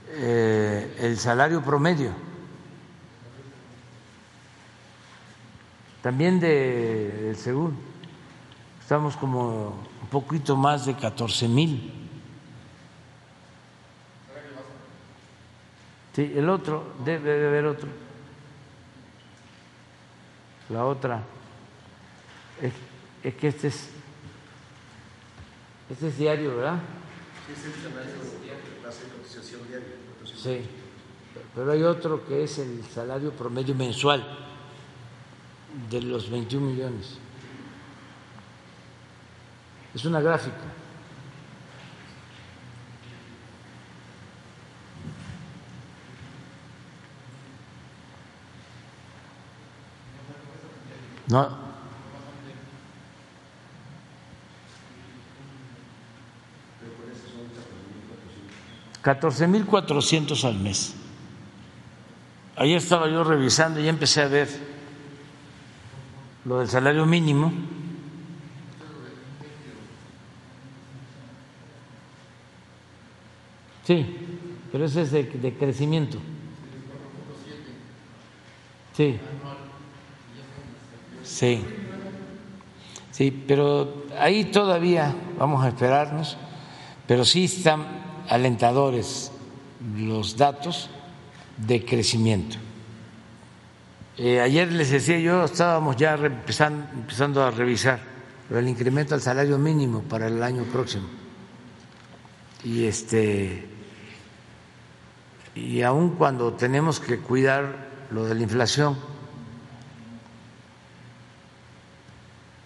eh, 0.09 0.97
el 0.99 1.17
salario 1.17 1.61
promedio. 1.63 2.11
También 6.01 6.39
de, 6.39 7.09
del 7.23 7.35
seguro. 7.35 7.73
Estamos 8.81 9.15
como 9.15 9.67
un 10.01 10.07
poquito 10.09 10.57
más 10.57 10.85
de 10.85 10.95
14 10.95 11.47
mil 11.47 12.01
Sí, 16.13 16.33
el 16.35 16.49
otro, 16.49 16.93
debe 17.05 17.37
de 17.37 17.47
haber 17.47 17.65
otro. 17.65 17.87
La 20.69 20.85
otra, 20.85 21.21
es, 22.61 22.73
es, 23.23 23.35
que 23.35 23.47
este 23.47 23.67
es, 23.67 23.89
este 25.91 26.07
es 26.07 26.17
diario, 26.17 26.55
¿verdad? 26.55 26.79
Sí, 27.45 27.53
es 27.53 27.65
el 27.65 27.73
salario 27.73 28.13
diario. 29.67 29.87
Sí, 30.25 30.61
pero 31.53 31.71
hay 31.71 31.83
otro 31.83 32.25
que 32.25 32.43
es 32.43 32.57
el 32.59 32.83
salario 32.85 33.31
promedio 33.31 33.75
mensual 33.75 34.25
de 35.89 36.01
los 36.01 36.29
21 36.29 36.65
millones. 36.65 37.17
Es 39.93 40.05
una 40.05 40.21
gráfica. 40.21 40.55
No. 51.27 51.70
Catorce 59.01 59.47
mil 59.47 59.65
cuatrocientos 59.65 60.45
al 60.45 60.59
mes. 60.59 60.93
Ayer 62.55 62.77
estaba 62.77 63.09
yo 63.09 63.23
revisando 63.23 63.79
y 63.79 63.87
empecé 63.87 64.21
a 64.21 64.27
ver 64.27 64.47
lo 66.45 66.59
del 66.59 66.69
salario 66.69 67.05
mínimo. 67.05 67.51
Sí, 73.85 74.05
pero 74.71 74.85
ese 74.85 75.01
es 75.01 75.11
de, 75.11 75.23
de 75.23 75.53
crecimiento. 75.55 76.19
Sí. 78.95 79.19
Sí, 81.23 81.63
sí, 83.11 83.43
pero 83.47 84.05
ahí 84.19 84.45
todavía 84.45 85.15
vamos 85.37 85.63
a 85.63 85.69
esperarnos, 85.69 86.37
pero 87.07 87.25
sí 87.25 87.45
están 87.45 88.00
alentadores 88.29 89.31
los 89.97 90.37
datos 90.37 90.89
de 91.57 91.83
crecimiento. 91.85 92.57
Eh, 94.17 94.39
ayer 94.39 94.71
les 94.71 94.91
decía 94.91 95.19
yo, 95.19 95.45
estábamos 95.45 95.95
ya 95.95 96.15
empezando, 96.15 96.85
empezando 96.93 97.43
a 97.43 97.51
revisar 97.51 97.99
el 98.49 98.67
incremento 98.67 99.15
al 99.15 99.21
salario 99.21 99.57
mínimo 99.57 100.01
para 100.03 100.27
el 100.27 100.43
año 100.43 100.63
próximo. 100.63 101.07
Y 102.63 102.85
este 102.85 103.67
y 105.55 105.81
aun 105.81 106.11
cuando 106.11 106.53
tenemos 106.53 106.99
que 106.99 107.19
cuidar 107.19 107.89
lo 108.11 108.25
de 108.25 108.35
la 108.35 108.41
inflación, 108.41 108.97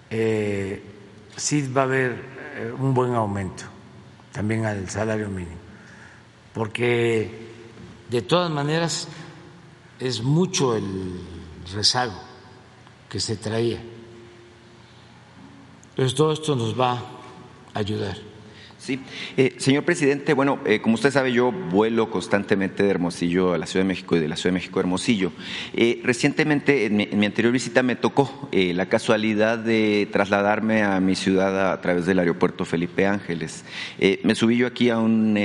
eh, 0.10 0.84
sí 1.36 1.68
va 1.72 1.82
a 1.82 1.86
haber 1.86 2.24
eh, 2.56 2.74
un 2.78 2.94
buen 2.94 3.14
aumento 3.14 3.75
también 4.36 4.66
al 4.66 4.90
salario 4.90 5.30
mínimo, 5.30 5.56
porque 6.54 7.48
de 8.10 8.22
todas 8.22 8.52
maneras 8.52 9.08
es 9.98 10.22
mucho 10.22 10.76
el 10.76 11.22
rezago 11.74 12.20
que 13.08 13.22
se 13.22 13.38
traía. 13.38 13.82
Entonces 15.92 16.16
todo 16.16 16.34
esto 16.34 16.54
nos 16.58 16.78
va 16.78 17.02
a 17.74 17.80
ayudar. 17.80 18.18
Sí, 18.78 19.00
eh, 19.38 19.56
señor 19.58 19.84
presidente, 19.84 20.34
bueno, 20.34 20.60
eh, 20.66 20.82
como 20.82 20.96
usted 20.96 21.10
sabe, 21.10 21.32
yo 21.32 21.52
vuelo 21.52 22.12
constantemente 22.12 22.84
de 22.84 22.90
Hermosillo 22.90 23.54
a 23.54 23.58
la 23.58 23.66
Ciudad 23.66 23.86
de 23.86 23.88
México 23.88 24.16
y 24.18 24.20
de 24.20 24.28
la 24.28 24.36
Ciudad 24.36 24.52
de 24.52 24.60
México 24.60 24.80
a 24.80 24.82
Hermosillo. 24.82 25.32
Eh, 25.74 26.02
recientemente, 26.04 26.86
en 26.86 26.98
mi, 26.98 27.26
anterior 27.26 27.54
visita, 27.54 27.84
me 27.84 27.96
tocó 27.96 28.50
la 28.52 28.86
casualidad 28.88 29.58
de 29.58 30.08
trasladarme 30.12 30.84
a 30.84 31.00
mi 31.00 31.16
ciudad 31.16 31.72
a, 31.72 31.82
través 31.82 32.06
del 32.06 32.20
aeropuerto 32.20 32.66
Felipe 32.66 33.06
Ángeles. 33.06 33.66
me 34.24 34.36
subí 34.36 34.58
yo 34.58 34.68
aquí 34.68 34.90
a 34.90 34.98
un 34.98 35.38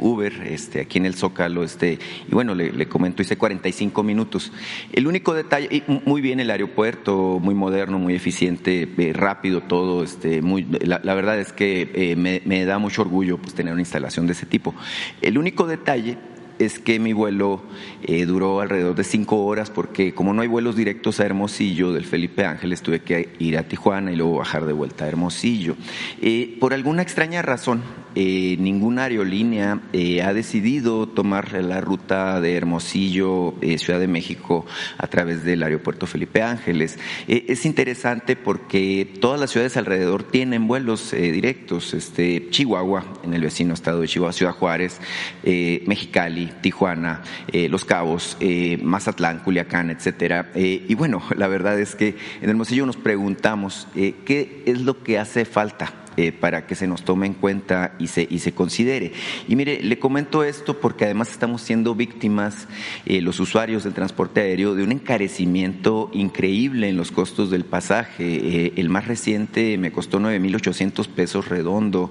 Uber, 0.00 0.32
este, 0.46 0.80
aquí 0.80 0.98
en 0.98 1.06
el 1.06 1.14
Zócalo, 1.14 1.64
este, 1.64 1.98
y 2.28 2.32
bueno, 2.32 2.54
le, 2.54 2.88
comento, 2.88 3.22
hice 3.22 3.36
45 3.36 4.02
minutos. 4.02 4.52
El 4.92 5.06
único 5.06 5.34
detalle, 5.34 5.82
muy 5.86 6.20
bien 6.20 6.40
el 6.40 6.50
aeropuerto, 6.50 7.38
muy 7.40 7.54
moderno, 7.54 7.98
muy 7.98 8.14
eficiente, 8.14 8.88
rápido 9.14 9.62
todo, 9.62 10.04
este, 10.04 10.42
muy, 10.42 10.66
la, 10.82 11.14
verdad 11.14 11.38
es 11.40 11.52
que 11.52 12.14
me, 12.16 12.42
me 12.44 12.65
da 12.66 12.78
mucho 12.78 13.02
orgullo 13.02 13.38
pues, 13.38 13.54
tener 13.54 13.72
una 13.72 13.82
instalación 13.82 14.26
de 14.26 14.32
ese 14.32 14.46
tipo. 14.46 14.74
El 15.20 15.38
único 15.38 15.66
detalle 15.66 16.18
es 16.58 16.78
que 16.78 16.98
mi 16.98 17.12
vuelo 17.12 17.62
eh, 18.02 18.24
duró 18.26 18.60
alrededor 18.60 18.94
de 18.94 19.04
cinco 19.04 19.44
horas 19.44 19.70
porque 19.70 20.14
como 20.14 20.32
no 20.32 20.42
hay 20.42 20.48
vuelos 20.48 20.76
directos 20.76 21.20
a 21.20 21.26
Hermosillo 21.26 21.92
del 21.92 22.04
Felipe 22.04 22.44
Ángeles, 22.44 22.82
tuve 22.82 23.00
que 23.00 23.30
ir 23.38 23.58
a 23.58 23.64
Tijuana 23.64 24.12
y 24.12 24.16
luego 24.16 24.36
bajar 24.36 24.64
de 24.64 24.72
vuelta 24.72 25.04
a 25.04 25.08
Hermosillo. 25.08 25.76
Eh, 26.20 26.56
por 26.60 26.72
alguna 26.72 27.02
extraña 27.02 27.42
razón, 27.42 27.82
eh, 28.14 28.56
ninguna 28.58 29.04
aerolínea 29.04 29.80
ha 30.24 30.32
decidido 30.32 31.06
tomar 31.06 31.52
la 31.52 31.80
ruta 31.82 32.40
de 32.40 32.54
Hermosillo, 32.54 33.54
Ciudad 33.76 34.00
de 34.00 34.08
México, 34.08 34.64
a 34.96 35.06
través 35.06 35.44
del 35.44 35.62
aeropuerto 35.62 36.06
Felipe 36.06 36.42
Ángeles. 36.42 36.98
es 37.26 37.66
interesante 37.66 38.36
porque 38.36 39.12
todas 39.20 39.38
las 39.38 39.50
ciudades 39.50 39.76
alrededor 39.76 40.22
tienen 40.22 40.66
vuelos 40.66 41.12
directos. 41.12 41.92
Este, 41.92 42.48
Chihuahua, 42.50 43.04
en 43.22 43.34
el 43.34 43.42
vecino 43.42 43.74
estado 43.74 44.00
de 44.00 44.08
Chihuahua, 44.08 44.32
Ciudad 44.32 44.52
Juárez, 44.52 44.98
Mexicali, 45.42 46.45
Tijuana, 46.60 47.22
eh, 47.52 47.68
Los 47.68 47.84
Cabos, 47.84 48.36
eh, 48.40 48.78
Mazatlán, 48.82 49.40
Culiacán, 49.40 49.90
etcétera. 49.90 50.50
Eh, 50.54 50.84
y 50.88 50.94
bueno, 50.94 51.22
la 51.36 51.48
verdad 51.48 51.78
es 51.78 51.94
que 51.94 52.16
en 52.40 52.50
Hermosillo 52.50 52.86
nos 52.86 52.96
preguntamos 52.96 53.88
qué 53.94 54.62
es 54.66 54.80
lo 54.80 55.02
que 55.02 55.18
hace 55.18 55.44
falta 55.44 55.92
eh, 56.16 56.32
para 56.32 56.66
que 56.66 56.74
se 56.74 56.86
nos 56.86 57.04
tome 57.04 57.26
en 57.26 57.34
cuenta 57.34 57.94
y 57.98 58.06
se, 58.06 58.26
y 58.30 58.38
se 58.38 58.52
considere. 58.52 59.12
Y 59.48 59.56
mire, 59.56 59.82
le 59.82 59.98
comento 59.98 60.44
esto 60.44 60.80
porque 60.80 61.04
además 61.04 61.30
estamos 61.30 61.60
siendo 61.60 61.94
víctimas, 61.94 62.68
eh, 63.04 63.20
los 63.20 63.38
usuarios 63.38 63.84
del 63.84 63.92
transporte 63.92 64.40
aéreo, 64.40 64.74
de 64.74 64.82
un 64.82 64.92
encarecimiento 64.92 66.10
increíble 66.14 66.88
en 66.88 66.96
los 66.96 67.10
costos 67.12 67.50
del 67.50 67.66
pasaje. 67.66 68.24
Eh, 68.24 68.72
el 68.76 68.88
más 68.88 69.06
reciente 69.06 69.76
me 69.76 69.92
costó 69.92 70.18
9.800 70.18 71.06
pesos 71.08 71.48
redondo 71.48 72.10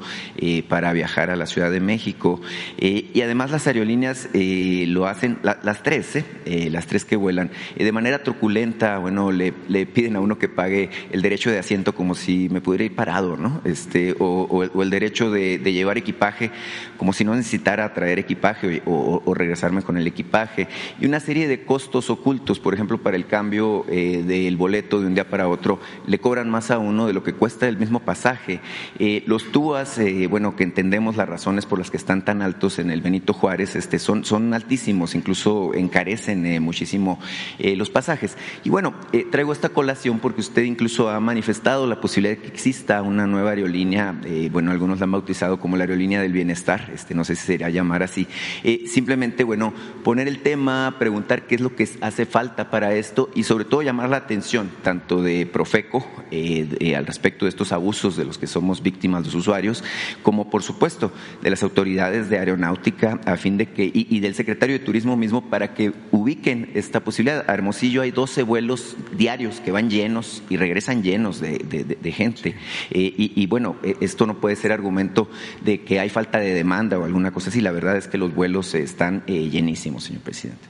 para 0.69 0.93
viajar 0.93 1.31
a 1.31 1.35
la 1.35 1.47
Ciudad 1.47 1.71
de 1.71 1.79
México. 1.79 2.41
y 2.77 3.21
además 3.21 3.51
las 3.51 3.65
aerolíneas 3.67 4.29
lo 4.33 5.07
hacen, 5.07 5.39
las 5.41 5.81
tres, 5.83 6.23
las 6.45 6.85
tres 6.87 7.05
que 7.05 7.15
vuelan, 7.15 7.49
de 7.75 7.91
manera 7.91 8.23
truculenta, 8.23 8.97
bueno, 8.99 9.31
le, 9.31 9.53
le 9.67 9.85
piden 9.85 10.15
a 10.15 10.19
uno 10.19 10.37
que 10.37 10.49
pague 10.49 10.89
el 11.11 11.21
derecho 11.21 11.49
de 11.49 11.59
asiento 11.59 11.95
como 11.95 12.15
si 12.15 12.49
me 12.49 12.61
pudiera 12.61 12.83
ir 12.83 12.95
parado, 12.95 13.37
¿no? 13.37 13.61
Este, 13.63 13.94
o, 14.19 14.63
el 14.81 14.89
derecho 14.89 15.31
de, 15.31 15.57
llevar 15.57 15.97
equipaje 15.97 16.51
como 16.97 17.13
si 17.13 17.23
no 17.23 17.35
necesitara 17.35 17.93
traer 17.93 18.19
equipaje 18.19 18.81
o, 18.85 19.33
regresarme 19.33 19.81
con 19.81 19.97
el 19.97 20.07
equipaje. 20.07 20.67
Y 20.99 21.05
una 21.05 21.19
serie 21.19 21.47
de 21.47 21.63
costos 21.65 22.09
ocultos, 22.09 22.59
por 22.59 22.73
ejemplo, 22.73 22.97
para 22.99 23.17
el 23.17 23.25
cambio 23.25 23.85
eh, 23.89 24.23
del 24.25 24.57
boleto 24.57 25.01
de 25.01 25.07
un 25.07 25.15
día 25.15 25.29
para 25.29 25.47
otro, 25.47 25.79
le 26.07 26.19
cobran 26.19 26.49
más 26.49 26.71
a 26.71 26.77
uno 26.77 27.07
de 27.07 27.13
lo 27.13 27.23
que 27.23 27.33
cuesta 27.33 27.67
el 27.67 27.77
mismo 27.77 27.99
pasaje. 27.99 28.59
Eh, 28.99 29.23
los 29.25 29.51
TUAS, 29.51 29.97
eh, 29.99 30.27
bueno, 30.27 30.55
que 30.55 30.63
entendemos 30.63 31.15
las 31.15 31.27
razones 31.27 31.65
por 31.65 31.79
las 31.79 31.91
que 31.91 31.97
están 31.97 32.23
tan 32.23 32.41
altos 32.41 32.79
en 32.79 32.91
el 32.91 33.01
Benito 33.01 33.33
Juárez, 33.33 33.75
este, 33.75 33.99
son, 33.99 34.25
son 34.25 34.53
altísimos, 34.53 35.15
incluso 35.15 35.73
encarecen 35.73 36.61
muchísimo 36.61 37.19
los 37.59 37.89
pasajes. 37.89 38.37
Y 38.63 38.69
bueno, 38.69 38.93
traigo 39.31 39.51
esta 39.53 39.69
colación 39.69 40.19
porque 40.19 40.41
usted 40.41 40.63
incluso 40.63 41.09
ha 41.09 41.19
manifestado 41.19 41.87
la 41.87 41.99
posibilidad 41.99 42.35
de 42.35 42.41
que 42.41 42.47
exista 42.47 43.01
una 43.01 43.27
nueva 43.27 43.51
aerolínea, 43.51 43.84
eh, 43.93 44.49
bueno, 44.51 44.71
algunos 44.71 44.99
la 44.99 45.05
han 45.05 45.11
bautizado 45.11 45.59
como 45.59 45.77
la 45.77 45.83
aerolínea 45.83 46.21
del 46.21 46.31
bienestar, 46.31 46.91
este, 46.93 47.13
no 47.13 47.23
sé 47.23 47.35
si 47.35 47.45
sería 47.45 47.69
llamar 47.69 48.03
así. 48.03 48.27
Eh, 48.63 48.83
simplemente, 48.87 49.43
bueno, 49.43 49.73
poner 50.03 50.27
el 50.27 50.39
tema, 50.39 50.95
preguntar 50.99 51.47
qué 51.47 51.55
es 51.55 51.61
lo 51.61 51.75
que 51.75 51.87
hace 52.01 52.25
falta 52.25 52.69
para 52.69 52.93
esto 52.95 53.29
y 53.35 53.43
sobre 53.43 53.65
todo 53.65 53.81
llamar 53.81 54.09
la 54.09 54.17
atención 54.17 54.69
tanto 54.83 55.21
de 55.21 55.45
Profeco 55.45 56.05
eh, 56.31 56.95
al 56.95 57.05
respecto 57.05 57.45
de 57.45 57.49
estos 57.49 57.71
abusos 57.71 58.15
de 58.15 58.25
los 58.25 58.37
que 58.37 58.47
somos 58.47 58.81
víctimas 58.81 59.25
los 59.25 59.35
usuarios, 59.35 59.83
como 60.23 60.49
por 60.49 60.63
supuesto 60.63 61.11
de 61.41 61.49
las 61.49 61.63
autoridades 61.63 62.29
de 62.29 62.39
aeronáutica 62.39 63.19
a 63.25 63.37
fin 63.37 63.57
de 63.57 63.67
que, 63.67 63.89
y, 63.93 64.19
del 64.19 64.35
secretario 64.35 64.77
de 64.77 64.85
Turismo 64.85 65.17
mismo 65.17 65.49
para 65.49 65.73
que 65.73 65.93
ubiquen 66.11 66.71
esta 66.73 67.01
posibilidad. 67.01 67.45
A 67.47 67.53
Hermosillo 67.53 68.01
hay 68.01 68.11
12 68.11 68.43
vuelos 68.43 68.95
diarios 69.15 69.59
que 69.59 69.71
van 69.71 69.89
llenos 69.89 70.43
y 70.49 70.57
regresan 70.57 71.03
llenos 71.03 71.39
de, 71.39 72.11
gente. 72.11 72.55
Y, 72.89 73.45
bueno, 73.47 73.74
eh, 73.83 73.97
esto 74.01 74.25
no 74.25 74.39
puede 74.39 74.55
ser 74.55 74.71
argumento 74.71 75.29
de 75.61 75.83
que 75.83 75.99
hay 75.99 76.09
falta 76.09 76.39
de 76.39 76.53
demanda 76.53 76.97
o 76.99 77.05
alguna 77.05 77.31
cosa 77.31 77.49
así. 77.49 77.61
La 77.61 77.71
verdad 77.71 77.97
es 77.97 78.07
que 78.07 78.17
los 78.17 78.33
vuelos 78.33 78.73
están 78.75 79.23
eh, 79.27 79.49
llenísimos, 79.49 80.03
señor 80.03 80.21
presidente. 80.21 80.65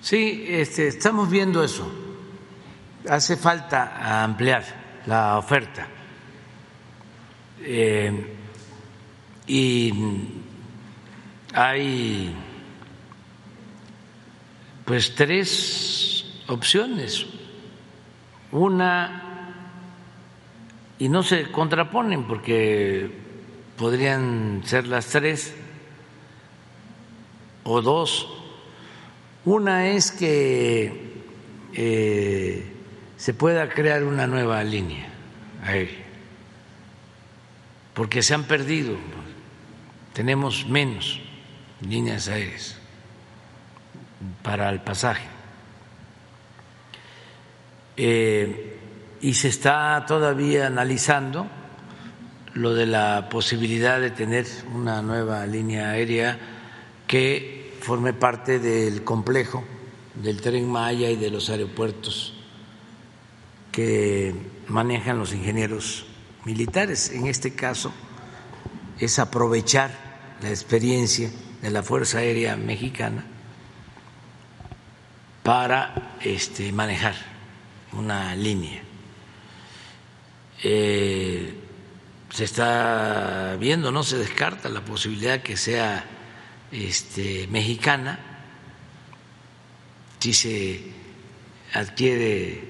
Sí, 0.00 0.44
este, 0.48 0.88
estamos 0.88 1.30
viendo 1.30 1.62
eso. 1.62 1.90
Hace 3.08 3.36
falta 3.36 4.22
ampliar 4.22 4.64
la 5.06 5.38
oferta. 5.38 5.88
y 9.46 9.92
hay 11.54 12.34
pues 14.88 15.14
tres 15.14 16.24
opciones. 16.46 17.26
Una 18.52 19.27
y 20.98 21.08
no 21.08 21.22
se 21.22 21.50
contraponen 21.50 22.24
porque 22.24 23.10
podrían 23.76 24.62
ser 24.64 24.86
las 24.86 25.06
tres 25.06 25.54
o 27.62 27.80
dos. 27.80 28.28
Una 29.44 29.88
es 29.88 30.10
que 30.10 31.22
eh, 31.74 32.72
se 33.16 33.34
pueda 33.34 33.68
crear 33.68 34.04
una 34.04 34.26
nueva 34.26 34.62
línea 34.64 35.08
aérea, 35.62 36.04
porque 37.94 38.22
se 38.22 38.34
han 38.34 38.44
perdido, 38.44 38.96
tenemos 40.12 40.66
menos 40.66 41.20
líneas 41.80 42.28
aéreas 42.28 42.76
para 44.42 44.68
el 44.70 44.80
pasaje. 44.80 45.26
Eh, 47.96 48.77
y 49.20 49.34
se 49.34 49.48
está 49.48 50.04
todavía 50.06 50.66
analizando 50.66 51.46
lo 52.54 52.74
de 52.74 52.86
la 52.86 53.28
posibilidad 53.28 54.00
de 54.00 54.10
tener 54.10 54.46
una 54.74 55.02
nueva 55.02 55.46
línea 55.46 55.90
aérea 55.90 56.38
que 57.06 57.76
forme 57.80 58.12
parte 58.12 58.58
del 58.58 59.04
complejo 59.04 59.64
del 60.14 60.40
tren 60.40 60.68
Maya 60.68 61.10
y 61.10 61.16
de 61.16 61.30
los 61.30 61.50
aeropuertos 61.50 62.34
que 63.70 64.34
manejan 64.66 65.18
los 65.18 65.32
ingenieros 65.32 66.06
militares. 66.44 67.10
En 67.12 67.26
este 67.26 67.54
caso 67.54 67.92
es 68.98 69.18
aprovechar 69.18 69.90
la 70.42 70.50
experiencia 70.50 71.30
de 71.62 71.70
la 71.70 71.82
Fuerza 71.82 72.18
Aérea 72.18 72.56
Mexicana 72.56 73.24
para 75.42 76.16
este, 76.20 76.72
manejar 76.72 77.14
una 77.92 78.34
línea 78.34 78.87
eh, 80.62 81.54
se 82.30 82.44
está 82.44 83.56
viendo, 83.58 83.90
no 83.92 84.02
se 84.02 84.18
descarta 84.18 84.68
la 84.68 84.84
posibilidad 84.84 85.42
que 85.42 85.56
sea 85.56 86.04
este, 86.70 87.46
mexicana, 87.48 88.18
si 90.18 90.32
se 90.32 90.92
adquiere 91.74 92.64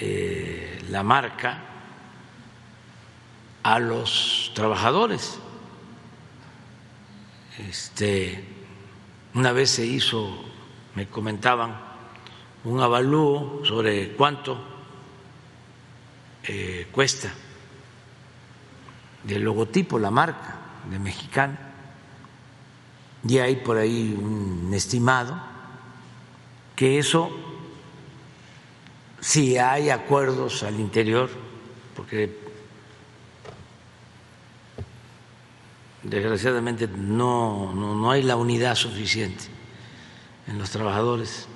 eh, 0.00 0.82
la 0.90 1.02
marca 1.02 1.62
a 3.62 3.78
los 3.78 4.52
trabajadores. 4.54 5.38
Este, 7.68 8.44
una 9.32 9.52
vez 9.52 9.70
se 9.70 9.86
hizo, 9.86 10.44
me 10.94 11.06
comentaban, 11.06 11.80
un 12.64 12.80
avalúo 12.80 13.62
sobre 13.64 14.12
cuánto 14.12 14.73
eh, 16.46 16.88
cuesta. 16.92 17.32
Del 19.22 19.42
logotipo, 19.42 19.98
la 19.98 20.10
marca 20.10 20.58
de 20.90 20.98
mexicano, 20.98 21.56
y 23.26 23.38
hay 23.38 23.56
por 23.56 23.78
ahí 23.78 24.14
un 24.20 24.70
estimado 24.74 25.40
que 26.76 26.98
eso, 26.98 27.30
si 29.20 29.56
hay 29.56 29.88
acuerdos 29.88 30.62
al 30.62 30.78
interior, 30.78 31.30
porque 31.96 32.38
desgraciadamente 36.02 36.86
no, 36.86 37.72
no, 37.72 37.94
no 37.94 38.10
hay 38.10 38.22
la 38.22 38.36
unidad 38.36 38.74
suficiente 38.74 39.44
en 40.46 40.58
los 40.58 40.68
trabajadores 40.68 41.46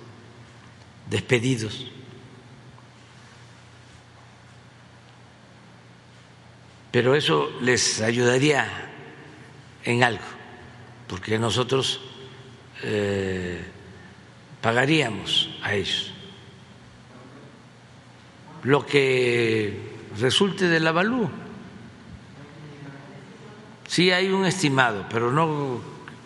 despedidos 1.10 1.86
pero 6.90 7.14
eso 7.14 7.50
les 7.60 8.00
ayudaría 8.00 8.66
en 9.84 10.02
algo, 10.04 10.24
porque 11.06 11.38
nosotros 11.38 12.00
eh, 12.82 13.62
pagaríamos 14.60 15.50
a 15.62 15.74
ellos 15.74 16.12
lo 18.64 18.84
que 18.84 19.76
resulte 20.18 20.68
del 20.68 20.86
avalúo. 20.86 21.30
Sí 23.86 24.10
hay 24.10 24.28
un 24.28 24.44
estimado, 24.44 25.06
pero 25.08 25.32
no 25.32 25.80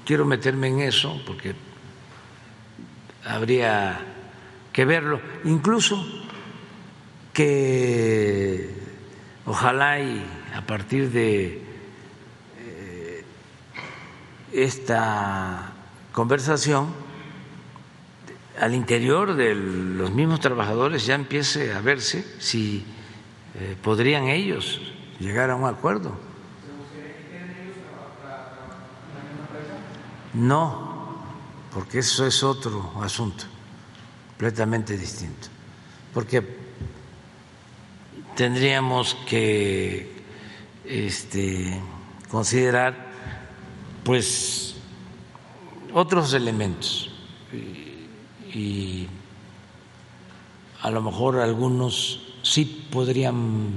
quiero 0.05 0.25
meterme 0.25 0.69
en 0.69 0.81
eso 0.81 1.21
porque 1.27 1.55
habría 3.25 4.01
que 4.73 4.85
verlo. 4.85 5.21
Incluso 5.45 6.05
que 7.33 8.82
ojalá 9.47 10.01
y 10.01 10.25
a 10.55 10.67
partir 10.67 11.11
de 11.11 11.63
eh, 12.59 13.25
esta 14.53 15.73
conversación, 16.13 16.89
al 18.61 18.75
interior 18.75 19.35
de 19.35 19.55
los 19.55 20.13
mismos 20.13 20.41
trabajadores 20.41 21.07
ya 21.07 21.15
empiece 21.15 21.73
a 21.73 21.81
verse 21.81 22.25
si 22.39 22.85
eh, 23.55 23.77
podrían 23.83 24.29
ellos 24.29 24.81
llegar 25.19 25.51
a 25.51 25.57
un 25.57 25.65
acuerdo. 25.65 26.13
No, 30.35 31.19
porque 31.75 31.99
eso 31.99 32.27
es 32.27 32.43
otro 32.43 32.93
asunto, 33.03 33.45
completamente 34.31 34.97
distinto. 34.97 35.49
Porque 36.15 36.62
tendríamos 38.35 39.17
que 39.27 40.23
este, 40.85 41.81
considerar 42.31 43.13
pues 44.05 44.77
otros 45.93 46.33
elementos 46.35 47.11
y 48.55 49.07
a 50.81 50.91
lo 50.91 51.01
mejor 51.03 51.39
algunos 51.39 52.35
sí 52.43 52.89
podrían 52.91 53.71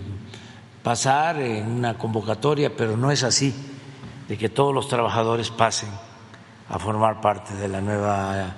pasar 0.84 1.40
en 1.40 1.72
una 1.72 1.98
convocatoria, 1.98 2.76
pero 2.76 2.98
no 2.98 3.12
es 3.12 3.24
así, 3.24 3.54
de 4.28 4.38
que 4.38 4.50
todos 4.50 4.74
los 4.74 4.88
trabajadores 4.88 5.52
pasen 5.52 5.90
a 6.70 6.80
formar 6.80 7.22
parte 7.22 7.54
de 7.56 7.68
la 7.68 7.82
nueva 7.82 8.56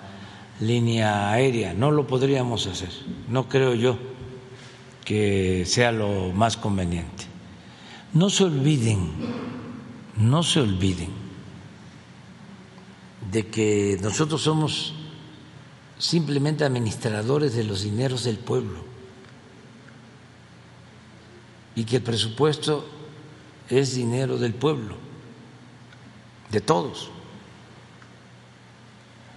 línea 0.62 1.30
aérea. 1.30 1.74
No 1.74 1.92
lo 1.92 2.08
podríamos 2.08 2.68
hacer, 2.68 2.90
no 3.28 3.48
creo 3.50 3.74
yo 3.74 3.98
que 5.08 5.64
sea 5.66 5.94
lo 5.94 6.34
más 6.34 6.58
conveniente. 6.58 7.24
No 8.12 8.30
se 8.30 8.44
olviden, 8.44 9.10
no 10.18 10.44
se 10.44 10.60
olviden 10.60 11.12
de 13.32 13.48
que 13.48 13.98
nosotros 14.02 14.42
somos 14.42 14.94
simplemente 15.98 16.66
administradores 16.66 17.56
de 17.56 17.64
los 17.64 17.84
dineros 17.84 18.26
del 18.26 18.38
pueblo 18.38 18.84
y 21.74 21.86
que 21.86 21.96
el 21.96 22.04
presupuesto 22.04 22.86
es 23.70 23.96
dinero 23.96 24.38
del 24.38 24.54
pueblo, 24.54 24.98
de 26.52 26.60
todos. 26.60 27.12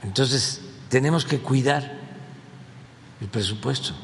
Entonces, 0.02 0.62
tenemos 0.88 1.24
que 1.24 1.38
cuidar 1.38 1.96
el 3.20 3.28
presupuesto. 3.28 3.94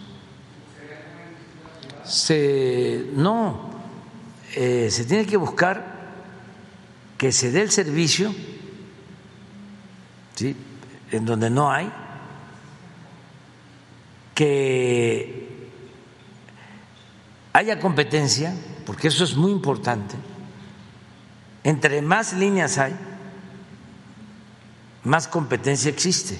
Se, 2.07 3.11
no, 3.15 3.71
eh, 4.55 4.89
se 4.91 5.05
tiene 5.05 5.27
que 5.27 5.37
buscar 5.37 5.97
que 7.19 7.33
se 7.33 7.51
dé 7.51 7.63
el 7.63 7.71
servicio, 7.71 8.35
¿sí? 10.35 10.57
en 11.11 11.25
donde 11.25 11.51
no 11.51 11.71
hay, 11.71 11.91
que 14.35 15.71
haya 17.53 17.81
competencia, 17.81 18.55
porque 18.85 19.09
eso 19.09 19.25
es 19.25 19.35
muy 19.35 19.51
importante. 19.51 20.15
Entre 21.65 22.03
más 22.03 22.33
líneas 22.35 22.79
hay, 22.79 22.95
más 25.05 25.27
competencia 25.27 25.91
existe. 25.91 26.39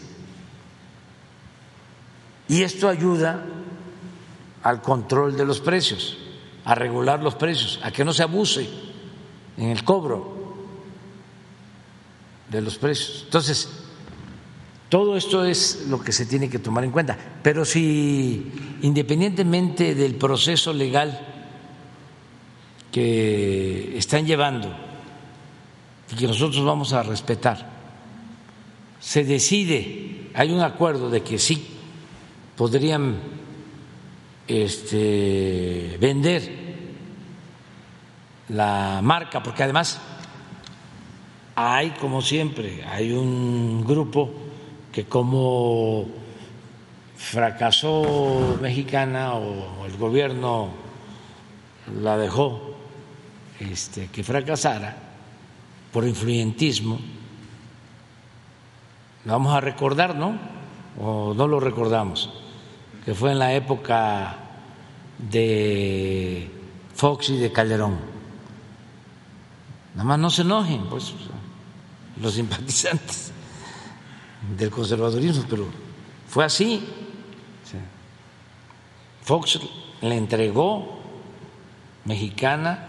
Y 2.49 2.63
esto 2.63 2.89
ayuda 2.89 3.45
al 4.67 4.83
control 4.83 5.37
de 5.37 5.45
los 5.45 5.61
precios, 5.61 6.19
a 6.65 6.75
regular 6.75 7.23
los 7.23 7.37
precios, 7.37 7.79
a 7.85 7.93
que 7.93 8.05
no 8.05 8.13
se 8.13 8.25
abuse 8.25 8.69
en 9.57 9.69
el 9.69 9.85
cobro 9.85 10.57
de 12.51 12.61
los 12.61 12.77
precios. 12.77 13.23
Entonces, 13.27 13.69
todo 14.89 15.17
esto 15.17 15.45
es 15.45 15.87
lo 15.89 16.01
que 16.01 16.11
se 16.11 16.27
tiene 16.27 16.51
que 16.51 16.59
tomar 16.59 16.83
en 16.83 16.91
cuenta. 16.91 17.17
Pero 17.45 17.65
si, 17.65 18.79
independientemente 18.83 19.95
del 19.95 20.17
proceso 20.17 20.73
legal 20.73 21.17
que 22.91 23.97
están 23.97 24.27
llevando 24.27 24.75
y 26.11 26.17
que 26.17 26.27
nosotros 26.27 26.65
vamos 26.65 26.93
a 26.93 27.05
respetar, 27.05 27.71
se 28.99 29.23
decide, 29.23 30.33
hay 30.35 30.51
un 30.51 30.61
acuerdo 30.61 31.09
de 31.09 31.23
que 31.23 31.39
sí 31.39 31.65
podrían 32.57 33.46
este, 34.47 35.97
vender 36.01 36.67
la 38.49 39.01
marca, 39.03 39.43
porque 39.43 39.63
además 39.63 40.01
hay, 41.55 41.91
como 41.91 42.23
siempre, 42.23 42.85
hay 42.85 43.13
un 43.13 43.85
grupo 43.85 44.31
que 44.93 45.05
como 45.05 46.07
fracasó 47.17 48.59
Mexicana 48.61 49.35
o 49.35 49.87
el 49.87 49.97
gobierno 49.97 50.69
la 52.03 52.17
dejó 52.19 52.75
este, 53.61 54.09
que 54.09 54.23
fracasara 54.23 54.97
por 55.93 56.07
influyentismo, 56.07 56.99
lo 59.25 59.33
vamos 59.33 59.55
a 59.55 59.61
recordar, 59.61 60.15
¿no? 60.15 60.39
¿O 61.01 61.35
no 61.35 61.49
lo 61.49 61.59
recordamos? 61.59 62.46
Que 63.07 63.15
fue 63.15 63.33
en 63.33 63.39
la 63.39 63.55
época 63.55 64.37
de 65.17 66.51
Fox 66.95 67.31
y 67.31 67.39
de 67.39 67.53
Calderón. 67.53 67.97
Nada 69.95 70.05
más 70.05 70.19
no 70.19 70.29
se 70.29 70.43
enojen, 70.43 70.87
pues, 70.91 71.15
los 72.21 72.35
simpatizantes 72.35 73.33
del 74.59 74.71
conservadurismo, 74.71 75.45
pero 75.49 75.67
fue 76.29 76.45
así. 76.45 76.85
Fox 79.23 79.59
le 80.03 80.17
entregó 80.17 81.01
mexicana 82.05 82.89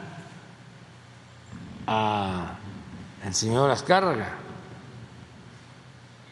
al 1.87 3.33
señor 3.33 3.71
Azcárraga, 3.71 4.35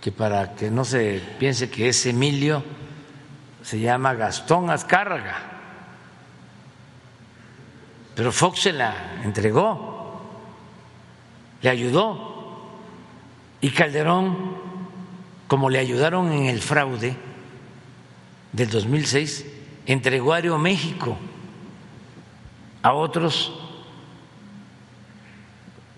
que 0.01 0.11
para 0.11 0.55
que 0.55 0.69
no 0.69 0.85
se 0.85 1.21
piense 1.39 1.69
que 1.71 1.89
es 1.89 2.05
Emilio, 2.05 2.63
se 3.65 3.79
llama 3.79 4.13
Gastón 4.13 4.69
Azcárraga. 4.69 5.35
Pero 8.13 8.31
Fox 8.31 8.61
se 8.61 8.71
la 8.71 9.21
entregó, 9.23 10.21
le 11.61 11.69
ayudó. 11.69 12.33
Y 13.61 13.71
Calderón 13.71 14.55
como 15.47 15.69
le 15.69 15.79
ayudaron 15.79 16.31
en 16.31 16.45
el 16.45 16.61
fraude 16.61 17.15
del 18.51 18.69
2006, 18.69 19.45
entregó 19.85 20.33
a 20.33 20.37
Aeroméxico 20.37 21.17
a 22.81 22.93
otros 22.93 23.51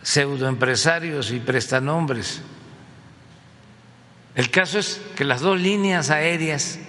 pseudoempresarios 0.02 1.32
y 1.32 1.40
prestanombres. 1.40 2.42
El 4.36 4.50
caso 4.52 4.80
es 4.80 5.02
que 5.16 5.26
las 5.26 5.42
dos 5.42 5.60
líneas 5.60 6.10
aéreas 6.10 6.80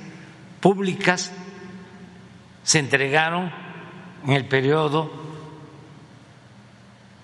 públicas 0.61 1.33
se 2.63 2.79
entregaron 2.79 3.51
en 4.25 4.33
el 4.33 4.47
periodo 4.47 5.11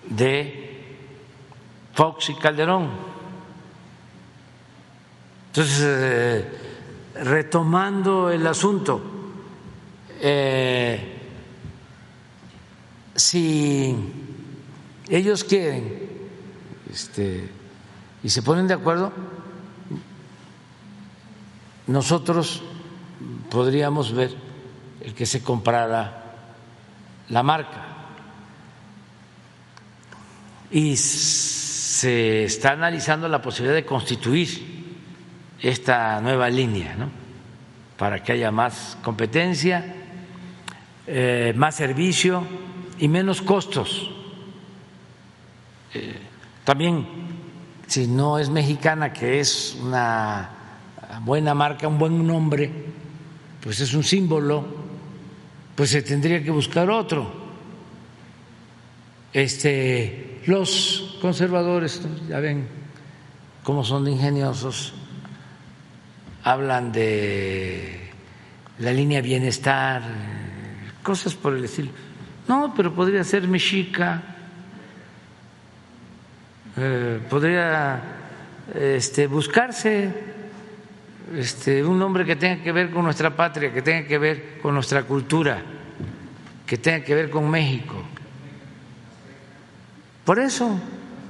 de 0.09 0.97
Fox 1.93 2.29
y 2.29 2.35
Calderón. 2.35 2.89
Entonces, 5.47 5.81
eh, 5.83 6.45
retomando 7.15 8.29
el 8.29 8.45
asunto, 8.45 9.01
eh, 10.19 11.15
si 13.15 13.95
ellos 15.07 15.43
quieren 15.43 16.09
este, 16.91 17.49
y 18.23 18.29
se 18.29 18.41
ponen 18.41 18.67
de 18.67 18.73
acuerdo, 18.73 19.13
nosotros 21.87 22.63
podríamos 23.55 24.13
ver 24.13 24.35
el 24.99 25.13
que 25.13 25.25
se 25.25 25.41
comprara 25.41 26.23
la 27.29 27.41
marca. 27.41 27.85
Y 30.69 30.97
se 30.97 32.43
está 32.43 32.71
analizando 32.71 33.29
la 33.29 33.41
posibilidad 33.41 33.75
de 33.75 33.85
constituir 33.85 34.97
esta 35.61 36.19
nueva 36.19 36.49
línea, 36.49 36.95
¿no? 36.95 37.09
para 37.95 38.21
que 38.21 38.33
haya 38.33 38.51
más 38.51 38.97
competencia, 39.01 39.85
eh, 41.07 41.53
más 41.55 41.75
servicio 41.75 42.45
y 42.99 43.07
menos 43.07 43.41
costos. 43.41 44.11
Eh, 45.93 46.19
también, 46.65 47.07
si 47.87 48.05
no 48.05 48.37
es 48.37 48.49
mexicana, 48.49 49.13
que 49.13 49.39
es 49.39 49.77
una 49.81 50.49
buena 51.21 51.53
marca, 51.53 51.87
un 51.87 51.97
buen 51.97 52.27
nombre, 52.27 52.94
pues 53.65 53.79
es 53.79 53.95
un 53.95 54.03
símbolo, 54.03 54.63
pues 55.73 55.89
se 55.89 56.03
tendría 56.03 56.43
que 56.43 56.51
buscar 56.51 56.87
otro. 56.87 57.33
Este, 59.33 60.39
los 60.45 61.17
conservadores, 61.19 61.99
ya 62.29 62.39
ven 62.39 62.67
cómo 63.63 63.83
son 63.83 64.07
ingeniosos, 64.07 64.93
hablan 66.43 66.91
de 66.91 68.11
la 68.77 68.93
línea 68.93 69.19
bienestar, 69.21 70.03
cosas 71.01 71.33
por 71.33 71.55
el 71.55 71.65
estilo. 71.65 71.89
No, 72.47 72.71
pero 72.77 72.93
podría 72.93 73.23
ser 73.23 73.47
mexica, 73.47 74.21
eh, 76.77 77.19
podría 77.27 77.99
este, 78.75 79.25
buscarse 79.25 80.34
este, 81.33 81.83
un 81.83 81.97
nombre 81.97 82.25
que 82.25 82.35
tenga 82.35 82.61
que 82.61 82.71
ver 82.71 82.91
con 82.91 83.03
nuestra 83.03 83.35
patria, 83.35 83.73
que 83.73 83.81
tenga 83.81 84.07
que 84.07 84.17
ver 84.17 84.59
con 84.61 84.73
nuestra 84.73 85.03
cultura, 85.03 85.61
que 86.65 86.77
tenga 86.77 87.03
que 87.03 87.15
ver 87.15 87.29
con 87.29 87.49
México. 87.49 87.95
Por 90.23 90.39
eso. 90.39 90.79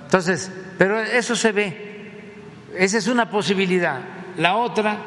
Entonces, 0.04 0.52
pero 0.78 1.00
eso 1.00 1.36
se 1.36 1.52
ve. 1.52 2.34
Esa 2.78 2.98
es 2.98 3.08
una 3.08 3.30
posibilidad. 3.30 4.00
La 4.38 4.58
otra 4.58 4.98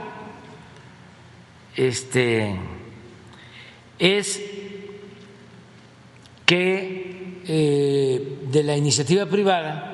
este, 1.77 2.57
es 3.99 4.43
que 6.45 7.41
eh, 7.47 8.39
de 8.51 8.63
la 8.63 8.77
iniciativa 8.77 9.27
privada 9.27 9.88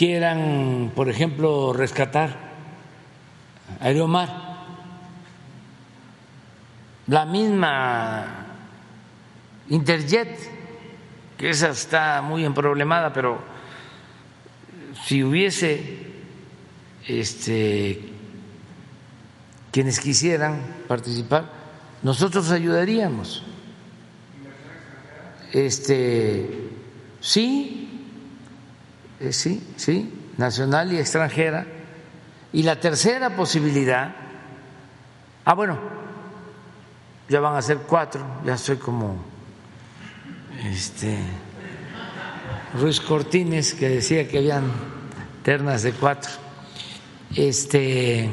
quieran, 0.00 0.92
por 0.96 1.10
ejemplo, 1.10 1.74
rescatar 1.74 2.34
Aeromar, 3.80 4.30
la 7.06 7.26
misma 7.26 8.46
Interjet, 9.68 10.38
que 11.36 11.50
esa 11.50 11.68
está 11.68 12.22
muy 12.22 12.46
emproblemada, 12.46 13.12
pero 13.12 13.42
si 15.04 15.22
hubiese 15.22 15.98
este, 17.06 18.00
quienes 19.70 20.00
quisieran 20.00 20.62
participar, 20.88 21.44
nosotros 22.02 22.50
ayudaríamos. 22.50 23.42
Este, 25.52 26.70
sí, 27.20 27.79
eh, 29.20 29.32
sí, 29.32 29.62
sí, 29.76 30.12
nacional 30.38 30.92
y 30.92 30.98
extranjera. 30.98 31.66
Y 32.52 32.62
la 32.62 32.80
tercera 32.80 33.36
posibilidad, 33.36 34.14
ah, 35.44 35.54
bueno, 35.54 35.78
ya 37.28 37.38
van 37.40 37.54
a 37.54 37.62
ser 37.62 37.78
cuatro, 37.86 38.24
ya 38.44 38.56
soy 38.56 38.76
como 38.76 39.16
este 40.64 41.16
Ruiz 42.74 43.00
Cortines 43.00 43.74
que 43.74 43.88
decía 43.88 44.26
que 44.26 44.38
habían 44.38 44.64
ternas 45.44 45.82
de 45.82 45.92
cuatro. 45.92 46.30
Este 47.36 48.28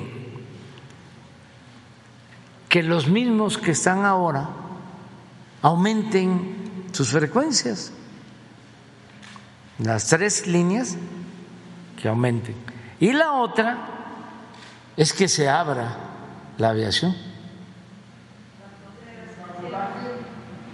que 2.69 2.83
los 2.83 3.07
mismos 3.07 3.57
que 3.57 3.71
están 3.71 4.03
ahora 4.03 4.49
aumenten 5.61 6.87
sus 6.91 7.09
frecuencias 7.09 7.91
las 9.79 10.07
tres 10.07 10.47
líneas 10.47 10.97
que 12.01 12.07
aumenten. 12.07 12.55
Y 12.99 13.13
la 13.13 13.33
otra 13.33 13.77
es 14.95 15.13
que 15.13 15.27
se 15.27 15.47
abra 15.47 15.97
la 16.57 16.69
aviación. 16.69 17.15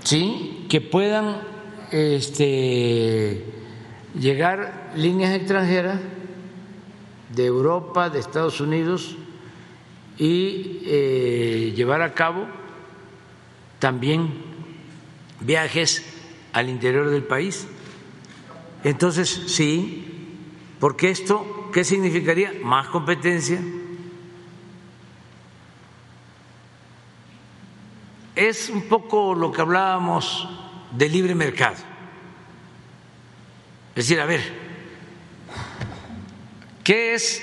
Sí, 0.03 0.65
que 0.69 0.81
puedan 0.81 1.37
este, 1.91 3.45
llegar 4.19 4.91
líneas 4.95 5.33
extranjeras 5.35 5.99
de 7.29 7.45
Europa, 7.45 8.09
de 8.09 8.19
Estados 8.19 8.59
Unidos 8.61 9.15
y 10.17 10.81
eh, 10.85 11.73
llevar 11.75 12.01
a 12.01 12.13
cabo 12.13 12.45
también 13.79 14.33
viajes 15.39 16.03
al 16.53 16.69
interior 16.69 17.09
del 17.09 17.23
país. 17.23 17.67
Entonces, 18.83 19.43
sí, 19.47 20.05
porque 20.79 21.09
esto, 21.09 21.69
¿qué 21.71 21.83
significaría? 21.83 22.51
Más 22.63 22.87
competencia. 22.87 23.61
Es 28.35 28.69
un 28.69 28.83
poco 28.83 29.33
lo 29.35 29.51
que 29.51 29.61
hablábamos 29.61 30.47
de 30.91 31.07
libre 31.07 31.35
mercado. 31.35 31.77
Es 33.95 34.07
decir, 34.07 34.19
a 34.19 34.25
ver, 34.25 34.41
¿qué 36.83 37.13
es 37.13 37.41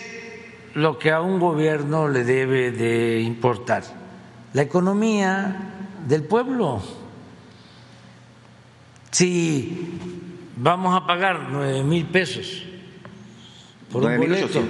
lo 0.74 0.98
que 0.98 1.10
a 1.10 1.20
un 1.20 1.38
gobierno 1.38 2.08
le 2.08 2.24
debe 2.24 2.72
de 2.72 3.20
importar? 3.20 3.84
La 4.52 4.62
economía 4.62 5.86
del 6.06 6.24
pueblo. 6.24 6.82
Si 9.12 10.29
vamos 10.62 10.94
a 10.94 11.06
pagar 11.06 11.48
nueve 11.50 11.82
mil 11.82 12.04
pesos 12.04 12.64
por 13.90 14.04
un 14.04 14.16
boleto 14.18 14.62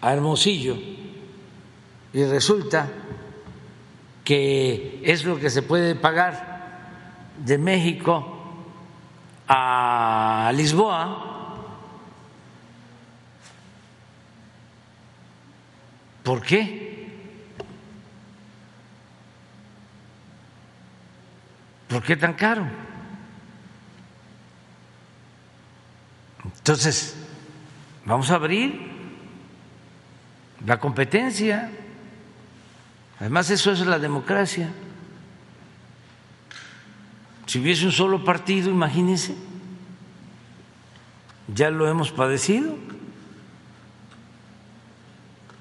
a 0.00 0.12
Hermosillo 0.12 0.78
y 2.12 2.24
resulta 2.24 2.88
que 4.24 5.00
es 5.02 5.24
lo 5.24 5.38
que 5.38 5.50
se 5.50 5.62
puede 5.62 5.96
pagar 5.96 7.34
de 7.44 7.58
México 7.58 8.36
a 9.48 10.52
Lisboa, 10.54 11.56
¿por 16.22 16.40
qué? 16.40 16.88
¿Por 21.88 22.04
qué 22.04 22.16
tan 22.16 22.34
caro? 22.34 22.89
Entonces, 26.70 27.16
vamos 28.04 28.30
a 28.30 28.36
abrir 28.36 28.80
la 30.64 30.78
competencia. 30.78 31.68
Además, 33.18 33.50
eso 33.50 33.72
es 33.72 33.80
la 33.80 33.98
democracia. 33.98 34.70
Si 37.46 37.58
hubiese 37.58 37.86
un 37.86 37.90
solo 37.90 38.24
partido, 38.24 38.70
imagínense, 38.70 39.34
ya 41.52 41.70
lo 41.70 41.88
hemos 41.88 42.12
padecido. 42.12 42.76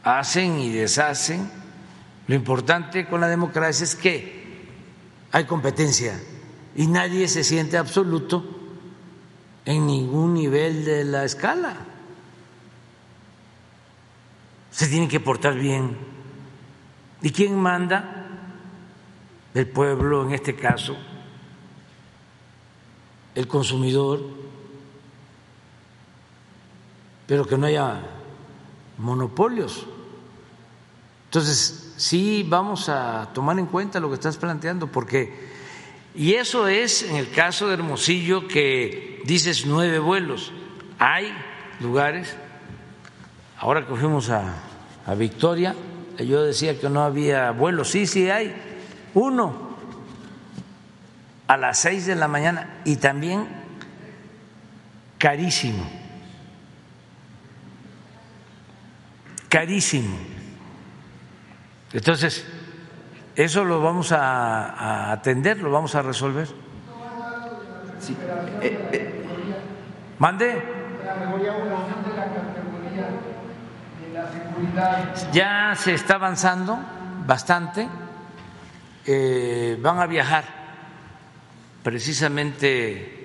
Hacen 0.03 0.59
y 0.59 0.69
deshacen. 0.71 1.49
Lo 2.27 2.35
importante 2.35 3.07
con 3.07 3.19
la 3.19 3.27
democracia 3.29 3.83
es 3.83 3.95
que 3.95 4.67
hay 5.31 5.45
competencia 5.45 6.21
y 6.75 6.85
nadie 6.85 7.27
se 7.27 7.43
siente 7.43 7.77
absoluto 7.79 8.58
en 9.69 9.85
ningún 9.85 10.33
nivel 10.33 10.83
de 10.83 11.03
la 11.03 11.23
escala. 11.23 11.75
Se 14.71 14.87
tiene 14.87 15.07
que 15.07 15.19
portar 15.19 15.53
bien. 15.53 15.95
¿Y 17.21 17.29
quién 17.29 17.55
manda? 17.55 18.25
El 19.53 19.67
pueblo, 19.67 20.25
en 20.25 20.33
este 20.33 20.55
caso, 20.55 20.97
el 23.35 23.47
consumidor, 23.47 24.21
pero 27.27 27.45
que 27.45 27.55
no 27.55 27.67
haya 27.67 28.01
monopolios. 28.97 29.85
Entonces, 31.25 31.93
sí 31.95 32.43
vamos 32.49 32.89
a 32.89 33.29
tomar 33.35 33.59
en 33.59 33.67
cuenta 33.67 33.99
lo 33.99 34.09
que 34.09 34.15
estás 34.15 34.37
planteando, 34.37 34.87
porque 34.87 35.47
y 36.15 36.33
eso 36.33 36.67
es 36.67 37.03
en 37.03 37.17
el 37.17 37.29
caso 37.29 37.67
de 37.67 37.75
Hermosillo 37.75 38.47
que 38.47 39.08
dices 39.25 39.65
nueve 39.65 39.99
vuelos. 39.99 40.51
Hay 40.97 41.33
lugares, 41.79 42.35
ahora 43.57 43.85
que 43.85 43.95
fuimos 43.95 44.29
a, 44.29 44.55
a 45.05 45.15
Victoria, 45.15 45.75
yo 46.17 46.43
decía 46.43 46.79
que 46.79 46.89
no 46.89 47.03
había 47.03 47.51
vuelos. 47.51 47.89
Sí, 47.89 48.05
sí 48.05 48.29
hay. 48.29 48.53
Uno 49.13 49.69
a 51.47 51.57
las 51.57 51.79
seis 51.79 52.05
de 52.05 52.15
la 52.15 52.27
mañana 52.27 52.81
y 52.85 52.97
también 52.97 53.47
carísimo. 55.17 55.89
Carísimo. 59.49 60.15
Entonces, 61.91 62.45
eso 63.35 63.65
lo 63.65 63.81
vamos 63.81 64.11
a, 64.11 65.11
atender, 65.11 65.57
lo 65.57 65.71
vamos 65.71 65.95
a 65.95 66.01
resolver. 66.01 66.47
Eh, 68.61 68.89
eh. 68.93 69.25
Mande. 70.17 70.61
Ya 75.33 75.73
se 75.75 75.93
está 75.93 76.15
avanzando 76.15 76.79
bastante. 77.25 77.87
Eh, 79.05 79.77
van 79.81 79.99
a 79.99 80.05
viajar 80.05 80.43
precisamente 81.83 83.15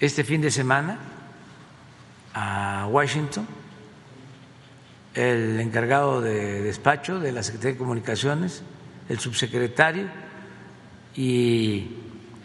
este 0.00 0.24
fin 0.24 0.40
de 0.40 0.50
semana 0.50 0.98
a 2.34 2.86
Washington 2.90 3.46
el 5.14 5.58
encargado 5.60 6.20
de 6.20 6.62
despacho 6.62 7.18
de 7.18 7.32
la 7.32 7.42
Secretaría 7.42 7.72
de 7.72 7.78
Comunicaciones, 7.78 8.62
el 9.08 9.18
subsecretario 9.18 10.06
y 11.18 11.84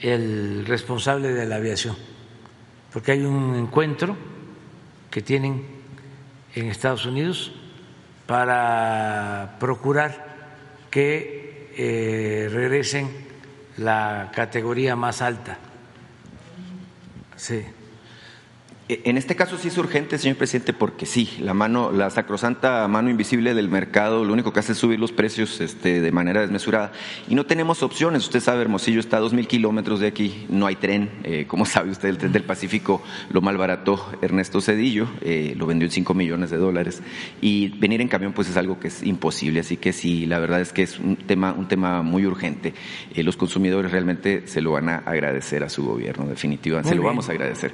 el 0.01 0.65
responsable 0.65 1.31
de 1.31 1.45
la 1.45 1.57
aviación, 1.57 1.95
porque 2.91 3.11
hay 3.11 3.21
un 3.23 3.55
encuentro 3.55 4.17
que 5.11 5.21
tienen 5.21 5.63
en 6.55 6.69
Estados 6.69 7.05
Unidos 7.05 7.51
para 8.25 9.57
procurar 9.59 10.87
que 10.89 11.69
eh, 11.77 12.49
regresen 12.51 13.11
la 13.77 14.31
categoría 14.33 14.95
más 14.95 15.21
alta. 15.21 15.59
Sí. 17.35 17.63
E, 18.89 19.01
en 19.05 19.17
este 19.17 19.35
caso 19.35 19.57
sí 19.57 19.69
es 19.69 19.77
urgente, 19.77 20.17
señor 20.17 20.35
presidente, 20.35 20.73
porque 20.73 21.05
sí, 21.05 21.29
la 21.39 21.53
mano, 21.53 21.91
la 21.91 22.09
sacrosanta 22.09 22.85
mano 22.89 23.09
invisible 23.09 23.53
del 23.53 23.69
mercado, 23.69 24.25
lo 24.25 24.33
único 24.33 24.51
que 24.51 24.59
hace 24.59 24.73
es 24.73 24.77
subir 24.77 24.99
los 24.99 25.13
precios 25.13 25.61
este, 25.61 26.01
de 26.01 26.11
manera 26.11 26.41
desmesurada 26.41 26.91
y 27.29 27.35
no 27.35 27.45
tenemos 27.45 27.81
opciones. 27.81 28.23
Usted 28.23 28.41
sabe, 28.41 28.61
Hermosillo 28.61 28.99
está 28.99 29.17
a 29.17 29.19
dos 29.21 29.31
mil 29.31 29.47
kilómetros 29.47 30.01
de 30.01 30.07
aquí, 30.07 30.45
no 30.49 30.65
hay 30.65 30.75
tren. 30.75 31.09
Eh, 31.23 31.45
como 31.47 31.65
sabe 31.73 31.91
usted, 31.91 32.09
el 32.09 32.17
tren 32.17 32.33
del 32.33 32.43
Pacífico 32.43 33.01
lo 33.31 33.41
malbarató 33.41 34.05
Ernesto 34.21 34.59
Cedillo, 34.59 35.07
eh, 35.21 35.53
lo 35.55 35.65
vendió 35.65 35.85
en 35.85 35.91
cinco 35.91 36.13
millones 36.13 36.49
de 36.49 36.57
dólares 36.57 37.01
y 37.41 37.69
venir 37.79 38.01
en 38.01 38.09
camión 38.09 38.33
pues 38.33 38.49
es 38.49 38.57
algo 38.57 38.81
que 38.81 38.89
es 38.89 39.01
imposible. 39.03 39.61
Así 39.61 39.77
que 39.77 39.93
sí, 39.93 40.25
la 40.25 40.39
verdad 40.39 40.59
es 40.59 40.73
que 40.73 40.83
es 40.83 40.99
un 40.99 41.15
tema, 41.15 41.53
un 41.53 41.69
tema 41.69 42.01
muy 42.01 42.25
urgente. 42.25 42.73
Eh, 43.15 43.23
los 43.23 43.37
consumidores 43.37 43.91
realmente 43.91 44.45
se 44.47 44.59
lo 44.59 44.71
van 44.71 44.89
a 44.89 44.97
agradecer 44.97 45.63
a 45.63 45.69
su 45.69 45.85
gobierno, 45.85 46.25
definitivamente. 46.25 46.89
se 46.89 46.95
lo 46.95 47.03
vamos 47.03 47.29
a 47.29 47.31
agradecer. 47.31 47.73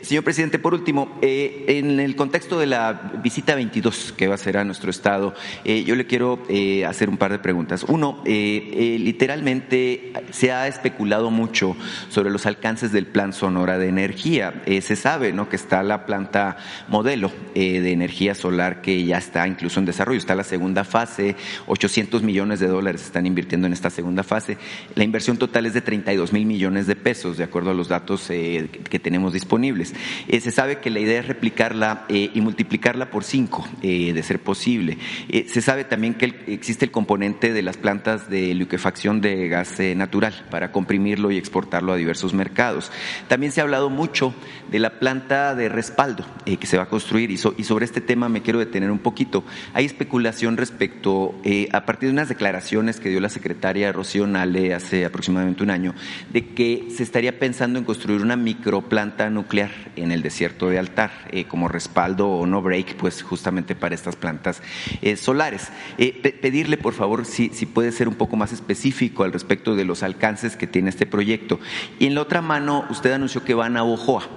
señor 0.00 0.24
presidente 0.24 0.45
por 0.46 0.74
último, 0.74 1.18
eh, 1.22 1.64
en 1.68 1.98
el 2.00 2.14
contexto 2.14 2.58
de 2.58 2.66
la 2.66 3.12
visita 3.22 3.54
22 3.54 4.14
que 4.16 4.28
va 4.28 4.34
a 4.34 4.38
ser 4.38 4.56
a 4.58 4.64
nuestro 4.64 4.90
Estado, 4.90 5.34
eh, 5.64 5.84
yo 5.84 5.94
le 5.96 6.06
quiero 6.06 6.42
eh, 6.48 6.84
hacer 6.84 7.08
un 7.08 7.16
par 7.16 7.32
de 7.32 7.38
preguntas. 7.38 7.84
Uno, 7.88 8.22
literalmente 8.24 10.12
se 10.30 10.52
ha 10.52 10.68
especulado 10.68 11.30
mucho 11.30 11.76
sobre 12.08 12.30
los 12.30 12.46
alcances 12.46 12.92
del 12.92 13.06
Plan 13.06 13.32
Sonora 13.32 13.78
de 13.78 13.88
Energía. 13.88 14.62
se 14.66 14.96
sabe 14.96 15.32
¿no? 15.32 15.48
que 15.48 15.56
está 15.56 15.82
la 15.82 16.06
planta 16.06 16.56
modelo 16.88 17.32
de 17.54 17.92
energía 17.92 18.34
solar 18.34 18.82
que 18.82 19.04
ya 19.04 19.18
está 19.18 19.46
incluso 19.46 19.80
en 19.80 19.86
desarrollo. 19.86 20.18
Está 20.18 20.34
la 20.34 20.44
segunda 20.44 20.84
fase, 20.84 21.36
800 21.66 22.22
millones 22.22 22.60
de 22.60 22.68
dólares 22.68 23.04
están 23.04 23.26
invirtiendo 23.26 23.66
en 23.66 23.72
esta 23.72 23.90
segunda 23.90 24.22
fase. 24.22 24.58
La 24.94 25.04
inversión 25.04 25.36
total 25.36 25.66
es 25.66 25.74
de 25.74 25.80
32 25.80 26.32
mil 26.32 26.46
millones 26.46 26.86
de 26.86 26.96
pesos, 26.96 27.36
de 27.36 27.44
acuerdo 27.44 27.70
a 27.70 27.74
los 27.74 27.88
datos 27.88 28.26
que 28.28 29.00
tenemos 29.02 29.32
disponibles. 29.32 29.94
Eh, 30.36 30.40
se 30.40 30.50
sabe 30.50 30.80
que 30.80 30.90
la 30.90 31.00
idea 31.00 31.20
es 31.20 31.28
replicarla 31.28 32.04
eh, 32.10 32.30
y 32.34 32.42
multiplicarla 32.42 33.10
por 33.10 33.24
cinco, 33.24 33.66
eh, 33.80 34.12
de 34.12 34.22
ser 34.22 34.38
posible. 34.38 34.98
se 35.30 35.62
sabe 35.62 35.84
también 35.84 36.12
que 36.12 36.26
existe 36.46 36.84
el 36.84 36.90
componente 36.90 37.54
de 37.54 37.62
las 37.62 37.78
plantas 37.78 38.28
de 38.28 38.52
liquefacción 38.54 39.22
de 39.22 39.48
gas 39.48 39.80
natural 39.96 40.46
para 40.50 40.72
comprimirlo 40.72 41.30
y 41.30 41.38
exportarlo 41.38 41.92
a 41.92 41.96
diversos 41.96 42.34
mercados. 42.34 42.90
También 43.28 43.52
se 43.52 43.60
ha 43.60 43.64
hablado 43.64 43.88
mucho 43.88 44.34
de 44.70 44.78
la 44.78 44.98
planta 44.98 45.54
de 45.54 45.68
respaldo 45.68 46.26
que 46.44 46.66
se 46.66 46.76
va 46.76 46.84
a 46.84 46.88
construir 46.88 47.30
y, 47.30 47.36
sobre 47.38 47.84
este 47.84 48.00
tema 48.00 48.28
me 48.28 48.42
quiero 48.42 48.58
detener 48.58 48.90
un 48.90 48.98
poquito. 48.98 49.44
Hay 49.72 49.84
especulación 49.84 50.56
respecto, 50.56 51.34
a 51.72 51.86
partir 51.86 52.08
de 52.08 52.12
unas 52.12 52.28
declaraciones 52.28 53.00
que 53.00 53.08
dio 53.08 53.20
la 53.20 53.28
secretaria 53.28 53.92
Rocío 53.92 54.26
Nale 54.26 54.74
hace 54.74 55.04
aproximadamente 55.04 55.62
un 55.62 55.70
año, 55.70 55.94
de 56.32 56.48
que 56.48 56.88
se 56.94 57.02
estaría 57.02 57.38
pensando 57.38 57.78
en 57.78 57.84
construir 57.84 58.22
una 58.22 58.36
microplanta 58.36 59.30
nuclear 59.30 59.70
en 59.96 60.12
el 60.12 60.22
desierto 60.26 60.68
de 60.68 60.78
Altar 60.78 61.10
eh, 61.30 61.44
como 61.44 61.68
respaldo 61.68 62.28
o 62.28 62.46
no 62.46 62.62
break, 62.62 62.96
pues 62.96 63.22
justamente 63.22 63.74
para 63.74 63.94
estas 63.94 64.16
plantas 64.16 64.60
eh, 65.02 65.16
solares. 65.16 65.68
Eh, 65.98 66.12
pedirle, 66.42 66.76
por 66.76 66.94
favor, 66.94 67.24
si, 67.24 67.50
si 67.50 67.66
puede 67.66 67.92
ser 67.92 68.08
un 68.08 68.14
poco 68.14 68.36
más 68.36 68.52
específico 68.52 69.24
al 69.24 69.32
respecto 69.32 69.76
de 69.76 69.84
los 69.84 70.02
alcances 70.02 70.56
que 70.56 70.66
tiene 70.66 70.90
este 70.90 71.06
proyecto. 71.06 71.60
Y 71.98 72.06
en 72.06 72.14
la 72.14 72.22
otra 72.22 72.42
mano, 72.42 72.84
usted 72.90 73.12
anunció 73.12 73.44
que 73.44 73.54
van 73.54 73.76
a 73.76 73.84
Ojoa. 73.84 74.28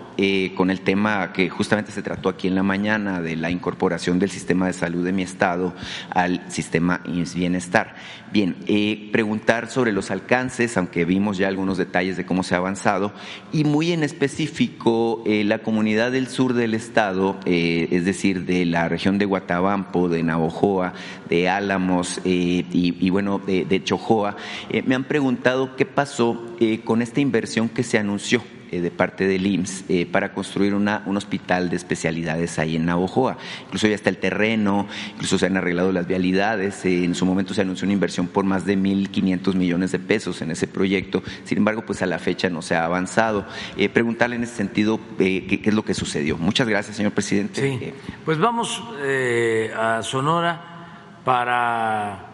con 0.56 0.70
el 0.70 0.82
tema 0.82 1.32
que 1.32 1.50
justamente 1.50 1.94
se 1.94 2.02
trató 2.02 2.28
aquí 2.28 2.50
en 2.50 2.56
la 2.56 2.64
mañana 2.64 3.22
de 3.22 3.38
la 3.38 3.50
incorporación 3.52 4.20
del 4.20 4.30
sistema 4.30 4.68
de 4.68 4.74
salud 4.74 5.06
de 5.06 5.14
mi 5.14 5.24
estado 5.24 5.74
al 6.10 6.44
sistema 6.52 7.02
bienestar. 7.34 7.96
Bien, 8.32 8.56
preguntar 9.12 9.70
sobre 9.70 9.92
los 9.92 10.12
alcances, 10.12 10.78
aunque 10.78 11.06
vimos 11.06 11.38
ya 11.38 11.48
algunos 11.48 11.78
detalles 11.78 12.18
de 12.18 12.26
cómo 12.26 12.44
se 12.44 12.54
ha 12.56 12.60
avanzado, 12.60 13.12
y 13.52 13.64
muy 13.64 13.92
en 13.92 14.04
específico 14.04 15.24
la 15.26 15.60
comunidad 15.60 16.12
del 16.12 16.28
sur 16.28 16.54
del 16.54 16.74
estado, 16.74 17.38
eh, 17.46 17.88
es 17.92 18.06
decir, 18.06 18.46
de 18.46 18.66
la 18.66 18.88
región 18.90 19.18
de 19.18 19.26
Guatabampo, 19.26 20.10
de 20.10 20.24
Navojoa, 20.24 20.94
de 21.30 21.50
Álamos 21.50 22.20
eh, 22.26 22.66
y, 22.72 23.10
bueno, 23.10 23.40
de, 23.46 23.84
Chojoa, 23.84 24.36
eh, 24.70 24.84
me 24.86 24.96
han 24.96 25.04
preguntado 25.04 25.76
qué 25.76 25.86
pasó 25.86 26.56
con 26.84 27.02
esta 27.02 27.22
inversión 27.22 27.70
que 27.70 27.84
se 27.84 27.98
anunció 27.98 28.42
eh, 28.72 28.82
de 28.82 28.92
parte 28.92 29.28
del 29.28 29.46
IMSS 29.46 29.86
eh, 29.90 30.06
para 30.06 30.34
construir 30.34 30.74
una, 30.74 31.04
un 31.06 31.18
hospital 31.18 31.70
de 31.70 31.76
especialidades 31.76 32.60
ahí 32.60 32.76
en 32.76 32.86
Navojoa. 32.86 33.38
Incluso 33.66 33.88
ya 33.88 33.96
está 33.96 34.10
el 34.10 34.18
terreno, 34.18 34.88
incluso 35.14 35.38
se 35.38 35.48
han 35.48 35.58
arreglado 35.58 35.92
las 35.92 36.08
vialidades. 36.08 36.86
Eh, 36.86 37.04
en 37.04 37.16
su 37.16 37.26
momento 37.26 37.54
se 37.54 37.62
anunció 37.62 37.86
una 37.86 37.94
inversión 37.94 38.28
por 38.28 38.46
más 38.46 38.66
de 38.66 38.78
1.500 38.78 39.56
millones 39.56 39.92
de 39.92 40.00
pesos 40.00 40.42
en 40.42 40.52
ese 40.52 40.68
proyecto. 40.68 41.24
Sin 41.46 41.58
embargo, 41.58 41.84
pues 41.86 42.02
a 42.02 42.06
la 42.06 42.20
fecha 42.20 42.50
no 42.50 42.62
se 42.62 42.76
ha 42.76 42.86
avanzado. 42.86 43.48
preguntarle 43.94 44.36
en 44.36 44.44
ese 44.44 44.56
sentido 44.56 45.00
qué, 45.18 45.62
es 45.64 45.74
lo 45.74 45.84
que 45.84 45.94
sucedió. 45.94 46.38
Muchas 46.38 46.68
gracias, 46.68 46.96
señor 46.96 47.14
presidente. 47.14 47.62
Sí. 47.62 47.94
Pues 48.24 48.38
vamos 48.38 48.84
a 49.76 50.04
Sonora 50.04 51.22
para 51.26 52.26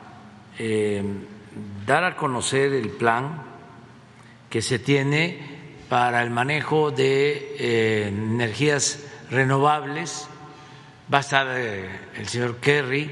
dar 1.86 2.04
a 2.04 2.16
conocer 2.16 2.74
el 2.74 2.90
plan 2.90 3.42
que 4.50 4.62
se 4.62 4.80
tiene 4.80 5.55
para 5.90 6.24
el 6.24 6.30
manejo 6.30 6.92
de 6.92 7.56
eh, 7.60 8.08
energías 8.08 9.04
renovables. 9.30 10.28
Va 11.14 11.20
a 11.20 11.22
estar 11.22 11.48
eh, 11.52 11.90
el 12.18 12.28
señor 12.28 12.58
Kerry, 12.58 13.10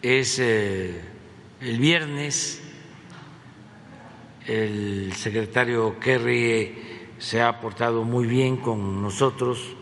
es 0.00 0.38
eh, 0.38 1.00
el 1.60 1.78
viernes. 1.78 2.60
El 4.46 5.12
secretario 5.14 5.98
Kerry 5.98 7.08
se 7.18 7.40
ha 7.40 7.60
portado 7.60 8.04
muy 8.04 8.26
bien 8.26 8.58
con 8.58 9.00
nosotros 9.00 9.74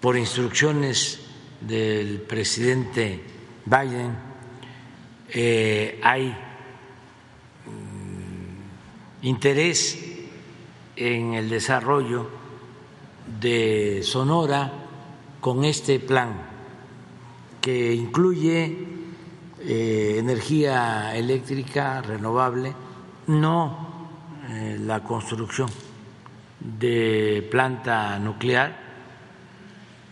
por 0.00 0.16
instrucciones 0.16 1.20
del 1.60 2.20
presidente 2.20 3.20
Biden. 3.66 4.16
hay 6.02 6.43
interés 9.24 9.98
en 10.96 11.34
el 11.34 11.48
desarrollo 11.48 12.28
de 13.40 14.00
Sonora 14.02 14.70
con 15.40 15.64
este 15.64 15.98
plan 15.98 16.34
que 17.60 17.94
incluye 17.94 18.86
eh, 19.60 20.16
energía 20.18 21.16
eléctrica 21.16 22.02
renovable, 22.02 22.74
no 23.26 24.08
eh, 24.50 24.76
la 24.78 25.02
construcción 25.02 25.70
de 26.60 27.48
planta 27.50 28.18
nuclear, 28.18 28.78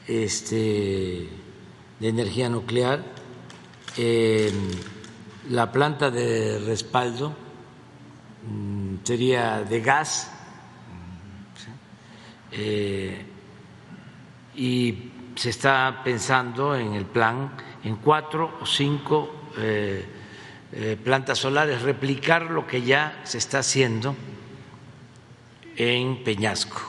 este, 0.09 1.29
de 2.01 2.09
energía 2.09 2.49
nuclear, 2.49 3.05
la 5.51 5.71
planta 5.71 6.11
de 6.11 6.59
respaldo 6.61 7.42
sería 9.05 9.63
de 9.63 9.81
gas 9.81 10.31
eh, 12.51 13.25
y 14.55 15.11
se 15.35 15.51
está 15.51 16.03
pensando 16.05 16.77
en 16.77 16.93
el 16.95 17.07
plan 17.07 17.53
en 17.83 17.97
cuatro 17.97 18.59
o 18.61 18.67
cinco 18.67 19.49
eh, 19.59 20.05
eh, 20.73 20.97
plantas 21.03 21.39
solares, 21.39 21.83
replicar 21.83 22.51
lo 22.51 22.67
que 22.67 22.83
ya 22.83 23.21
se 23.25 23.39
está 23.39 23.61
haciendo 23.61 24.15
en 25.77 26.23
Peñasco, 26.23 26.81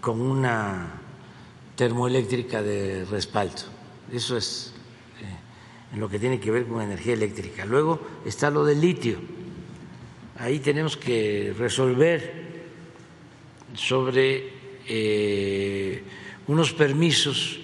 con 0.00 0.20
una 0.20 1.00
termoeléctrica 1.76 2.62
de 2.62 3.04
respaldo. 3.04 3.62
Eso 4.12 4.36
es 4.36 4.72
en 5.92 6.00
lo 6.00 6.08
que 6.08 6.18
tiene 6.18 6.40
que 6.40 6.50
ver 6.50 6.66
con 6.66 6.80
energía 6.80 7.14
eléctrica. 7.14 7.64
Luego 7.64 8.00
está 8.24 8.50
lo 8.50 8.64
del 8.64 8.80
litio 8.80 9.18
ahí 10.42 10.58
tenemos 10.58 10.96
que 10.96 11.54
resolver 11.56 12.64
sobre 13.74 14.50
eh, 14.88 16.02
unos 16.48 16.72
permisos 16.72 17.60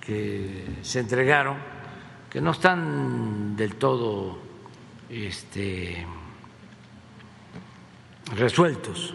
que 0.00 0.64
se 0.82 0.98
entregaron 0.98 1.56
que 2.28 2.40
no 2.40 2.50
están 2.50 3.54
del 3.54 3.76
todo 3.76 4.40
este, 5.08 6.04
resueltos 8.34 9.14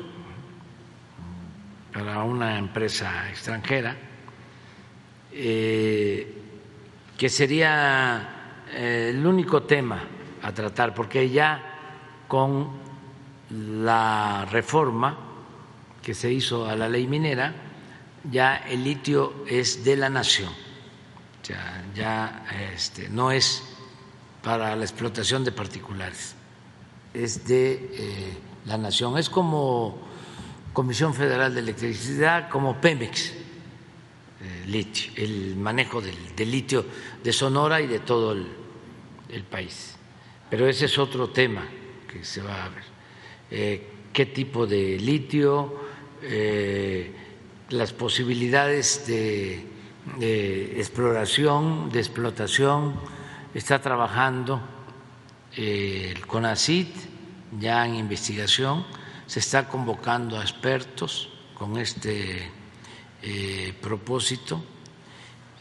para 1.93 2.24
una 2.24 2.57
empresa 2.57 3.30
extranjera, 3.30 3.93
eh, 5.33 6.41
que 7.17 7.27
sería 7.30 8.64
eh, 8.72 9.11
el 9.14 9.25
único 9.25 9.64
tema 9.64 10.01
a 10.41 10.53
tratar, 10.53 10.93
porque 10.93 11.30
ya 11.30 12.24
con 12.27 12.84
la 13.56 14.45
reforma 14.51 15.17
que 16.01 16.14
se 16.14 16.32
hizo 16.32 16.67
a 16.67 16.75
la 16.75 16.88
ley 16.90 17.08
minera, 17.08 17.53
ya 18.32 18.58
el 18.58 18.84
litio 18.84 19.45
es 19.48 19.84
de 19.84 19.95
la 19.98 20.09
nación, 20.09 20.51
ya, 21.43 21.85
ya 21.95 22.45
este, 22.74 23.09
no 23.09 23.32
es 23.32 23.64
para 24.43 24.75
la 24.75 24.84
explotación 24.84 25.43
de 25.43 25.51
particulares, 25.51 26.35
es 27.14 27.48
de 27.48 27.90
eh, 27.93 28.38
la 28.66 28.77
nación. 28.77 29.17
Es 29.17 29.30
como 29.30 29.98
Comisión 30.74 31.14
Federal 31.14 31.53
de 31.53 31.61
Electricidad, 31.61 32.50
como 32.50 32.80
Pemex, 32.80 33.32
eh, 33.32 34.66
litio, 34.67 35.11
el 35.16 35.56
manejo 35.56 36.01
del, 36.01 36.16
litio 36.51 36.85
de 37.24 37.34
Sonora 37.34 37.82
y 37.82 37.88
de 37.88 38.00
todo 38.00 38.34
el, 38.34 39.43
país. 39.50 39.95
Pero 40.50 40.67
ese 40.67 40.85
es 40.85 40.98
otro 40.98 41.30
tema 41.30 41.67
que 42.11 42.24
se 42.24 42.42
va 42.42 42.66
a 42.66 42.69
ver. 42.69 42.94
Eh, 43.51 43.88
¿Qué 44.14 44.25
tipo 44.27 44.65
de 44.65 44.98
litio? 44.99 45.85
las 47.69 47.93
posibilidades 47.93 49.06
de 49.06 49.64
exploración, 50.80 51.91
de 51.91 51.99
explotación, 51.99 52.95
está 53.53 53.80
trabajando 53.80 54.61
eh, 55.56 56.11
el 56.14 56.27
CONACIT 56.27 56.90
ya 57.59 57.85
en 57.85 57.95
investigación, 57.95 58.85
se 59.25 59.40
está 59.40 59.69
convocando 59.69 60.38
a 60.38 60.41
expertos 60.41 61.30
con 61.53 61.77
este 61.77 62.51
eh, 63.22 63.74
propósito, 63.82 64.61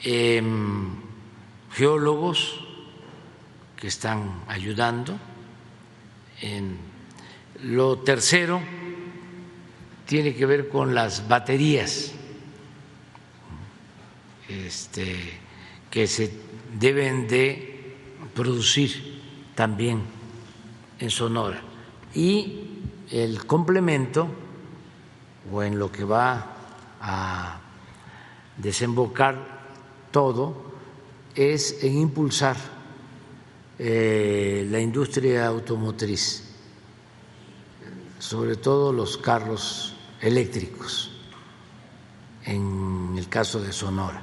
em, 0.02 0.96
geólogos 1.70 2.60
que 3.76 3.86
están 3.86 4.42
ayudando. 4.48 5.16
En 6.40 6.76
lo 7.64 7.98
tercero 7.98 8.60
tiene 10.06 10.34
que 10.34 10.46
ver 10.46 10.68
con 10.68 10.94
las 10.94 11.26
baterías 11.28 12.12
este, 14.48 15.16
que 15.90 16.06
se 16.06 16.30
deben 16.78 17.26
de 17.26 17.96
producir 18.34 19.22
también 19.54 20.02
en 20.98 21.10
Sonora. 21.10 21.60
Y 22.14 22.64
el 23.10 23.46
complemento, 23.46 24.28
o 25.50 25.62
en 25.62 25.78
lo 25.78 25.90
que 25.90 26.04
va 26.04 26.56
a 27.00 27.60
desembocar 28.58 29.36
todo, 30.10 30.74
es 31.34 31.82
en 31.82 31.98
impulsar 31.98 32.56
eh, 33.78 34.66
la 34.70 34.80
industria 34.80 35.46
automotriz, 35.46 36.43
sobre 38.24 38.56
todo 38.56 38.90
los 38.90 39.18
carros 39.18 39.92
eléctricos, 40.22 41.10
en 42.46 43.14
el 43.18 43.28
caso 43.28 43.60
de 43.60 43.70
Sonora. 43.70 44.22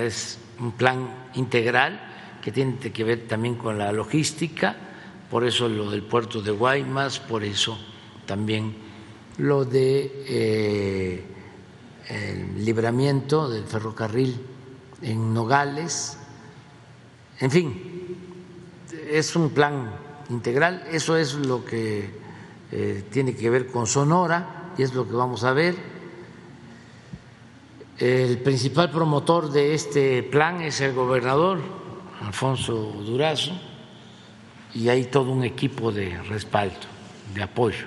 Es 0.00 0.38
un 0.58 0.72
plan 0.72 1.28
integral 1.34 2.00
que 2.42 2.50
tiene 2.50 2.78
que 2.78 3.04
ver 3.04 3.28
también 3.28 3.54
con 3.54 3.78
la 3.78 3.92
logística, 3.92 4.74
por 5.30 5.44
eso 5.44 5.68
lo 5.68 5.88
del 5.88 6.02
puerto 6.02 6.42
de 6.42 6.50
Guaymas, 6.50 7.20
por 7.20 7.44
eso 7.44 7.78
también 8.26 8.74
lo 9.38 9.64
de 9.64 10.24
eh, 10.26 11.24
el 12.08 12.64
libramiento 12.64 13.48
del 13.48 13.66
ferrocarril 13.66 14.36
en 15.02 15.32
Nogales, 15.32 16.18
en 17.38 17.50
fin, 17.52 17.82
es 19.08 19.36
un 19.36 19.50
plan 19.50 19.94
integral, 20.28 20.88
eso 20.90 21.16
es 21.16 21.34
lo 21.34 21.64
que 21.64 22.25
eh, 22.72 23.04
tiene 23.10 23.34
que 23.34 23.50
ver 23.50 23.66
con 23.66 23.86
Sonora 23.86 24.72
y 24.76 24.82
es 24.82 24.94
lo 24.94 25.06
que 25.08 25.14
vamos 25.14 25.44
a 25.44 25.52
ver 25.52 25.96
el 27.98 28.38
principal 28.38 28.90
promotor 28.90 29.50
de 29.50 29.72
este 29.72 30.22
plan 30.22 30.60
es 30.60 30.82
el 30.82 30.92
gobernador 30.92 31.60
Alfonso 32.20 32.74
Durazo 32.74 33.52
y 34.74 34.90
hay 34.90 35.04
todo 35.04 35.30
un 35.30 35.44
equipo 35.44 35.90
de 35.90 36.22
respaldo, 36.24 36.76
de 37.34 37.42
apoyo. 37.42 37.86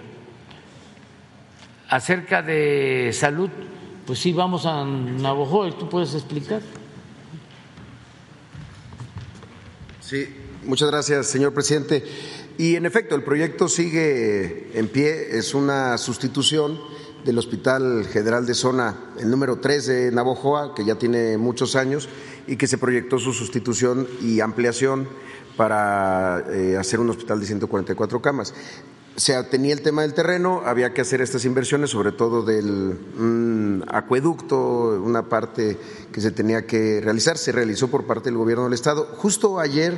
Acerca 1.90 2.42
de 2.42 3.12
salud, 3.14 3.52
pues 4.08 4.18
sí, 4.18 4.34
vamos 4.34 4.66
a 4.66 4.84
Navojoa, 4.84 5.78
¿tú 5.78 5.88
puedes 5.88 6.16
explicar? 6.16 6.62
Sí, 10.02 10.36
muchas 10.64 10.90
gracias, 10.90 11.28
señor 11.28 11.54
presidente. 11.54 12.04
Y 12.60 12.76
en 12.76 12.86
efecto, 12.86 13.16
el 13.16 13.24
proyecto 13.24 13.70
sigue 13.70 14.78
en 14.78 14.90
pie, 14.90 15.38
es 15.38 15.54
una 15.54 15.98
sustitución 15.98 16.78
del 17.24 17.38
Hospital 17.38 18.06
General 18.06 18.46
de 18.46 18.54
Zona, 18.54 18.98
el 19.18 19.32
número 19.32 19.60
3 19.60 19.88
de 19.88 20.12
Navojoa, 20.12 20.76
que 20.76 20.84
ya 20.84 20.96
tiene 20.96 21.38
muchos 21.38 21.78
años 21.78 22.10
y 22.48 22.58
que 22.58 22.68
se 22.68 22.78
proyectó 22.78 23.18
su 23.18 23.32
sustitución 23.32 24.10
y 24.22 24.42
ampliación 24.42 25.08
para 25.56 26.44
eh, 26.52 26.76
hacer 26.76 27.00
un 27.00 27.10
hospital 27.10 27.40
de 27.40 27.46
144 27.46 28.22
camas. 28.22 28.54
Se 29.16 29.42
tenía 29.46 29.72
el 29.72 29.82
tema 29.82 30.02
del 30.02 30.14
terreno, 30.14 30.62
había 30.66 30.94
que 30.94 31.00
hacer 31.00 31.22
estas 31.22 31.46
inversiones, 31.46 31.92
sobre 31.92 32.12
todo 32.12 32.44
del 32.44 33.00
mm, 33.18 33.84
acueducto, 33.88 35.02
una 35.02 35.30
parte 35.30 35.78
que 36.12 36.20
se 36.20 36.32
tenía 36.32 36.66
que 36.66 37.00
realizar, 37.00 37.38
se 37.38 37.54
realizó 37.54 37.88
por 37.88 38.06
parte 38.06 38.26
del 38.26 38.38
Gobierno 38.38 38.66
del 38.66 38.74
Estado. 38.74 39.08
Justo 39.16 39.62
ayer 39.62 39.98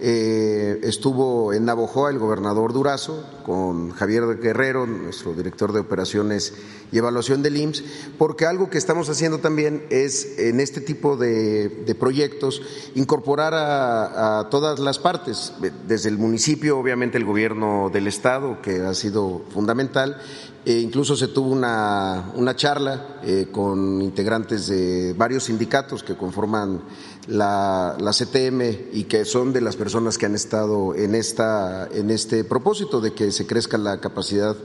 eh, 0.00 0.80
estuvo 0.82 1.52
en 1.52 1.64
Navojoa 1.64 2.10
el 2.10 2.18
gobernador 2.18 2.72
Durazo 2.72 3.24
con 3.44 3.92
Javier 3.92 4.38
Guerrero, 4.38 4.86
nuestro 4.86 5.32
director 5.32 5.72
de 5.72 5.80
operaciones 5.80 6.52
y 6.92 6.98
evaluación 6.98 7.42
del 7.42 7.56
IMSS, 7.56 7.84
porque 8.18 8.46
algo 8.46 8.68
que 8.68 8.78
estamos 8.78 9.08
haciendo 9.08 9.38
también 9.38 9.86
es 9.90 10.38
en 10.38 10.60
este 10.60 10.80
tipo 10.80 11.16
de, 11.16 11.96
proyectos 11.98 12.62
incorporar 12.94 13.54
a, 13.54 14.48
todas 14.50 14.78
las 14.80 14.98
partes, 14.98 15.54
desde 15.86 16.08
el 16.08 16.18
municipio, 16.18 16.78
obviamente 16.78 17.18
el 17.18 17.24
gobierno 17.24 17.90
del 17.90 18.06
Estado, 18.06 18.60
que 18.60 18.80
ha 18.80 18.94
sido 18.94 19.44
fundamental, 19.50 20.20
e 20.66 20.80
incluso 20.80 21.14
se 21.14 21.28
tuvo 21.28 21.52
una, 21.52 22.32
una 22.34 22.56
charla 22.56 23.20
eh, 23.22 23.46
con 23.52 24.02
integrantes 24.02 24.66
de 24.66 25.14
varios 25.16 25.44
sindicatos 25.44 26.02
que 26.02 26.16
conforman 26.16 26.82
la, 27.28 27.96
la, 27.98 28.10
CTM 28.12 28.92
y 28.92 29.04
que 29.04 29.24
son 29.24 29.52
de 29.52 29.60
las 29.60 29.76
personas 29.76 30.18
que 30.18 30.26
han 30.26 30.34
estado 30.34 30.94
en, 30.94 31.14
esta, 31.14 31.88
en 31.92 32.10
este 32.10 32.44
propósito 32.44 33.00
de 33.00 33.12
que 33.12 33.32
se 33.32 33.46
crezca 33.46 33.78
la 33.78 34.00
capacidad 34.00 34.56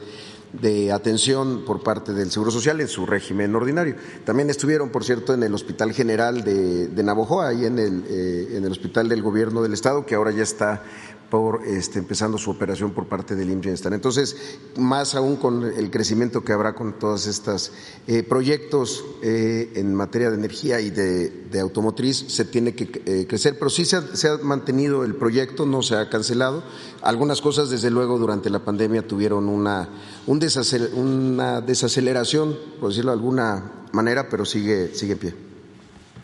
de 0.54 0.92
atención 0.92 1.64
por 1.66 1.82
parte 1.82 2.14
del 2.14 2.30
Seguro 2.30 2.52
Social 2.52 2.82
en 2.82 2.88
su 2.88 3.06
régimen 3.06 3.56
ordinario. 3.56 3.96
También 4.26 4.50
estuvieron, 4.50 4.90
por 4.90 5.04
cierto, 5.04 5.34
en 5.34 5.44
el 5.44 5.54
Hospital 5.54 5.94
General 5.94 6.44
de, 6.44 6.88
de 6.88 7.04
Navojoa 7.04 7.54
y 7.54 7.66
en 7.66 7.80
el, 7.80 8.04
eh, 8.08 8.58
en 8.58 8.66
el 8.66 8.72
Hospital 8.72 9.08
del 9.08 9.22
Gobierno 9.22 9.62
del 9.62 9.74
Estado, 9.74 10.06
que 10.06 10.16
ahora 10.16 10.32
ya 10.32 10.44
está 10.44 10.84
por 11.32 11.66
este, 11.66 11.98
empezando 11.98 12.38
su 12.38 12.52
operación 12.52 12.92
por 12.92 13.08
parte 13.08 13.38
del 13.38 13.50
IMSS 13.50 13.86
Entonces, 13.86 14.60
más 14.76 15.16
aún 15.16 15.38
con 15.38 15.64
el 15.64 15.90
crecimiento 15.90 16.44
que 16.44 16.52
habrá 16.52 16.76
con 16.76 17.00
todos 17.00 17.26
estos 17.26 17.72
eh, 18.06 18.22
proyectos 18.22 19.06
eh, 19.24 19.72
en 19.76 19.96
materia 19.96 20.30
de 20.30 20.36
energía 20.36 20.82
y 20.82 20.90
de, 20.90 21.60
automotriz, 21.62 22.26
se 22.28 22.44
tiene 22.44 22.76
que 22.76 23.02
eh, 23.06 23.28
crecer. 23.28 23.58
Pero 23.58 23.70
sí 23.70 23.86
se 23.86 23.96
ha, 24.28 24.38
mantenido 24.44 25.06
el 25.06 25.16
proyecto, 25.16 25.66
no 25.66 25.82
se 25.82 25.96
ha 25.96 26.10
cancelado. 26.10 26.64
Algunas 27.02 27.40
cosas, 27.40 27.70
desde 27.70 27.90
luego, 27.90 28.20
durante 28.20 28.50
la 28.50 28.60
pandemia 28.60 29.08
tuvieron 29.08 29.48
una, 29.48 29.88
una 30.28 31.62
desaceleración, 31.62 32.58
por 32.82 32.90
decirlo 32.90 33.12
de 33.12 33.18
alguna 33.18 33.72
manera, 33.94 34.28
pero 34.28 34.44
sigue, 34.44 34.94
sigue 34.94 35.14
en 35.14 35.20
pie. 35.20 35.34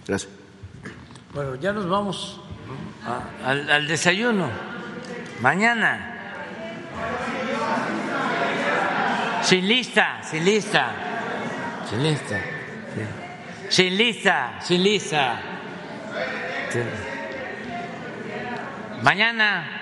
Gracias. 0.05 0.29
Bueno, 1.33 1.55
ya 1.55 1.71
nos 1.71 1.87
vamos 1.87 2.41
al 3.45 3.87
desayuno. 3.87 4.76
Mañana. 5.40 6.14
Sin 9.43 9.67
lista, 9.67 10.19
sin 10.24 10.43
lista. 10.43 10.91
Sin 11.90 12.03
lista. 12.03 12.40
Sin 13.69 13.98
lista, 13.98 14.59
sin 14.61 14.83
lista. 14.83 15.40
Mañana. 19.01 19.77